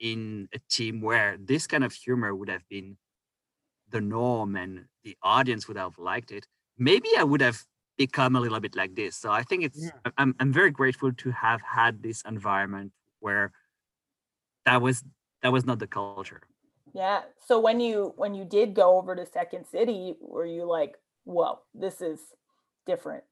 in 0.00 0.48
a 0.54 0.60
team 0.70 1.00
where 1.02 1.36
this 1.38 1.66
kind 1.66 1.84
of 1.84 1.92
humor 1.94 2.34
would 2.34 2.50
have 2.50 2.68
been 2.68 2.98
the 3.90 4.00
norm 4.00 4.56
and 4.56 4.86
the 5.04 5.16
audience 5.22 5.68
would 5.68 5.76
have 5.76 5.98
liked 5.98 6.30
it, 6.32 6.46
maybe 6.78 7.08
I 7.18 7.24
would 7.24 7.40
have 7.42 7.64
become 7.98 8.36
a 8.36 8.40
little 8.40 8.60
bit 8.60 8.76
like 8.76 8.94
this. 8.96 9.16
So 9.16 9.30
I 9.32 9.42
think 9.42 9.64
it's 9.64 9.92
Yeah. 9.94 10.12
I'm 10.18 10.34
I'm 10.40 10.52
very 10.52 10.70
grateful 10.70 11.12
to 11.12 11.30
have 11.32 11.60
had 11.62 12.02
this 12.02 12.22
environment 12.26 12.92
where 13.20 13.52
that 14.64 14.82
was 14.82 15.04
that 15.42 15.52
was 15.52 15.64
not 15.64 15.78
the 15.78 15.86
culture. 15.86 16.42
Yeah. 16.94 17.22
So 17.46 17.58
when 17.58 17.80
you 17.80 18.12
when 18.16 18.34
you 18.34 18.44
did 18.44 18.74
go 18.74 18.98
over 18.98 19.16
to 19.16 19.26
Second 19.26 19.66
City, 19.66 20.14
were 20.20 20.46
you 20.46 20.64
like, 20.64 20.96
whoa, 21.24 21.60
this 21.74 22.00
is 22.00 22.20
different? 22.86 23.24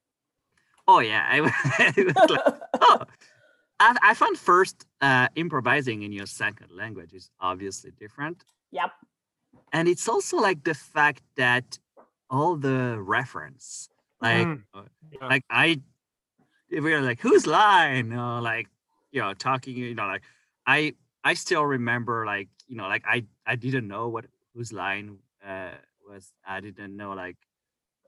Oh 0.88 1.00
yeah, 1.00 1.26
I, 1.30 1.40
was 1.40 1.52
like, 1.78 2.40
oh, 2.80 3.02
I, 3.80 3.96
I 4.02 4.14
found 4.14 4.38
first 4.38 4.86
uh, 5.00 5.28
improvising 5.36 6.02
in 6.02 6.12
your 6.12 6.26
second 6.26 6.70
language 6.72 7.12
is 7.12 7.30
obviously 7.40 7.92
different, 7.92 8.44
yep. 8.72 8.90
and 9.72 9.88
it's 9.88 10.08
also 10.08 10.38
like 10.38 10.64
the 10.64 10.74
fact 10.74 11.22
that 11.36 11.78
all 12.28 12.56
the 12.56 12.98
reference, 12.98 13.88
like 14.20 14.46
Mm. 14.46 14.62
Yeah. 15.12 15.26
like 15.26 15.44
I, 15.50 15.80
if 16.70 16.82
we 16.82 16.92
were 16.92 17.02
like 17.02 17.20
whose 17.20 17.46
line, 17.46 18.12
or 18.12 18.40
like 18.40 18.66
you 19.12 19.20
know 19.20 19.34
talking, 19.34 19.76
you 19.76 19.94
know 19.94 20.06
like 20.06 20.22
I 20.66 20.94
I 21.24 21.34
still 21.34 21.64
remember 21.64 22.24
like 22.26 22.48
you 22.66 22.76
know 22.76 22.88
like 22.88 23.04
I 23.06 23.24
I 23.46 23.56
didn't 23.56 23.88
know 23.88 24.08
what 24.08 24.26
whose 24.54 24.72
line 24.72 25.18
uh, 25.46 25.72
was. 26.08 26.32
I 26.46 26.60
didn't 26.60 26.96
know 26.96 27.12
like 27.12 27.36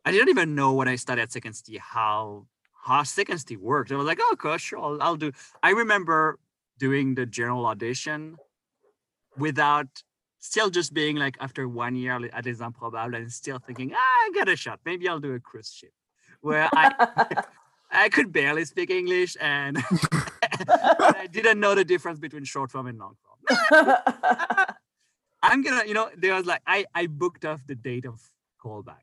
I 0.05 0.13
didn't 0.13 0.31
even 0.31 0.55
know 0.55 0.73
when 0.73 0.89
I 0.89 0.97
started 0.97 1.23
at 1.23 1.33
Second 1.33 1.55
City 1.55 1.79
how 1.79 2.47
how 2.85 3.03
Second 3.03 3.39
City 3.39 3.57
worked. 3.57 3.93
I 3.93 3.97
was 3.97 4.07
like, 4.07 4.19
oh 4.21 4.37
gosh, 4.37 4.63
sure, 4.63 4.79
I'll, 4.79 5.03
I'll 5.03 5.17
do. 5.17 5.33
I 5.63 5.71
remember 5.71 6.39
doing 6.79 7.15
the 7.15 7.27
general 7.27 7.67
audition 7.67 8.37
without 9.37 9.87
still 10.39 10.71
just 10.71 10.93
being 10.93 11.17
like 11.17 11.37
after 11.41 11.69
one 11.69 11.95
year 11.95 12.15
at 12.33 12.45
Les 12.45 12.59
Improbables 12.59 13.17
and 13.17 13.33
still 13.33 13.59
thinking, 13.59 13.93
ah, 13.95 13.97
I 13.97 14.31
got 14.35 14.49
a 14.49 14.57
shot. 14.57 14.81
Maybe 14.85 15.09
I'll 15.09 15.21
do 15.21 15.35
a 15.35 15.41
cruise 15.41 15.73
ship. 15.73 15.93
Where 16.41 16.69
I 16.73 17.45
I 17.93 18.09
could 18.09 18.33
barely 18.33 18.65
speak 18.65 18.91
English 18.91 19.37
and, 19.41 19.77
and 19.77 20.01
I 20.69 21.29
didn't 21.31 21.61
know 21.61 21.75
the 21.75 21.85
difference 21.85 22.19
between 22.19 22.45
short 22.45 22.71
form 22.71 22.87
and 22.87 22.99
long 22.99 23.17
form. 23.23 23.97
I'm 25.43 25.63
gonna, 25.63 25.85
you 25.87 25.95
know, 25.95 26.09
there 26.17 26.35
was 26.35 26.47
like 26.47 26.63
I 26.67 26.87
I 26.95 27.07
booked 27.07 27.45
off 27.45 27.67
the 27.67 27.75
date 27.75 28.07
of 28.07 28.21
callback. 28.63 28.95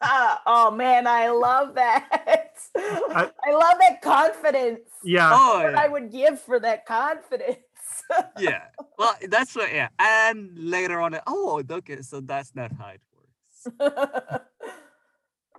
Ah, 0.00 0.42
oh 0.46 0.70
man, 0.70 1.06
I 1.06 1.28
love 1.28 1.74
that. 1.74 2.56
I, 2.76 3.30
I 3.46 3.52
love 3.52 3.74
that 3.80 4.00
confidence. 4.02 4.80
Yeah. 5.04 5.30
Oh, 5.32 5.62
What 5.62 5.72
yeah. 5.72 5.80
I 5.80 5.88
would 5.88 6.10
give 6.10 6.40
for 6.40 6.58
that 6.60 6.86
confidence. 6.86 7.58
yeah. 8.38 8.62
Well, 8.98 9.14
that's 9.28 9.54
what. 9.54 9.72
Yeah. 9.72 9.88
And 9.98 10.56
later 10.58 11.00
on, 11.00 11.18
oh, 11.26 11.62
okay, 11.70 12.00
so 12.02 12.20
that's 12.20 12.54
not 12.54 12.72
how 12.72 12.88
it 12.88 13.00
works. 13.78 14.44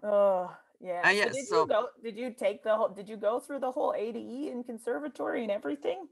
oh 0.03 0.51
yeah. 0.83 1.01
Ah, 1.05 1.09
yeah, 1.09 1.25
so 1.27 1.33
did 1.33 1.47
so- 1.47 1.61
you 1.61 1.67
go? 1.67 1.81
Did 2.03 2.17
you 2.17 2.29
take 2.33 2.63
the 2.63 2.75
whole? 2.75 2.89
Did 2.89 3.07
you 3.09 3.17
go 3.17 3.39
through 3.39 3.59
the 3.61 3.71
whole 3.71 3.93
A 3.97 4.11
to 4.11 4.19
E 4.19 4.49
in 4.51 4.63
conservatory 4.63 5.41
and 5.43 5.51
everything? 5.51 6.07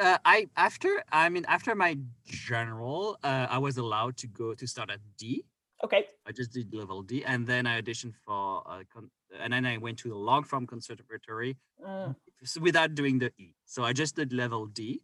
Uh, 0.00 0.18
I 0.24 0.48
after 0.56 1.02
I 1.12 1.28
mean 1.28 1.44
after 1.48 1.74
my 1.74 1.96
general, 2.26 3.18
uh, 3.22 3.46
I 3.56 3.58
was 3.58 3.76
allowed 3.78 4.16
to 4.18 4.26
go 4.26 4.54
to 4.54 4.66
start 4.66 4.90
at 4.90 5.00
D. 5.16 5.44
Okay. 5.84 6.06
I 6.26 6.32
just 6.32 6.52
did 6.52 6.74
level 6.74 7.02
D, 7.02 7.24
and 7.24 7.46
then 7.46 7.66
I 7.66 7.80
auditioned 7.80 8.14
for, 8.24 8.62
uh, 8.66 8.82
con- 8.92 9.10
and 9.38 9.52
then 9.52 9.64
I 9.66 9.76
went 9.76 9.98
to 10.00 10.08
the 10.08 10.16
long 10.16 10.42
form 10.42 10.66
conservatory 10.66 11.56
Mm, 11.84 12.16
without 12.60 12.94
doing 12.94 13.18
the 13.18 13.30
E. 13.38 13.54
So 13.64 13.84
I 13.84 13.92
just 13.92 14.16
did 14.16 14.32
level 14.32 14.66
D, 14.66 15.02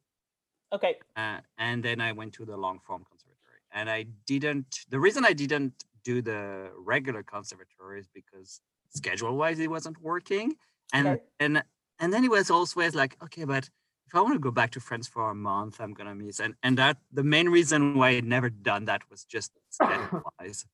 okay. 0.73 0.95
uh, 1.15 1.39
and 1.59 1.85
then 1.85 2.01
I 2.01 2.11
went 2.13 2.33
to 2.39 2.45
the 2.45 2.57
long 2.57 2.81
form 2.87 3.05
conservatory. 3.05 3.61
And 3.73 3.89
I 3.89 4.05
didn't. 4.27 4.81
The 4.89 4.99
reason 4.99 5.25
I 5.25 5.35
didn't 5.35 5.75
do 6.05 6.23
the 6.23 6.71
regular 6.77 7.23
conservatory 7.23 8.01
is 8.01 8.09
because 8.21 8.61
schedule 8.95 9.37
wise 9.37 9.59
it 9.59 9.71
wasn't 9.71 10.01
working, 10.01 10.57
and 10.93 11.07
Okay. 11.09 11.23
and 11.41 11.63
and 11.99 12.13
then 12.13 12.25
it 12.25 12.31
was 12.31 12.51
always 12.51 12.95
like, 12.95 13.17
okay, 13.23 13.45
but 13.45 13.69
if 14.07 14.15
I 14.15 14.21
want 14.21 14.35
to 14.35 14.39
go 14.41 14.51
back 14.51 14.71
to 14.73 14.81
France 14.81 15.09
for 15.09 15.31
a 15.31 15.35
month, 15.35 15.81
I'm 15.81 15.95
gonna 15.95 16.15
miss. 16.15 16.41
And 16.41 16.55
and 16.63 16.77
that 16.79 16.97
the 17.13 17.25
main 17.25 17.49
reason 17.49 17.95
why 17.95 18.11
I'd 18.11 18.25
never 18.25 18.51
done 18.51 18.85
that 18.87 19.03
was 19.11 19.25
just 19.25 19.53
schedule 19.71 20.23
wise. 20.41 20.67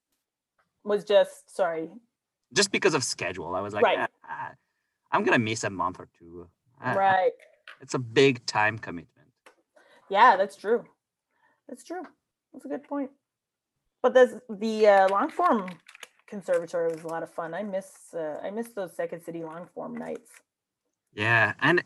Was 0.84 1.04
just 1.04 1.54
sorry. 1.54 1.90
Just 2.54 2.70
because 2.72 2.94
of 2.94 3.04
schedule, 3.04 3.54
I 3.54 3.60
was 3.60 3.74
like, 3.74 3.84
Right. 3.84 3.98
"Ah, 4.00 4.08
ah, 4.24 4.50
I'm 5.12 5.22
gonna 5.24 5.38
miss 5.38 5.64
a 5.64 5.70
month 5.70 5.98
or 6.00 6.08
two. 6.18 6.48
I- 6.80 6.92
I- 6.92 6.96
Right. 6.96 7.32
It's 7.80 7.94
a 7.94 7.98
big 7.98 8.44
time 8.46 8.78
commitment. 8.78 9.28
Yeah, 10.08 10.36
that's 10.36 10.56
true. 10.56 10.84
That's 11.68 11.84
true. 11.84 12.02
That's 12.52 12.64
a 12.64 12.68
good 12.68 12.82
point. 12.84 13.10
But 14.02 14.14
there's 14.14 14.34
the 14.48 14.86
uh, 14.86 15.08
long 15.10 15.28
form 15.30 15.68
conservatory 16.28 16.92
was 16.92 17.02
a 17.02 17.08
lot 17.08 17.22
of 17.22 17.30
fun. 17.30 17.54
I 17.54 17.62
miss 17.62 18.14
uh, 18.14 18.40
I 18.42 18.50
miss 18.50 18.68
those 18.68 18.94
Second 18.94 19.22
City 19.22 19.42
long 19.42 19.66
form 19.74 19.96
nights. 19.96 20.30
Yeah, 21.14 21.54
and 21.60 21.82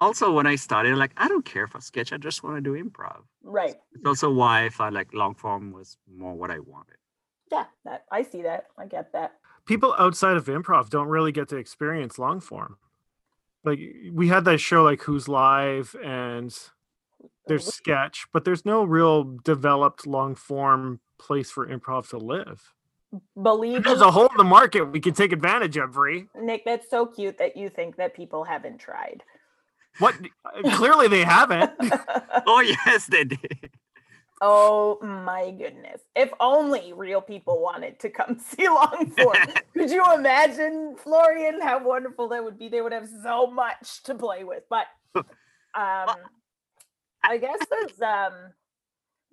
also 0.00 0.32
when 0.32 0.46
I 0.46 0.56
started, 0.56 0.96
like 0.96 1.12
I 1.16 1.28
don't 1.28 1.44
care 1.44 1.66
for 1.66 1.80
sketch. 1.80 2.12
I 2.12 2.18
just 2.18 2.42
want 2.42 2.56
to 2.56 2.60
do 2.60 2.82
improv. 2.82 3.22
Right. 3.42 3.76
It's 3.94 4.06
also 4.06 4.32
why 4.32 4.64
I 4.64 4.68
felt 4.68 4.92
like 4.92 5.12
long 5.14 5.34
form 5.34 5.72
was 5.72 5.96
more 6.06 6.34
what 6.34 6.50
I 6.50 6.58
wanted. 6.58 6.96
Yeah, 7.50 7.64
that 7.84 8.04
I 8.10 8.22
see 8.22 8.42
that. 8.42 8.66
I 8.78 8.86
get 8.86 9.12
that. 9.12 9.34
People 9.66 9.94
outside 9.98 10.36
of 10.36 10.46
improv 10.46 10.90
don't 10.90 11.08
really 11.08 11.32
get 11.32 11.48
to 11.48 11.56
experience 11.56 12.18
long 12.18 12.40
form. 12.40 12.76
Like 13.64 13.80
we 14.12 14.28
had 14.28 14.44
that 14.44 14.58
show 14.58 14.84
like 14.84 15.02
Whose 15.02 15.28
Line 15.28 15.84
and 16.04 16.56
there's 17.48 17.66
sketch, 17.66 18.26
but 18.32 18.44
there's 18.44 18.64
no 18.64 18.84
real 18.84 19.24
developed 19.44 20.06
long 20.06 20.34
form 20.34 21.00
place 21.18 21.50
for 21.50 21.66
improv 21.66 22.08
to 22.10 22.18
live. 22.18 22.72
Believe 23.40 23.84
There's 23.84 24.00
a 24.00 24.10
hole 24.10 24.28
in 24.28 24.36
the 24.36 24.44
market 24.44 24.84
we 24.84 25.00
can 25.00 25.14
take 25.14 25.32
advantage 25.32 25.76
of, 25.76 25.92
Brie. 25.92 26.26
Nick, 26.40 26.64
that's 26.64 26.88
so 26.90 27.06
cute 27.06 27.38
that 27.38 27.56
you 27.56 27.68
think 27.68 27.96
that 27.96 28.14
people 28.14 28.44
haven't 28.44 28.78
tried. 28.78 29.22
What 29.98 30.14
clearly 30.72 31.08
they 31.08 31.24
haven't. 31.24 31.72
Oh 32.46 32.60
yes, 32.60 33.06
they 33.06 33.24
did. 33.24 33.70
oh 34.40 34.98
my 35.02 35.50
goodness. 35.50 36.00
If 36.14 36.30
only 36.38 36.92
real 36.92 37.20
people 37.20 37.60
wanted 37.62 37.98
to 38.00 38.10
come 38.10 38.38
see 38.46 38.68
long 38.68 39.12
form. 39.18 39.36
Could 39.74 39.90
you 39.90 40.04
imagine, 40.14 40.96
Florian, 40.98 41.60
how 41.60 41.82
wonderful 41.82 42.28
that 42.28 42.44
would 42.44 42.58
be? 42.58 42.68
They 42.68 42.82
would 42.82 42.92
have 42.92 43.08
so 43.22 43.46
much 43.46 44.02
to 44.04 44.14
play 44.14 44.44
with. 44.44 44.64
But 44.68 44.86
um 45.14 46.14
I 47.24 47.38
guess 47.40 47.58
there's 47.70 48.00
um 48.02 48.32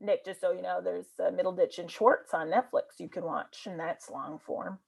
Nick, 0.04 0.26
just 0.26 0.42
so 0.42 0.52
you 0.52 0.62
know, 0.62 0.82
there's 0.84 1.06
uh, 1.20 1.32
Middleditch 1.32 1.80
and 1.80 1.90
Schwartz 1.90 2.34
on 2.34 2.48
Netflix 2.50 3.00
you 3.00 3.08
can 3.10 3.24
watch, 3.24 3.66
and 3.66 3.80
that's 3.80 4.10
long 4.10 4.38
form, 4.46 4.80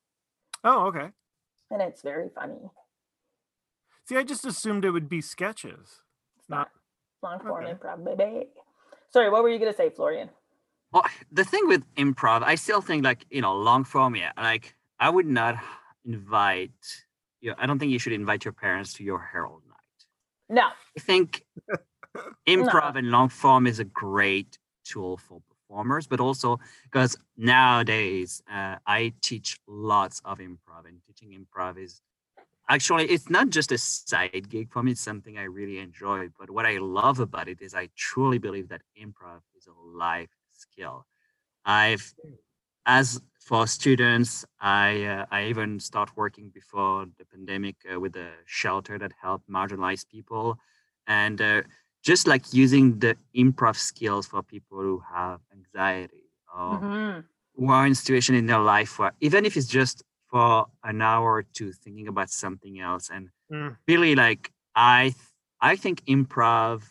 Oh, 0.64 0.88
okay. 0.88 1.10
and 1.72 1.82
it's 1.82 2.02
very 2.02 2.30
funny. 2.36 2.70
See, 4.08 4.18
I 4.18 4.24
just 4.24 4.46
assumed 4.46 4.84
it 4.86 4.92
would 4.92 5.10
be 5.10 5.22
sketches. 5.22 6.02
It's 6.38 6.50
Not- 6.50 6.70
not 7.24 7.32
long 7.32 7.40
form 7.40 7.66
okay. 7.66 7.74
improv, 7.74 8.04
baby. 8.18 8.48
Sorry, 9.10 9.30
what 9.30 9.42
were 9.42 9.50
you 9.50 9.58
gonna 9.58 9.74
say, 9.74 9.90
Florian? 9.90 10.30
Well, 10.92 11.06
the 11.32 11.44
thing 11.46 11.68
with 11.68 11.84
improv, 11.96 12.44
I 12.44 12.56
still 12.56 12.82
think 12.82 13.04
like 13.04 13.26
you 13.30 13.42
know 13.42 13.56
long 13.56 13.84
form. 13.86 14.16
Yeah, 14.16 14.32
like 14.38 14.76
I 15.00 15.10
would 15.10 15.26
not 15.26 15.56
invite. 16.06 16.72
You 17.42 17.52
know, 17.52 17.56
I 17.58 17.66
don't 17.66 17.80
think 17.80 17.92
you 17.92 18.00
should 18.00 18.14
invite 18.14 18.44
your 18.46 18.54
parents 18.54 18.94
to 18.96 19.04
your 19.04 19.20
Harold 19.20 19.64
night. 19.68 20.06
No, 20.50 20.68
I 20.98 21.00
think 21.00 21.44
improv 22.48 22.96
and 22.98 23.10
long 23.12 23.30
form 23.30 23.66
is 23.66 23.80
a 23.80 23.84
great 23.86 24.58
tool 24.86 25.18
for 25.18 25.42
performers, 25.50 26.08
but 26.08 26.20
also 26.20 26.60
because 26.84 27.18
nowadays 27.38 28.42
uh, 28.52 28.78
I 28.88 29.14
teach 29.22 29.60
lots 29.68 30.22
of 30.26 30.40
improv, 30.40 30.88
and 30.88 31.02
teaching 31.08 31.32
improv 31.34 31.78
is 31.78 32.02
actually 32.70 33.06
it's 33.06 33.30
not 33.30 33.50
just 33.50 33.72
a 33.72 33.78
side 33.78 34.50
gig 34.50 34.72
for 34.72 34.84
me; 34.84 34.92
it's 34.92 35.02
something 35.02 35.38
I 35.38 35.44
really 35.44 35.80
enjoy. 35.80 36.30
But 36.40 36.50
what 36.52 36.66
I 36.66 36.78
love 36.78 37.20
about 37.20 37.48
it 37.48 37.62
is 37.62 37.74
I 37.74 37.90
truly 37.96 38.38
believe 38.40 38.70
that 38.70 38.82
improv 39.02 39.42
is 39.58 39.68
a 39.68 39.98
life 39.98 40.32
skill. 40.54 41.06
I've 41.66 42.14
as 42.86 43.22
for 43.40 43.68
students, 43.68 44.46
I 44.60 45.04
uh, 45.06 45.26
I 45.32 45.46
even 45.46 45.80
start 45.80 46.10
working 46.16 46.50
before 46.50 47.06
the 47.18 47.26
pandemic 47.26 47.76
uh, 47.92 48.00
with 48.00 48.16
a 48.16 48.32
shelter 48.46 48.98
that 49.00 49.14
helped 49.22 49.50
marginalized 49.50 50.10
people, 50.10 50.58
and 51.08 51.42
uh, 51.42 51.62
just 52.06 52.28
like 52.28 52.54
using 52.54 53.00
the 53.00 53.18
improv 53.36 53.78
skills 53.78 54.28
for 54.28 54.44
people 54.44 54.80
who 54.80 55.02
have 55.14 55.42
anxiety 55.52 56.30
or 56.56 56.80
Mhm. 56.82 57.26
who 57.56 57.72
are 57.72 57.86
in 57.88 57.94
a 57.94 57.96
situation 57.96 58.36
in 58.36 58.48
their 58.48 58.60
life 58.60 59.00
where 59.00 59.14
even 59.22 59.46
if 59.46 59.58
it's 59.58 59.68
just 59.68 60.04
for 60.32 60.68
an 60.84 61.02
hour 61.02 61.30
or 61.40 61.44
two 61.44 61.72
thinking 61.74 62.08
about 62.08 62.30
something 62.30 62.80
else 62.80 63.10
and 63.10 63.30
Mm. 63.52 63.78
really 63.88 64.16
like 64.16 64.52
i 64.76 65.14
i 65.62 65.76
think 65.76 66.04
improv 66.06 66.84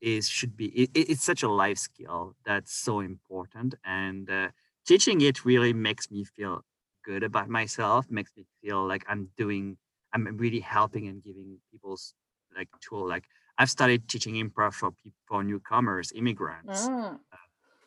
is 0.00 0.28
should 0.28 0.56
be 0.56 0.66
it- 0.82 0.90
it's 1.10 1.22
such 1.22 1.42
a 1.42 1.48
life 1.48 1.78
skill 1.78 2.34
that's 2.44 2.72
so 2.74 3.00
important 3.00 3.74
and 3.84 4.30
uh, 4.30 4.48
teaching 4.86 5.20
it 5.20 5.44
really 5.44 5.72
makes 5.72 6.10
me 6.10 6.24
feel 6.24 6.64
good 7.04 7.22
about 7.22 7.48
myself 7.48 8.10
makes 8.10 8.32
me 8.36 8.44
feel 8.62 8.86
like 8.86 9.04
i'm 9.08 9.30
doing 9.36 9.76
i'm 10.12 10.24
really 10.36 10.60
helping 10.60 11.06
and 11.08 11.22
giving 11.22 11.58
people's 11.70 12.14
like 12.56 12.68
tool 12.80 13.08
like 13.08 13.26
i've 13.62 13.70
started 13.70 14.08
teaching 14.08 14.34
improv 14.34 14.72
for 14.74 14.90
people 14.90 15.20
for 15.28 15.42
newcomers 15.44 16.12
immigrants 16.20 16.88
Mm. 16.88 17.18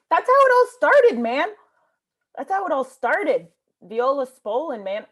That's 0.10 0.30
how 0.30 0.46
it 0.48 0.52
all 0.56 0.68
started, 0.78 1.20
man. 1.20 1.48
That's 2.38 2.52
how 2.52 2.66
it 2.66 2.72
all 2.72 2.84
started. 2.86 3.48
Viola 3.82 4.28
Spolin, 4.28 4.84
man. 4.84 5.06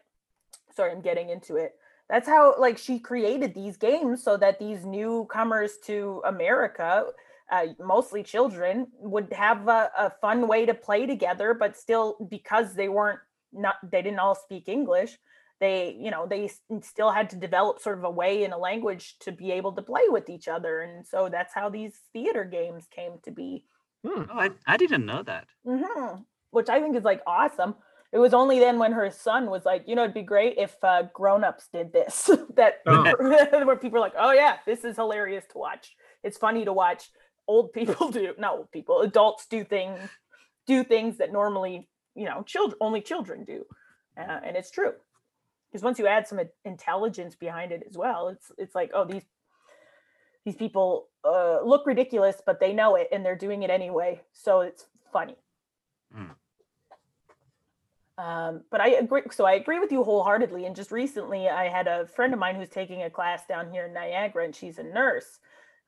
Sorry, 0.74 0.92
I'm 0.92 1.00
getting 1.02 1.28
into 1.30 1.56
it. 1.56 1.72
That's 2.08 2.28
how 2.28 2.54
like 2.58 2.78
she 2.78 2.98
created 2.98 3.54
these 3.54 3.76
games 3.76 4.22
so 4.22 4.36
that 4.36 4.58
these 4.58 4.84
newcomers 4.84 5.72
to 5.86 6.22
America, 6.24 7.06
uh, 7.50 7.66
mostly 7.80 8.22
children, 8.22 8.86
would 8.98 9.32
have 9.32 9.68
a, 9.68 9.90
a 9.98 10.10
fun 10.20 10.46
way 10.48 10.64
to 10.64 10.74
play 10.74 11.06
together, 11.06 11.54
but 11.54 11.76
still 11.76 12.16
because 12.30 12.74
they 12.74 12.88
weren't 12.88 13.20
not 13.52 13.76
they 13.90 14.02
didn't 14.02 14.20
all 14.20 14.34
speak 14.34 14.68
English, 14.68 15.18
they 15.60 15.96
you 15.98 16.10
know 16.10 16.26
they 16.26 16.50
still 16.82 17.10
had 17.10 17.30
to 17.30 17.36
develop 17.36 17.80
sort 17.80 17.98
of 17.98 18.04
a 18.04 18.10
way 18.10 18.44
and 18.44 18.52
a 18.52 18.58
language 18.58 19.18
to 19.20 19.32
be 19.32 19.52
able 19.52 19.72
to 19.72 19.82
play 19.82 20.02
with 20.08 20.28
each 20.28 20.48
other, 20.48 20.80
and 20.80 21.06
so 21.06 21.28
that's 21.28 21.54
how 21.54 21.68
these 21.68 21.98
theater 22.12 22.44
games 22.44 22.86
came 22.90 23.18
to 23.24 23.30
be 23.30 23.64
Hmm. 24.04 24.24
oh 24.30 24.38
I, 24.38 24.50
I 24.66 24.76
didn't 24.76 25.06
know 25.06 25.22
that 25.22 25.48
hmm 25.66 26.16
Which 26.50 26.68
I 26.68 26.80
think 26.80 26.96
is 26.96 27.04
like 27.04 27.22
awesome. 27.26 27.74
It 28.12 28.18
was 28.18 28.32
only 28.34 28.60
then 28.60 28.78
when 28.78 28.92
her 28.92 29.10
son 29.10 29.50
was 29.50 29.64
like, 29.64 29.84
you 29.88 29.96
know, 29.96 30.04
it'd 30.04 30.14
be 30.14 30.22
great 30.22 30.56
if 30.56 30.76
uh, 30.84 31.04
grown-ups 31.12 31.68
did 31.72 31.92
this. 31.92 32.30
that 32.54 32.74
Oh. 32.86 33.12
where 33.66 33.76
people 33.76 33.98
are 33.98 34.00
like, 34.00 34.14
oh 34.16 34.30
yeah, 34.30 34.58
this 34.66 34.84
is 34.84 34.96
hilarious 34.96 35.44
to 35.50 35.58
watch. 35.58 35.96
It's 36.22 36.38
funny 36.38 36.64
to 36.64 36.72
watch 36.72 37.10
old 37.48 37.72
people 37.72 38.10
do, 38.12 38.32
not 38.38 38.52
old 38.54 38.70
people, 38.70 39.00
adults 39.00 39.46
do 39.46 39.64
things, 39.64 39.98
do 40.66 40.84
things 40.84 41.18
that 41.18 41.32
normally, 41.32 41.88
you 42.14 42.26
know, 42.26 42.42
children 42.44 42.78
only 42.80 43.00
children 43.00 43.44
do, 43.44 43.64
uh, 44.16 44.40
and 44.44 44.56
it's 44.56 44.70
true. 44.70 44.92
Because 45.74 45.82
once 45.82 45.98
you 45.98 46.06
add 46.06 46.28
some 46.28 46.38
intelligence 46.64 47.34
behind 47.34 47.72
it 47.72 47.82
as 47.90 47.98
well, 47.98 48.28
it's 48.28 48.52
it's 48.58 48.76
like, 48.76 48.92
oh, 48.94 49.04
these 49.04 49.24
these 50.44 50.54
people 50.54 51.08
uh, 51.24 51.64
look 51.64 51.84
ridiculous, 51.84 52.40
but 52.46 52.60
they 52.60 52.72
know 52.72 52.94
it 52.94 53.08
and 53.10 53.26
they're 53.26 53.34
doing 53.34 53.64
it 53.64 53.70
anyway. 53.70 54.20
So 54.32 54.60
it's 54.60 54.86
funny. 55.12 55.34
Mm. 56.16 56.30
Um, 58.18 58.62
but 58.70 58.80
I 58.80 58.90
agree. 58.90 59.22
So 59.32 59.46
I 59.46 59.54
agree 59.54 59.80
with 59.80 59.90
you 59.90 60.04
wholeheartedly. 60.04 60.64
And 60.66 60.76
just 60.76 60.92
recently, 60.92 61.48
I 61.48 61.68
had 61.68 61.88
a 61.88 62.06
friend 62.06 62.32
of 62.32 62.38
mine 62.38 62.54
who's 62.54 62.68
taking 62.68 63.02
a 63.02 63.10
class 63.10 63.44
down 63.48 63.68
here 63.72 63.86
in 63.86 63.94
Niagara, 63.94 64.44
and 64.44 64.54
she's 64.54 64.78
a 64.78 64.84
nurse. 64.84 65.40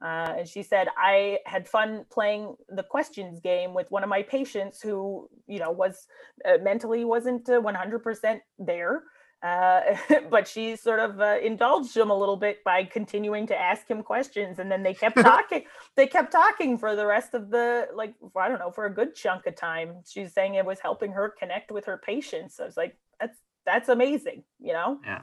Uh, 0.03 0.34
and 0.39 0.49
she 0.49 0.64
said 0.64 0.89
I 0.99 1.39
had 1.47 1.68
fun 1.68 2.07
playing 2.11 2.57
the 2.70 2.82
questions 2.82 3.39
game 3.39 3.72
with 3.72 3.89
one 3.93 4.03
of 4.03 4.09
my 4.09 4.22
patients 4.22 4.82
who, 4.82 5.30
you 5.47 5.61
know, 5.61 5.70
was 5.70 6.09
uh, 6.45 6.59
mentally 6.61 7.05
wasn't 7.05 7.49
uh, 7.49 7.61
100% 7.61 8.41
there. 8.59 9.05
Uh, 9.47 9.97
but 10.30 10.49
she 10.49 10.74
sort 10.74 10.99
of 10.99 11.20
uh, 11.20 11.36
indulged 11.42 11.97
him 11.97 12.11
a 12.11 12.18
little 12.18 12.36
bit 12.36 12.64
by 12.64 12.82
continuing 12.82 13.47
to 13.47 13.57
ask 13.57 13.88
him 13.88 14.03
questions, 14.03 14.59
and 14.59 14.70
then 14.70 14.82
they 14.82 14.94
kept 14.94 15.16
talking. 15.20 15.62
they 15.94 16.07
kept 16.07 16.32
talking 16.32 16.76
for 16.76 16.97
the 16.97 17.07
rest 17.07 17.32
of 17.34 17.51
the 17.51 17.88
like 17.94 18.14
I 18.36 18.49
don't 18.49 18.59
know 18.59 18.72
for 18.72 18.86
a 18.86 18.92
good 18.92 19.14
chunk 19.14 19.47
of 19.47 19.55
time. 19.55 20.03
She's 20.05 20.32
saying 20.32 20.55
it 20.55 20.66
was 20.66 20.80
helping 20.80 21.12
her 21.12 21.32
connect 21.38 21.70
with 21.70 21.84
her 21.84 21.99
patients. 21.99 22.59
I 22.59 22.64
was 22.64 22.76
like, 22.76 22.97
that's 23.20 23.38
that's 23.64 23.88
amazing, 23.88 24.42
you 24.59 24.72
know. 24.72 24.99
Yeah. 25.05 25.22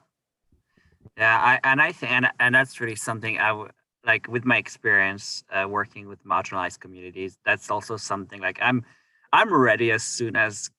Yeah, 1.17 1.37
I 1.37 1.59
and 1.63 1.81
I 1.81 1.91
think 1.91 2.11
and, 2.13 2.27
and 2.39 2.55
that's 2.55 2.79
really 2.79 2.95
something 2.95 3.37
I 3.37 3.51
would 3.51 3.71
like 4.05 4.27
with 4.27 4.45
my 4.45 4.57
experience 4.57 5.43
uh, 5.51 5.67
working 5.67 6.07
with 6.07 6.23
marginalized 6.25 6.79
communities. 6.79 7.37
That's 7.45 7.69
also 7.69 7.97
something 7.97 8.39
like 8.39 8.57
I'm 8.61 8.85
I'm 9.33 9.53
ready 9.53 9.91
as 9.91 10.03
soon 10.03 10.35
as 10.35 10.69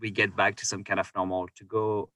we 0.00 0.10
get 0.10 0.34
back 0.34 0.56
to 0.56 0.66
some 0.66 0.82
kind 0.82 0.98
of 0.98 1.12
normal 1.14 1.46
to 1.56 1.64
go 1.64 2.08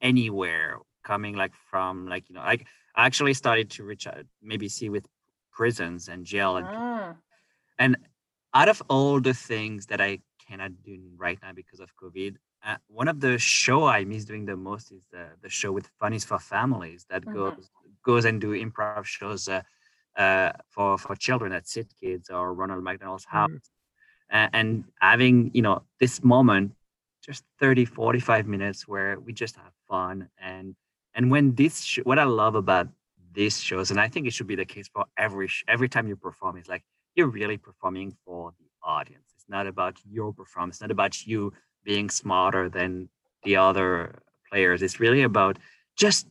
anywhere 0.00 0.78
coming 1.04 1.34
like 1.36 1.54
from 1.70 2.06
like 2.06 2.28
you 2.28 2.34
know 2.34 2.40
like 2.42 2.66
I 2.94 3.06
actually 3.06 3.34
started 3.34 3.70
to 3.72 3.84
reach 3.84 4.06
out 4.06 4.24
maybe 4.42 4.68
see 4.68 4.88
with 4.90 5.06
prisons 5.52 6.08
and 6.08 6.24
jail 6.24 6.56
and 6.56 6.70
Mm, 6.70 7.16
and 7.78 7.96
out 8.54 8.68
of 8.68 8.82
all 8.88 9.20
the 9.20 9.34
things 9.34 9.86
that 9.86 10.00
I 10.00 10.20
cannot 10.48 10.82
do 10.82 10.98
right 11.16 11.38
now 11.42 11.52
because 11.52 11.80
of 11.80 11.94
COVID, 11.96 12.36
uh, 12.64 12.76
one 12.88 13.08
of 13.08 13.20
the 13.20 13.38
show 13.38 13.84
I 13.86 14.04
miss 14.04 14.24
doing 14.24 14.46
the 14.46 14.56
most 14.56 14.90
is 14.92 15.04
the 15.10 15.28
the 15.42 15.48
show 15.48 15.72
with 15.72 15.86
Funnies 16.00 16.24
for 16.24 16.38
Families 16.38 17.06
that 17.10 17.28
Mhm. 17.28 17.30
goes 17.30 17.70
goes 18.04 18.24
and 18.24 18.40
do 18.40 18.52
improv 18.52 19.04
shows 19.04 19.48
uh, 19.48 19.62
uh, 20.16 20.52
for 20.70 20.98
for 20.98 21.14
children 21.16 21.52
at 21.52 21.64
SickKids 21.64 22.30
or 22.30 22.52
Ronald 22.54 22.82
McDonald's 22.82 23.24
house, 23.26 23.48
Mm. 23.50 23.60
A- 24.30 24.50
and 24.52 24.84
having 25.00 25.50
you 25.54 25.62
know 25.62 25.82
this 26.00 26.22
moment, 26.24 26.72
just 27.28 27.44
30, 27.60 27.84
45 27.84 28.46
minutes 28.46 28.88
where 28.88 29.20
we 29.20 29.32
just 29.32 29.56
have 29.56 29.72
fun 29.88 30.28
and 30.40 30.74
and 31.14 31.30
when 31.30 31.54
this 31.54 31.82
sh- 31.82 31.98
what 32.04 32.18
I 32.18 32.24
love 32.24 32.54
about 32.54 32.88
these 33.32 33.60
shows, 33.60 33.90
and 33.90 34.00
I 34.00 34.08
think 34.08 34.26
it 34.26 34.32
should 34.32 34.46
be 34.46 34.56
the 34.56 34.64
case 34.64 34.88
for 34.88 35.04
every 35.16 35.48
sh- 35.48 35.64
every 35.68 35.88
time 35.88 36.08
you 36.08 36.16
perform, 36.16 36.56
is 36.56 36.68
like 36.68 36.84
you're 37.14 37.28
really 37.28 37.58
performing 37.58 38.16
for 38.24 38.52
the 38.58 38.66
audience. 38.82 39.26
It's 39.34 39.48
not 39.48 39.66
about 39.66 39.98
your 40.08 40.32
performance, 40.32 40.76
it's 40.76 40.80
not 40.80 40.90
about 40.90 41.26
you 41.26 41.52
being 41.84 42.08
smarter 42.08 42.68
than 42.68 43.08
the 43.42 43.56
other 43.56 44.22
players. 44.50 44.82
It's 44.82 45.00
really 45.00 45.22
about 45.22 45.58
just 45.96 46.28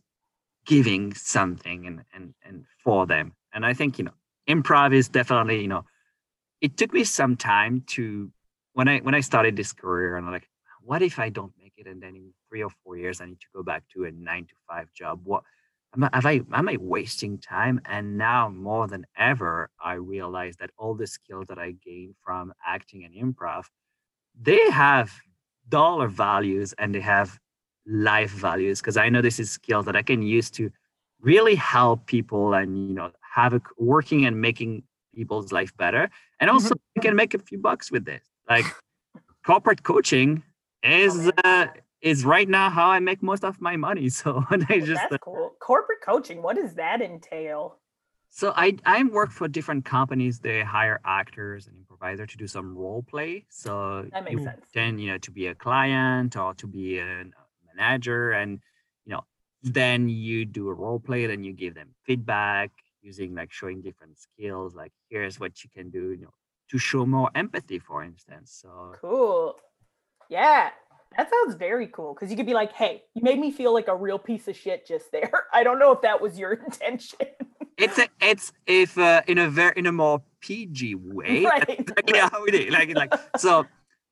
giving 0.65 1.13
something 1.13 1.85
and 1.85 2.01
and 2.13 2.33
and 2.43 2.65
for 2.83 3.05
them. 3.05 3.33
And 3.53 3.65
I 3.65 3.73
think, 3.73 3.99
you 3.99 4.05
know, 4.05 4.15
improv 4.49 4.93
is 4.93 5.09
definitely, 5.09 5.61
you 5.61 5.67
know, 5.67 5.85
it 6.61 6.77
took 6.77 6.93
me 6.93 7.03
some 7.03 7.35
time 7.35 7.83
to 7.87 8.31
when 8.73 8.87
I 8.87 8.99
when 8.99 9.15
I 9.15 9.21
started 9.21 9.55
this 9.55 9.73
career 9.73 10.17
and 10.17 10.25
I'm 10.25 10.31
like, 10.31 10.49
what 10.87 11.01
if 11.01 11.19
I 11.19 11.27
don't 11.27 11.51
make 11.61 11.73
it 11.75 11.85
and 11.85 12.01
then 12.01 12.15
in 12.15 12.33
three 12.47 12.63
or 12.63 12.69
four 12.81 12.95
years 12.95 13.19
I 13.19 13.25
need 13.25 13.41
to 13.41 13.47
go 13.53 13.61
back 13.61 13.83
to 13.93 14.05
a 14.05 14.11
nine 14.11 14.45
to 14.45 14.53
five 14.69 14.87
job? 14.93 15.19
What 15.25 15.43
am 15.93 16.05
I, 16.05 16.09
I 16.13 16.41
am 16.53 16.69
I 16.69 16.77
wasting 16.79 17.39
time? 17.39 17.81
And 17.83 18.17
now 18.17 18.47
more 18.47 18.87
than 18.87 19.05
ever, 19.17 19.69
I 19.83 19.93
realize 19.95 20.55
that 20.61 20.69
all 20.77 20.95
the 20.95 21.05
skills 21.05 21.47
that 21.47 21.59
I 21.59 21.71
gained 21.71 22.15
from 22.23 22.53
acting 22.65 23.03
and 23.03 23.13
improv, 23.13 23.65
they 24.41 24.71
have 24.71 25.11
dollar 25.67 26.07
values 26.07 26.73
and 26.77 26.95
they 26.95 27.01
have 27.01 27.37
life 27.85 28.31
values 28.31 28.79
because 28.79 28.95
I 28.95 29.09
know 29.09 29.21
this 29.21 29.41
is 29.41 29.51
skills 29.51 29.85
that 29.87 29.97
I 29.97 30.03
can 30.03 30.21
use 30.21 30.49
to 30.51 30.71
really 31.19 31.55
help 31.55 32.05
people 32.05 32.53
and 32.53 32.87
you 32.87 32.95
know 32.95 33.11
have 33.35 33.53
a 33.53 33.61
working 33.77 34.25
and 34.25 34.39
making 34.39 34.83
people's 35.13 35.51
life 35.51 35.75
better 35.75 36.09
and 36.39 36.47
mm-hmm. 36.47 36.55
also 36.55 36.75
I 36.97 37.01
can 37.01 37.15
make 37.15 37.33
a 37.33 37.39
few 37.39 37.57
bucks 37.57 37.91
with 37.91 38.05
this 38.05 38.23
like 38.49 38.65
corporate 39.45 39.83
coaching 39.83 40.43
is 40.87 41.31
uh, 41.43 41.67
is 42.01 42.25
right 42.25 42.47
now 42.47 42.69
how 42.69 42.89
I 42.89 42.99
make 42.99 43.21
most 43.23 43.43
of 43.43 43.59
my 43.61 43.75
money 43.75 44.09
so 44.21 44.43
I 44.49 44.79
just 44.79 45.01
that's 45.09 45.17
cool. 45.23 45.55
Corporate 45.59 46.01
coaching. 46.03 46.41
What 46.41 46.55
does 46.55 46.75
that 46.75 47.01
entail? 47.01 47.77
So 48.29 48.53
I 48.55 48.77
I 48.85 49.03
work 49.03 49.31
for 49.31 49.47
different 49.47 49.85
companies. 49.85 50.39
They 50.39 50.61
hire 50.61 50.99
actors 51.05 51.67
and 51.67 51.77
improviser 51.77 52.25
to 52.25 52.37
do 52.37 52.47
some 52.47 52.77
role 52.77 53.03
play. 53.03 53.45
So 53.49 54.05
That 54.11 54.23
makes 54.23 54.43
sense. 54.43 54.65
pretend, 54.71 55.01
you 55.01 55.11
know, 55.11 55.17
to 55.19 55.31
be 55.31 55.47
a 55.47 55.55
client 55.55 56.35
or 56.35 56.53
to 56.55 56.67
be 56.67 56.99
a 56.99 57.25
manager, 57.75 58.31
and 58.31 58.59
you 59.05 59.13
know, 59.13 59.21
then 59.63 60.09
you 60.09 60.45
do 60.45 60.69
a 60.69 60.73
role 60.73 60.99
play. 60.99 61.25
Then 61.25 61.43
you 61.43 61.53
give 61.53 61.75
them 61.75 61.95
feedback 62.05 62.71
using 63.01 63.33
like 63.33 63.51
showing 63.51 63.81
different 63.81 64.17
skills. 64.19 64.75
Like 64.75 64.91
here's 65.09 65.39
what 65.39 65.63
you 65.63 65.69
can 65.73 65.89
do, 65.89 66.11
you 66.11 66.25
know, 66.25 66.33
to 66.69 66.77
show 66.77 67.05
more 67.05 67.31
empathy, 67.33 67.79
for 67.79 68.03
instance. 68.03 68.59
So 68.61 68.93
Cool. 69.01 69.55
Yeah. 70.29 70.69
That 71.17 71.29
sounds 71.31 71.55
very 71.55 71.87
cool 71.87 72.13
because 72.13 72.29
you 72.29 72.37
could 72.37 72.45
be 72.45 72.53
like, 72.53 72.73
hey, 72.73 73.03
you 73.15 73.23
made 73.23 73.39
me 73.39 73.49
feel 73.49 73.73
like 73.73 73.87
a 73.87 73.95
real 73.95 74.19
piece 74.19 74.47
of 74.47 74.55
shit 74.55 74.85
just 74.85 75.11
there. 75.11 75.45
I 75.53 75.63
don't 75.63 75.79
know 75.79 75.91
if 75.91 76.01
that 76.01 76.21
was 76.21 76.37
your 76.37 76.53
intention. 76.65 77.27
it's 77.77 77.97
a, 77.97 78.07
it's 78.21 78.51
if 78.67 78.97
uh, 78.97 79.21
in 79.27 79.37
a 79.39 79.49
very 79.49 79.73
in 79.77 79.87
a 79.87 79.91
more 79.91 80.21
PG 80.41 80.95
way. 80.95 81.43
right. 81.43 81.69
exactly 81.69 82.19
how 82.19 82.43
it 82.45 82.53
is. 82.53 82.71
Like, 82.71 82.95
like 82.95 83.13
so 83.37 83.65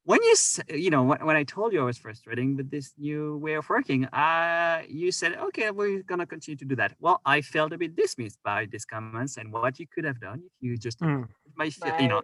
when 0.05 0.19
you 0.23 0.35
you 0.73 0.89
know 0.89 1.03
when, 1.03 1.23
when 1.25 1.35
I 1.35 1.43
told 1.43 1.73
you 1.73 1.81
I 1.81 1.83
was 1.83 1.97
frustrating 1.99 2.55
with 2.57 2.71
this 2.71 2.93
new 2.97 3.37
way 3.37 3.53
of 3.53 3.69
working, 3.69 4.05
uh, 4.05 4.81
you 4.87 5.11
said 5.11 5.35
okay, 5.47 5.69
we're 5.69 6.01
gonna 6.03 6.25
continue 6.25 6.57
to 6.57 6.65
do 6.65 6.75
that. 6.77 6.95
Well, 6.99 7.21
I 7.25 7.41
felt 7.41 7.71
a 7.73 7.77
bit 7.77 7.95
dismissed 7.95 8.39
by 8.43 8.65
these 8.65 8.85
comments 8.85 9.37
and 9.37 9.51
what 9.51 9.79
you 9.79 9.85
could 9.85 10.05
have 10.05 10.19
done 10.19 10.41
if 10.45 10.51
you 10.61 10.77
just 10.77 10.99
Mm. 11.01 11.27
my 11.55 11.69
feel, 11.69 11.99
you 12.01 12.07
know. 12.07 12.21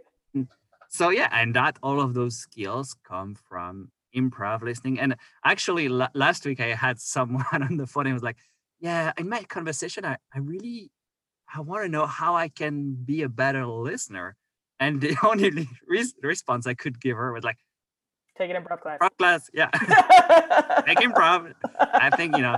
So 0.91 1.09
yeah, 1.09 1.29
and 1.31 1.55
that 1.55 1.79
all 1.81 2.01
of 2.01 2.13
those 2.13 2.37
skills 2.37 2.95
come 3.07 3.33
from 3.35 3.91
improv 4.13 4.61
listening. 4.61 4.99
And 4.99 5.15
actually, 5.45 5.87
la- 5.87 6.09
last 6.13 6.45
week 6.45 6.59
I 6.59 6.75
had 6.75 6.99
someone 7.15 7.45
on 7.63 7.77
the 7.77 7.87
phone 7.87 8.05
and 8.07 8.13
was 8.13 8.23
like, 8.23 8.37
"Yeah, 8.81 9.13
in 9.17 9.29
my 9.29 9.43
conversation, 9.43 10.03
I, 10.03 10.17
I 10.35 10.39
really 10.39 10.91
I 11.53 11.61
want 11.61 11.83
to 11.85 11.89
know 11.89 12.05
how 12.05 12.35
I 12.35 12.49
can 12.49 12.93
be 12.93 13.21
a 13.23 13.29
better 13.29 13.65
listener." 13.65 14.35
And 14.81 14.99
the 14.99 15.15
only 15.23 15.69
res- 15.87 16.13
response 16.21 16.67
I 16.67 16.73
could 16.73 16.99
give 16.99 17.15
her 17.15 17.31
was 17.31 17.45
like, 17.45 17.57
Take 18.37 18.51
an 18.51 18.61
improv 18.61 18.81
class. 18.81 18.99
"Improv 19.01 19.17
class, 19.17 19.49
yeah, 19.53 19.69
take 20.85 20.99
improv." 20.99 21.53
I 21.79 22.09
think 22.09 22.35
you 22.35 22.41
know, 22.41 22.57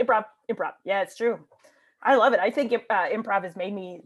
improv, 0.00 0.26
improv. 0.48 0.74
Yeah, 0.84 1.02
it's 1.02 1.16
true. 1.16 1.40
I 2.00 2.14
love 2.14 2.34
it. 2.34 2.40
I 2.40 2.50
think 2.50 2.72
uh, 2.72 3.08
improv 3.08 3.42
has 3.42 3.56
made 3.56 3.74
me 3.74 4.02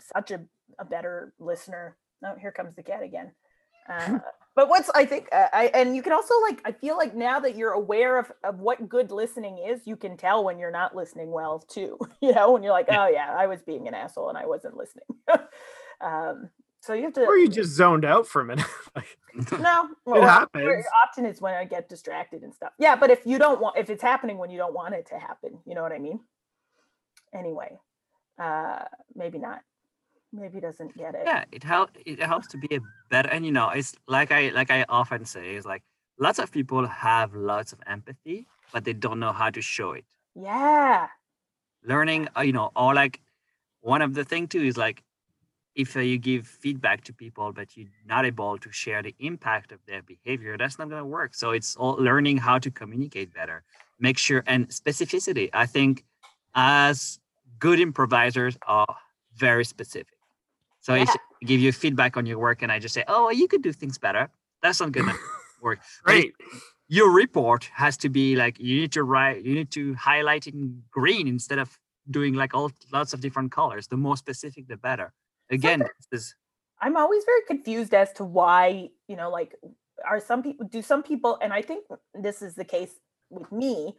such 0.00 0.30
a, 0.30 0.40
a 0.78 0.84
better 0.84 1.32
listener. 1.38 1.96
Oh, 2.24 2.34
here 2.40 2.52
comes 2.52 2.74
the 2.74 2.82
cat 2.82 3.02
again. 3.02 3.32
Uh, 3.88 4.18
but 4.56 4.68
what's 4.68 4.90
I 4.96 5.04
think 5.04 5.28
uh, 5.30 5.46
I 5.52 5.66
and 5.72 5.94
you 5.94 6.02
can 6.02 6.12
also 6.12 6.34
like 6.42 6.60
I 6.64 6.72
feel 6.72 6.96
like 6.96 7.14
now 7.14 7.38
that 7.38 7.54
you're 7.54 7.70
aware 7.70 8.18
of 8.18 8.32
of 8.42 8.58
what 8.58 8.88
good 8.88 9.12
listening 9.12 9.58
is, 9.58 9.86
you 9.86 9.94
can 9.94 10.16
tell 10.16 10.42
when 10.42 10.58
you're 10.58 10.72
not 10.72 10.96
listening 10.96 11.30
well 11.30 11.60
too. 11.60 11.96
You 12.20 12.34
know, 12.34 12.50
when 12.50 12.64
you're 12.64 12.72
like, 12.72 12.88
oh 12.88 13.06
yeah, 13.06 13.32
I 13.32 13.46
was 13.46 13.62
being 13.62 13.86
an 13.86 13.94
asshole 13.94 14.28
and 14.28 14.36
I 14.36 14.46
wasn't 14.46 14.76
listening. 14.76 15.06
um, 16.00 16.50
so 16.80 16.94
you 16.94 17.04
have 17.04 17.12
to. 17.14 17.26
Or 17.26 17.36
you 17.36 17.48
just 17.48 17.72
zoned 17.72 18.04
out 18.04 18.26
for 18.26 18.40
a 18.40 18.44
minute. 18.44 18.66
No, 19.58 19.88
It 20.06 20.22
happens. 20.22 20.84
Often 21.06 21.26
it's 21.26 21.40
when 21.40 21.54
I 21.54 21.64
get 21.64 21.88
distracted 21.88 22.42
and 22.42 22.54
stuff. 22.54 22.72
Yeah, 22.78 22.96
but 22.96 23.10
if 23.10 23.26
you 23.26 23.38
don't 23.38 23.60
want, 23.60 23.76
if 23.76 23.90
it's 23.90 24.02
happening 24.02 24.38
when 24.38 24.50
you 24.50 24.56
don't 24.56 24.72
want 24.72 24.94
it 24.94 25.06
to 25.08 25.18
happen, 25.18 25.58
you 25.66 25.74
know 25.74 25.82
what 25.82 25.92
I 25.92 25.98
mean. 25.98 26.20
Anyway, 27.34 27.78
uh, 28.40 28.84
maybe 29.14 29.38
not. 29.38 29.60
Maybe 30.36 30.60
doesn't 30.60 30.96
get 30.96 31.14
it. 31.14 31.22
yeah, 31.26 31.44
it 31.52 31.64
help 31.64 31.90
it 32.04 32.20
helps 32.22 32.46
to 32.48 32.58
be 32.58 32.68
a 32.76 32.80
better. 33.10 33.28
And 33.30 33.44
you 33.46 33.52
know, 33.52 33.70
it's 33.70 33.94
like 34.06 34.30
I 34.32 34.50
like 34.50 34.70
I 34.70 34.84
often 34.88 35.24
say, 35.24 35.54
is 35.56 35.64
like 35.64 35.82
lots 36.18 36.38
of 36.38 36.52
people 36.52 36.86
have 36.86 37.34
lots 37.34 37.72
of 37.72 37.80
empathy, 37.86 38.46
but 38.72 38.84
they 38.84 38.92
don't 38.92 39.20
know 39.20 39.32
how 39.32 39.50
to 39.50 39.62
show 39.62 39.92
it. 39.92 40.04
Yeah. 40.34 41.08
learning 41.84 42.28
uh, 42.36 42.40
you 42.40 42.52
know 42.52 42.70
or 42.76 42.94
like 42.94 43.20
one 43.80 44.02
of 44.02 44.14
the 44.14 44.24
thing 44.24 44.46
too 44.48 44.62
is 44.62 44.76
like 44.76 45.02
if 45.74 45.96
uh, 45.96 46.00
you 46.00 46.18
give 46.18 46.46
feedback 46.46 47.04
to 47.04 47.12
people 47.12 47.52
but 47.52 47.76
you're 47.76 47.88
not 48.06 48.24
able 48.24 48.58
to 48.58 48.72
share 48.72 49.02
the 49.02 49.14
impact 49.20 49.72
of 49.72 49.80
their 49.86 50.02
behavior 50.02 50.56
that's 50.58 50.78
not 50.78 50.88
going 50.88 51.00
to 51.00 51.06
work 51.06 51.34
so 51.34 51.50
it's 51.52 51.76
all 51.76 51.96
learning 51.96 52.36
how 52.38 52.58
to 52.58 52.70
communicate 52.70 53.32
better 53.34 53.62
make 54.00 54.18
sure 54.18 54.42
and 54.46 54.68
specificity 54.68 55.48
i 55.52 55.66
think 55.66 56.04
as 56.54 57.18
good 57.58 57.78
improvisers 57.80 58.56
are 58.66 58.96
very 59.36 59.64
specific 59.64 60.15
so 60.86 60.94
Yeah. 60.94 61.04
I 61.08 61.44
give 61.50 61.60
you 61.66 61.72
feedback 61.84 62.12
on 62.18 62.24
your 62.30 62.40
work 62.46 62.58
and 62.62 62.70
i 62.74 62.78
just 62.84 62.94
say 62.98 63.04
oh 63.14 63.24
you 63.40 63.46
could 63.50 63.62
do 63.68 63.72
things 63.82 63.96
better 64.06 64.24
that's 64.62 64.80
not 64.80 64.92
to 64.92 65.02
work 65.66 65.78
But 66.04 66.12
Great. 66.12 66.32
your 66.98 67.10
report 67.22 67.62
has 67.82 67.94
to 68.04 68.08
be 68.18 68.26
like 68.42 68.54
you 68.68 68.74
need 68.82 68.92
to 68.98 69.02
write 69.12 69.38
you 69.46 69.54
need 69.60 69.70
to 69.78 69.94
highlight 69.94 70.44
in 70.46 70.82
green 70.98 71.26
instead 71.36 71.58
of 71.64 71.68
doing 72.10 72.34
like 72.34 72.54
all 72.54 72.70
lots 72.92 73.12
of 73.14 73.20
different 73.20 73.50
colors. 73.52 73.88
The 73.88 73.96
more 73.96 74.16
specific, 74.16 74.68
the 74.68 74.76
better. 74.76 75.12
Again, 75.50 75.80
this 75.80 76.08
is 76.12 76.34
I'm 76.80 76.96
always 76.96 77.24
very 77.24 77.42
confused 77.46 77.94
as 77.94 78.12
to 78.14 78.24
why, 78.24 78.90
you 79.08 79.16
know, 79.16 79.30
like 79.30 79.54
are 80.08 80.20
some 80.20 80.42
people 80.42 80.66
do 80.68 80.82
some 80.82 81.02
people 81.02 81.38
and 81.42 81.52
I 81.52 81.62
think 81.62 81.84
this 82.14 82.42
is 82.42 82.54
the 82.54 82.64
case 82.64 82.92
with 83.30 83.50
me. 83.50 83.96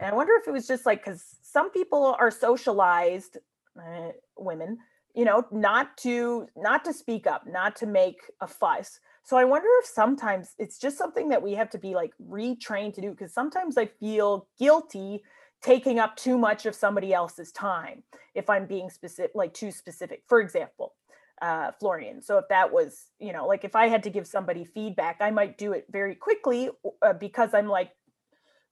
And 0.00 0.10
I 0.10 0.14
wonder 0.14 0.34
if 0.40 0.46
it 0.46 0.52
was 0.52 0.66
just 0.66 0.84
like 0.86 1.04
cuz 1.04 1.24
some 1.42 1.70
people 1.70 2.16
are 2.22 2.30
socialized 2.30 3.38
uh, 3.82 4.10
women, 4.36 4.78
you 5.18 5.24
know, 5.24 5.44
not 5.50 5.96
to 5.96 6.46
not 6.56 6.84
to 6.84 6.92
speak 6.92 7.26
up, 7.26 7.44
not 7.44 7.74
to 7.74 7.86
make 7.86 8.20
a 8.40 8.46
fuss. 8.46 9.00
So 9.24 9.36
I 9.36 9.44
wonder 9.44 9.66
if 9.80 9.86
sometimes 9.86 10.54
it's 10.58 10.78
just 10.78 10.96
something 10.96 11.28
that 11.30 11.42
we 11.42 11.54
have 11.54 11.68
to 11.70 11.78
be 11.78 11.92
like 11.92 12.12
retrained 12.30 12.94
to 12.94 13.00
do 13.00 13.10
because 13.10 13.34
sometimes 13.34 13.76
I 13.76 13.86
feel 13.86 14.46
guilty 14.60 15.24
taking 15.60 15.98
up 15.98 16.14
too 16.14 16.38
much 16.38 16.66
of 16.66 16.74
somebody 16.76 17.12
else's 17.12 17.50
time 17.50 18.04
if 18.36 18.48
I'm 18.48 18.66
being 18.66 18.90
specific 18.90 19.32
like 19.34 19.52
too 19.52 19.72
specific. 19.72 20.22
For 20.28 20.40
example, 20.40 20.94
uh, 21.42 21.72
Florian. 21.80 22.22
So 22.22 22.38
if 22.38 22.46
that 22.50 22.72
was, 22.72 23.06
you 23.18 23.32
know, 23.32 23.44
like 23.44 23.64
if 23.64 23.74
I 23.74 23.88
had 23.88 24.04
to 24.04 24.10
give 24.10 24.24
somebody 24.24 24.64
feedback, 24.64 25.16
I 25.18 25.32
might 25.32 25.58
do 25.58 25.72
it 25.72 25.86
very 25.90 26.14
quickly 26.14 26.70
uh, 27.02 27.14
because 27.14 27.54
I'm 27.54 27.66
like 27.66 27.90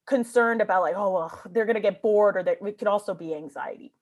concerned 0.06 0.62
about 0.62 0.82
like, 0.82 0.94
oh, 0.96 1.10
well, 1.10 1.42
they're 1.50 1.66
going 1.66 1.74
to 1.74 1.80
get 1.80 2.02
bored 2.02 2.36
or 2.36 2.44
that 2.44 2.58
it 2.64 2.78
could 2.78 2.86
also 2.86 3.14
be 3.14 3.34
anxiety. 3.34 3.92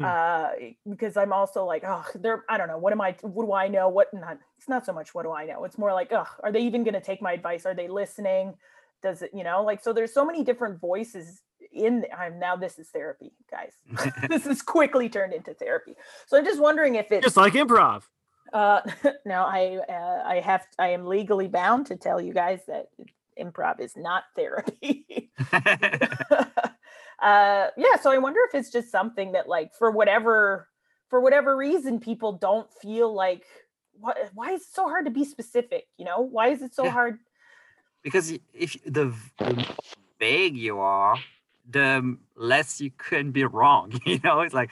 Uh, 0.00 0.50
because 0.88 1.16
I'm 1.16 1.32
also 1.32 1.64
like, 1.64 1.82
oh, 1.86 2.04
they're, 2.14 2.44
I 2.48 2.56
don't 2.56 2.68
know, 2.68 2.78
what 2.78 2.92
am 2.92 3.00
I, 3.00 3.14
what 3.22 3.44
do 3.44 3.52
I 3.52 3.68
know? 3.68 3.88
What 3.88 4.08
not, 4.12 4.38
it's 4.58 4.68
not 4.68 4.86
so 4.86 4.92
much 4.92 5.14
what 5.14 5.24
do 5.24 5.32
I 5.32 5.44
know? 5.44 5.64
It's 5.64 5.78
more 5.78 5.92
like, 5.92 6.12
oh, 6.12 6.26
are 6.42 6.50
they 6.50 6.60
even 6.62 6.82
going 6.82 6.94
to 6.94 7.00
take 7.00 7.20
my 7.20 7.32
advice? 7.32 7.66
Are 7.66 7.74
they 7.74 7.88
listening? 7.88 8.54
Does 9.02 9.22
it, 9.22 9.30
you 9.34 9.44
know, 9.44 9.62
like, 9.62 9.82
so 9.82 9.92
there's 9.92 10.14
so 10.14 10.24
many 10.24 10.44
different 10.44 10.80
voices 10.80 11.42
in 11.72 12.04
I'm 12.16 12.38
now 12.38 12.56
this 12.56 12.78
is 12.78 12.88
therapy, 12.88 13.32
guys. 13.50 13.72
this 14.28 14.46
is 14.46 14.62
quickly 14.62 15.08
turned 15.08 15.32
into 15.32 15.54
therapy. 15.54 15.94
So 16.26 16.36
I'm 16.36 16.44
just 16.44 16.60
wondering 16.60 16.96
if 16.96 17.10
it's 17.10 17.24
Just 17.24 17.36
like 17.36 17.54
improv. 17.54 18.02
uh, 18.52 18.80
now 19.26 19.46
I 19.46 19.78
uh, 19.88 20.22
I 20.26 20.40
have 20.40 20.66
I 20.78 20.88
am 20.88 21.06
legally 21.06 21.48
bound 21.48 21.86
to 21.86 21.96
tell 21.96 22.20
you 22.20 22.32
guys 22.32 22.60
that 22.68 22.88
improv 23.40 23.80
is 23.80 23.96
not 23.96 24.24
therapy. 24.36 25.30
Uh, 27.22 27.68
yeah, 27.76 27.96
so 28.00 28.10
I 28.10 28.18
wonder 28.18 28.40
if 28.48 28.54
it's 28.54 28.70
just 28.70 28.90
something 28.90 29.32
that 29.32 29.48
like 29.48 29.74
for 29.74 29.90
whatever 29.90 30.68
for 31.08 31.20
whatever 31.20 31.56
reason 31.56 32.00
people 32.00 32.32
don't 32.32 32.68
feel 32.80 33.12
like 33.14 33.44
why, 33.98 34.14
why 34.34 34.52
is 34.52 34.62
it 34.62 34.68
so 34.72 34.88
hard 34.88 35.04
to 35.04 35.10
be 35.10 35.24
specific? 35.24 35.86
You 35.98 36.04
know, 36.04 36.20
why 36.20 36.48
is 36.48 36.62
it 36.62 36.74
so 36.74 36.84
Yeah. 36.84 36.92
hard? 36.92 37.18
because 38.02 38.32
if 38.52 38.76
the, 38.84 39.14
the 39.38 39.66
vague 40.18 40.56
you 40.56 40.80
are, 40.80 41.18
the 41.68 42.16
less 42.36 42.80
you 42.80 42.90
can 42.90 43.30
be 43.30 43.44
wrong. 43.44 43.92
You 44.06 44.18
know, 44.24 44.40
it's 44.40 44.54
like, 44.54 44.70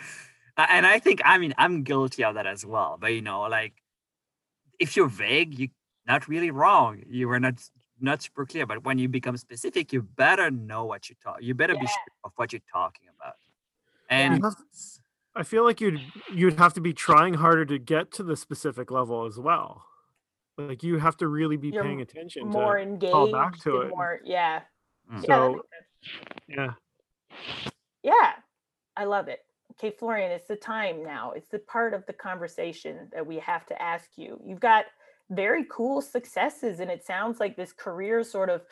and 0.56 0.86
I 0.86 0.98
think 0.98 1.20
I 1.24 1.38
mean 1.38 1.54
I'm 1.56 1.84
guilty 1.84 2.24
of 2.24 2.34
that 2.34 2.46
as 2.46 2.66
well. 2.66 2.98
But 3.00 3.14
you 3.14 3.22
know, 3.22 3.42
like 3.42 3.74
if 4.78 4.96
you're 4.96 5.08
vague, 5.08 5.58
you're 5.58 5.68
not 6.06 6.28
really 6.28 6.50
wrong. 6.50 7.02
You 7.08 7.28
were 7.28 7.40
not 7.40 7.62
not 8.00 8.22
super 8.22 8.46
clear. 8.46 8.66
But 8.66 8.84
when 8.84 8.98
you 8.98 9.08
become 9.08 9.36
specific, 9.36 9.92
you 9.92 10.02
better 10.02 10.50
know 10.50 10.84
what 10.84 11.08
you 11.08 11.16
talk. 11.22 11.38
You 11.40 11.54
better 11.54 11.74
be 11.74 11.80
Yeah. 11.82 11.86
sure 11.88 12.14
of 12.24 12.32
what 12.36 12.52
you're 12.52 12.62
talking 12.72 13.08
about. 13.18 13.36
And 14.08 14.38
You 14.38 14.42
have- 14.44 14.56
I 15.36 15.44
feel 15.44 15.62
like 15.64 15.80
you'd 15.80 16.00
you'd 16.32 16.58
have 16.58 16.74
to 16.74 16.80
be 16.80 16.92
trying 16.92 17.34
harder 17.34 17.64
to 17.64 17.78
get 17.78 18.10
to 18.12 18.22
the 18.24 18.36
specific 18.36 18.90
level 18.90 19.26
as 19.26 19.38
well. 19.38 19.84
Like 20.58 20.82
you 20.82 20.98
have 20.98 21.16
to 21.18 21.28
really 21.28 21.56
be 21.56 21.68
You're 21.68 21.84
paying 21.84 22.00
attention 22.00 22.48
More 22.48 22.76
to 22.76 22.82
engaged, 22.82 23.12
fall 23.12 23.30
back 23.30 23.56
to 23.60 23.82
it. 23.82 23.90
more 23.90 24.20
yeah. 24.24 24.62
Mm. 25.10 25.24
So- 25.26 25.64
yeah. 26.48 26.74
Yeah, 28.02 28.32
I 28.96 29.04
love 29.04 29.28
it. 29.28 29.44
Okay, 29.72 29.90
Florian, 29.92 30.30
it's 30.32 30.48
the 30.48 30.56
time 30.56 31.02
now. 31.04 31.30
It's 31.32 31.48
the 31.48 31.60
part 31.60 31.94
of 31.94 32.04
the 32.06 32.12
conversation 32.12 33.08
that 33.12 33.26
we 33.26 33.38
have 33.38 33.64
to 33.66 33.80
ask 33.80 34.10
you. 34.18 34.38
You've 34.44 34.60
got 34.60 34.86
very 35.30 35.64
cool 35.70 36.00
successes, 36.02 36.80
and 36.80 36.90
it 36.90 37.04
sounds 37.04 37.40
like 37.40 37.56
this 37.56 37.72
career 37.72 38.22
sort 38.24 38.50
of, 38.50 38.62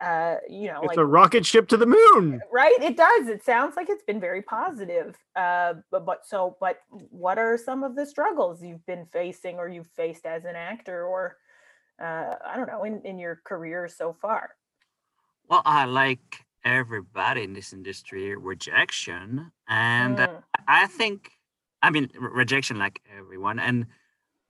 uh, 0.00 0.36
you 0.48 0.68
know, 0.68 0.80
It's 0.82 0.88
like 0.88 0.96
a 0.96 1.04
rocket 1.06 1.46
ship 1.46 1.68
to 1.68 1.76
the 1.76 1.86
moon. 1.86 2.42
right. 2.50 2.76
It 2.82 2.96
does. 2.96 3.28
It 3.28 3.42
sounds 3.44 3.76
like 3.76 3.88
it's 3.88 4.02
been 4.04 4.20
very 4.20 4.42
positive. 4.42 5.16
Uh, 5.34 5.74
but 5.90 6.04
but 6.06 6.26
so, 6.26 6.56
but 6.60 6.80
what 6.90 7.38
are 7.38 7.56
some 7.58 7.84
of 7.84 7.96
the 7.96 8.06
struggles 8.06 8.62
you've 8.62 8.84
been 8.86 9.06
facing, 9.12 9.56
or 9.56 9.68
you've 9.68 9.90
faced 9.96 10.26
as 10.26 10.44
an 10.44 10.56
actor, 10.56 11.04
or 11.06 11.36
uh, 12.02 12.34
I 12.44 12.56
don't 12.56 12.68
know, 12.68 12.84
in 12.84 13.02
in 13.04 13.18
your 13.18 13.40
career 13.44 13.88
so 13.88 14.12
far? 14.12 14.50
well, 15.48 15.62
I 15.64 15.84
like 15.84 16.44
everybody 16.64 17.42
in 17.44 17.52
this 17.52 17.72
industry 17.72 18.36
rejection, 18.36 19.52
and 19.68 20.20
uh, 20.20 20.28
Mm, 20.28 20.42
I 20.68 20.86
think, 20.88 21.30
I 21.82 21.90
mean, 21.90 22.10
rejection 22.18 22.78
like 22.78 23.00
everyone. 23.16 23.58
And 23.58 23.86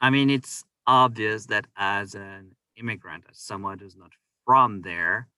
I 0.01 0.11
mean, 0.11 0.31
it's 0.31 0.65
obvious 0.87 1.47
that 1.47 1.67
as 1.77 2.15
an 2.15 2.57
immigrant, 2.77 3.25
as 3.31 3.39
someone 3.39 3.79
who's 3.79 3.97
not 3.97 4.13
from 4.45 4.83
there, 4.83 5.29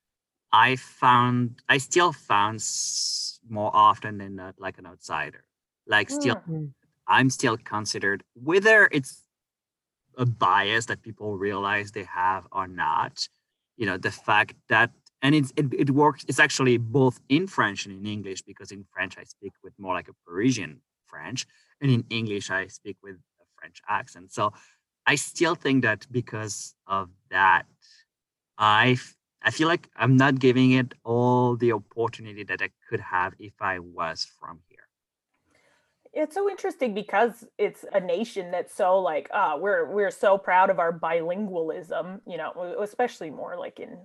I 0.53 0.77
found, 0.77 1.61
I 1.69 1.79
still 1.79 2.13
found 2.13 2.65
more 3.49 3.71
often 3.75 4.19
than 4.19 4.37
not 4.37 4.55
like 4.59 4.79
an 4.79 4.87
outsider. 4.87 5.45
Like, 5.87 6.11
still, 6.11 6.37
mm, 6.49 6.73
I'm 7.07 7.31
still 7.31 7.57
considered, 7.57 8.23
whether 8.35 8.89
it's 8.93 9.23
a 10.17 10.27
bias 10.27 10.87
that 10.87 11.03
people 11.03 11.39
realize 11.39 11.93
they 11.93 12.05
have 12.05 12.47
or 12.53 12.67
not, 12.67 13.29
you 13.77 13.87
know, 13.87 13.97
the 13.97 14.11
fact 14.11 14.55
that, 14.69 14.91
and 15.23 15.35
it's, 15.35 15.53
it, 15.57 15.67
it 15.73 15.91
works, 15.91 16.25
it's 16.29 16.41
actually 16.41 16.77
both 16.77 17.21
in 17.29 17.47
French 17.47 17.87
and 17.87 17.95
in 17.99 18.07
English, 18.07 18.43
because 18.43 18.71
in 18.71 18.85
French 18.93 19.17
I 19.19 19.25
speak 19.25 19.53
with 19.63 19.73
more 19.79 19.95
like 19.95 20.09
a 20.09 20.15
Parisian 20.27 20.81
French, 21.07 21.47
and 21.81 21.91
in 21.91 22.05
English 22.11 22.51
I 22.51 22.67
speak 22.67 22.97
with 23.03 23.17
a 23.17 23.45
French 23.59 23.81
accent. 23.89 24.33
So 24.33 24.53
I 25.09 25.15
still 25.17 25.55
think 25.55 25.85
that 25.85 26.07
because 26.13 26.75
of 26.87 27.09
that, 27.31 27.65
I 28.59 28.99
I 29.43 29.51
feel 29.51 29.69
like 29.69 29.89
I'm 29.97 30.17
not 30.17 30.39
giving 30.39 30.73
it 30.73 30.95
all 31.05 31.57
the 31.57 31.73
opportunity 31.73 32.45
that 32.45 32.61
I 32.61 32.71
could 32.89 33.01
have 33.01 33.35
if 33.39 33.55
I 33.61 33.79
was 33.79 34.27
from 34.39 34.61
here. 34.69 34.85
it's 36.13 36.35
so 36.35 36.49
interesting 36.51 36.95
because 36.95 37.45
it's 37.59 37.85
a 37.93 38.01
nation 38.01 38.51
that's 38.51 38.75
so 38.75 38.99
like 38.99 39.29
ah 39.33 39.57
we're 39.57 39.85
we're 39.93 40.11
so 40.11 40.39
proud 40.39 40.71
of 40.71 40.79
our 40.79 40.93
bilingualism 40.93 42.21
you 42.27 42.37
know 42.37 42.51
especially 42.81 43.31
more 43.31 43.57
like 43.59 43.79
in 43.79 43.97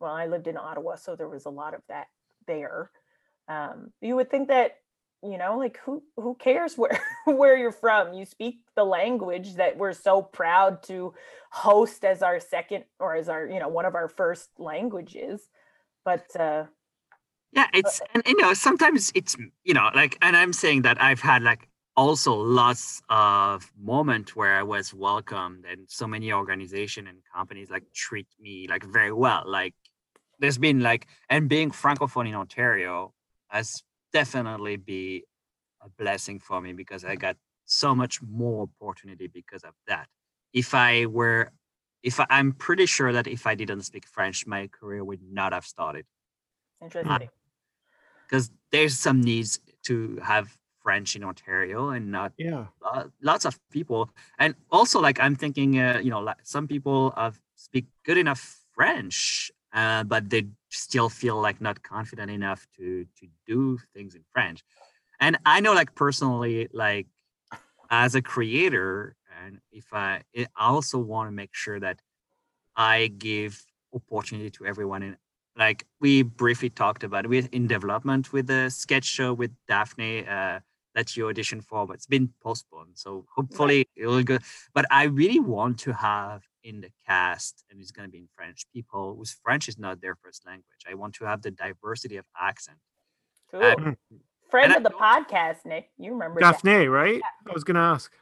well 0.00 0.12
i 0.12 0.26
lived 0.26 0.48
in 0.48 0.56
ottawa 0.56 0.96
so 0.96 1.14
there 1.14 1.28
was 1.28 1.44
a 1.44 1.50
lot 1.50 1.74
of 1.74 1.82
that 1.88 2.06
there 2.46 2.90
um 3.48 3.92
you 4.00 4.16
would 4.16 4.30
think 4.30 4.48
that 4.48 4.78
you 5.22 5.38
know 5.38 5.56
like 5.56 5.78
who 5.84 6.02
who 6.16 6.34
cares 6.34 6.74
where 6.78 6.98
where 7.24 7.56
you're 7.56 7.72
from 7.72 8.12
you 8.12 8.24
speak 8.24 8.58
the 8.74 8.84
language 8.84 9.54
that 9.54 9.76
we're 9.76 9.92
so 9.92 10.22
proud 10.22 10.82
to 10.82 11.14
host 11.50 12.04
as 12.04 12.22
our 12.22 12.40
second 12.40 12.84
or 12.98 13.14
as 13.14 13.28
our 13.28 13.46
you 13.46 13.60
know 13.60 13.68
one 13.68 13.84
of 13.84 13.94
our 13.94 14.08
first 14.08 14.48
languages 14.58 15.48
but 16.04 16.24
uh 16.38 16.64
Yeah, 17.52 17.68
it's 17.74 18.00
and 18.14 18.22
you 18.26 18.40
know 18.40 18.54
sometimes 18.54 19.12
it's 19.14 19.36
you 19.64 19.74
know 19.74 19.90
like 19.94 20.16
and 20.22 20.36
I'm 20.36 20.52
saying 20.52 20.82
that 20.82 21.00
I've 21.00 21.20
had 21.20 21.42
like 21.42 21.68
also 21.96 22.32
lots 22.34 23.02
of 23.10 23.70
moment 23.76 24.34
where 24.34 24.54
I 24.56 24.62
was 24.62 24.94
welcomed 24.94 25.66
and 25.70 25.86
so 25.88 26.06
many 26.06 26.32
organization 26.32 27.06
and 27.06 27.18
companies 27.34 27.70
like 27.70 27.84
treat 27.92 28.26
me 28.40 28.66
like 28.68 28.84
very 28.84 29.12
well. 29.12 29.44
Like 29.46 29.74
there's 30.38 30.58
been 30.58 30.80
like 30.80 31.06
and 31.28 31.48
being 31.48 31.70
francophone 31.70 32.26
in 32.26 32.34
Ontario 32.34 33.12
has 33.48 33.82
definitely 34.12 34.76
be 34.76 35.24
a 35.82 35.88
blessing 35.88 36.38
for 36.38 36.60
me 36.60 36.72
because 36.72 37.04
I 37.04 37.16
got 37.16 37.36
so 37.64 37.94
much 37.94 38.22
more 38.22 38.68
opportunity 38.80 39.26
because 39.26 39.62
of 39.64 39.74
that. 39.86 40.08
If 40.52 40.74
I 40.74 41.06
were 41.06 41.52
if 42.02 42.18
I, 42.20 42.26
I'm 42.30 42.52
pretty 42.52 42.86
sure 42.86 43.12
that 43.12 43.26
if 43.28 43.46
I 43.46 43.54
didn't 43.54 43.82
speak 43.82 44.06
French, 44.06 44.46
my 44.46 44.66
career 44.68 45.04
would 45.04 45.22
not 45.22 45.52
have 45.52 45.64
started 45.64 46.04
interesting 46.82 47.28
because 48.26 48.50
there's 48.70 48.98
some 48.98 49.20
needs 49.20 49.60
to 49.84 50.16
have 50.22 50.56
French 50.82 51.14
in 51.16 51.24
Ontario 51.24 51.90
and 51.90 52.10
not 52.10 52.32
Yeah. 52.36 52.66
uh, 52.84 53.04
lots 53.20 53.44
of 53.44 53.58
people. 53.70 54.10
And 54.38 54.54
also, 54.70 55.00
like 55.00 55.20
I'm 55.20 55.36
thinking, 55.36 55.78
uh, 55.78 56.00
you 56.02 56.10
know, 56.10 56.20
like 56.20 56.38
some 56.42 56.66
people 56.66 57.12
uh, 57.16 57.30
speak 57.54 57.86
good 58.04 58.18
enough 58.18 58.64
French, 58.74 59.52
uh, 59.72 60.04
but 60.04 60.30
they 60.30 60.46
still 60.70 61.08
feel 61.08 61.40
like 61.40 61.60
not 61.60 61.82
confident 61.82 62.30
enough 62.30 62.66
to 62.76 63.06
to 63.18 63.26
do 63.46 63.78
things 63.94 64.14
in 64.14 64.24
French. 64.32 64.62
And 65.20 65.38
I 65.46 65.60
know, 65.60 65.72
like 65.72 65.94
personally, 65.94 66.68
like 66.72 67.06
as 67.90 68.14
a 68.14 68.22
creator, 68.22 69.16
and 69.44 69.60
if 69.70 69.92
I, 69.92 70.22
I 70.36 70.44
also 70.56 70.98
want 70.98 71.28
to 71.28 71.32
make 71.32 71.54
sure 71.54 71.78
that 71.80 72.00
I 72.76 73.08
give 73.18 73.64
opportunity 73.94 74.50
to 74.50 74.66
everyone 74.66 75.02
And 75.02 75.16
like 75.56 75.86
we 76.00 76.22
briefly 76.22 76.70
talked 76.70 77.04
about 77.04 77.26
with 77.26 77.48
in 77.52 77.66
development 77.66 78.32
with 78.32 78.46
the 78.46 78.70
sketch 78.70 79.04
show 79.04 79.34
with 79.34 79.50
Daphne 79.68 80.26
uh, 80.26 80.60
that 80.94 81.16
you 81.16 81.24
auditioned 81.24 81.64
for, 81.64 81.86
but 81.86 81.94
it's 81.94 82.06
been 82.06 82.30
postponed. 82.42 82.92
So 82.94 83.26
hopefully 83.34 83.86
it 83.96 84.06
will 84.06 84.22
go. 84.22 84.38
But 84.74 84.86
I 84.90 85.04
really 85.04 85.40
want 85.40 85.78
to 85.80 85.92
have 85.92 86.42
in 86.64 86.80
the 86.80 86.90
cast, 87.06 87.64
and 87.70 87.80
it's 87.80 87.90
going 87.90 88.08
to 88.08 88.12
be 88.12 88.18
in 88.18 88.28
French, 88.34 88.66
people 88.72 89.16
whose 89.16 89.36
French 89.42 89.68
is 89.68 89.78
not 89.78 90.00
their 90.00 90.16
first 90.16 90.46
language. 90.46 90.84
I 90.88 90.94
want 90.94 91.14
to 91.14 91.24
have 91.24 91.42
the 91.42 91.50
diversity 91.50 92.16
of 92.16 92.24
accent. 92.40 92.78
cool. 93.50 93.62
Uh, 93.62 93.92
Friend 94.50 94.72
I 94.72 94.76
of 94.76 94.82
the 94.82 94.90
podcast, 94.90 95.64
Nick. 95.64 95.88
You 95.96 96.12
remember 96.12 96.40
that. 96.40 96.62
Daphne, 96.62 96.86
right? 96.86 97.22
I 97.48 97.52
was 97.52 97.64
gonna 97.64 97.80
ask. 97.80 98.12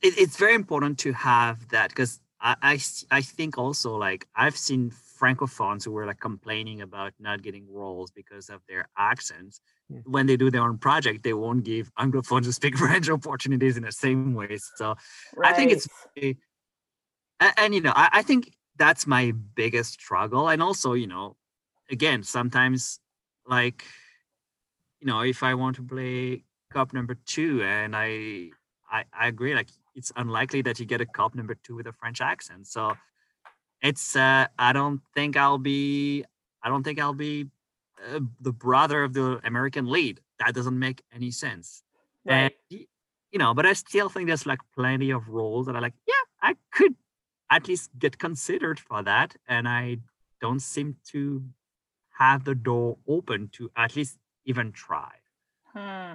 it, 0.00 0.14
it's 0.16 0.36
very 0.36 0.54
important 0.54 0.98
to 1.00 1.12
have 1.12 1.68
that 1.70 1.88
because 1.88 2.20
I 2.40 2.78
I 3.10 3.22
think 3.22 3.58
also 3.58 3.96
like 3.96 4.26
I've 4.34 4.56
seen 4.56 4.92
francophones 5.20 5.84
who 5.84 5.92
were 5.92 6.06
like 6.06 6.18
complaining 6.18 6.80
about 6.80 7.12
not 7.20 7.42
getting 7.42 7.66
roles 7.72 8.10
because 8.10 8.48
of 8.48 8.60
their 8.68 8.88
accents. 8.98 9.60
Hmm. 9.90 9.98
When 10.04 10.26
they 10.26 10.36
do 10.36 10.50
their 10.50 10.62
own 10.62 10.78
project, 10.78 11.22
they 11.22 11.34
won't 11.34 11.64
give 11.64 11.92
anglophones 11.94 12.44
who 12.44 12.52
speak 12.52 12.76
French 12.84 13.08
opportunities 13.08 13.76
in 13.76 13.84
the 13.84 13.92
same 13.92 14.34
way. 14.34 14.58
So 14.76 14.96
I 15.42 15.52
think 15.52 15.72
it's 15.72 15.88
Right. 16.16 16.36
And, 17.42 17.52
and 17.56 17.74
you 17.74 17.80
know 17.80 17.92
I, 17.94 18.08
I 18.12 18.22
think 18.22 18.52
that's 18.76 19.06
my 19.06 19.32
biggest 19.54 19.94
struggle 19.94 20.48
and 20.48 20.62
also 20.62 20.92
you 20.92 21.06
know 21.06 21.36
again 21.90 22.22
sometimes 22.22 23.00
like 23.46 23.84
you 25.00 25.06
know 25.06 25.20
if 25.20 25.42
i 25.42 25.54
want 25.54 25.76
to 25.76 25.82
play 25.82 26.44
cup 26.72 26.92
number 26.92 27.16
two 27.26 27.62
and 27.62 27.94
i 27.94 28.50
i, 28.90 29.04
I 29.12 29.28
agree 29.28 29.54
like 29.54 29.68
it's 29.94 30.12
unlikely 30.16 30.62
that 30.62 30.78
you 30.80 30.86
get 30.86 31.00
a 31.00 31.06
cup 31.06 31.34
number 31.34 31.54
two 31.62 31.74
with 31.74 31.86
a 31.86 31.92
french 31.92 32.20
accent 32.20 32.66
so 32.66 32.96
it's 33.82 34.16
uh 34.16 34.46
i 34.58 34.72
don't 34.72 35.00
think 35.14 35.36
i'll 35.36 35.58
be 35.58 36.24
i 36.62 36.68
don't 36.68 36.82
think 36.82 37.00
i'll 37.00 37.12
be 37.14 37.48
uh, 38.14 38.20
the 38.40 38.52
brother 38.52 39.02
of 39.02 39.12
the 39.12 39.40
american 39.44 39.86
lead 39.86 40.20
that 40.38 40.54
doesn't 40.54 40.78
make 40.78 41.02
any 41.14 41.30
sense 41.30 41.82
right. 42.24 42.54
and 42.70 42.86
you 43.32 43.38
know, 43.38 43.54
but 43.54 43.64
I 43.64 43.72
still 43.72 44.08
think 44.10 44.28
there's 44.28 44.46
like 44.46 44.60
plenty 44.74 45.10
of 45.10 45.26
roles 45.28 45.66
that 45.66 45.74
are 45.74 45.80
like, 45.80 45.94
yeah, 46.06 46.14
I 46.42 46.54
could 46.70 46.94
at 47.52 47.68
least 47.68 47.90
get 47.98 48.18
considered 48.18 48.80
for 48.80 49.02
that. 49.10 49.36
And 49.46 49.68
I 49.68 49.98
don't 50.40 50.62
seem 50.74 50.96
to 51.12 51.44
have 52.18 52.44
the 52.44 52.54
door 52.54 52.98
open 53.06 53.48
to 53.56 53.70
at 53.76 53.94
least 53.96 54.18
even 54.50 54.72
try. 54.72 55.12
Hmm. 55.72 56.14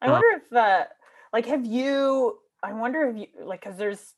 I 0.00 0.06
Uh, 0.08 0.12
wonder 0.12 0.30
if, 0.40 0.52
uh, 0.52 0.84
like, 1.32 1.46
have 1.46 1.64
you? 1.66 2.38
I 2.62 2.72
wonder 2.72 3.00
if 3.10 3.16
you 3.20 3.26
like, 3.44 3.60
because 3.60 3.76
there's 3.76 4.14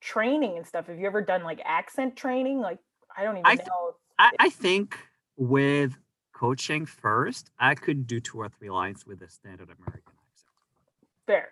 training 0.00 0.56
and 0.58 0.66
stuff. 0.66 0.86
Have 0.86 0.98
you 0.98 1.06
ever 1.06 1.22
done 1.22 1.42
like 1.50 1.60
accent 1.64 2.16
training? 2.16 2.60
Like, 2.60 2.80
I 3.16 3.24
don't 3.24 3.36
even 3.38 3.46
I 3.46 3.56
th- 3.56 3.68
know. 3.68 3.82
I, 4.18 4.30
I 4.46 4.50
think 4.50 4.98
with 5.36 5.92
coaching 6.32 6.86
first, 6.86 7.50
I 7.58 7.74
could 7.74 8.06
do 8.06 8.20
two 8.20 8.38
or 8.38 8.48
three 8.48 8.70
lines 8.70 9.06
with 9.06 9.22
a 9.22 9.30
standard 9.38 9.70
American 9.78 10.14
accent. 10.26 10.54
Fair. 11.26 11.48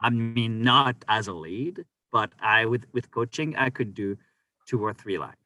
I 0.00 0.10
mean, 0.10 0.62
not 0.62 0.96
as 1.08 1.28
a 1.28 1.32
lead, 1.46 1.84
but 2.12 2.32
I 2.40 2.66
with 2.66 2.84
with 2.92 3.10
coaching, 3.10 3.56
I 3.56 3.70
could 3.70 3.94
do 3.94 4.16
two 4.66 4.84
or 4.84 4.92
three 4.92 5.18
lines. 5.18 5.36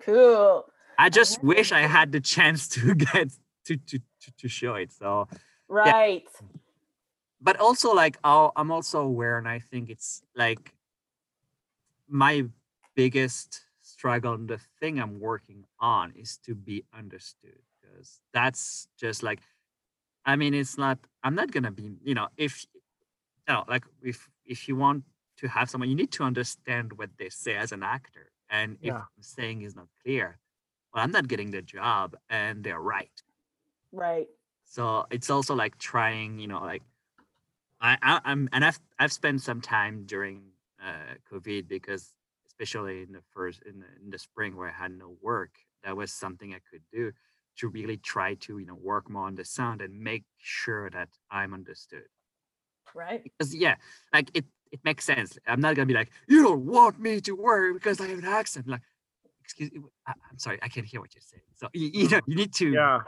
Cool. 0.00 0.64
I 0.98 1.08
just 1.08 1.42
wish 1.42 1.72
I 1.72 1.80
had 1.80 2.12
the 2.12 2.20
chance 2.20 2.68
to 2.68 2.94
get 3.06 3.30
to 3.66 3.76
to 3.76 3.98
to, 3.98 4.32
to 4.38 4.48
show 4.48 4.74
it. 4.74 4.92
So 4.92 5.28
Right. 5.68 6.24
but 7.40 7.56
also 7.60 7.94
like 7.94 8.18
I'll, 8.24 8.52
i'm 8.56 8.72
also 8.72 9.00
aware 9.00 9.38
and 9.38 9.48
i 9.48 9.60
think 9.60 9.88
it's 9.88 10.20
like 10.34 10.74
my 12.08 12.44
biggest 12.96 13.62
struggle 13.80 14.34
and 14.34 14.48
the 14.48 14.58
thing 14.80 14.98
i'm 14.98 15.20
working 15.20 15.64
on 15.78 16.12
is 16.16 16.38
to 16.44 16.54
be 16.54 16.84
understood 16.92 17.62
because 17.80 18.20
that's 18.34 18.88
just 18.98 19.22
like 19.22 19.40
i 20.26 20.34
mean 20.36 20.54
it's 20.54 20.76
not 20.76 20.98
i'm 21.22 21.34
not 21.36 21.50
gonna 21.52 21.70
be 21.70 21.92
you 22.02 22.14
know 22.14 22.28
if 22.36 22.66
you 23.46 23.54
know 23.54 23.64
like 23.68 23.84
if 24.02 24.28
if 24.44 24.68
you 24.68 24.74
want 24.76 25.04
to 25.40 25.48
have 25.48 25.70
someone 25.70 25.88
you 25.88 25.96
need 25.96 26.12
to 26.12 26.22
understand 26.24 26.92
what 26.98 27.10
they 27.18 27.28
say 27.30 27.56
as 27.56 27.72
an 27.72 27.82
actor 27.82 28.32
and 28.50 28.78
if 28.82 28.94
Yeah. 28.94 28.98
i'm 29.16 29.22
saying 29.22 29.62
is 29.62 29.76
not 29.76 29.88
clear 30.02 30.38
well 30.94 31.04
i'm 31.04 31.10
not 31.12 31.28
getting 31.28 31.50
the 31.50 31.62
job 31.62 32.16
and 32.30 32.64
they're 32.64 32.80
right 32.80 33.22
Right. 33.92 34.28
so 34.64 35.06
it's 35.10 35.30
also 35.30 35.54
like 35.54 35.78
trying 35.78 36.38
you 36.38 36.48
know 36.48 36.60
like 36.60 36.82
I, 37.80 37.96
I 38.02 38.20
i'm 38.24 38.48
and 38.52 38.64
i've 38.64 38.80
i've 38.98 39.12
spent 39.12 39.42
some 39.42 39.60
time 39.60 40.04
during 40.06 40.52
uh 40.82 41.14
covid 41.30 41.68
because 41.68 42.14
especially 42.46 43.02
in 43.02 43.12
the 43.12 43.22
first 43.32 43.62
in 43.64 43.80
the, 43.80 43.86
in 44.04 44.10
the 44.10 44.18
spring 44.18 44.56
where 44.56 44.68
i 44.68 44.72
had 44.72 44.92
no 44.92 45.16
work 45.22 45.52
that 45.84 45.96
was 45.96 46.12
something 46.12 46.54
i 46.54 46.60
could 46.70 46.82
do 46.92 47.12
to 47.58 47.68
really 47.68 47.96
try 47.96 48.34
to 48.34 48.58
you 48.58 48.66
know 48.66 48.74
work 48.74 49.10
more 49.10 49.26
on 49.26 49.34
the 49.34 49.44
sound 49.44 49.80
and 49.80 49.98
make 49.98 50.24
sure 50.38 50.90
that 50.90 51.08
i'm 51.30 51.54
understood 51.54 52.04
Right. 52.94 53.22
because 53.24 53.54
yeah 53.54 53.76
like 54.12 54.30
it 54.34 54.44
it 54.72 54.80
makes 54.84 55.04
sense 55.04 55.38
i'm 55.46 55.60
not 55.60 55.74
gonna 55.74 55.86
be 55.86 55.94
like 55.94 56.10
you 56.28 56.42
don't 56.42 56.64
want 56.66 56.98
me 57.00 57.20
to 57.20 57.32
work 57.32 57.74
because 57.74 58.00
i 58.00 58.06
have 58.06 58.18
an 58.18 58.24
accent 58.24 58.66
like 58.68 58.82
excuse 59.44 59.70
me 59.72 59.80
i'm 60.06 60.38
sorry 60.38 60.58
i 60.62 60.68
can't 60.68 60.86
hear 60.86 61.00
what 61.00 61.14
you're 61.14 61.22
saying 61.22 61.42
so 61.56 61.68
you, 61.72 61.90
you 61.92 62.08
mm. 62.08 62.12
know 62.12 62.20
you 62.26 62.36
need 62.36 62.52
to 62.54 62.72
Yeah. 62.72 63.00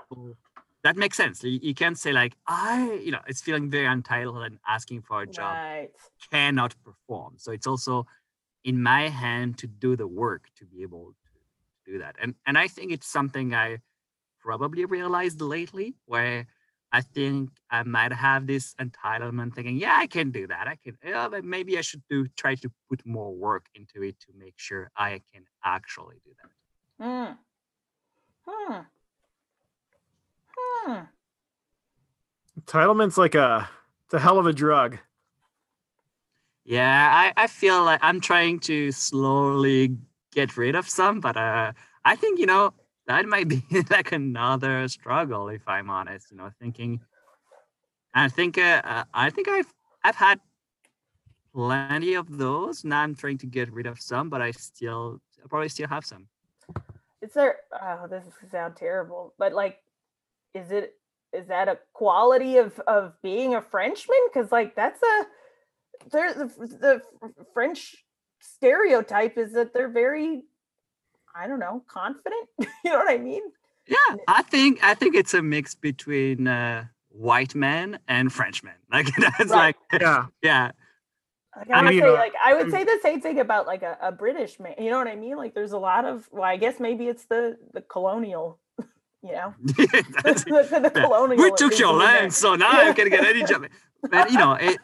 that 0.84 0.96
makes 0.96 1.16
sense. 1.16 1.42
You, 1.44 1.58
you 1.62 1.74
can't 1.74 1.98
say 1.98 2.12
like 2.12 2.34
I, 2.46 3.00
you 3.04 3.12
know, 3.12 3.20
it's 3.26 3.40
feeling 3.40 3.70
very 3.70 3.86
untitled 3.86 4.42
and 4.42 4.58
asking 4.66 5.02
for 5.02 5.22
a 5.22 5.26
job 5.26 5.56
Right. 5.56 5.90
cannot 6.30 6.74
perform. 6.84 7.34
So 7.38 7.52
it's 7.52 7.66
also 7.66 8.06
in 8.64 8.82
my 8.82 9.08
hand 9.08 9.58
to 9.58 9.66
do 9.66 9.96
the 9.96 10.06
work 10.06 10.50
to 10.56 10.64
be 10.66 10.82
able 10.82 11.14
to 11.86 11.92
do 11.92 11.98
that. 11.98 12.16
And 12.20 12.34
and 12.46 12.58
I 12.58 12.68
think 12.68 12.92
it's 12.92 13.06
something 13.06 13.54
I 13.54 13.78
probably 14.40 14.84
realized 14.84 15.40
lately 15.40 15.94
where 16.06 16.46
I 16.92 17.00
think 17.00 17.50
I 17.70 17.82
might 17.84 18.12
have 18.12 18.46
this 18.46 18.74
entitlement 18.74 19.54
thinking, 19.54 19.76
yeah, 19.76 19.96
I 19.98 20.06
can 20.06 20.30
do 20.30 20.46
that. 20.46 20.68
I 20.68 20.76
can, 20.76 20.98
yeah, 21.02 21.26
but 21.28 21.42
maybe 21.42 21.78
I 21.78 21.80
should 21.80 22.02
do 22.10 22.26
try 22.36 22.54
to 22.56 22.70
put 22.90 23.04
more 23.06 23.34
work 23.34 23.66
into 23.74 24.02
it 24.02 24.20
to 24.20 24.26
make 24.38 24.54
sure 24.56 24.90
I 24.96 25.22
can 25.32 25.44
actually 25.64 26.16
do 26.24 26.32
that. 26.42 26.50
Hmm. 27.04 27.32
Hmm. 28.46 28.80
Hmm. 30.58 31.00
Entitlement's 32.60 33.16
like 33.16 33.34
a 33.34 33.68
it's 34.04 34.14
a 34.14 34.20
hell 34.20 34.38
of 34.38 34.46
a 34.46 34.52
drug. 34.52 34.98
Yeah, 36.64 37.10
I, 37.12 37.42
I 37.42 37.46
feel 37.46 37.82
like 37.84 38.00
I'm 38.02 38.20
trying 38.20 38.60
to 38.60 38.92
slowly 38.92 39.96
get 40.32 40.56
rid 40.56 40.74
of 40.74 40.88
some, 40.88 41.20
but 41.20 41.36
uh, 41.36 41.72
I 42.04 42.16
think 42.16 42.38
you 42.38 42.46
know 42.46 42.74
that 43.06 43.26
might 43.26 43.48
be 43.48 43.62
like 43.90 44.12
another 44.12 44.86
struggle 44.88 45.48
if 45.48 45.66
I'm 45.66 45.90
honest. 45.90 46.30
You 46.30 46.38
know, 46.38 46.50
thinking, 46.60 47.00
I 48.14 48.28
think 48.28 48.58
uh, 48.58 48.82
uh, 48.84 49.04
I 49.12 49.30
think 49.30 49.48
I've 49.48 49.72
I've 50.04 50.16
had 50.16 50.40
plenty 51.54 52.14
of 52.14 52.38
those. 52.38 52.84
Now 52.84 53.00
I'm 53.02 53.14
trying 53.14 53.38
to 53.38 53.46
get 53.46 53.72
rid 53.72 53.86
of 53.86 54.00
some, 54.00 54.28
but 54.28 54.42
I 54.42 54.50
still 54.52 55.20
I 55.42 55.48
probably 55.48 55.68
still 55.68 55.88
have 55.88 56.04
some. 56.04 56.28
Is 57.20 57.32
there? 57.32 57.58
Oh, 57.80 58.06
this 58.08 58.24
is 58.24 58.50
sound 58.50 58.76
terrible, 58.76 59.34
but 59.38 59.52
like, 59.52 59.78
is 60.54 60.70
it? 60.70 60.94
Is 61.32 61.46
that 61.48 61.68
a 61.68 61.78
quality 61.92 62.58
of 62.58 62.78
of 62.80 63.14
being 63.22 63.54
a 63.54 63.62
Frenchman? 63.62 64.18
Because 64.32 64.52
like 64.52 64.74
that's 64.74 65.02
a 65.02 65.26
there's 66.10 66.34
the, 66.34 67.02
the 67.20 67.46
French 67.54 67.96
stereotype 68.40 69.38
is 69.38 69.52
that 69.52 69.72
they're 69.72 69.88
very, 69.88 70.42
I 71.34 71.46
don't 71.46 71.58
know, 71.60 71.82
confident. 71.88 72.48
you 72.58 72.90
know 72.90 72.98
what 72.98 73.10
I 73.10 73.18
mean? 73.18 73.42
Yeah, 73.86 74.16
I 74.28 74.42
think 74.42 74.82
I 74.82 74.94
think 74.94 75.14
it's 75.16 75.34
a 75.34 75.42
mix 75.42 75.74
between 75.74 76.46
uh, 76.46 76.84
white 77.08 77.54
men 77.54 77.98
and 78.08 78.32
Frenchmen. 78.32 78.74
Like 78.92 79.08
that's 79.16 79.50
Right. 79.50 79.74
like 79.90 80.00
Yeah. 80.02 80.26
yeah. 80.42 80.70
Like, 81.56 81.70
I 81.70 81.80
I 81.80 81.82
would 81.82 81.90
mean, 81.90 82.00
say, 82.02 82.08
uh, 82.08 82.12
like 82.14 82.32
I 82.42 82.54
would 82.54 82.70
say 82.70 82.84
the 82.84 82.98
same 83.02 83.20
thing 83.20 83.38
about 83.40 83.66
like 83.66 83.82
a, 83.82 83.98
a 84.00 84.12
British 84.12 84.58
man. 84.60 84.74
You 84.78 84.90
know 84.90 84.98
what 84.98 85.06
I 85.08 85.16
mean? 85.16 85.36
Like 85.36 85.54
there's 85.54 85.72
a 85.72 85.78
lot 85.78 86.04
of. 86.06 86.26
Well, 86.32 86.44
I 86.44 86.56
guess 86.56 86.80
maybe 86.80 87.08
it's 87.08 87.24
the 87.26 87.58
the 87.72 87.80
colonial. 87.82 88.58
You 89.24 89.30
know, 89.38 89.54
That's- 90.24 90.42
the, 90.42 90.80
the 90.82 90.92
Yeah. 90.96 91.04
colonial. 91.06 91.40
we 91.44 91.50
took 91.52 91.78
your 91.78 91.90
thinking 91.90 91.90
in 91.92 91.98
there. 92.00 92.20
land, 92.22 92.34
so 92.34 92.56
now 92.56 92.72
I 92.72 92.92
can 92.92 93.08
get 93.08 93.24
any 93.24 93.44
job. 93.44 93.66
But 94.10 94.32
you 94.32 94.38
know, 94.38 94.54
it, 94.54 94.78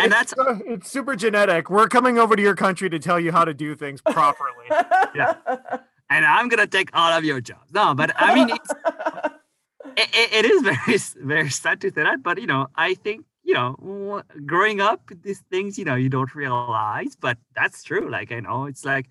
and 0.00 0.10
that's 0.12 0.32
Uh, 0.38 0.58
it's 0.66 0.90
super 0.90 1.16
genetic. 1.16 1.70
We're 1.70 1.88
coming 1.88 2.18
over 2.18 2.36
to 2.36 2.42
your 2.42 2.54
country 2.56 2.88
to 2.90 2.98
tell 2.98 3.18
you 3.20 3.32
how 3.32 3.44
to 3.44 3.54
do 3.54 3.74
things 3.74 4.00
properly. 4.02 4.66
Yeah. 5.14 5.34
and 6.10 6.24
I'm 6.24 6.48
gonna 6.48 6.66
take 6.66 6.90
all 6.94 7.12
of 7.12 7.24
your 7.24 7.40
jobs. 7.40 7.72
No, 7.72 7.94
but 7.94 8.10
I 8.16 8.34
mean, 8.34 8.50
it's, 8.50 8.70
it, 9.96 10.44
it- 10.44 10.44
is 10.44 10.62
very 10.62 10.98
very 11.34 11.50
sad 11.50 11.80
to 11.82 11.88
say 11.90 12.02
that. 12.02 12.22
But 12.22 12.40
you 12.40 12.46
know, 12.46 12.66
I 12.76 12.94
think 12.94 13.24
you 13.42 13.54
know, 13.54 14.22
growing 14.44 14.80
up, 14.80 15.10
these 15.22 15.42
things 15.50 15.78
you 15.78 15.84
know 15.84 15.94
you 15.94 16.08
don't 16.08 16.34
realize, 16.34 17.16
but 17.20 17.38
that's 17.54 17.82
true. 17.82 18.08
Like 18.10 18.32
I 18.32 18.40
know 18.40 18.66
it's 18.66 18.84
like. 18.84 19.06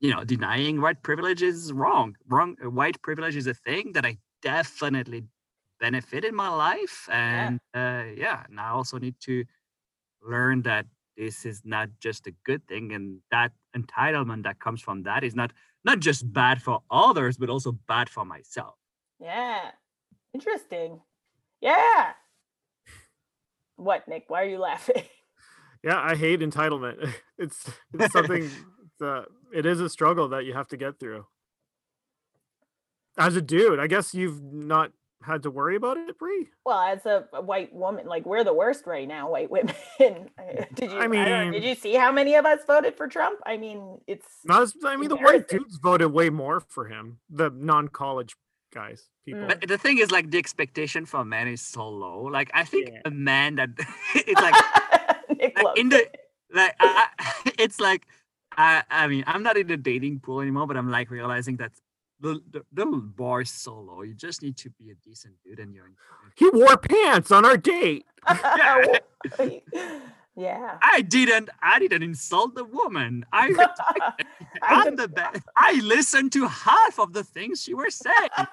You 0.00 0.14
know, 0.14 0.22
denying 0.22 0.80
white 0.80 1.02
privilege 1.02 1.42
is 1.42 1.72
wrong. 1.72 2.14
Wrong. 2.28 2.54
White 2.62 3.02
privilege 3.02 3.34
is 3.34 3.48
a 3.48 3.54
thing 3.54 3.90
that 3.94 4.06
I 4.06 4.18
definitely 4.42 5.24
benefit 5.80 6.24
in 6.24 6.36
my 6.36 6.48
life, 6.50 7.08
and 7.10 7.58
uh, 7.74 8.04
yeah, 8.16 8.44
and 8.48 8.60
I 8.60 8.68
also 8.68 8.98
need 8.98 9.16
to 9.22 9.44
learn 10.28 10.62
that 10.62 10.86
this 11.16 11.44
is 11.44 11.62
not 11.64 11.88
just 12.00 12.26
a 12.26 12.32
good 12.44 12.66
thing 12.68 12.92
and 12.92 13.18
that 13.32 13.50
entitlement 13.76 14.44
that 14.44 14.60
comes 14.60 14.80
from 14.80 15.02
that 15.02 15.24
is 15.24 15.34
not 15.34 15.52
not 15.84 15.98
just 16.00 16.32
bad 16.32 16.62
for 16.62 16.80
others 16.90 17.36
but 17.36 17.50
also 17.50 17.72
bad 17.88 18.08
for 18.08 18.24
myself 18.24 18.76
yeah, 19.20 19.70
interesting. 20.32 21.00
Yeah. 21.60 22.12
What, 23.76 24.06
Nick? 24.08 24.24
Why 24.28 24.42
are 24.42 24.48
you 24.48 24.58
laughing? 24.58 25.02
Yeah, 25.84 26.00
I 26.02 26.16
hate 26.16 26.40
entitlement. 26.40 27.08
It's 27.38 27.70
it's 27.94 28.12
something. 28.12 28.50
It's 28.84 29.00
uh 29.00 29.26
it 29.54 29.64
is 29.64 29.80
a 29.80 29.88
struggle 29.88 30.30
that 30.30 30.44
you 30.44 30.52
have 30.52 30.66
to 30.68 30.76
get 30.76 30.98
through. 30.98 31.24
As 33.16 33.36
a 33.36 33.40
dude, 33.40 33.78
I 33.78 33.86
guess 33.86 34.12
you've 34.12 34.42
not 34.42 34.90
had 35.22 35.42
to 35.42 35.50
worry 35.50 35.76
about 35.76 35.96
it, 35.96 36.18
Brie? 36.18 36.46
Well, 36.64 36.78
as 36.80 37.04
a, 37.06 37.26
a 37.32 37.42
white 37.42 37.74
woman, 37.74 38.06
like 38.06 38.24
we're 38.24 38.44
the 38.44 38.54
worst 38.54 38.86
right 38.86 39.06
now, 39.08 39.30
white 39.30 39.50
women. 39.56 39.74
did 39.98 40.30
you? 40.92 40.98
I 40.98 41.04
I 41.04 41.08
mean, 41.08 41.24
mean- 41.24 41.52
did 41.52 41.64
you 41.64 41.74
see 41.74 41.94
how 41.94 42.12
many 42.12 42.34
of 42.34 42.46
us 42.46 42.60
voted 42.66 42.96
for 42.96 43.08
Trump? 43.08 43.40
I 43.46 43.56
mean, 43.56 43.98
it's 44.06 44.26
Not 44.44 44.62
as 44.62 44.74
I 44.84 44.96
mean, 44.96 45.08
the 45.08 45.16
white 45.16 45.48
dudes 45.48 45.78
voted 45.82 46.12
way 46.12 46.30
more 46.30 46.60
for 46.60 46.86
him. 46.86 47.18
The 47.30 47.50
non-college 47.50 48.34
guys, 48.72 49.08
people. 49.24 49.46
But 49.46 49.62
the 49.66 49.78
thing 49.78 49.98
is, 49.98 50.10
like, 50.10 50.30
the 50.30 50.38
expectation 50.38 51.06
for 51.06 51.24
men 51.24 51.48
is 51.48 51.62
so 51.62 51.88
low. 51.88 52.22
Like, 52.22 52.50
I 52.54 52.64
think 52.64 52.90
Yeah. 52.92 53.00
a 53.04 53.10
man 53.10 53.56
that 53.56 53.70
it's 54.14 54.40
like 54.40 54.54
like, 55.56 55.78
in 55.78 55.88
the 55.88 56.06
like 56.52 56.74
I, 56.80 57.06
it's 57.58 57.80
like 57.80 58.06
I 58.56 58.82
I 58.90 59.06
mean 59.08 59.24
I'm 59.26 59.42
not 59.42 59.56
in 59.56 59.66
the 59.66 59.76
dating 59.76 60.20
pool 60.20 60.40
anymore, 60.40 60.66
but 60.66 60.76
I'm 60.76 60.90
like 60.90 61.10
realizing 61.10 61.56
that 61.58 61.72
the 62.20 62.40
the, 62.50 62.64
the 62.72 62.86
bar 62.86 63.42
is 63.42 63.50
so. 63.50 64.02
You 64.02 64.14
just 64.14 64.42
need 64.42 64.56
to 64.58 64.70
be 64.70 64.90
a 64.90 64.94
decent 64.94 65.34
dude, 65.44 65.60
and 65.60 65.74
you're. 65.74 65.86
in- 65.86 65.96
he 66.34 66.48
wore 66.50 66.76
pants 66.76 67.30
on 67.30 67.44
our 67.44 67.56
date. 67.56 68.06
Yeah. 68.28 68.84
yeah. 70.36 70.78
I 70.82 71.02
didn't. 71.02 71.50
I 71.62 71.78
didn't 71.78 72.02
insult 72.02 72.54
the 72.54 72.64
woman. 72.64 73.24
I. 73.32 73.54
I 73.80 74.12
I'm 74.62 74.96
the 74.96 75.08
best. 75.08 75.42
I 75.56 75.80
listened 75.82 76.32
to 76.32 76.46
half 76.46 76.98
of 76.98 77.12
the 77.12 77.24
things 77.24 77.62
she 77.62 77.74
was 77.74 77.94
saying. 77.94 78.46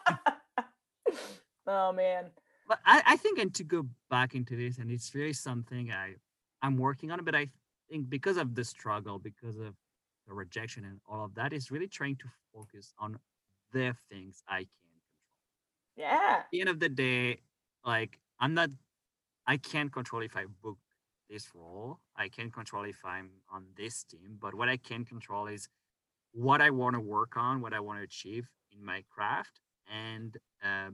oh 1.67 1.91
man. 1.93 2.25
But 2.67 2.79
I, 2.85 3.03
I 3.05 3.17
think, 3.17 3.37
and 3.37 3.53
to 3.55 3.63
go 3.63 3.85
back 4.09 4.33
into 4.33 4.55
this, 4.55 4.79
and 4.79 4.89
it's 4.89 5.13
really 5.13 5.33
something 5.33 5.91
I, 5.91 6.15
I'm 6.63 6.77
working 6.77 7.11
on. 7.11 7.23
But 7.23 7.35
I 7.35 7.49
think 7.89 8.09
because 8.09 8.37
of 8.37 8.55
the 8.55 8.63
struggle, 8.63 9.19
because 9.19 9.57
of 9.57 9.75
the 10.27 10.33
rejection 10.33 10.85
and 10.85 10.99
all 11.07 11.23
of 11.23 11.35
that, 11.35 11.53
is 11.53 11.69
really 11.69 11.87
trying 11.87 12.15
to 12.17 12.25
focus 12.51 12.91
on 12.97 13.19
the 13.75 13.95
things 14.09 14.43
I 14.47 14.59
can 14.59 14.89
control. 15.03 15.43
Yeah. 15.95 16.45
At 16.45 16.51
the 16.51 16.61
end 16.61 16.69
of 16.69 16.79
the 16.79 16.89
day, 16.89 17.41
like 17.85 18.19
I'm 18.39 18.53
not, 18.53 18.69
I 19.47 19.57
can't 19.57 19.91
control 19.93 20.23
if 20.23 20.35
I 20.37 20.45
book 20.45 20.79
this 21.29 21.55
role. 21.55 21.99
I 22.15 22.29
can't 22.29 22.53
control 22.53 22.85
if 22.85 23.03
I'm 23.05 23.41
on 23.51 23.67
this 23.75 24.03
team. 24.03 24.37
But 24.39 24.55
what 24.55 24.69
I 24.69 24.77
can 24.77 25.05
control 25.05 25.47
is 25.47 25.69
what 26.33 26.61
I 26.61 26.71
want 26.71 26.95
to 26.95 27.01
work 27.01 27.37
on, 27.37 27.61
what 27.61 27.73
I 27.73 27.81
want 27.81 27.99
to 27.99 28.03
achieve 28.03 28.49
in 28.71 28.83
my 28.85 29.03
craft, 29.09 29.61
and 29.87 30.37
uh, 30.63 30.91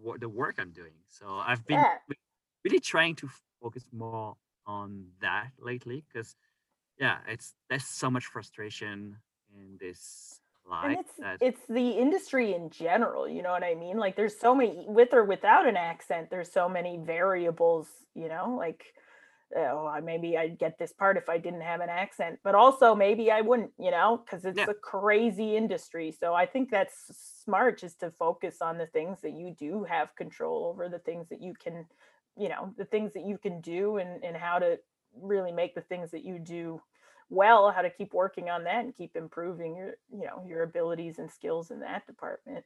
what 0.00 0.20
the 0.20 0.28
work 0.30 0.56
I'm 0.58 0.72
doing. 0.72 1.04
So 1.08 1.36
I've 1.36 1.66
been 1.66 1.86
Yeah. 1.86 1.98
really 2.64 2.80
trying 2.80 3.16
to 3.16 3.30
focus 3.62 3.84
more 3.92 4.36
on 4.66 5.12
that 5.20 5.52
lately 5.58 6.04
because, 6.08 6.36
yeah, 6.98 7.20
it's 7.28 7.54
there's 7.70 7.86
so 7.86 8.10
much 8.10 8.26
frustration 8.26 9.18
in 9.50 9.78
this 9.80 10.41
and 10.82 10.94
it's 10.94 11.12
it's 11.40 11.60
the 11.68 11.90
industry 11.90 12.54
in 12.54 12.70
general 12.70 13.28
you 13.28 13.42
know 13.42 13.50
what 13.50 13.64
i 13.64 13.74
mean? 13.74 13.98
Like 13.98 14.16
there's 14.16 14.38
so 14.38 14.54
many 14.54 14.84
with 14.88 15.12
or 15.12 15.24
without 15.24 15.66
an 15.66 15.76
accent 15.76 16.30
there's 16.30 16.52
so 16.52 16.68
many 16.68 16.98
variables 16.98 17.88
you 18.14 18.28
know? 18.28 18.54
Like 18.56 18.84
oh 19.56 19.86
I- 19.86 20.00
maybe 20.00 20.36
i'd 20.38 20.58
get 20.58 20.78
this 20.78 20.92
part 20.92 21.16
if 21.18 21.28
i 21.28 21.38
didn't 21.38 21.60
have 21.62 21.80
an 21.80 21.90
accent 21.90 22.40
but 22.42 22.54
also 22.54 22.94
maybe 22.94 23.30
i 23.30 23.40
wouldn't 23.42 23.72
you 23.78 23.90
know? 23.90 24.18
Because 24.24 24.44
it's 24.44 24.58
Yeah. 24.58 24.68
a 24.68 24.74
crazy 24.74 25.56
industry 25.56 26.12
so 26.12 26.34
i 26.34 26.46
think 26.46 26.70
that's 26.70 27.10
smart 27.44 27.78
just 27.78 28.00
to 28.00 28.10
focus 28.12 28.62
on 28.62 28.78
the 28.78 28.86
things 28.86 29.20
that 29.22 29.32
you 29.32 29.54
do 29.58 29.84
have 29.84 30.14
control 30.16 30.66
over 30.66 30.88
the 30.88 30.98
things 31.00 31.28
that 31.30 31.42
you 31.42 31.54
can 31.54 31.86
you 32.36 32.48
know 32.48 32.74
the 32.78 32.84
things 32.86 33.12
that 33.14 33.26
you 33.26 33.38
can 33.38 33.60
do 33.60 33.98
and 33.98 34.24
and 34.24 34.36
how 34.36 34.58
to 34.58 34.78
really 35.14 35.52
make 35.52 35.74
the 35.74 35.82
things 35.82 36.10
that 36.12 36.24
you 36.24 36.38
do 36.38 36.80
well 37.32 37.70
how 37.72 37.80
to 37.80 37.88
keep 37.88 38.12
working 38.12 38.50
on 38.50 38.62
that 38.64 38.84
and 38.84 38.94
keep 38.94 39.16
improving 39.16 39.74
your 39.74 39.96
you 40.12 40.24
know 40.26 40.44
your 40.46 40.62
abilities 40.62 41.18
and 41.18 41.30
skills 41.30 41.70
in 41.70 41.80
that 41.80 42.06
department 42.06 42.64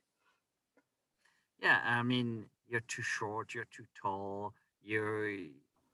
Yeah, 1.62 1.80
I 1.84 2.02
mean, 2.02 2.46
you're 2.68 2.84
too 2.84 3.02
short, 3.02 3.54
you're 3.54 3.70
too 3.70 3.86
tall, 3.94 4.52
you're 4.82 5.28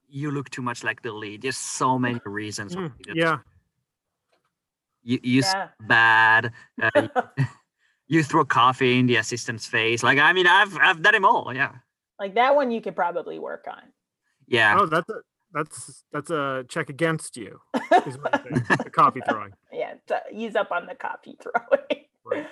you 0.08 0.30
look 0.30 0.48
too 0.50 0.62
much 0.62 0.82
like 0.82 1.02
the 1.02 1.12
lead. 1.12 1.42
There's 1.42 1.56
so 1.56 1.98
many 1.98 2.20
reasons. 2.26 2.74
Mm, 2.74 2.92
you 3.06 3.14
yeah, 3.14 3.38
you 5.04 5.18
you 5.22 5.40
s- 5.40 5.54
yeah 5.54 5.68
bad. 5.86 6.52
Uh, 6.80 7.08
you 8.08 8.24
throw 8.24 8.44
coffee 8.44 8.98
in 8.98 9.06
the 9.06 9.16
assistant's 9.16 9.66
face. 9.66 10.02
Like 10.02 10.18
I 10.18 10.32
mean, 10.32 10.46
I've 10.46 10.76
I've 10.78 11.02
done 11.02 11.12
them 11.14 11.24
all. 11.24 11.52
Yeah, 11.54 11.72
like 12.18 12.34
that 12.34 12.56
one 12.56 12.70
you 12.70 12.80
could 12.80 12.96
probably 12.96 13.38
work 13.38 13.66
on 13.68 13.82
yeah. 14.48 14.76
Oh, 14.78 14.86
that's 14.86 15.08
a 15.08 15.20
that's 15.52 16.04
that's 16.12 16.30
a 16.30 16.64
check 16.68 16.88
against 16.88 17.36
you. 17.36 17.60
Is 18.06 18.16
what 18.18 18.44
you're 18.48 18.58
the 18.84 18.90
coffee 18.90 19.20
throwing. 19.28 19.52
yeah 19.72 19.94
to 20.08 20.20
ease 20.32 20.56
up 20.56 20.70
on 20.72 20.86
the 20.86 20.94
copy 20.94 21.36
throwing 21.42 22.04
Right. 22.24 22.46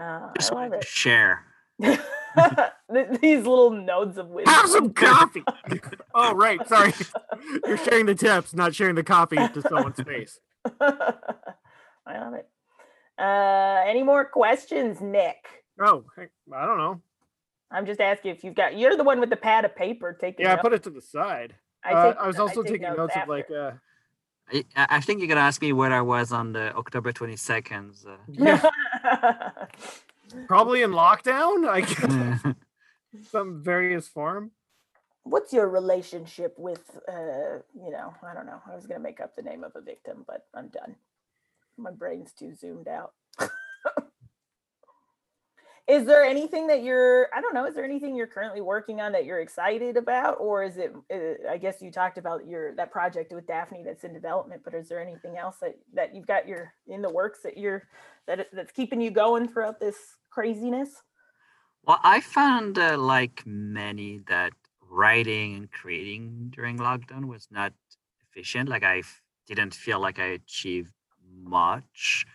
uh, 0.00 0.28
Just 0.36 0.52
i 0.52 0.54
wanted 0.54 0.72
love 0.72 0.80
to 0.80 0.86
share. 0.86 1.44
these 1.78 3.44
little 3.46 3.70
nodes 3.70 4.16
of 4.18 4.28
wisdom 4.28 4.54
Have 4.54 4.68
some 4.68 4.92
coffee. 4.94 5.42
oh, 6.14 6.34
right. 6.34 6.66
Sorry. 6.68 6.92
You're 7.66 7.76
sharing 7.76 8.06
the 8.06 8.14
tips, 8.14 8.54
not 8.54 8.74
sharing 8.74 8.94
the 8.94 9.02
coffee 9.04 9.36
to 9.36 9.62
someone's 9.62 10.00
face. 10.00 10.38
i 10.80 12.18
love 12.18 12.34
it 12.34 12.48
uh 13.18 13.82
any 13.86 14.02
more 14.02 14.24
questions 14.24 15.00
nick 15.00 15.36
Oh, 15.80 16.04
I 16.18 16.64
don't 16.66 16.78
know. 16.78 17.02
I'm 17.70 17.86
just 17.86 18.00
asking 18.00 18.30
if 18.32 18.44
you've 18.44 18.54
got 18.54 18.76
you're 18.78 18.96
the 18.96 19.04
one 19.04 19.20
with 19.20 19.30
the 19.30 19.36
pad 19.36 19.64
of 19.64 19.74
paper 19.76 20.16
taking 20.20 20.44
Yeah, 20.46 20.54
I 20.54 20.56
put 20.56 20.72
it 20.72 20.82
to 20.84 20.90
the 20.90 21.00
side. 21.02 21.54
I, 21.84 21.92
Uh, 21.92 22.02
take 22.12 22.16
I 22.22 22.26
was 22.26 22.38
also 22.38 22.62
take 22.62 22.80
taking 22.80 22.96
notes 22.96 23.14
of 23.16 23.28
like, 23.28 23.50
uh, 23.50 23.72
I, 24.52 24.64
I 24.76 24.86
I 24.96 25.00
think 25.00 25.20
you're 25.20 25.28
gonna 25.28 25.40
ask 25.40 25.60
me 25.62 25.72
where 25.72 25.92
I 25.92 26.00
was 26.02 26.32
on 26.32 26.52
the 26.52 26.74
October 26.76 27.12
22nd. 27.12 28.06
Uh, 28.06 28.16
yeah, 28.28 28.60
probably 30.48 30.82
in 30.82 30.90
lockdown. 30.92 31.68
I 31.68 31.80
guess 31.82 32.54
some 33.30 33.62
various 33.62 34.08
form. 34.08 34.50
what's 35.24 35.52
your 35.52 35.68
relationship 35.68 36.54
with 36.58 36.84
uh 37.08 37.58
you 37.84 37.90
know 37.90 38.14
i 38.28 38.32
don't 38.34 38.46
know 38.46 38.60
i 38.70 38.74
was 38.74 38.86
going 38.86 39.00
to 39.00 39.02
make 39.02 39.20
up 39.20 39.34
the 39.34 39.42
name 39.50 39.64
of 39.64 39.72
a 39.74 39.80
victim 39.80 40.24
but 40.30 40.46
i'm 40.54 40.68
done 40.68 40.94
my 41.76 41.90
brain's 41.90 42.32
too 42.32 42.52
zoomed 42.54 42.86
out 42.86 43.12
is 45.88 46.04
there 46.04 46.24
anything 46.24 46.66
that 46.66 46.82
you're 46.82 47.28
i 47.34 47.40
don't 47.40 47.54
know 47.54 47.66
is 47.66 47.74
there 47.74 47.84
anything 47.84 48.16
you're 48.16 48.26
currently 48.26 48.60
working 48.60 49.00
on 49.00 49.12
that 49.12 49.24
you're 49.24 49.40
excited 49.40 49.96
about 49.96 50.36
or 50.40 50.64
is 50.64 50.76
it 50.76 50.92
uh, 51.12 51.50
i 51.50 51.56
guess 51.56 51.80
you 51.80 51.90
talked 51.90 52.18
about 52.18 52.46
your 52.46 52.74
that 52.74 52.90
project 52.90 53.32
with 53.32 53.46
daphne 53.46 53.82
that's 53.84 54.04
in 54.04 54.12
development 54.12 54.62
but 54.64 54.74
is 54.74 54.88
there 54.88 55.00
anything 55.00 55.36
else 55.36 55.56
that 55.60 55.78
that 55.94 56.14
you've 56.14 56.26
got 56.26 56.48
your 56.48 56.72
in 56.88 57.02
the 57.02 57.10
works 57.10 57.40
that 57.42 57.56
you're 57.56 57.88
that 58.26 58.48
that's 58.52 58.72
keeping 58.72 59.00
you 59.00 59.10
going 59.10 59.48
throughout 59.48 59.78
this 59.80 59.96
craziness 60.30 61.02
Well, 61.86 62.00
I 62.02 62.20
found, 62.20 62.78
uh, 62.78 62.98
like 62.98 63.42
many, 63.46 64.20
that 64.28 64.52
writing 64.90 65.54
and 65.56 65.70
creating 65.72 66.52
during 66.54 66.78
lockdown 66.78 67.26
was 67.26 67.48
not 67.50 67.72
efficient. 68.30 68.68
Like 68.68 68.82
I 68.82 68.98
f- 68.98 69.22
didn't 69.46 69.74
feel 69.74 70.00
like 70.00 70.18
I 70.18 70.26
achieved 70.40 70.92
much. 71.42 72.26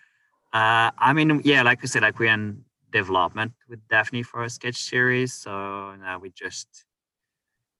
Uh, 0.53 0.91
I 0.97 1.13
mean, 1.13 1.41
yeah, 1.43 1.63
like 1.63 1.79
I 1.83 1.87
said, 1.87 2.01
like 2.03 2.19
we're 2.19 2.33
in 2.33 2.63
development 2.91 3.53
with 3.69 3.87
Daphne 3.89 4.23
for 4.23 4.43
a 4.43 4.49
sketch 4.49 4.77
series, 4.83 5.33
so 5.33 5.95
now 5.95 6.19
we 6.19 6.31
just, 6.31 6.85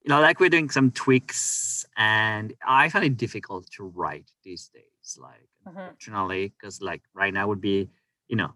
you 0.04 0.10
know, 0.10 0.20
like 0.22 0.40
we're 0.40 0.50
doing 0.50 0.70
some 0.70 0.92
tweaks, 0.92 1.86
and 1.98 2.54
I 2.68 2.90
find 2.90 3.06
it 3.06 3.18
difficult 3.18 3.70
to 3.78 3.84
write 3.84 4.32
these 4.44 4.70
days. 4.74 5.18
Like, 5.20 5.48
Mhm. 5.68 5.78
unfortunately, 5.78 6.50
because 6.50 6.82
like 6.82 7.04
right 7.14 7.34
now 7.34 7.48
would 7.48 7.62
be, 7.62 7.90
you 8.28 8.36
know, 8.36 8.54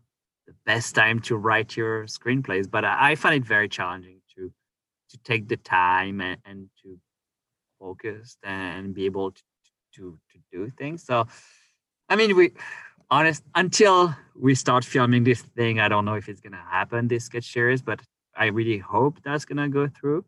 the 0.48 0.54
best 0.66 0.96
time 0.96 1.20
to 1.22 1.36
write 1.38 1.76
your 1.76 2.06
screenplays 2.06 2.70
but 2.70 2.86
i, 2.86 3.12
I 3.12 3.16
find 3.16 3.34
it 3.36 3.44
very 3.48 3.68
challenging 3.68 4.22
to 4.36 4.54
to 5.10 5.18
take 5.20 5.48
the 5.48 5.58
time 5.58 6.22
and, 6.22 6.40
and 6.46 6.70
to 6.84 7.00
focus 7.80 8.38
and 8.44 8.94
be 8.94 9.06
able 9.06 9.32
to, 9.32 9.44
to 9.96 10.20
to 10.32 10.40
do 10.52 10.72
things 10.78 11.04
so 11.06 11.28
i 12.10 12.16
mean 12.16 12.36
we 12.36 12.52
honest 13.12 13.44
until 13.56 14.16
we 14.36 14.56
start 14.56 14.84
filming 14.84 15.24
this 15.24 15.42
thing 15.56 15.80
i 15.80 15.88
don't 15.88 16.06
know 16.06 16.16
if 16.16 16.28
it's 16.30 16.42
gonna 16.42 16.66
happen 16.70 17.08
this 17.08 17.26
sketch 17.26 17.52
series 17.52 17.82
but 17.82 18.02
i 18.36 18.46
really 18.46 18.78
hope 18.78 19.20
that's 19.24 19.46
gonna 19.46 19.70
go 19.70 19.88
through 19.88 20.24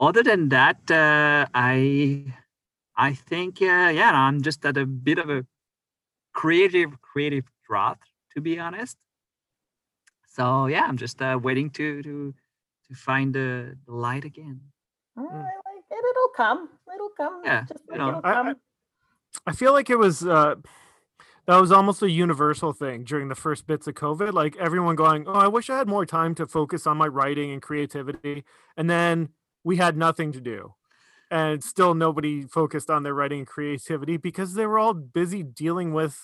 other 0.00 0.22
than 0.22 0.48
that 0.48 0.78
uh, 0.90 1.46
i 1.54 2.24
i 2.96 3.12
think 3.14 3.62
uh, 3.62 3.90
yeah 4.00 4.12
i'm 4.12 4.42
just 4.42 4.64
at 4.64 4.76
a 4.76 4.86
bit 4.86 5.18
of 5.18 5.30
a 5.30 5.44
creative 6.32 7.00
creative 7.00 7.44
drought 7.66 7.98
to 8.34 8.40
be 8.40 8.58
honest 8.58 8.96
so 10.26 10.66
yeah, 10.66 10.82
I'm 10.88 10.96
just 10.96 11.22
uh, 11.22 11.38
waiting 11.40 11.70
to 11.78 12.02
to 12.02 12.34
to 12.88 12.94
find 12.96 13.32
the, 13.32 13.78
the 13.86 13.92
light 13.94 14.24
again. 14.24 14.60
Oh, 15.16 15.28
I 15.30 15.36
like 15.36 15.84
it. 15.90 16.04
It'll 16.10 16.32
come. 16.36 16.68
It'll 16.92 17.14
come. 17.16 17.42
Yeah, 17.44 17.62
Just 17.68 17.84
you 17.88 17.98
know, 17.98 18.08
it'll 18.08 18.20
I- 18.24 18.30
I- 18.30 18.34
come. 18.34 18.56
I 19.46 19.52
feel 19.52 19.72
like 19.72 19.90
it 19.90 19.96
was 19.96 20.26
uh 20.26 20.56
that 21.46 21.60
was 21.60 21.72
almost 21.72 22.02
a 22.02 22.10
universal 22.10 22.72
thing 22.72 23.04
during 23.04 23.28
the 23.28 23.34
first 23.34 23.66
bits 23.66 23.86
of 23.86 23.94
COVID. 23.94 24.32
Like 24.32 24.56
everyone 24.56 24.96
going, 24.96 25.24
Oh, 25.26 25.32
I 25.32 25.48
wish 25.48 25.68
I 25.68 25.78
had 25.78 25.88
more 25.88 26.06
time 26.06 26.34
to 26.36 26.46
focus 26.46 26.86
on 26.86 26.96
my 26.96 27.06
writing 27.06 27.52
and 27.52 27.60
creativity. 27.60 28.44
And 28.76 28.88
then 28.88 29.30
we 29.62 29.76
had 29.76 29.96
nothing 29.96 30.32
to 30.32 30.40
do. 30.40 30.74
And 31.30 31.62
still 31.62 31.94
nobody 31.94 32.42
focused 32.42 32.90
on 32.90 33.02
their 33.02 33.14
writing 33.14 33.40
and 33.40 33.46
creativity 33.46 34.16
because 34.16 34.54
they 34.54 34.66
were 34.66 34.78
all 34.78 34.94
busy 34.94 35.42
dealing 35.42 35.92
with 35.92 36.20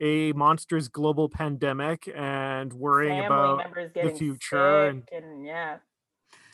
a 0.00 0.32
monstrous 0.32 0.88
global 0.88 1.28
pandemic 1.28 2.08
and 2.14 2.72
worrying 2.72 3.22
Family 3.22 3.64
about 3.64 3.94
the 3.94 4.10
future 4.10 4.86
and 4.86 5.02
and 5.12 5.44
yeah. 5.44 5.76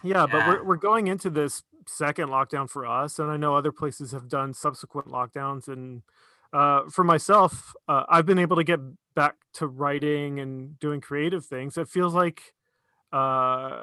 yeah, 0.02 0.26
but 0.26 0.47
we're 0.47 0.64
we're 0.64 0.76
going 0.76 1.06
into 1.06 1.30
this 1.30 1.62
second 1.86 2.28
lockdown 2.28 2.68
for 2.68 2.86
us, 2.86 3.18
and 3.18 3.30
I 3.30 3.36
know 3.36 3.55
other 3.55 3.72
places 3.72 4.10
have 4.12 4.28
done 4.28 4.52
subsequent 4.52 5.09
lockdowns. 5.09 5.68
And 5.68 6.02
uh, 6.52 6.89
for 6.90 7.05
myself, 7.05 7.74
uh, 7.89 8.05
I've 8.09 8.27
been 8.27 8.39
able 8.39 8.56
to 8.56 8.64
get 8.64 8.81
back 9.14 9.36
to 9.55 9.66
writing 9.66 10.40
and 10.40 10.78
doing 10.78 11.01
creative 11.01 11.44
things. 11.47 11.77
It 11.78 11.89
feels 11.89 12.14
like 12.14 12.52
uh, 13.12 13.82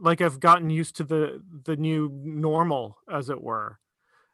like 0.00 0.20
I've 0.20 0.40
gotten 0.40 0.70
used 0.70 0.96
to 0.96 1.04
the 1.04 1.42
the 1.64 1.76
new 1.76 2.10
normal, 2.22 2.98
as 3.10 3.30
it 3.30 3.40
were. 3.40 3.78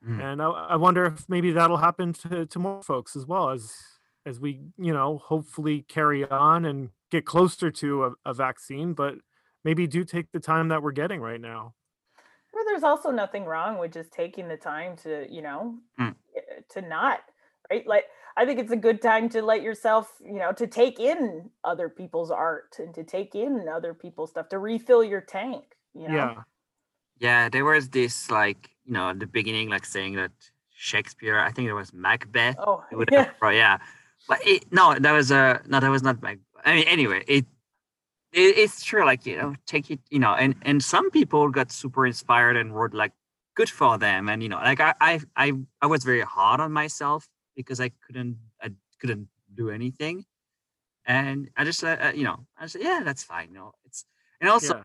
Mm. 0.06 0.20
And 0.32 0.42
I, 0.42 0.46
I 0.48 0.76
wonder 0.76 1.04
if 1.04 1.28
maybe 1.28 1.52
that'll 1.52 1.76
happen 1.76 2.14
to, 2.14 2.46
to 2.46 2.58
more 2.58 2.82
folks 2.82 3.16
as 3.16 3.26
well 3.26 3.50
as 3.50 3.72
as 4.26 4.40
we 4.40 4.60
you 4.78 4.92
know 4.92 5.18
hopefully 5.18 5.84
carry 5.88 6.28
on 6.28 6.64
and 6.64 6.90
get 7.10 7.24
closer 7.26 7.70
to 7.70 8.04
a, 8.06 8.12
a 8.24 8.34
vaccine, 8.34 8.94
but 8.94 9.16
maybe 9.64 9.86
do 9.86 10.04
take 10.04 10.32
the 10.32 10.40
time 10.40 10.68
that 10.68 10.82
we're 10.82 10.92
getting 10.92 11.20
right 11.20 11.40
now. 11.40 11.74
Well, 12.52 12.64
there's 12.66 12.82
also 12.82 13.10
nothing 13.10 13.44
wrong 13.44 13.78
with 13.78 13.92
just 13.92 14.12
taking 14.12 14.48
the 14.48 14.56
time 14.56 14.96
to, 14.98 15.26
you 15.30 15.42
know, 15.42 15.76
Mm. 16.00 16.14
eh, 16.36 16.60
to 16.70 16.82
not, 16.82 17.20
right? 17.70 17.86
Like, 17.86 18.04
I 18.36 18.44
think 18.44 18.60
it's 18.60 18.72
a 18.72 18.76
good 18.76 19.02
time 19.02 19.28
to 19.30 19.42
let 19.42 19.62
yourself, 19.62 20.12
you 20.24 20.38
know, 20.38 20.52
to 20.52 20.66
take 20.66 20.98
in 21.00 21.50
other 21.64 21.88
people's 21.88 22.30
art 22.30 22.76
and 22.78 22.94
to 22.94 23.04
take 23.04 23.34
in 23.34 23.66
other 23.72 23.94
people's 23.94 24.30
stuff, 24.30 24.48
to 24.50 24.58
refill 24.58 25.04
your 25.04 25.20
tank, 25.20 25.64
you 25.94 26.08
know? 26.08 26.14
Yeah. 26.14 26.34
Yeah, 27.20 27.50
there 27.50 27.66
was 27.66 27.90
this 27.90 28.30
like 28.30 28.70
you 28.86 28.94
know 28.94 29.10
at 29.10 29.20
the 29.20 29.26
beginning, 29.26 29.68
like 29.68 29.84
saying 29.84 30.16
that 30.16 30.32
Shakespeare. 30.74 31.38
I 31.38 31.52
think 31.52 31.68
it 31.68 31.74
was 31.74 31.92
Macbeth. 31.92 32.56
Oh, 32.58 32.82
would 32.92 33.10
yeah. 33.12 33.30
have, 33.42 33.52
yeah. 33.52 33.76
But 34.26 34.38
it, 34.46 34.72
no, 34.72 34.94
that 34.98 35.12
was 35.12 35.30
a 35.30 35.60
no, 35.66 35.80
that 35.80 35.90
was 35.90 36.02
not 36.02 36.22
Mac. 36.22 36.38
I 36.64 36.76
mean, 36.76 36.88
anyway, 36.88 37.22
it, 37.28 37.44
it 38.32 38.58
it's 38.58 38.82
true. 38.82 39.04
Like 39.04 39.26
you 39.26 39.36
know, 39.36 39.54
take 39.66 39.90
it, 39.90 40.00
you 40.08 40.18
know, 40.18 40.32
and 40.32 40.54
and 40.62 40.82
some 40.82 41.10
people 41.10 41.50
got 41.50 41.70
super 41.70 42.06
inspired 42.06 42.56
and 42.56 42.74
wrote 42.74 42.94
like 42.94 43.12
good 43.54 43.68
for 43.68 43.98
them, 43.98 44.30
and 44.30 44.42
you 44.42 44.48
know, 44.48 44.56
like 44.56 44.80
I 44.80 44.94
I 44.98 45.20
I, 45.36 45.52
I 45.82 45.86
was 45.88 46.04
very 46.04 46.22
hard 46.22 46.60
on 46.60 46.72
myself 46.72 47.28
because 47.60 47.80
I 47.80 47.90
couldn't 48.06 48.36
I 48.62 48.68
couldn't 49.00 49.28
do 49.54 49.70
anything, 49.70 50.24
and 51.06 51.48
I 51.56 51.64
just 51.64 51.82
uh, 51.84 52.12
you 52.14 52.24
know 52.24 52.46
I 52.58 52.66
said 52.66 52.82
yeah 52.82 53.00
that's 53.04 53.22
fine, 53.24 53.48
you 53.48 53.54
know, 53.60 53.72
it's 53.84 54.04
and 54.40 54.48
also 54.50 54.76
Yeah. 54.76 54.82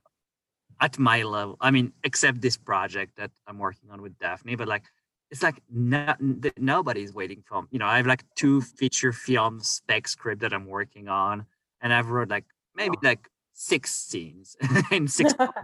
at 0.82 1.00
my 1.00 1.24
level, 1.24 1.56
I 1.62 1.72
mean, 1.72 1.94
except 2.04 2.42
this 2.42 2.58
project 2.58 3.12
that 3.18 3.32
I'm 3.48 3.58
working 3.60 3.90
on 3.92 4.02
with 4.02 4.18
Daphne, 4.20 4.56
but 4.56 4.68
like 4.68 4.84
it's 5.32 5.42
like 5.44 5.60
no, 5.72 6.14
nobody's 6.58 7.14
waiting 7.14 7.42
for 7.48 7.64
me. 7.64 7.68
you 7.72 7.80
know 7.80 7.88
i 7.88 7.98
have 7.98 8.06
like 8.14 8.24
two 8.36 8.62
feature 8.62 9.12
film 9.12 9.60
spec 9.60 10.08
script 10.08 10.40
that 10.42 10.54
i'm 10.54 10.68
working 10.68 11.08
on 11.10 11.46
and 11.82 11.92
i've 11.92 12.10
wrote 12.14 12.30
like 12.30 12.46
maybe 12.76 12.96
like 13.02 13.28
six 13.52 13.92
scenes 13.92 14.56
in 14.92 15.08
six 15.20 15.34
months. 15.40 15.58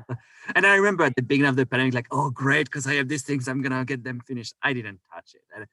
and 0.56 0.66
i 0.66 0.76
remember 0.76 1.04
at 1.04 1.16
the 1.16 1.22
beginning 1.22 1.48
of 1.50 1.56
the 1.56 1.66
pandemic 1.66 1.94
like 1.94 2.08
oh 2.12 2.32
great 2.32 2.66
because 2.66 2.88
i 2.88 2.96
have 2.96 3.08
these 3.08 3.22
things 3.22 3.48
i'm 3.48 3.62
gonna 3.62 3.86
get 3.86 4.04
them 4.04 4.20
finished 4.26 4.56
i 4.64 4.74
didn't 4.74 5.00
touch 5.14 5.36
it 5.36 5.44
And- 5.56 5.68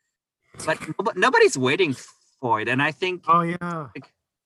but 0.66 1.16
nobody's 1.16 1.56
waiting 1.58 1.94
for 2.40 2.60
it 2.60 2.68
and 2.68 2.82
i 2.82 2.90
think 2.92 3.24
Oh 3.28 3.42
yeah. 3.42 3.86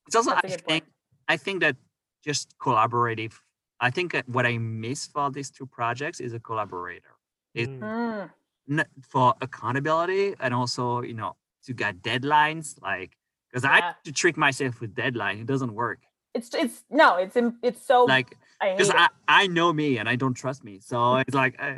it's 0.07 0.17
also 0.17 0.31
That's 0.31 0.45
a 0.45 0.47
i 0.47 0.51
think 0.51 0.67
point. 0.67 0.85
i 1.29 1.37
think 1.37 1.61
that 1.61 1.77
just 2.25 2.57
collaborative 2.59 3.33
i 3.81 3.91
think 3.91 4.13
that 4.13 4.29
what 4.29 4.47
i 4.47 4.59
miss 4.59 5.07
for 5.07 5.31
these 5.31 5.51
two 5.51 5.67
projects 5.67 6.21
is 6.21 6.33
a 6.33 6.41
collaborator 6.41 7.15
It- 7.55 7.69
Mm. 7.71 8.31
Mm, 8.69 8.81
n- 8.81 8.87
for 9.03 9.35
accountability 9.41 10.35
and 10.41 10.55
also 10.55 11.03
you 11.03 11.15
know 11.15 11.37
to 11.67 11.73
get 11.73 12.01
deadlines 12.03 12.81
like 12.81 13.17
because 13.51 13.65
i 13.65 13.81
have 13.81 14.03
to 14.05 14.13
trick 14.13 14.37
myself 14.37 14.81
with 14.81 14.95
deadline 14.95 15.39
it 15.39 15.47
doesn't 15.47 15.75
work 15.75 15.99
It's, 16.35 16.49
it's, 16.55 16.85
no, 16.89 17.17
it's, 17.17 17.37
it's 17.63 17.83
so, 17.85 18.05
like 18.05 18.39
I 18.61 18.71
because 18.73 18.89
it. 18.89 18.97
I, 18.97 19.09
I 19.29 19.47
know 19.49 19.73
me 19.73 19.99
and 19.99 20.09
i 20.09 20.17
don't 20.17 20.35
trust 20.35 20.65
me 20.65 20.79
so 20.81 21.17
it's 21.17 21.35
like 21.35 21.55
uh, 21.61 21.75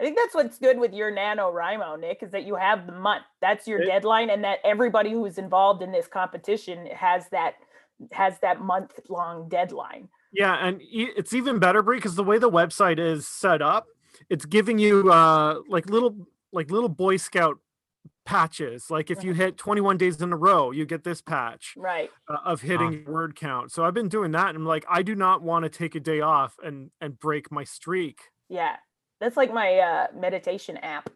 I 0.00 0.04
think 0.04 0.16
that's 0.16 0.34
what's 0.34 0.58
good 0.58 0.78
with 0.78 0.92
your 0.94 1.10
NaNoWriMo, 1.12 1.98
Nick, 2.00 2.22
is 2.22 2.30
that 2.30 2.44
you 2.44 2.54
have 2.54 2.86
the 2.86 2.92
month. 2.92 3.24
That's 3.40 3.66
your 3.66 3.80
It- 3.82 3.86
deadline, 3.86 4.30
and 4.30 4.44
that 4.44 4.58
everybody 4.64 5.10
who's 5.10 5.38
involved 5.38 5.82
in 5.82 5.90
this 5.92 6.06
competition 6.06 6.86
has 6.86 7.28
that 7.30 7.54
has 8.12 8.38
that 8.40 8.60
month 8.60 9.00
long 9.08 9.48
deadline. 9.48 10.08
Yeah, 10.32 10.54
and 10.54 10.80
it's 10.82 11.32
even 11.32 11.58
better, 11.58 11.82
Brie, 11.82 11.96
because 11.96 12.14
the 12.14 12.22
way 12.22 12.38
the 12.38 12.50
website 12.50 13.00
is 13.00 13.26
set 13.26 13.60
up, 13.60 13.86
it's 14.30 14.44
giving 14.46 14.78
you 14.78 15.10
uh 15.12 15.60
like 15.68 15.90
little 15.90 16.14
like 16.52 16.70
little 16.70 16.88
Boy 16.88 17.16
Scout 17.16 17.58
patches. 18.24 18.90
Like 18.90 19.10
if 19.10 19.24
you 19.24 19.32
hit 19.32 19.56
21 19.56 19.96
days 19.96 20.20
in 20.20 20.32
a 20.32 20.36
row, 20.36 20.70
you 20.70 20.84
get 20.84 21.02
this 21.02 21.20
patch 21.22 21.74
Right. 21.76 22.10
uh, 22.28 22.36
of 22.44 22.60
hitting 22.60 22.92
your 22.92 23.12
word 23.12 23.34
count. 23.36 23.72
So 23.72 23.84
I've 23.84 23.94
been 23.94 24.08
doing 24.08 24.30
that, 24.32 24.48
and 24.48 24.56
I'm 24.58 24.66
like, 24.66 24.84
I 24.88 25.02
do 25.02 25.14
not 25.14 25.42
want 25.42 25.64
to 25.64 25.68
take 25.70 25.94
a 25.94 26.00
day 26.00 26.20
off 26.20 26.56
and 26.62 26.90
and 27.00 27.18
break 27.18 27.50
my 27.50 27.64
streak. 27.64 28.20
Yeah. 28.48 28.76
That's 29.20 29.36
like 29.36 29.52
my 29.52 29.78
uh, 29.78 30.06
meditation 30.14 30.76
app. 30.78 31.10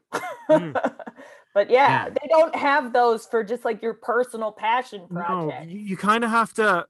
Mm. 0.50 0.72
but 1.54 1.70
yeah, 1.70 2.06
Yeah. 2.06 2.08
they 2.10 2.28
don't 2.28 2.54
have 2.54 2.92
those 2.92 3.26
for 3.26 3.44
just 3.44 3.64
like 3.64 3.80
your 3.82 3.94
personal 3.94 4.50
passion 4.52 5.06
No, 5.10 5.20
project. 5.22 5.70
you, 5.70 5.78
you 5.80 5.96
kind 5.96 6.24
of 6.24 6.30
have 6.30 6.52
to. 6.54 6.86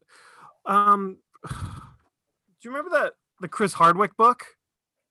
Um, 0.64 1.18
do 1.48 1.54
you 2.62 2.70
remember 2.70 2.90
that 2.90 3.12
the 3.40 3.48
Chris 3.48 3.72
Hardwick 3.72 4.16
book? 4.16 4.44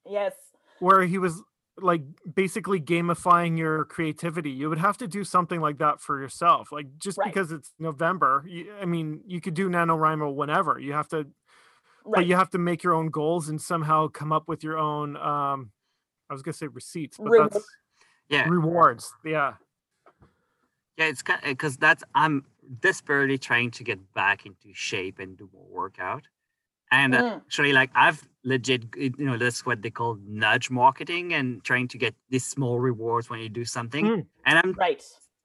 Yes. 0.09 0.33
where 0.79 1.03
he 1.03 1.19
was 1.19 1.43
like 1.77 2.01
basically 2.35 2.79
gamifying 2.81 3.55
your 3.57 3.85
creativity 3.85 4.49
you 4.49 4.67
would 4.67 4.79
have 4.79 4.97
to 4.97 5.07
do 5.07 5.23
something 5.23 5.61
like 5.61 5.77
that 5.77 6.01
for 6.01 6.19
yourself 6.19 6.71
like 6.71 6.87
just 6.97 7.17
Right. 7.19 7.27
because 7.33 7.51
it's 7.51 7.71
november 7.79 8.43
you, 8.47 8.73
i 8.81 8.85
mean 8.85 9.21
you 9.27 9.39
could 9.39 9.53
do 9.53 9.69
nanowrimo 9.69 10.33
whenever 10.33 10.79
you 10.79 10.93
have 10.93 11.07
to 11.09 11.27
but 12.05 12.25
you 12.25 12.35
have 12.35 12.49
to 12.49 12.57
make 12.57 12.81
your 12.83 12.93
own 12.93 13.09
goals 13.09 13.47
and 13.47 13.61
somehow 13.61 14.07
come 14.07 14.31
up 14.33 14.47
with 14.47 14.63
your 14.63 14.77
own 14.79 15.15
um 15.17 15.71
i 16.31 16.33
was 16.33 16.41
gonna 16.41 16.53
say 16.53 16.67
receipts 16.67 17.17
but 17.17 17.29
Reward. 17.29 17.51
that's 17.53 17.65
yeah 18.29 18.47
rewards 18.47 19.13
yeah 19.25 19.53
yeah 20.97 21.05
it's 21.05 21.21
kind 21.21 21.41
because 21.43 21.77
that's 21.77 22.03
i'm 22.15 22.45
desperately 22.81 23.37
trying 23.37 23.69
to 23.71 23.83
get 23.83 23.99
back 24.13 24.45
into 24.45 24.69
shape 24.73 25.19
and 25.19 25.37
do 25.37 25.49
more 25.53 25.67
workout 25.69 26.23
and 26.91 27.15
uh, 27.15 27.21
Mm. 27.21 27.35
actually 27.45 27.73
like 27.73 27.89
i've 27.95 28.21
legit 28.43 28.83
you 28.97 29.13
know 29.19 29.37
that's 29.37 29.65
what 29.65 29.81
they 29.81 29.89
call 29.89 30.17
nudge 30.25 30.69
marketing 30.69 31.33
and 31.33 31.63
trying 31.63 31.87
to 31.89 31.97
get 31.97 32.15
these 32.29 32.45
small 32.45 32.79
rewards 32.79 33.29
when 33.29 33.39
you 33.39 33.49
do 33.49 33.65
something 33.65 34.05
Mm. 34.05 34.25
and 34.45 34.59
i'm 34.59 34.73
Right. 34.73 35.03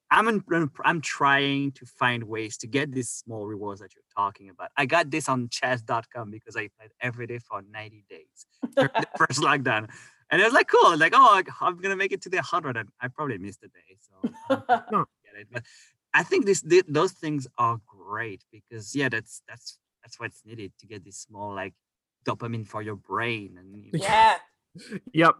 I'm 0.08 0.28
in, 0.28 0.44
I'm- 0.52 0.70
I'm 0.84 1.00
trying 1.00 1.72
to 1.72 1.84
find 1.84 2.22
ways 2.22 2.56
to 2.58 2.68
get 2.68 2.92
these 2.92 3.10
small 3.10 3.44
rewards 3.44 3.80
that 3.80 3.92
you're 3.92 4.04
talking 4.14 4.50
about. 4.50 4.70
I 4.76 4.86
got 4.86 5.10
this 5.10 5.28
on 5.28 5.48
chess.com 5.48 6.30
because 6.30 6.54
I 6.54 6.68
played 6.78 6.92
every 7.00 7.26
day 7.26 7.40
for 7.40 7.60
90 7.60 8.04
days 8.08 8.46
during 8.76 8.92
the 8.94 9.08
first 9.18 9.40
lockdown. 9.40 9.90
And 10.30 10.40
it 10.40 10.44
was 10.44 10.52
like 10.52 10.68
cool, 10.68 10.96
like, 10.96 11.12
oh, 11.14 11.40
I- 11.40 11.64
I'm 11.66 11.78
gonna 11.80 11.96
make 11.96 12.12
it 12.12 12.22
to 12.22 12.28
the 12.28 12.38
100, 12.38 12.76
and 12.76 12.88
I 13.00 13.08
probably 13.08 13.38
missed 13.38 13.62
a 13.62 13.68
day, 13.68 13.96
so 14.00 14.30
I'm 14.50 14.62
not 14.68 14.90
gonna 14.90 15.04
get 15.24 15.40
it. 15.40 15.48
But 15.52 15.62
I 16.14 16.22
think 16.22 16.46
this 16.46 16.62
th- 16.62 16.84
those 16.88 17.12
things 17.12 17.46
are 17.58 17.78
great 17.86 18.44
because 18.50 18.94
yeah, 18.94 19.08
that's 19.08 19.42
that's 19.48 19.78
that's 20.02 20.18
what's 20.18 20.42
needed 20.44 20.72
to 20.80 20.86
get 20.86 21.04
this 21.04 21.18
small 21.18 21.54
like 21.54 21.74
dopamine 22.24 22.66
for 22.66 22.82
your 22.82 22.96
brain 22.96 23.56
and 23.58 23.76
you 23.84 23.92
know, 23.92 23.98
yeah. 24.02 24.36
yep 25.12 25.34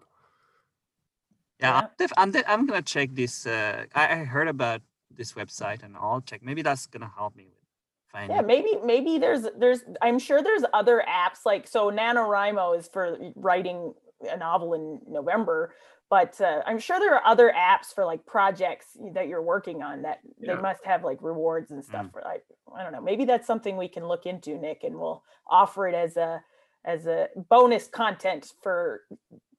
yeah, 1.61 1.69
Yeah. 1.69 1.77
I'm, 1.79 1.89
def- 1.99 2.13
I'm, 2.17 2.31
de- 2.31 2.51
I'm 2.51 2.67
gonna 2.67 2.83
check 2.83 3.11
this. 3.13 3.47
Uh, 3.47 3.87
I, 3.95 4.09
I 4.21 4.25
heard 4.25 4.49
about 4.49 4.83
this 5.11 5.33
website 5.33 5.83
and 5.83 5.97
I'll 5.97 6.21
check. 6.21 6.43
Maybe 6.43 6.63
that's 6.63 6.87
gonna 6.87 7.11
help 7.17 7.35
me 7.35 7.45
with 7.47 7.65
finding. 8.13 8.37
Yeah, 8.37 8.43
maybe 8.43 8.77
maybe 8.85 9.19
there's 9.19 9.47
there's 9.59 9.83
I'm 10.03 10.19
sure 10.19 10.43
there's 10.43 10.63
other 10.73 11.03
apps 11.09 11.41
like 11.45 11.67
so 11.67 11.91
NaNoWriMo 11.91 12.79
is 12.79 12.89
for 12.93 13.19
writing 13.35 13.95
a 14.21 14.37
novel 14.37 14.75
in 14.75 15.01
November, 15.09 15.75
but 16.09 16.41
uh, 16.41 16.63
I'm 16.67 16.79
sure 16.79 16.99
there 17.01 17.15
are 17.15 17.25
other 17.27 17.53
apps 17.57 17.95
for 17.95 18.05
like 18.05 18.25
projects 18.27 18.97
that 19.15 19.29
you're 19.29 19.43
working 19.43 19.83
on 19.83 20.03
that 20.03 20.21
Yeah. 20.39 20.55
they 20.57 20.61
must 20.63 20.85
have 20.85 21.03
like 21.05 21.19
rewards 21.21 21.71
and 21.73 21.85
stuff 21.85 22.07
Mm. 22.07 22.13
for 22.13 22.23
like 22.25 22.45
I 22.77 22.83
don't 22.83 22.93
know. 22.93 23.01
Maybe 23.01 23.25
that's 23.25 23.47
something 23.47 23.77
we 23.77 23.89
can 23.89 24.07
look 24.07 24.27
into, 24.27 24.57
Nick, 24.59 24.85
and 24.85 24.95
we'll 24.97 25.23
offer 25.51 25.87
it 25.89 25.95
as 25.95 26.17
a 26.17 26.43
as 26.85 27.07
a 27.07 27.29
bonus 27.49 27.89
content 27.89 28.53
for 28.63 29.03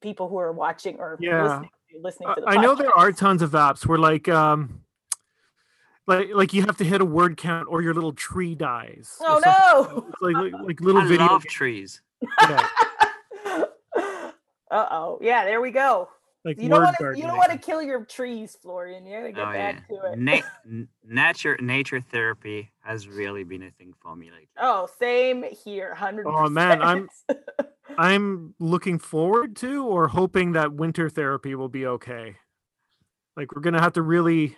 people 0.02 0.30
who 0.30 0.38
are 0.38 0.52
watching 0.54 0.98
or 1.00 1.18
Yeah. 1.20 1.44
listening, 1.44 1.70
listening 2.02 2.30
I- 2.30 2.36
to 2.36 2.42
the 2.42 2.48
I 2.50 2.56
know 2.62 2.76
there 2.76 2.98
are 2.98 3.12
tons 3.12 3.42
of 3.42 3.52
apps 3.52 3.86
where 3.86 3.98
like 3.98 4.30
um 4.30 4.82
like 6.08 6.30
like 6.34 6.54
you 6.54 6.62
have 6.62 6.78
to 6.78 6.86
hit 6.86 7.02
a 7.02 7.06
word 7.06 7.36
count 7.38 7.68
or 7.70 7.82
your 7.82 7.94
little 7.94 8.14
tree 8.14 8.56
dies. 8.56 9.18
Oh 9.22 9.42
no. 9.46 10.06
It's 10.08 10.22
like 10.22 10.36
like, 10.36 10.54
like 10.64 10.80
little 10.82 11.02
I 11.02 11.08
video 11.08 11.26
love 11.28 11.44
trees. 11.46 12.02
yeah, 12.42 12.66
Uh 14.72 14.88
oh. 14.92 15.20
Yeah, 15.22 15.46
there 15.46 15.62
we 15.62 15.72
go. 15.72 16.10
like 16.46 16.62
You 16.62 16.70
don't 16.70 16.84
want 16.84 16.98
to. 16.98 17.14
You 17.16 17.24
don't 17.24 17.38
want 17.38 17.52
to 17.52 17.58
kill 17.58 17.82
your 17.82 18.04
trees, 18.06 18.58
Florian. 18.62 19.06
You 19.06 19.18
gotta 19.18 19.32
get 19.32 19.48
Oh 19.48 19.52
back 19.54 19.84
yeah, 19.90 19.96
to 19.98 20.12
it. 20.14 20.20
Na- 20.20 20.86
nature 21.06 21.58
nature 21.62 22.02
therapy 22.02 22.72
has 22.84 23.08
really 23.08 23.44
been 23.44 23.64
a 23.64 23.72
thing 23.72 23.94
for 24.02 24.16
me 24.16 24.28
lately. 24.32 24.50
oh, 24.60 24.88
same 25.00 25.44
here. 25.64 25.94
Hundred. 25.96 26.26
Oh, 26.28 26.50
man, 26.50 26.82
I'm- 26.82 27.10
I'm 27.98 28.54
looking 28.60 29.00
forward 29.00 29.56
to 29.58 29.86
or 29.86 30.10
hoping 30.10 30.52
that 30.52 30.74
winter 30.74 31.10
therapy 31.10 31.56
will 31.56 31.70
be 31.70 31.86
okay. 31.88 32.36
Like 33.38 33.56
we're 33.56 33.62
gonna 33.62 33.82
have 33.82 33.94
to 33.94 34.02
really 34.02 34.58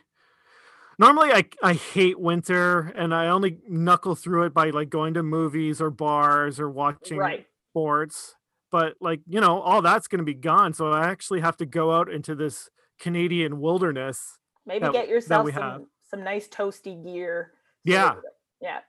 normally 0.98 1.31
I 1.31 1.45
I 1.61 1.73
hate 1.73 2.19
winter 2.19 2.91
and 2.95 3.14
I 3.14 3.27
only 3.27 3.60
knuckle 3.68 4.15
through 4.15 4.45
it 4.45 4.53
by 4.53 4.72
like 4.72 4.90
going 4.90 5.14
to 5.14 5.23
movies 5.23 5.80
or 5.81 5.90
bars 5.91 6.60
or 6.60 6.69
watching 6.69 7.18
Right. 7.19 7.45
sports. 7.72 8.36
But 8.72 8.96
like, 9.02 9.22
you 9.28 9.41
know, 9.41 9.60
all 9.62 9.82
that's 9.82 10.08
gonna 10.08 10.24
be 10.24 10.34
gone. 10.36 10.74
So 10.74 10.91
I 10.91 11.08
actually 11.10 11.40
have 11.41 11.58
to 11.58 11.66
go 11.66 11.91
out 11.91 12.12
into 12.12 12.36
this 12.36 12.70
Canadian 13.00 13.60
wilderness. 13.60 14.38
Maybe 14.66 14.80
that- 14.86 14.94
get 14.94 15.08
yourself 15.10 15.52
some 15.52 15.62
have. 15.64 15.82
some 16.10 16.24
nice 16.24 16.48
toasty 16.48 17.02
gear. 17.04 17.54
so 17.86 17.91
Yeah. 17.94 18.14
that- 18.16 18.24
Yeah. 18.62 18.80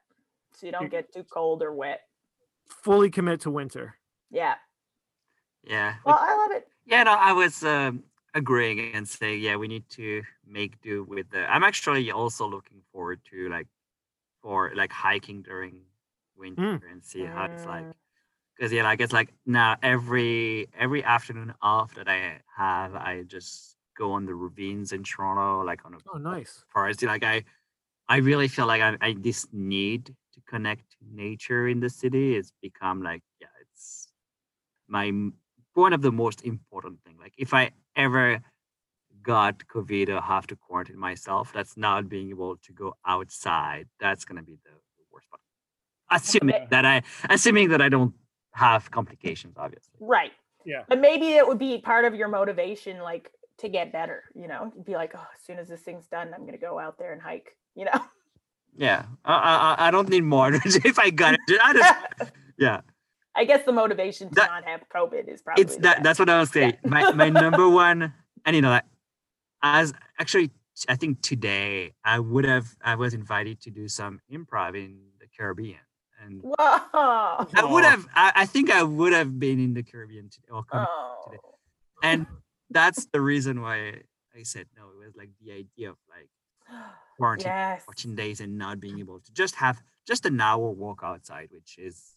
So 0.52 0.66
you 0.66 0.72
don't 0.72 0.90
get 0.90 1.12
too 1.12 1.24
cold 1.24 1.62
or 1.62 1.72
wet. 1.72 2.02
Fully 2.66 3.10
commit 3.10 3.40
to 3.42 3.50
winter. 3.50 3.96
Yeah. 4.30 4.56
Yeah. 5.64 5.96
Well, 6.04 6.18
I 6.18 6.34
love 6.36 6.50
it. 6.52 6.68
Yeah, 6.86 7.04
no, 7.04 7.12
I 7.12 7.32
was 7.32 7.62
um, 7.64 8.04
agreeing 8.34 8.94
and 8.94 9.08
saying, 9.08 9.40
yeah, 9.42 9.56
we 9.56 9.68
need 9.68 9.88
to 9.90 10.22
make 10.44 10.80
do 10.82 11.04
with 11.04 11.30
the. 11.30 11.48
I'm 11.50 11.62
actually 11.64 12.10
also 12.10 12.48
looking 12.48 12.82
forward 12.92 13.20
to 13.30 13.48
like 13.48 13.68
for 14.42 14.72
like 14.74 14.92
hiking 14.92 15.42
during 15.42 15.82
winter 16.36 16.80
and 16.90 17.04
see 17.04 17.24
how 17.24 17.44
it's 17.44 17.64
like. 17.64 17.84
Because 18.60 18.74
yeah, 18.74 18.82
like 18.82 19.00
it's 19.00 19.14
like 19.14 19.32
now 19.46 19.78
every 19.82 20.68
every 20.78 21.02
afternoon 21.02 21.54
off 21.62 21.94
that 21.94 22.08
I 22.10 22.40
have, 22.58 22.94
I 22.94 23.22
just 23.26 23.78
go 23.96 24.12
on 24.12 24.26
the 24.26 24.34
ravines 24.34 24.92
in 24.92 25.02
Toronto, 25.02 25.64
like 25.64 25.86
on 25.86 25.94
a 25.94 25.98
Oh, 26.12 26.18
nice. 26.18 26.62
forest. 26.68 27.02
Like 27.02 27.24
I, 27.24 27.44
I 28.06 28.18
really 28.18 28.48
feel 28.48 28.66
like 28.66 28.82
I, 28.82 28.98
I 29.00 29.14
this 29.18 29.46
need 29.50 30.14
to 30.34 30.40
connect 30.46 30.90
to 30.90 30.98
nature 31.10 31.68
in 31.68 31.80
the 31.80 31.88
city. 31.88 32.36
It's 32.36 32.52
become 32.60 33.02
like 33.02 33.22
yeah, 33.40 33.48
it's 33.62 34.08
my 34.88 35.10
one 35.72 35.94
of 35.94 36.02
the 36.02 36.12
most 36.12 36.42
important 36.44 37.02
thing. 37.02 37.16
Like 37.18 37.32
if 37.38 37.54
I 37.54 37.70
ever 37.96 38.42
got 39.22 39.58
COVID 39.68 40.10
or 40.10 40.20
have 40.20 40.46
to 40.48 40.56
quarantine 40.56 40.98
myself, 40.98 41.52
that's 41.52 41.78
not 41.78 42.10
being 42.10 42.30
able 42.30 42.56
to 42.58 42.72
go 42.74 42.94
outside. 43.06 43.88
That's 44.00 44.26
gonna 44.26 44.42
be 44.42 44.58
the, 44.64 44.70
the 44.70 45.04
worst 45.10 45.30
part. 45.30 45.40
Oh, 46.10 46.16
assuming 46.16 46.56
Okay. 46.56 46.66
that 46.70 46.84
I 46.84 47.02
assuming 47.30 47.70
that 47.70 47.80
I 47.82 47.88
don't 47.88 48.14
have 48.52 48.90
complications, 48.90 49.56
obviously. 49.56 49.94
Right. 50.00 50.32
Yeah. 50.64 50.82
But 50.88 51.00
maybe 51.00 51.28
it 51.34 51.46
would 51.46 51.58
be 51.58 51.78
part 51.78 52.04
of 52.04 52.14
your 52.14 52.28
motivation, 52.28 53.00
like 53.00 53.30
to 53.58 53.68
get 53.68 53.92
better. 53.92 54.24
You 54.34 54.48
know, 54.48 54.72
You'd 54.74 54.84
be 54.84 54.94
like, 54.94 55.12
oh, 55.14 55.26
as 55.34 55.42
soon 55.44 55.58
as 55.58 55.68
this 55.68 55.80
thing's 55.80 56.06
done, 56.06 56.32
I'm 56.34 56.44
gonna 56.44 56.58
go 56.58 56.78
out 56.78 56.98
there 56.98 57.12
and 57.12 57.20
hike. 57.22 57.56
You 57.76 57.84
know. 57.84 58.04
Yeah, 58.76 59.04
I 59.24 59.76
I, 59.78 59.88
I 59.88 59.90
don't 59.92 60.08
need 60.08 60.24
more. 60.24 60.50
if 60.64 60.98
I 60.98 61.10
got 61.10 61.34
it, 61.34 61.40
I 61.62 61.72
just, 61.72 62.32
yeah. 62.58 62.80
I 63.34 63.44
guess 63.44 63.64
the 63.64 63.72
motivation 63.72 64.28
to 64.28 64.34
That- 64.34 64.50
not 64.50 64.64
have 64.64 64.82
COVID 64.94 65.28
is 65.32 65.40
probably 65.40 65.62
it's 65.62 65.76
the 65.76 65.82
that 65.82 66.02
that's 66.02 66.18
what 66.18 66.28
I 66.28 66.40
was 66.40 66.50
saying. 66.50 66.74
My 66.84 67.12
my 67.12 67.28
number 67.30 67.68
one, 67.68 68.12
and 68.44 68.56
you 68.56 68.60
know, 68.60 68.70
like, 68.70 68.84
as 69.62 69.94
actually, 70.18 70.50
I 70.88 70.96
think 70.96 71.22
today 71.22 71.92
I 72.04 72.18
would 72.18 72.44
have 72.44 72.66
I 72.82 72.96
was 72.96 73.14
invited 73.14 73.60
to 73.62 73.70
do 73.70 73.86
some 73.88 74.20
improv 74.32 74.74
in 74.74 74.98
the 75.20 75.26
Caribbean, 75.36 75.78
and 76.24 76.40
Whoa. 76.42 76.54
I 76.58 77.64
would 77.64 77.84
have 77.84 78.06
I, 78.14 78.32
I 78.36 78.46
think 78.46 78.70
I 78.70 78.82
would 78.82 79.12
have 79.12 79.38
been 79.38 79.58
in 79.58 79.74
the 79.74 79.82
Caribbean 79.82 80.28
today, 80.30 80.48
or 80.50 80.64
come- 80.64 80.86
Oh. 80.88 81.32
and 82.02 82.26
that's 82.70 83.06
the 83.06 83.20
reason 83.20 83.60
why 83.62 84.02
I 84.36 84.42
said 84.42 84.66
no. 84.76 84.88
It 84.90 85.06
was 85.06 85.16
like 85.16 85.30
the 85.42 85.52
idea 85.52 85.90
of 85.90 85.96
like 86.08 86.28
quarantine, 87.16 87.48
Yes. 87.48 87.84
watching 87.86 88.14
days, 88.14 88.40
and 88.40 88.56
not 88.58 88.80
being 88.80 88.98
able 88.98 89.20
to 89.20 89.32
just 89.32 89.54
have 89.56 89.80
just 90.06 90.26
an 90.26 90.40
hour 90.40 90.70
walk 90.70 91.00
outside, 91.02 91.48
which 91.52 91.78
is 91.78 92.14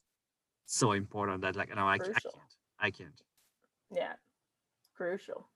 so 0.66 0.92
important 0.94 1.42
that 1.42 1.56
like 1.56 1.76
no, 1.76 1.86
I, 1.88 1.94
I 1.94 1.98
can't, 1.98 2.14
Crucial. 2.14 2.42
I 2.80 2.92
can't. 2.92 3.22
Yeah. 3.92 4.14
Crucial. 4.96 5.48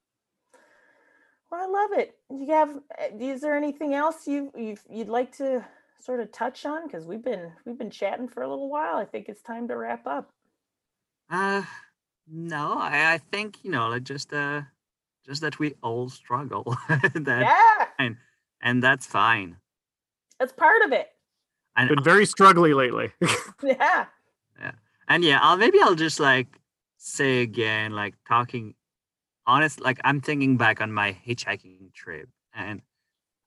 Well, 1.52 1.62
I 1.62 1.66
love 1.68 2.00
it. 2.00 2.16
Do 2.30 2.44
you 2.44 2.52
have 2.54 2.70
uh, 3.00 3.16
is 3.20 3.42
there 3.42 3.56
anything 3.56 3.94
else 3.94 4.28
you 4.28 4.52
you 4.58 4.78
you'd 4.90 5.08
like 5.10 5.36
to 5.38 5.64
sort 6.00 6.20
of 6.20 6.32
touch 6.32 6.66
on 6.66 6.86
because 6.88 7.06
we've 7.06 7.24
been 7.24 7.52
we've 7.66 7.78
been 7.78 7.90
chatting 7.90 8.28
for 8.28 8.44
a 8.44 8.50
little 8.50 8.70
while. 8.70 8.98
I 8.98 9.06
think 9.06 9.30
it's 9.30 9.42
time 9.42 9.68
to 9.68 9.76
wrap 9.76 10.06
up. 10.08 10.30
Uh 11.30 11.64
no, 12.30 12.74
I, 12.78 13.14
I 13.14 13.18
think 13.32 13.64
you 13.64 13.72
know, 13.72 13.90
like 13.90 14.04
just 14.04 14.34
uh 14.34 14.62
just 15.26 15.42
that 15.42 15.60
we 15.60 15.76
all 15.82 16.10
struggle. 16.10 16.78
that 16.90 17.42
yeah. 17.42 17.86
and 18.00 18.18
and 18.62 18.82
that's 18.82 19.06
fine. 19.06 19.58
That's 20.40 20.54
part 20.54 20.84
of 20.84 20.92
it. 20.92 21.10
And 21.76 21.90
Been 21.90 22.04
very 22.04 22.26
struggly 22.26 22.76
lately. 22.76 23.12
Yeah 23.64 24.06
yeah. 24.60 24.72
and 25.08 25.24
yeah, 25.24 25.40
I'll 25.42 25.58
maybe 25.58 25.80
I'll 25.82 25.96
just 25.96 26.20
like 26.20 26.60
say 26.98 27.42
again, 27.42 27.92
like 27.92 28.16
talking 28.28 28.76
honest, 29.46 29.80
like 29.80 30.00
I'm 30.04 30.22
thinking 30.22 30.58
back 30.58 30.82
on 30.82 30.92
my 30.92 31.18
hitchhiking 31.26 31.94
trip 31.94 32.30
and 32.54 32.82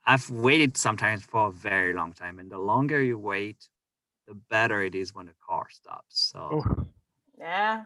I've 0.06 0.28
waited 0.30 0.76
sometimes 0.76 1.22
for 1.24 1.48
a 1.48 1.50
very 1.52 1.92
long 1.94 2.12
time. 2.12 2.38
And 2.38 2.50
the 2.50 2.58
longer 2.58 3.02
you 3.02 3.18
wait, 3.18 3.68
the 4.26 4.34
better 4.34 4.82
it 4.82 4.94
is 4.94 5.14
when 5.14 5.26
the 5.26 5.34
car 5.46 5.66
stops. 5.70 6.20
So 6.32 6.62
Oh. 6.64 6.86
Yeah. 7.38 7.84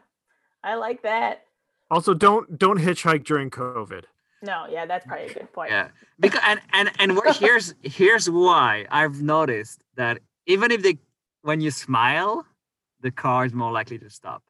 I 0.63 0.75
like 0.77 1.03
that. 1.03 1.45
also, 1.91 2.15
don't 2.15 2.59
don't 2.59 2.79
hitchhike 2.79 3.25
during 3.25 3.51
COVID. 3.51 4.05
No, 4.43 4.67
yeah, 4.71 4.85
that's 4.87 5.07
probably 5.07 5.27
a 5.27 5.35
good 5.35 5.53
point. 5.53 5.71
yeah 5.71 5.89
because 6.21 6.41
and 6.47 6.61
and 6.73 6.91
and 6.99 7.17
what- 7.17 7.37
here's 7.37 7.75
here's 7.83 8.29
why 8.29 8.87
i've 8.91 9.23
noticed 9.23 9.83
that 9.97 10.19
even 10.47 10.71
if 10.71 10.83
they 10.83 10.99
when 11.43 11.61
you 11.63 11.71
smile 11.71 12.45
the 13.01 13.11
car 13.11 13.47
is 13.47 13.53
more 13.55 13.73
likely 13.73 13.99
to 13.99 14.11
stop 14.11 14.43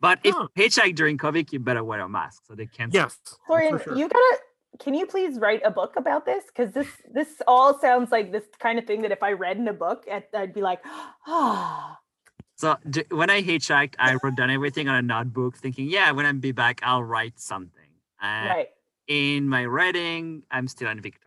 but 0.00 0.18
if 0.24 0.34
Huh. 0.34 0.48
hitchhike 0.56 0.94
during 0.96 1.16
covid 1.18 1.52
you 1.52 1.58
better 1.60 1.84
wear 1.84 2.00
a 2.00 2.08
mask 2.08 2.38
so 2.46 2.54
they 2.54 2.66
can't 2.66 2.92
Yes. 2.94 3.18
for 3.24 3.36
Florian, 3.46 3.78
sure. 3.82 3.94
you 3.96 4.08
gotta 4.08 4.38
can 4.78 4.94
you 4.94 5.06
please 5.06 5.38
write 5.38 5.62
a 5.64 5.70
book 5.70 5.94
about 5.96 6.26
this? 6.26 6.44
Because 6.46 6.72
this 6.72 6.88
this 7.12 7.28
all 7.46 7.78
sounds 7.78 8.10
like 8.10 8.32
this 8.32 8.44
kind 8.58 8.78
of 8.78 8.86
thing 8.86 9.02
that 9.02 9.12
if 9.12 9.22
I 9.22 9.32
read 9.32 9.56
in 9.56 9.68
a 9.68 9.72
book, 9.72 10.06
I'd, 10.10 10.54
be 10.54 10.62
like, 10.62 10.80
ah, 11.26 11.98
so 12.56 12.76
d- 12.88 13.04
when 13.10 13.28
i 13.28 13.42
hitchhiked 13.42 13.94
i 13.98 14.16
wrote 14.22 14.34
down 14.34 14.50
everything 14.50 14.88
on 14.88 14.94
a 14.94 15.02
notebook 15.02 15.58
thinking 15.58 15.90
yeah 15.90 16.10
when 16.10 16.24
i 16.24 16.32
be 16.32 16.52
back 16.52 16.80
i'll 16.82 17.04
write 17.04 17.38
something 17.38 17.90
and 18.22 18.48
right. 18.48 18.68
in 19.08 19.46
my 19.46 19.66
writing 19.66 20.42
i'm 20.50 20.66
still 20.66 20.88
in 20.88 20.98
victoria 21.00 21.26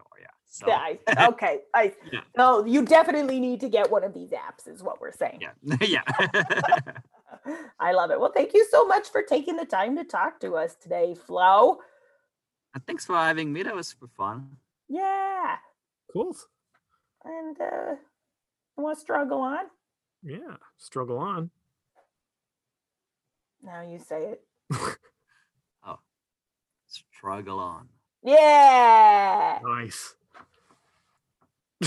so 0.49 0.65
Yeah, 0.67 0.77
I, 0.77 1.27
okay. 1.27 1.59
I 1.73 1.93
Yeah. 2.11 2.21
no, 2.35 2.65
you 2.65 2.83
definitely 2.83 3.39
need 3.39 3.59
to 3.61 3.69
get 3.69 3.91
one 3.91 4.03
of 4.03 4.13
these 4.13 4.31
apps, 4.31 4.67
is 4.67 4.81
what 4.81 4.99
we're 4.99 5.11
saying. 5.11 5.41
yeah 5.41 5.77
yeah 5.81 6.01
I 7.79 7.93
love 7.93 8.11
it. 8.11 8.19
Well, 8.19 8.31
thank 8.33 8.53
you 8.53 8.65
so 8.69 8.85
much 8.85 9.09
for 9.09 9.21
taking 9.21 9.55
the 9.55 9.65
time 9.65 9.95
to 9.97 10.03
talk 10.03 10.39
to 10.41 10.55
us 10.55 10.75
today, 10.75 11.15
Flo. 11.15 11.79
Thanks 12.85 13.05
for 13.05 13.15
having 13.15 13.51
me 13.51 13.63
that 13.63 13.75
was 13.75 13.87
super 13.87 14.07
fun 14.07 14.57
Yeah. 14.87 15.57
Cool. 16.13 16.35
And 17.23 17.59
uh 17.61 17.95
want 18.77 18.97
to 18.97 19.01
struggle 19.01 19.41
on? 19.41 19.65
Yeah. 20.23 20.57
Struggle 20.77 21.17
on. 21.19 21.49
Now 23.63 23.81
you 23.81 23.99
say 23.99 24.33
it. 24.33 24.43
Oh, 25.85 25.99
struggle 26.87 27.59
on 27.59 27.89
Yeah. 28.23 29.59
Nice. 29.63 30.15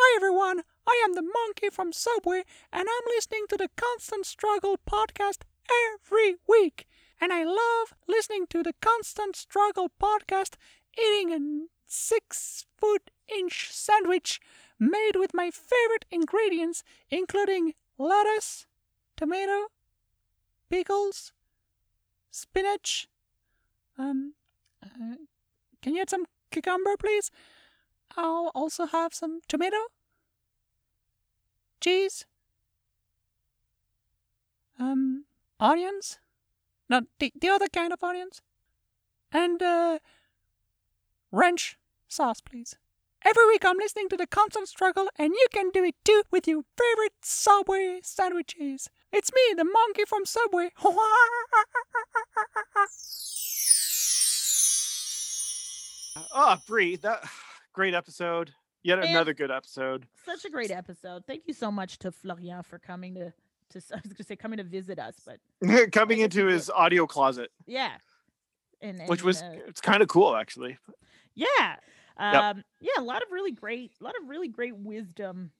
Hi 0.00 0.16
everyone, 0.16 0.62
I 0.88 1.02
am 1.04 1.12
the 1.12 1.22
monkey 1.22 1.68
from 1.70 1.92
Subway, 1.92 2.44
and 2.72 2.88
I'm 2.88 3.14
listening 3.14 3.44
to 3.50 3.58
the 3.58 3.68
Constant 3.76 4.24
Struggle 4.24 4.78
podcast 4.90 5.42
every 5.92 6.36
week. 6.48 6.86
And 7.20 7.30
I 7.30 7.44
love 7.44 7.94
listening 8.06 8.46
to 8.48 8.62
the 8.62 8.72
Constant 8.80 9.36
Struggle 9.36 9.90
podcast, 10.02 10.54
eating 10.98 11.32
a 11.34 11.66
six 11.86 12.64
foot 12.78 13.10
inch 13.28 13.68
sandwich 13.70 14.40
made 14.78 15.16
with 15.16 15.34
my 15.34 15.50
favorite 15.50 16.06
ingredients, 16.10 16.82
including 17.10 17.74
lettuce, 17.98 18.66
tomato, 19.14 19.66
pickles, 20.70 21.34
spinach. 22.30 23.08
Um, 23.98 24.32
uh, 24.82 25.16
can 25.82 25.94
you 25.94 26.00
add 26.00 26.08
some 26.08 26.24
cucumber, 26.50 26.96
please? 26.96 27.30
I'll 28.16 28.52
also 28.54 28.86
have 28.86 29.12
some 29.12 29.40
tomato, 29.48 29.76
cheese, 31.80 32.26
um, 34.78 35.24
onions, 35.60 36.18
not 36.88 37.04
the, 37.18 37.32
the 37.40 37.48
other 37.48 37.68
kind 37.68 37.92
of 37.92 38.02
onions, 38.02 38.42
and 39.32 39.62
uh, 39.62 39.98
ranch 41.30 41.76
sauce, 42.08 42.40
please. 42.40 42.76
Every 43.24 43.46
week 43.48 43.64
I'm 43.64 43.78
listening 43.78 44.08
to 44.10 44.16
the 44.16 44.26
constant 44.26 44.68
struggle, 44.68 45.08
and 45.16 45.32
you 45.34 45.46
can 45.52 45.70
do 45.70 45.82
it 45.84 45.96
too 46.04 46.22
with 46.30 46.46
your 46.46 46.62
favorite 46.78 47.14
Subway 47.22 48.00
sandwiches. 48.02 48.88
It's 49.12 49.32
me, 49.32 49.54
the 49.56 49.64
monkey 49.64 50.04
from 50.06 50.24
Subway. 50.24 50.70
Oh, 56.34 56.56
Brie, 56.66 56.96
that 56.96 57.22
great 57.72 57.94
episode. 57.94 58.52
Yet 58.88 59.00
Man. 59.00 59.08
another 59.10 59.34
good 59.34 59.50
episode. 59.50 60.06
Such 60.24 60.46
a 60.46 60.50
great 60.50 60.70
episode. 60.70 61.24
Thank 61.26 61.42
you 61.46 61.52
so 61.52 61.70
much 61.70 61.98
to 61.98 62.10
Florian 62.10 62.62
for 62.62 62.78
coming 62.78 63.14
to 63.16 63.32
to 63.70 63.78
I 63.94 64.00
was 64.02 64.12
gonna 64.14 64.24
say 64.24 64.34
coming 64.34 64.56
to 64.56 64.64
visit 64.64 64.98
us, 64.98 65.20
but 65.26 65.38
Coming 65.92 66.20
into 66.20 66.46
his 66.46 66.70
audio 66.70 67.06
closet. 67.06 67.50
yeah. 67.66 67.96
and, 68.80 69.02
which 69.06 69.22
was 69.22 69.42
uh, 69.42 69.56
it's 69.66 69.82
kind 69.82 70.00
of 70.02 70.08
cool 70.08 70.34
actually. 70.34 70.78
yeah 71.34 71.76
um 72.16 72.64
yeah 72.80 72.92
a 72.98 73.02
lot 73.02 73.20
of 73.22 73.28
really 73.30 73.52
great 73.52 73.92
a 74.00 74.04
lot 74.04 74.14
of 74.20 74.26
really 74.28 74.48
great 74.48 74.74
wisdom 74.76 75.50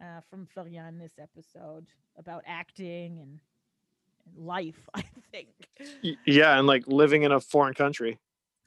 uh 0.00 0.20
from 0.30 0.46
Florian 0.46 0.98
this 0.98 1.12
episode 1.20 1.86
about 2.16 2.42
acting 2.46 3.18
and, 3.20 3.40
and 4.26 4.46
life 4.46 4.88
i 4.94 5.04
think 5.30 5.48
Yeah, 6.24 6.56
and 6.58 6.66
like 6.66 6.84
living 6.88 7.22
in 7.24 7.32
a 7.32 7.40
foreign 7.40 7.74
country, 7.74 8.18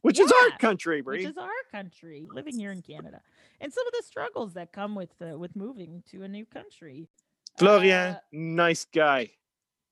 which 0.02 0.20
is 0.20 0.32
our 0.32 0.50
Yeah, 0.50 0.58
country, 0.58 1.02
which 1.02 1.26
is 1.26 1.38
our 1.38 1.50
country 1.72 2.28
living 2.32 2.58
here 2.60 2.72
in 2.72 2.82
canada 2.84 3.22
and 3.62 3.72
some 3.74 3.86
of 3.88 3.94
the 3.94 4.04
struggles 4.04 4.54
that 4.54 4.72
come 4.72 4.96
with 4.96 5.14
uh, 5.22 5.38
with 5.38 5.56
moving 5.56 6.04
to 6.12 6.24
a 6.24 6.28
new 6.28 6.46
country 6.46 7.10
Florian, 7.58 8.16
Uh, 8.16 8.20
nice 8.32 8.86
guy. 8.86 9.32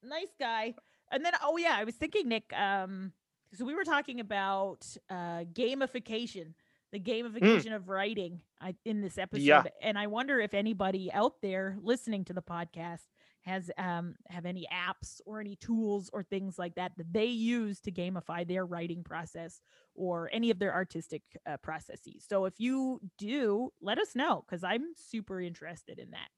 nice 0.04 0.34
guy. 0.40 0.76
And 1.12 1.24
then, 1.24 1.34
oh 1.44 1.58
yeah, 1.58 1.76
I 1.78 1.84
was 1.86 1.96
thinking, 1.96 2.28
Nick. 2.28 2.52
Um, 2.52 3.14
so 3.54 3.64
we 3.66 3.74
were 3.76 3.86
talking 3.86 4.20
about 4.20 4.86
uh, 5.10 5.46
gamification, 5.54 6.56
the 6.92 7.00
gamification 7.00 7.74
of 7.76 7.88
writing 7.88 8.42
I, 8.60 8.76
in 8.84 9.00
this 9.02 9.18
episode, 9.18 9.70
and 9.82 9.98
I 9.98 10.08
wonder 10.08 10.40
if 10.40 10.54
anybody 10.54 11.12
out 11.14 11.42
there 11.42 11.78
listening 11.82 12.26
to 12.26 12.34
the 12.34 12.42
podcast 12.42 13.08
has 13.44 13.70
um 13.78 14.16
have 14.30 14.46
any 14.46 14.66
apps 14.74 15.20
or 15.26 15.40
any 15.40 15.56
tools 15.58 16.10
or 16.14 16.24
things 16.24 16.58
like 16.58 16.76
that 16.76 16.94
that 16.98 17.12
they 17.12 17.26
use 17.26 17.80
to 17.82 17.92
gamify 17.92 18.48
their 18.48 18.66
writing 18.66 19.04
process 19.04 19.62
or 19.96 20.30
any 20.34 20.50
of 20.50 20.60
their 20.60 20.74
artistic 20.74 21.22
uh, 21.46 21.58
processes. 21.58 22.26
So 22.28 22.46
if 22.46 22.54
you 22.58 23.00
do, 23.18 23.72
let 23.82 24.00
us 24.00 24.16
know 24.16 24.44
because 24.48 24.64
I'm 24.64 24.94
super 24.96 25.42
interested 25.42 26.00
in 26.00 26.12
that. 26.12 26.30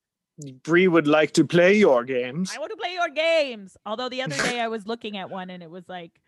Brie 0.64 0.88
would 0.88 1.08
like 1.08 1.32
to 1.34 1.46
play 1.46 1.78
your 1.78 2.04
games. 2.04 2.54
I 2.54 2.60
want 2.60 2.72
to 2.72 2.78
play 2.78 2.94
your 2.94 3.10
games. 3.10 3.78
Although 3.86 4.10
the 4.10 4.22
other 4.22 4.36
day 4.36 4.60
I 4.66 4.68
was 4.68 4.86
looking 4.86 5.16
at 5.18 5.30
one 5.30 5.50
and 5.50 5.64
it 5.64 5.70
was 5.70 5.88
like, 5.88 6.20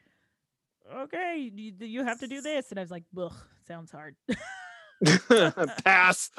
okay, 0.95 1.51
you, 1.53 1.73
you 1.79 2.03
have 2.03 2.19
to 2.19 2.27
do 2.27 2.41
this, 2.41 2.69
and 2.69 2.79
I 2.79 2.83
was 2.83 2.91
like, 2.91 3.03
ugh, 3.19 3.33
sounds 3.67 3.91
hard. 3.91 4.15
Pass. 5.83 6.31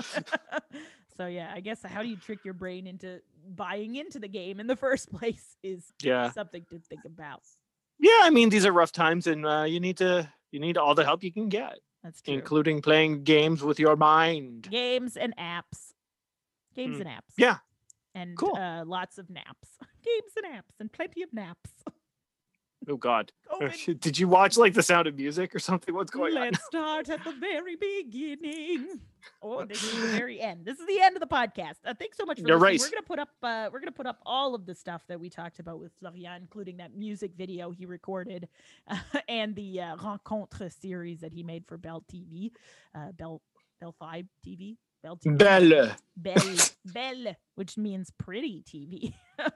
so 1.17 1.27
yeah, 1.27 1.51
I 1.55 1.61
guess 1.61 1.83
how 1.85 2.03
do 2.03 2.09
you 2.09 2.17
trick 2.17 2.45
your 2.45 2.55
brain 2.55 2.87
into 2.87 3.21
buying 3.49 3.97
into 3.97 4.19
the 4.19 4.29
game 4.29 4.61
in 4.61 4.67
the 4.67 4.77
first 4.77 5.11
place 5.19 5.57
is 5.63 5.93
Yeah. 6.03 6.31
something 6.33 6.65
to 6.71 6.79
think 6.79 7.05
about. 7.05 7.43
Yeah, 7.99 8.21
I 8.23 8.31
mean 8.31 8.49
these 8.51 8.65
are 8.67 8.73
rough 8.73 8.93
times, 8.93 9.27
and 9.27 9.45
uh, 9.47 9.65
you 9.67 9.81
need 9.81 9.97
to 9.99 10.29
you 10.53 10.61
need 10.61 10.77
all 10.79 10.95
the 10.95 11.05
help 11.05 11.23
you 11.25 11.33
can 11.33 11.49
get, 11.49 11.79
That's 12.03 12.23
true. 12.23 12.35
including 12.35 12.81
playing 12.81 13.25
games 13.25 13.63
with 13.63 13.79
your 13.81 13.97
mind. 13.97 14.69
games 14.71 15.17
and 15.17 15.35
apps, 15.37 15.93
games 16.75 16.97
Mm. 16.99 17.01
and 17.01 17.09
apps. 17.11 17.35
Yeah. 17.37 17.59
and 18.15 18.37
Cool. 18.37 18.57
uh, 18.57 18.85
lots 18.85 19.19
of 19.19 19.29
naps, 19.31 19.69
games 20.05 20.33
and 20.37 20.47
apps, 20.47 20.79
and 20.81 20.91
plenty 20.93 21.23
of 21.23 21.33
naps. 21.33 21.71
Oh 22.89 22.97
God! 22.97 23.33
COVID. 23.51 24.01
Did 24.01 24.19
you 24.19 24.29
watch 24.29 24.57
like 24.57 24.73
The 24.75 24.83
Sound 24.83 25.07
of 25.09 25.17
Music 25.17 25.55
or 25.55 25.59
something? 25.59 25.95
What's 25.95 26.11
going 26.11 26.37
on? 26.37 26.45
Let's 26.45 26.65
start 26.67 27.09
at 27.09 27.25
the 27.25 27.33
very 27.33 27.77
beginning. 27.77 29.01
Oh, 29.43 29.65
this 29.65 29.83
is 29.83 30.01
the 30.01 30.07
very 30.17 30.41
end. 30.41 30.65
This 30.65 30.79
is 30.79 30.87
the 30.87 31.01
end 31.01 31.17
of 31.17 31.21
the 31.21 31.27
podcast. 31.27 31.75
Uh, 31.85 31.93
thanks 31.99 32.17
so 32.17 32.25
much 32.25 32.41
for 32.41 32.47
You're 32.47 32.57
listening. 32.59 32.79
right. 32.79 32.81
We're 32.81 32.91
gonna 32.91 33.03
put 33.07 33.19
up. 33.19 33.29
Uh, 33.43 33.71
we're 33.73 33.81
gonna 33.81 33.93
put 33.93 34.07
up 34.07 34.21
all 34.25 34.55
of 34.55 34.65
the 34.65 34.75
stuff 34.75 35.03
that 35.09 35.19
we 35.19 35.29
talked 35.29 35.59
about 35.59 35.81
with 35.81 35.93
Florian, 35.99 36.41
including 36.41 36.77
that 36.79 36.95
music 36.95 37.33
video 37.37 37.71
he 37.71 37.85
recorded, 37.85 38.49
uh, 38.87 38.97
and 39.29 39.55
the 39.57 39.81
uh, 39.81 39.97
Rencontres 39.97 40.77
series 40.81 41.21
that 41.21 41.33
he 41.33 41.43
made 41.43 41.65
for 41.67 41.77
Bell 41.77 42.05
TV, 42.13 42.53
uh, 42.95 43.11
Bell 43.13 43.43
Bell 43.81 43.95
Fibe 44.01 44.29
TV, 44.47 44.77
Bell 45.03 45.17
TV. 45.17 45.37
Belle. 45.37 45.97
Belle, 46.17 46.59
Belle, 46.85 47.35
which 47.57 47.77
means 47.77 48.13
pretty 48.19 48.63
TV. 48.63 49.13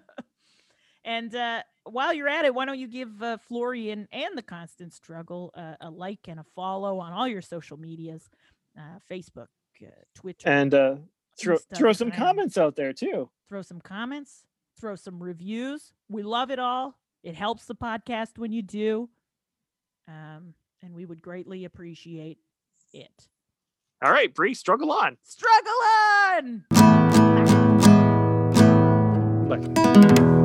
and 1.05 1.35
uh, 1.35 1.63
while 1.85 2.13
you're 2.13 2.29
at 2.29 2.45
it, 2.45 2.55
why 2.55 2.65
don't 2.65 2.79
you 2.79 2.89
give 2.89 3.23
uh, 3.23 3.39
Florian 3.39 4.09
and 4.13 4.37
the 4.37 4.43
Constant 4.43 4.93
Struggle 4.93 5.51
uh, 5.55 5.75
a 5.81 5.91
like 5.91 6.21
and 6.29 6.39
a 6.41 6.45
follow 6.55 6.99
on 6.99 7.13
all 7.13 7.27
your 7.27 7.43
social 7.43 7.77
medias, 7.77 8.29
uh, 8.79 8.99
Facebook, 9.11 9.49
uh, 9.83 9.87
Twitter, 10.15 10.49
And 10.49 10.75
uh, 10.75 10.97
throw 11.39 11.57
throw 11.75 11.93
some 11.93 12.11
comments 12.11 12.57
out 12.57 12.77
there 12.77 12.93
too. 12.93 13.31
throw 13.49 13.63
some 13.63 13.81
comments, 13.81 14.45
throw 14.79 14.95
some 14.95 15.23
reviews. 15.23 15.93
We 16.09 16.23
love 16.23 16.51
it 16.51 16.59
all. 16.59 16.99
It 17.23 17.35
helps 17.35 17.67
the 17.67 17.75
podcast 17.75 18.39
when 18.39 18.53
you 18.53 18.63
do, 18.63 19.09
um, 20.09 20.55
and 20.83 20.95
we 20.95 21.05
would 21.05 21.23
greatly 21.23 21.65
appreciate 21.65 22.39
it. 22.93 23.29
All 24.03 24.11
right, 24.11 24.35
Brie, 24.35 24.55
struggle 24.55 24.91
on. 24.91 25.17
Struggle 25.23 25.73
on. 26.33 26.65
Bye. 29.49 30.39